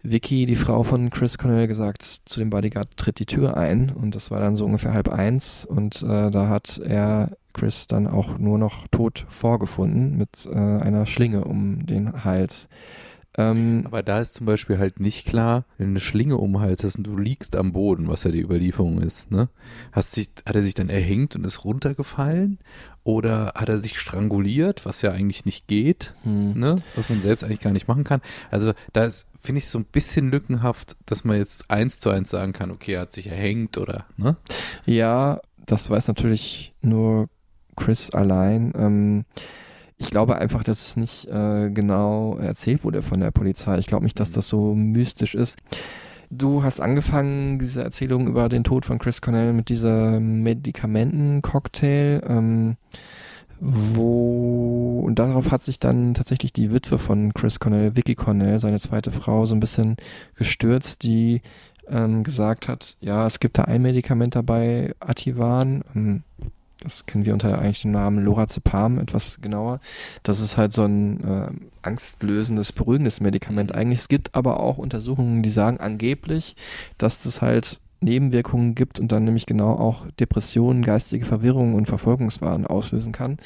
Vicky, 0.01 0.45
die 0.45 0.55
Frau 0.55 0.83
von 0.83 1.09
Chris 1.09 1.37
Cornell, 1.37 1.67
gesagt, 1.67 2.03
zu 2.03 2.39
dem 2.39 2.49
Bodyguard 2.49 2.95
tritt 2.97 3.19
die 3.19 3.25
Tür 3.25 3.57
ein. 3.57 3.91
Und 3.91 4.15
das 4.15 4.31
war 4.31 4.39
dann 4.39 4.55
so 4.55 4.65
ungefähr 4.65 4.93
halb 4.93 5.09
eins. 5.09 5.65
Und 5.65 6.01
äh, 6.01 6.31
da 6.31 6.47
hat 6.47 6.79
er 6.83 7.31
Chris 7.53 7.87
dann 7.87 8.07
auch 8.07 8.37
nur 8.37 8.57
noch 8.57 8.87
tot 8.87 9.25
vorgefunden 9.29 10.17
mit 10.17 10.47
äh, 10.51 10.55
einer 10.55 11.05
Schlinge 11.05 11.43
um 11.43 11.85
den 11.85 12.23
Hals. 12.23 12.69
Ähm, 13.39 13.83
Aber 13.85 14.03
da 14.03 14.19
ist 14.19 14.33
zum 14.33 14.45
Beispiel 14.45 14.79
halt 14.79 14.99
nicht 14.99 15.25
klar, 15.25 15.63
wenn 15.77 15.87
du 15.87 15.91
eine 15.91 15.99
Schlinge 16.01 16.35
um 16.35 16.51
den 16.51 16.61
Hals 16.61 16.83
hast 16.83 16.97
und 16.97 17.07
du 17.07 17.17
liegst 17.17 17.55
am 17.55 17.71
Boden, 17.71 18.09
was 18.09 18.25
ja 18.25 18.31
die 18.31 18.41
Überlieferung 18.41 19.01
ist, 19.01 19.31
ne? 19.31 19.47
Hast 19.93 20.11
sich, 20.11 20.29
hat 20.45 20.57
er 20.57 20.63
sich 20.63 20.73
dann 20.73 20.89
erhängt 20.89 21.37
und 21.37 21.45
ist 21.45 21.63
runtergefallen? 21.63 22.59
Oder 23.05 23.53
hat 23.55 23.69
er 23.69 23.79
sich 23.79 23.97
stranguliert, 23.97 24.85
was 24.85 25.01
ja 25.01 25.11
eigentlich 25.11 25.45
nicht 25.45 25.67
geht, 25.67 26.13
hm. 26.23 26.59
ne? 26.59 26.75
Was 26.95 27.07
man 27.07 27.21
selbst 27.21 27.45
eigentlich 27.45 27.61
gar 27.61 27.71
nicht 27.71 27.87
machen 27.87 28.03
kann. 28.03 28.21
Also 28.51 28.73
da 28.91 29.05
ist, 29.05 29.25
finde 29.39 29.59
ich, 29.59 29.69
so 29.69 29.79
ein 29.79 29.85
bisschen 29.85 30.29
lückenhaft, 30.29 30.97
dass 31.05 31.23
man 31.23 31.37
jetzt 31.37 31.71
eins 31.71 31.97
zu 31.99 32.09
eins 32.09 32.29
sagen 32.29 32.51
kann, 32.51 32.71
okay, 32.71 32.95
er 32.95 33.01
hat 33.01 33.13
sich 33.13 33.27
erhängt 33.27 33.77
oder, 33.77 34.05
ne? 34.17 34.35
Ja, 34.85 35.39
das 35.65 35.89
weiß 35.89 36.09
natürlich 36.09 36.73
nur 36.81 37.29
Chris 37.77 38.11
allein. 38.11 38.73
Ähm, 38.75 39.25
ich 39.99 40.09
glaube 40.09 40.37
einfach, 40.37 40.63
dass 40.63 40.81
es 40.81 40.97
nicht 40.97 41.27
äh, 41.27 41.69
genau 41.69 42.37
erzählt 42.37 42.83
wurde 42.83 43.01
von 43.01 43.19
der 43.19 43.31
Polizei. 43.31 43.77
Ich 43.77 43.87
glaube 43.87 44.05
nicht, 44.05 44.19
dass 44.19 44.31
das 44.31 44.47
so 44.47 44.73
mystisch 44.73 45.35
ist. 45.35 45.57
Du 46.31 46.63
hast 46.63 46.79
angefangen, 46.79 47.59
diese 47.59 47.83
Erzählung 47.83 48.27
über 48.27 48.49
den 48.49 48.63
Tod 48.63 48.85
von 48.85 48.97
Chris 48.97 49.21
Cornell 49.21 49.51
mit 49.51 49.69
dieser 49.69 50.19
Medikamentencocktail, 50.19 52.21
ähm, 52.27 52.77
wo 53.59 55.01
und 55.05 55.19
darauf 55.19 55.51
hat 55.51 55.63
sich 55.63 55.79
dann 55.79 56.13
tatsächlich 56.13 56.53
die 56.53 56.71
Witwe 56.71 56.97
von 56.97 57.33
Chris 57.33 57.59
Cornell, 57.59 57.97
Vicky 57.97 58.15
Cornell, 58.15 58.59
seine 58.59 58.79
zweite 58.79 59.11
Frau, 59.11 59.45
so 59.45 59.55
ein 59.55 59.59
bisschen 59.59 59.97
gestürzt, 60.35 61.03
die 61.03 61.41
ähm, 61.89 62.23
gesagt 62.23 62.69
hat, 62.69 62.95
ja, 63.01 63.25
es 63.25 63.39
gibt 63.39 63.57
da 63.57 63.63
ein 63.63 63.81
Medikament 63.81 64.35
dabei, 64.35 64.93
Ativan, 64.99 65.83
ähm, 65.95 66.23
das 66.81 67.05
kennen 67.05 67.25
wir 67.25 67.33
unter 67.33 67.59
eigentlich 67.59 67.81
dem 67.81 67.91
Namen 67.91 68.23
Lorazepam 68.23 68.99
etwas 68.99 69.41
genauer. 69.41 69.81
Das 70.23 70.39
ist 70.39 70.55
halt 70.55 70.71
so 70.71 70.85
ein 70.85 71.23
äh, 71.23 71.49
angstlösendes, 71.81 72.71
beruhigendes 72.71 73.19
Medikament 73.19 73.75
eigentlich. 73.75 73.99
Es 73.99 74.07
gibt 74.07 74.33
aber 74.33 74.59
auch 74.59 74.77
Untersuchungen, 74.77 75.43
die 75.43 75.49
sagen 75.49 75.79
angeblich, 75.79 76.55
dass 76.97 77.21
das 77.23 77.41
halt 77.41 77.81
Nebenwirkungen 78.01 78.75
gibt 78.75 78.99
und 78.99 79.11
dann 79.11 79.25
nämlich 79.25 79.45
genau 79.45 79.73
auch 79.73 80.05
Depressionen, 80.19 80.83
geistige 80.83 81.25
Verwirrung 81.25 81.75
und 81.75 81.87
Verfolgungswahn 81.87 82.65
auslösen 82.65 83.11
kann. 83.11 83.37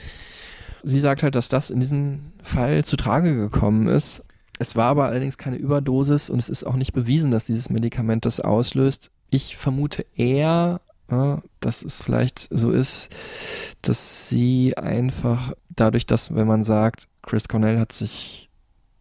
Sie 0.83 0.99
sagt 0.99 1.23
halt, 1.23 1.33
dass 1.33 1.49
das 1.49 1.71
in 1.71 1.79
diesem 1.79 2.33
Fall 2.43 2.85
zu 2.85 2.97
Trage 2.97 3.35
gekommen 3.35 3.87
ist. 3.87 4.23
Es 4.59 4.75
war 4.75 4.85
aber 4.85 5.05
allerdings 5.05 5.39
keine 5.39 5.55
Überdosis 5.55 6.29
und 6.29 6.39
es 6.39 6.49
ist 6.49 6.65
auch 6.65 6.75
nicht 6.75 6.93
bewiesen, 6.93 7.31
dass 7.31 7.45
dieses 7.45 7.71
Medikament 7.71 8.25
das 8.25 8.39
auslöst. 8.39 9.09
Ich 9.31 9.57
vermute 9.57 10.05
eher, 10.15 10.81
ja, 11.11 11.41
dass 11.59 11.83
es 11.83 12.01
vielleicht 12.01 12.47
so 12.51 12.71
ist, 12.71 13.09
dass 13.81 14.29
sie 14.29 14.75
einfach 14.77 15.53
dadurch, 15.69 16.05
dass, 16.05 16.33
wenn 16.35 16.47
man 16.47 16.63
sagt, 16.63 17.05
Chris 17.21 17.47
Cornell 17.47 17.79
hat 17.79 17.91
sich 17.91 18.49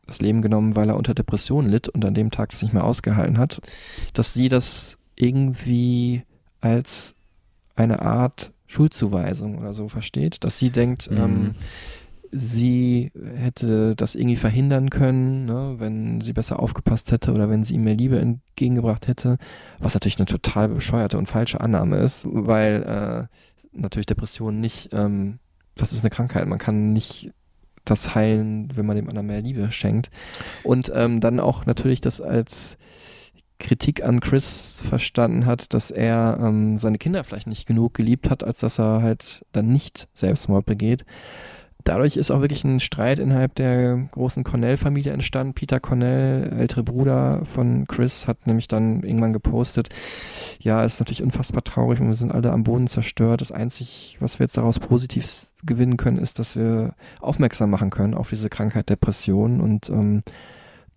das 0.06 0.20
Leben 0.20 0.42
genommen, 0.42 0.76
weil 0.76 0.88
er 0.88 0.96
unter 0.96 1.14
Depressionen 1.14 1.70
litt 1.70 1.88
und 1.88 2.04
an 2.04 2.14
dem 2.14 2.30
Tag 2.30 2.50
das 2.50 2.62
nicht 2.62 2.74
mehr 2.74 2.84
ausgehalten 2.84 3.38
hat, 3.38 3.60
dass 4.14 4.34
sie 4.34 4.48
das 4.48 4.98
irgendwie 5.16 6.22
als 6.60 7.14
eine 7.76 8.02
Art 8.02 8.52
Schuldzuweisung 8.66 9.58
oder 9.58 9.72
so 9.74 9.88
versteht, 9.88 10.44
dass 10.44 10.58
sie 10.58 10.70
denkt, 10.70 11.10
Mhm. 11.10 11.16
ähm, 11.18 11.54
sie 12.32 13.12
hätte 13.36 13.94
das 13.94 14.14
irgendwie 14.14 14.36
verhindern 14.36 14.88
können, 14.88 15.44
ne, 15.44 15.74
wenn 15.78 16.20
sie 16.22 16.32
besser 16.32 16.60
aufgepasst 16.60 17.12
hätte 17.12 17.32
oder 17.32 17.50
wenn 17.50 17.62
sie 17.62 17.74
ihm 17.74 17.84
mehr 17.84 17.94
Liebe 17.94 18.18
entgegengebracht 18.18 19.06
hätte, 19.06 19.36
was 19.78 19.94
natürlich 19.94 20.18
eine 20.18 20.26
total 20.26 20.68
bescheuerte 20.68 21.18
und 21.18 21.28
falsche 21.28 21.60
Annahme 21.60 21.98
ist, 21.98 22.26
weil 22.28 23.28
äh, 23.30 23.78
natürlich 23.78 24.06
Depression 24.06 24.60
nicht, 24.60 24.90
ähm, 24.92 25.38
das 25.74 25.92
ist 25.92 26.02
eine 26.02 26.10
Krankheit, 26.10 26.46
man 26.46 26.58
kann 26.58 26.92
nicht 26.94 27.32
das 27.84 28.14
heilen, 28.14 28.72
wenn 28.76 28.86
man 28.86 28.96
dem 28.96 29.08
anderen 29.08 29.26
mehr 29.26 29.42
Liebe 29.42 29.70
schenkt. 29.70 30.10
Und 30.62 30.90
ähm, 30.94 31.20
dann 31.20 31.40
auch 31.40 31.66
natürlich 31.66 32.00
das 32.00 32.20
als 32.20 32.78
Kritik 33.58 34.02
an 34.02 34.20
Chris 34.20 34.82
verstanden 34.88 35.46
hat, 35.46 35.72
dass 35.74 35.90
er 35.90 36.38
ähm, 36.40 36.78
seine 36.78 36.98
Kinder 36.98 37.22
vielleicht 37.24 37.46
nicht 37.46 37.66
genug 37.66 37.94
geliebt 37.94 38.30
hat, 38.30 38.42
als 38.42 38.58
dass 38.60 38.78
er 38.78 39.02
halt 39.02 39.44
dann 39.52 39.72
nicht 39.72 40.08
Selbstmord 40.14 40.66
begeht. 40.66 41.04
Dadurch 41.84 42.16
ist 42.16 42.30
auch 42.30 42.40
wirklich 42.40 42.64
ein 42.64 42.80
Streit 42.80 43.18
innerhalb 43.18 43.54
der 43.54 44.08
großen 44.12 44.44
Cornell-Familie 44.44 45.12
entstanden. 45.12 45.54
Peter 45.54 45.80
Cornell, 45.80 46.52
ältere 46.58 46.82
Bruder 46.82 47.44
von 47.44 47.86
Chris, 47.86 48.26
hat 48.26 48.46
nämlich 48.46 48.68
dann 48.68 49.02
irgendwann 49.02 49.32
gepostet, 49.32 49.88
ja, 50.60 50.84
ist 50.84 51.00
natürlich 51.00 51.22
unfassbar 51.22 51.64
traurig 51.64 52.00
und 52.00 52.08
wir 52.08 52.14
sind 52.14 52.32
alle 52.32 52.52
am 52.52 52.64
Boden 52.64 52.86
zerstört. 52.86 53.40
Das 53.40 53.52
Einzige, 53.52 53.90
was 54.20 54.38
wir 54.38 54.44
jetzt 54.44 54.56
daraus 54.56 54.78
positiv 54.78 55.52
gewinnen 55.64 55.96
können, 55.96 56.18
ist, 56.18 56.38
dass 56.38 56.56
wir 56.56 56.94
aufmerksam 57.20 57.70
machen 57.70 57.90
können 57.90 58.14
auf 58.14 58.30
diese 58.30 58.48
Krankheit 58.48 58.88
Depression 58.88 59.60
und 59.60 59.90
ähm, 59.90 60.22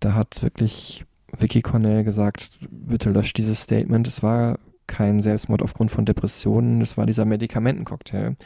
da 0.00 0.14
hat 0.14 0.42
wirklich 0.42 1.04
Vicky 1.36 1.62
Cornell 1.62 2.04
gesagt, 2.04 2.58
bitte 2.70 3.10
löscht 3.10 3.38
dieses 3.38 3.62
Statement. 3.62 4.06
Es 4.06 4.22
war 4.22 4.58
kein 4.86 5.20
Selbstmord 5.22 5.62
aufgrund 5.62 5.90
von 5.90 6.04
Depressionen, 6.04 6.80
es 6.80 6.96
war 6.96 7.06
dieser 7.06 7.24
Medikamentencocktail. 7.24 8.36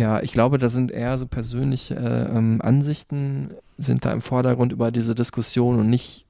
Ja, 0.00 0.22
ich 0.22 0.32
glaube, 0.32 0.56
da 0.56 0.70
sind 0.70 0.90
eher 0.90 1.18
so 1.18 1.26
persönliche 1.26 1.94
äh, 1.94 2.34
ähm, 2.34 2.62
Ansichten 2.62 3.50
sind 3.76 4.06
da 4.06 4.12
im 4.12 4.22
Vordergrund 4.22 4.72
über 4.72 4.90
diese 4.90 5.14
Diskussion 5.14 5.78
und 5.78 5.90
nicht, 5.90 6.24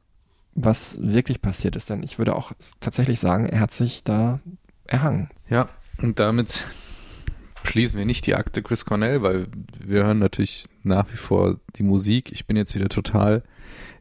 was 0.57 0.99
wirklich 1.01 1.41
passiert 1.41 1.77
ist. 1.77 1.89
Denn 1.89 2.03
ich 2.03 2.19
würde 2.19 2.35
auch 2.35 2.51
tatsächlich 2.81 3.21
sagen, 3.21 3.47
er 3.47 3.61
hat 3.61 3.73
sich 3.73 4.03
da 4.03 4.41
erhangen. 4.89 5.31
Ja, 5.49 5.69
und 6.03 6.19
damit 6.19 6.65
schließen 7.63 7.97
wir 7.97 8.07
nicht 8.07 8.27
die 8.27 8.35
Akte 8.35 8.61
Chris 8.61 8.85
Cornell, 8.85 9.23
weil 9.23 9.47
wir 9.79 10.03
hören 10.03 10.19
natürlich 10.19 10.67
nach 10.83 11.07
wie 11.13 11.17
vor 11.17 11.61
die 11.77 11.85
Musik. 11.85 12.33
Ich 12.33 12.47
bin 12.47 12.57
jetzt 12.57 12.75
wieder 12.75 12.89
total 12.89 13.45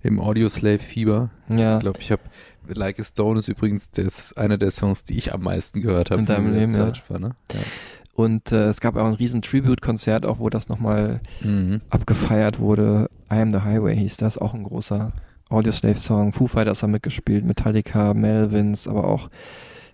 im 0.01 0.19
Audioslave-Fieber. 0.19 1.29
Ja. 1.49 1.75
Ich 1.75 1.81
glaube, 1.81 1.99
ich 1.99 2.11
habe 2.11 2.23
Like 2.67 2.99
a 2.99 3.03
Stone 3.03 3.37
ist 3.37 3.49
übrigens 3.49 3.91
das, 3.91 4.33
einer 4.33 4.57
der 4.57 4.71
Songs, 4.71 5.03
die 5.03 5.17
ich 5.17 5.31
am 5.31 5.43
meisten 5.43 5.81
gehört 5.81 6.09
habe. 6.09 6.21
In 6.21 6.25
deinem 6.25 6.55
Leben, 6.55 6.73
ja. 6.73 6.91
War, 7.07 7.19
ne? 7.19 7.35
ja. 7.53 7.59
Und 8.19 8.51
äh, 8.51 8.65
es 8.67 8.81
gab 8.81 8.97
auch 8.97 9.05
ein 9.05 9.13
riesen 9.13 9.41
Tribute-Konzert, 9.41 10.25
auch 10.25 10.39
wo 10.39 10.49
das 10.49 10.67
nochmal 10.67 11.21
Mhm. 11.41 11.79
abgefeiert 11.89 12.59
wurde. 12.59 13.09
I 13.31 13.35
Am 13.35 13.49
the 13.51 13.61
Highway 13.61 13.95
hieß 13.95 14.17
das, 14.17 14.37
auch 14.37 14.53
ein 14.53 14.63
großer 14.63 15.13
Audioslave-Song. 15.49 16.33
Foo 16.33 16.47
Fighters 16.47 16.83
haben 16.83 16.91
mitgespielt, 16.91 17.45
Metallica, 17.45 18.13
Melvins, 18.13 18.89
aber 18.89 19.05
auch 19.07 19.29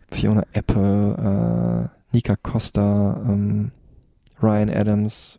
Fiona 0.09 0.43
Apple, 0.53 1.89
äh, 1.91 2.15
Nika 2.15 2.35
Costa, 2.35 3.21
ähm, 3.27 3.71
Ryan 4.41 4.71
Adams, 4.71 5.37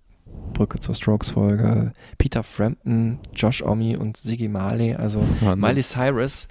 Brücke 0.52 0.78
zur 0.78 0.94
Strokes-Folge, 0.94 1.92
Peter 2.18 2.44
Frampton, 2.44 3.18
Josh 3.34 3.62
Omi 3.64 3.96
und 3.96 4.16
Siggy 4.16 4.46
Marley, 4.46 4.94
also. 4.94 5.24
Miley 5.56 5.82
Cyrus, 5.82 6.46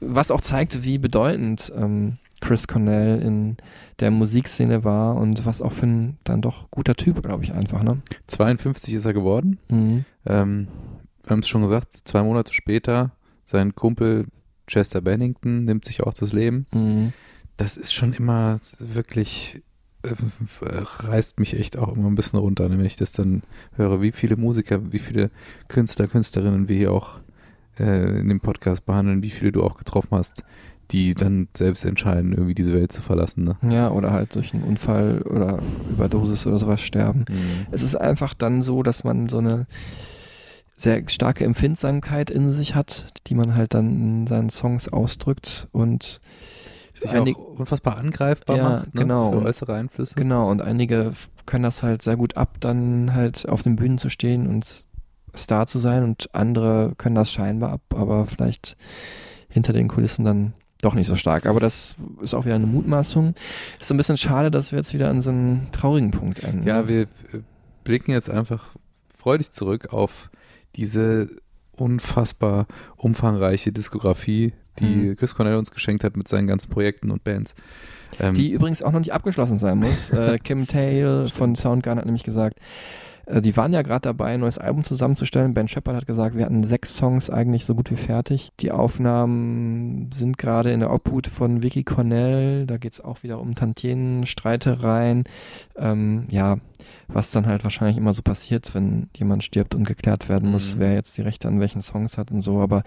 was 0.00 0.32
auch 0.32 0.40
zeigte, 0.40 0.82
wie 0.82 0.98
bedeutend 0.98 1.72
ähm, 1.76 2.18
Chris 2.40 2.68
Cornell 2.68 3.20
in 3.20 3.56
der 4.00 4.10
Musikszene 4.10 4.84
war 4.84 5.16
und 5.16 5.44
was 5.44 5.60
auch 5.62 5.72
für 5.72 5.86
ein 5.86 6.18
dann 6.24 6.40
doch 6.40 6.70
guter 6.70 6.94
Typ, 6.94 7.22
glaube 7.22 7.44
ich, 7.44 7.52
einfach, 7.52 7.82
ne? 7.82 7.98
52 8.26 8.94
ist 8.94 9.06
er 9.06 9.12
geworden. 9.12 9.58
Mhm. 9.68 10.04
Ähm, 10.26 10.68
wir 11.24 11.30
haben 11.30 11.40
es 11.40 11.48
schon 11.48 11.62
gesagt, 11.62 11.96
zwei 12.04 12.22
Monate 12.22 12.54
später, 12.54 13.12
sein 13.44 13.74
Kumpel 13.74 14.26
Chester 14.66 15.00
Bennington 15.00 15.64
nimmt 15.64 15.84
sich 15.84 16.02
auch 16.02 16.14
das 16.14 16.32
Leben. 16.32 16.66
Mhm. 16.72 17.12
Das 17.56 17.76
ist 17.76 17.92
schon 17.92 18.12
immer 18.12 18.58
wirklich, 18.78 19.62
äh, 20.02 20.14
reißt 20.60 21.40
mich 21.40 21.58
echt 21.58 21.76
auch 21.76 21.94
immer 21.96 22.08
ein 22.08 22.14
bisschen 22.14 22.38
runter, 22.38 22.68
ne, 22.68 22.78
wenn 22.78 22.84
ich 22.84 22.96
das 22.96 23.12
dann 23.12 23.42
höre, 23.74 24.00
wie 24.00 24.12
viele 24.12 24.36
Musiker, 24.36 24.92
wie 24.92 25.00
viele 25.00 25.30
Künstler, 25.66 26.06
Künstlerinnen 26.06 26.68
wir 26.68 26.76
hier 26.76 26.92
auch 26.92 27.18
äh, 27.80 28.20
in 28.20 28.28
dem 28.28 28.40
Podcast 28.40 28.86
behandeln, 28.86 29.22
wie 29.22 29.30
viele 29.30 29.52
du 29.52 29.64
auch 29.64 29.76
getroffen 29.76 30.16
hast, 30.16 30.44
die 30.90 31.14
dann 31.14 31.48
selbst 31.56 31.84
entscheiden, 31.84 32.32
irgendwie 32.32 32.54
diese 32.54 32.72
Welt 32.72 32.92
zu 32.92 33.02
verlassen. 33.02 33.44
Ne? 33.44 33.56
Ja, 33.74 33.90
oder 33.90 34.12
halt 34.12 34.34
durch 34.34 34.54
einen 34.54 34.64
Unfall 34.64 35.22
oder 35.22 35.58
Überdosis 35.90 36.46
oder 36.46 36.58
sowas 36.58 36.80
sterben. 36.80 37.24
Es 37.70 37.82
ist 37.82 37.94
einfach 37.96 38.34
dann 38.34 38.62
so, 38.62 38.82
dass 38.82 39.04
man 39.04 39.28
so 39.28 39.38
eine 39.38 39.66
sehr 40.76 41.02
starke 41.08 41.44
Empfindsamkeit 41.44 42.30
in 42.30 42.50
sich 42.50 42.74
hat, 42.74 43.06
die 43.26 43.34
man 43.34 43.54
halt 43.54 43.74
dann 43.74 43.88
in 44.20 44.26
seinen 44.26 44.48
Songs 44.48 44.88
ausdrückt 44.88 45.68
und 45.72 46.20
Sich 46.94 47.10
einig- 47.10 47.36
auch 47.36 47.58
unfassbar 47.58 47.96
angreifbar 47.98 48.56
Ja, 48.56 48.62
macht 48.70 48.94
ne? 48.94 49.02
genau. 49.02 49.32
für 49.32 49.42
äußere 49.42 49.74
Einflüsse. 49.74 50.14
Genau, 50.14 50.48
und 50.50 50.62
einige 50.62 51.12
können 51.46 51.64
das 51.64 51.82
halt 51.82 52.02
sehr 52.02 52.16
gut 52.16 52.36
ab, 52.36 52.56
dann 52.60 53.12
halt 53.14 53.48
auf 53.48 53.62
den 53.62 53.76
Bühnen 53.76 53.98
zu 53.98 54.08
stehen 54.08 54.46
und 54.46 54.86
Star 55.36 55.66
zu 55.66 55.78
sein 55.78 56.04
und 56.04 56.32
andere 56.34 56.92
können 56.96 57.14
das 57.14 57.30
scheinbar 57.32 57.72
ab, 57.72 57.82
aber 57.94 58.26
vielleicht 58.26 58.76
hinter 59.48 59.72
den 59.72 59.88
Kulissen 59.88 60.24
dann 60.24 60.52
doch 60.80 60.94
nicht 60.94 61.06
so 61.06 61.16
stark. 61.16 61.46
Aber 61.46 61.60
das 61.60 61.96
ist 62.20 62.34
auch 62.34 62.44
wieder 62.44 62.54
eine 62.54 62.66
Mutmaßung. 62.66 63.34
Ist 63.78 63.88
so 63.88 63.94
ein 63.94 63.96
bisschen 63.96 64.16
schade, 64.16 64.50
dass 64.50 64.72
wir 64.72 64.78
jetzt 64.78 64.94
wieder 64.94 65.10
an 65.10 65.20
so 65.20 65.30
einen 65.30 65.68
traurigen 65.72 66.10
Punkt 66.10 66.42
enden. 66.44 66.66
Ja, 66.66 66.88
wir 66.88 67.02
äh, 67.02 67.06
blicken 67.84 68.12
jetzt 68.12 68.30
einfach 68.30 68.66
freudig 69.16 69.52
zurück 69.52 69.92
auf 69.92 70.30
diese 70.76 71.28
unfassbar 71.72 72.66
umfangreiche 72.96 73.72
Diskografie, 73.72 74.52
die 74.78 74.84
Mhm. 74.84 75.16
Chris 75.16 75.34
Cornell 75.34 75.56
uns 75.56 75.70
geschenkt 75.70 76.04
hat 76.04 76.16
mit 76.16 76.28
seinen 76.28 76.46
ganzen 76.46 76.70
Projekten 76.70 77.10
und 77.10 77.24
Bands. 77.24 77.54
Ähm, 78.20 78.34
die 78.34 78.50
übrigens 78.50 78.82
auch 78.82 78.92
noch 78.92 79.00
nicht 79.00 79.12
abgeschlossen 79.12 79.58
sein 79.58 79.78
muss. 79.78 80.10
äh, 80.12 80.38
Kim 80.38 80.66
Tail 80.66 81.28
von 81.30 81.56
Soundgarden 81.56 81.98
hat 81.98 82.06
nämlich 82.06 82.24
gesagt, 82.24 82.58
äh, 83.28 83.40
die 83.40 83.56
waren 83.56 83.72
ja 83.72 83.82
gerade 83.82 84.02
dabei, 84.02 84.34
ein 84.34 84.40
neues 84.40 84.58
Album 84.58 84.84
zusammenzustellen. 84.84 85.54
Ben 85.54 85.68
Shepard 85.68 85.96
hat 85.96 86.06
gesagt, 86.06 86.36
wir 86.36 86.44
hatten 86.44 86.64
sechs 86.64 86.96
Songs 86.96 87.30
eigentlich 87.30 87.64
so 87.64 87.74
gut 87.74 87.90
wie 87.90 87.96
fertig. 87.96 88.50
Die 88.60 88.70
Aufnahmen 88.72 90.10
sind 90.12 90.38
gerade 90.38 90.72
in 90.72 90.80
der 90.80 90.92
Obhut 90.92 91.26
von 91.26 91.62
Vicky 91.62 91.84
Cornell. 91.84 92.66
Da 92.66 92.76
geht's 92.78 93.00
auch 93.00 93.22
wieder 93.22 93.40
um 93.40 93.54
Tantien, 93.54 94.26
Streitereien. 94.26 95.24
Ähm, 95.76 96.26
ja, 96.30 96.56
was 97.08 97.30
dann 97.30 97.46
halt 97.46 97.64
wahrscheinlich 97.64 97.96
immer 97.96 98.12
so 98.12 98.22
passiert, 98.22 98.74
wenn 98.74 99.08
jemand 99.16 99.44
stirbt 99.44 99.74
und 99.74 99.84
geklärt 99.84 100.28
werden 100.28 100.50
muss, 100.50 100.76
Mhm. 100.76 100.80
wer 100.80 100.94
jetzt 100.94 101.16
die 101.18 101.22
Rechte 101.22 101.48
an 101.48 101.60
welchen 101.60 101.82
Songs 101.82 102.18
hat 102.18 102.30
und 102.30 102.40
so. 102.40 102.60
Aber 102.60 102.82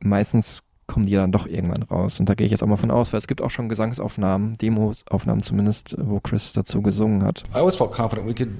meistens 0.00 0.62
kommen 0.86 1.06
die 1.06 1.14
dann 1.14 1.32
doch 1.32 1.46
irgendwann 1.46 1.82
raus. 1.82 2.20
Und 2.20 2.28
da 2.28 2.34
gehe 2.34 2.44
ich 2.46 2.52
jetzt 2.52 2.62
auch 2.62 2.68
mal 2.68 2.76
von 2.76 2.92
aus, 2.92 3.12
weil 3.12 3.18
es 3.18 3.26
gibt 3.26 3.42
auch 3.42 3.50
schon 3.50 3.68
Gesangsaufnahmen, 3.68 4.56
Demosaufnahmen 4.58 5.42
zumindest, 5.42 5.96
wo 5.98 6.20
Chris 6.20 6.52
dazu 6.52 6.80
gesungen 6.80 7.24
hat. 7.24 7.42
I 7.52 7.56
always 7.58 7.74
felt 7.74 7.90
confident 7.90 8.28
we 8.28 8.34
could 8.34 8.50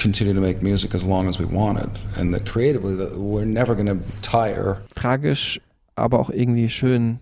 continue 0.00 0.34
to 0.34 0.40
make 0.40 0.62
music 0.62 0.94
as 0.94 1.04
long 1.04 1.28
as 1.28 1.38
we 1.38 1.44
wanted, 1.44 1.88
and 2.18 2.32
that 2.34 2.44
creatively 2.44 2.96
that 2.96 3.16
we're 3.16 3.46
never 3.46 3.74
going 3.74 3.86
to 3.86 3.96
tire. 4.22 4.82
Tragisch, 4.94 5.60
aber 5.96 6.18
auch 6.20 6.30
irgendwie 6.30 6.68
schön, 6.68 7.20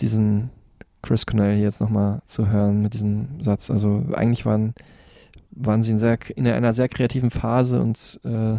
diesen 0.00 0.50
Chris 1.02 1.26
Cornell 1.26 1.54
hier 1.54 1.64
jetzt 1.64 1.80
nochmal 1.80 2.20
zu 2.26 2.48
hören 2.48 2.82
mit 2.82 2.94
diesem 2.94 3.40
Satz. 3.40 3.70
Also 3.70 4.04
eigentlich 4.12 4.44
waren, 4.46 4.74
waren 5.50 5.82
sie 5.82 5.92
in, 5.92 5.98
sehr, 5.98 6.18
in 6.36 6.46
einer 6.46 6.72
sehr 6.72 6.88
kreativen 6.88 7.30
Phase 7.30 7.80
und 7.80 8.20
äh, 8.24 8.58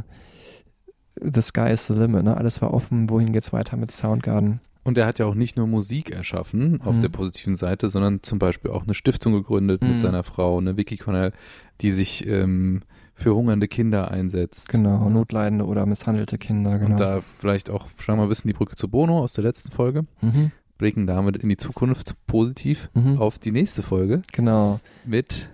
the 1.21 1.41
sky 1.41 1.69
is 1.71 1.87
the 1.87 1.93
limit. 1.93 2.23
Ne? 2.23 2.35
Alles 2.37 2.61
war 2.61 2.73
offen, 2.73 3.09
wohin 3.09 3.33
geht's 3.33 3.51
weiter 3.53 3.75
mit 3.77 3.91
Soundgarden. 3.91 4.61
Und 4.83 4.97
er 4.97 5.05
hat 5.05 5.19
ja 5.19 5.25
auch 5.25 5.35
nicht 5.35 5.57
nur 5.57 5.67
Musik 5.67 6.11
erschaffen 6.11 6.81
auf 6.81 6.95
Mhm. 6.95 7.01
der 7.01 7.09
positiven 7.09 7.55
Seite, 7.57 7.89
sondern 7.89 8.23
zum 8.23 8.39
Beispiel 8.39 8.71
auch 8.71 8.83
eine 8.83 8.93
Stiftung 8.93 9.33
gegründet 9.33 9.83
Mhm. 9.83 9.89
mit 9.89 9.99
seiner 9.99 10.23
Frau, 10.23 10.57
eine 10.57 10.77
Vicky 10.77 10.95
Cornell, 10.97 11.33
die 11.81 11.91
sich 11.91 12.25
ähm, 12.27 12.81
für 13.19 13.35
hungernde 13.35 13.67
Kinder 13.67 14.09
einsetzt. 14.11 14.69
Genau, 14.69 15.09
notleidende 15.09 15.65
oder 15.65 15.85
misshandelte 15.85 16.37
Kinder, 16.37 16.79
genau. 16.79 16.91
Und 16.91 16.99
da 16.99 17.21
vielleicht 17.39 17.69
auch, 17.69 17.89
schlagen 17.99 18.19
wir 18.19 18.23
ein 18.23 18.29
bisschen 18.29 18.47
die 18.47 18.53
Brücke 18.53 18.75
zu 18.75 18.87
Bono 18.87 19.19
aus 19.19 19.33
der 19.33 19.43
letzten 19.43 19.71
Folge, 19.71 20.05
mhm, 20.21 20.51
blicken 20.77 21.05
damit 21.05 21.37
in 21.37 21.49
die 21.49 21.57
Zukunft 21.57 22.15
positiv 22.25 22.89
mhm, 22.93 23.17
auf 23.17 23.37
die 23.37 23.51
nächste 23.51 23.83
Folge 23.83 24.21
genau. 24.31 24.79
mit 25.05 25.49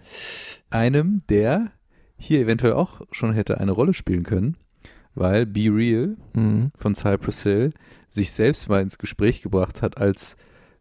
einem, 0.70 1.24
der 1.30 1.72
hier 2.18 2.40
eventuell 2.40 2.74
auch 2.74 3.02
schon 3.12 3.34
hätte 3.34 3.60
eine 3.60 3.72
Rolle 3.72 3.94
spielen 3.94 4.24
können, 4.24 4.58
weil 5.16 5.46
Be 5.46 5.70
Real 5.74 6.16
Mhm. 6.34 6.72
von 6.78 6.94
Cypress 6.96 7.44
Hill 7.44 7.74
sich 8.10 8.32
selbst 8.32 8.70
mal 8.70 8.82
ins 8.82 8.98
Gespräch 8.98 9.42
gebracht 9.42 9.82
hat 9.82 9.98
als 9.98 10.38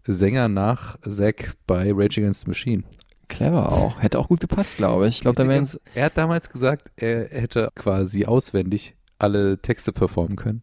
Sänger 0.07 0.49
nach 0.49 0.99
Zack 1.09 1.55
bei 1.67 1.91
Rage 1.93 2.21
Against 2.21 2.43
the 2.43 2.49
Machine. 2.49 2.83
Clever 3.29 3.73
auch. 3.73 4.03
Hätte 4.03 4.19
auch 4.19 4.29
gut 4.29 4.41
gepasst, 4.41 4.77
glaube 4.77 5.09
ich. 5.09 5.17
Ich 5.17 5.21
glaube, 5.23 5.45
da. 5.45 5.63
Er 5.95 6.05
hat 6.05 6.17
damals 6.17 6.51
gesagt, 6.51 6.91
er 6.97 7.29
hätte 7.29 7.71
quasi 7.75 8.25
auswendig 8.25 8.95
alle 9.19 9.59
Texte 9.59 9.93
performen 9.93 10.37
können. 10.37 10.63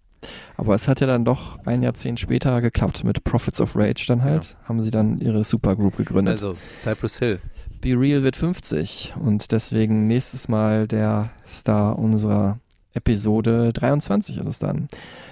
Aber 0.56 0.76
es 0.76 0.88
hat 0.88 1.02
ja 1.02 1.08
dann 1.08 1.26
doch 1.26 1.58
ein 1.66 1.82
Jahrzehnt 1.82 2.20
später 2.20 2.62
geklappt 2.62 3.04
mit 3.04 3.24
Prophets 3.24 3.60
of 3.60 3.76
Rage 3.76 4.06
dann 4.08 4.24
halt. 4.24 4.56
Haben 4.66 4.82
sie 4.82 4.92
dann 4.92 5.20
ihre 5.20 5.44
Supergroup 5.44 5.98
gegründet. 5.98 6.34
Also 6.34 6.56
Cypress 6.76 7.18
Hill. 7.18 7.40
Be 7.82 8.00
Real 8.00 8.22
wird 8.22 8.36
50 8.36 9.16
und 9.20 9.52
deswegen 9.52 10.06
nächstes 10.06 10.48
Mal 10.48 10.88
der 10.88 11.32
Star 11.48 11.98
unserer 11.98 12.60
Episode 12.94 13.74
23 13.74 14.38
ist 14.38 14.46
es 14.46 14.60
dann. 14.60 14.88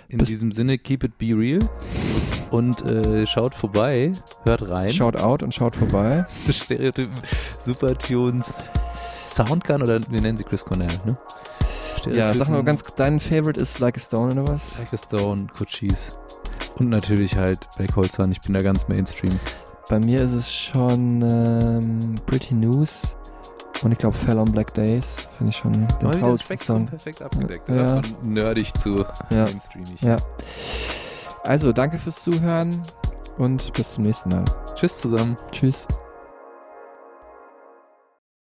In 0.09 0.17
Bis- 0.17 0.29
diesem 0.29 0.51
Sinne, 0.51 0.77
keep 0.77 1.03
it 1.03 1.17
be 1.17 1.27
real 1.27 1.59
und 2.51 2.81
äh, 2.81 3.27
schaut 3.27 3.53
vorbei, 3.53 4.11
hört 4.43 4.67
rein. 4.67 4.91
Schaut 4.91 5.15
out 5.15 5.43
und 5.43 5.53
schaut 5.53 5.75
vorbei. 5.75 6.25
Stereotypen, 6.49 7.15
Supertunes, 7.59 8.71
Soundgun 8.95 9.83
oder 9.83 9.99
wir 10.09 10.21
nennen 10.21 10.37
sie 10.37 10.43
Chris 10.43 10.65
Cornell, 10.65 10.89
ne? 11.05 11.15
Ja, 12.11 12.33
sag 12.33 12.49
mal 12.49 12.63
ganz, 12.63 12.83
dein 12.95 13.19
Favorite 13.19 13.59
ist 13.59 13.79
Like 13.79 13.97
a 13.97 13.99
Stone 13.99 14.31
oder 14.31 14.47
was? 14.51 14.79
Like 14.79 14.93
a 14.93 14.97
Stone, 14.97 15.47
Cochise. 15.55 16.13
Und 16.77 16.89
natürlich 16.89 17.35
halt 17.35 17.67
Black 17.77 17.95
Hole 17.95 18.09
Sun, 18.09 18.31
ich 18.31 18.41
bin 18.41 18.53
da 18.53 18.61
ganz 18.61 18.87
Mainstream. 18.87 19.39
Bei 19.89 19.99
mir 19.99 20.21
ist 20.23 20.33
es 20.33 20.51
schon 20.53 21.21
ähm, 21.21 22.15
Pretty 22.25 22.55
News 22.55 23.15
Und 23.81 23.91
ich 23.93 23.97
glaube 23.97 24.15
Fell 24.17 24.37
on 24.37 24.51
Black 24.51 24.73
Days 24.73 25.27
finde 25.37 25.51
ich 25.51 25.57
schon 25.57 25.73
den 25.73 25.87
das 26.01 26.17
traurigsten 26.19 26.57
Song. 26.57 26.85
perfekt 26.87 27.21
abgedeckt. 27.21 27.69
Ja. 27.69 28.01
Von 28.01 28.33
nerdig 28.33 28.73
zu 28.73 29.05
Ja. 29.29 29.45
mainstreamig. 29.45 30.01
Ja. 30.01 30.17
Also, 31.43 31.71
danke 31.71 31.97
fürs 31.97 32.21
Zuhören 32.23 32.81
und 33.37 33.71
bis 33.73 33.93
zum 33.93 34.03
nächsten 34.03 34.29
Mal. 34.29 34.45
Tschüss 34.75 34.99
zusammen. 34.99 35.37
Tschüss. 35.51 35.87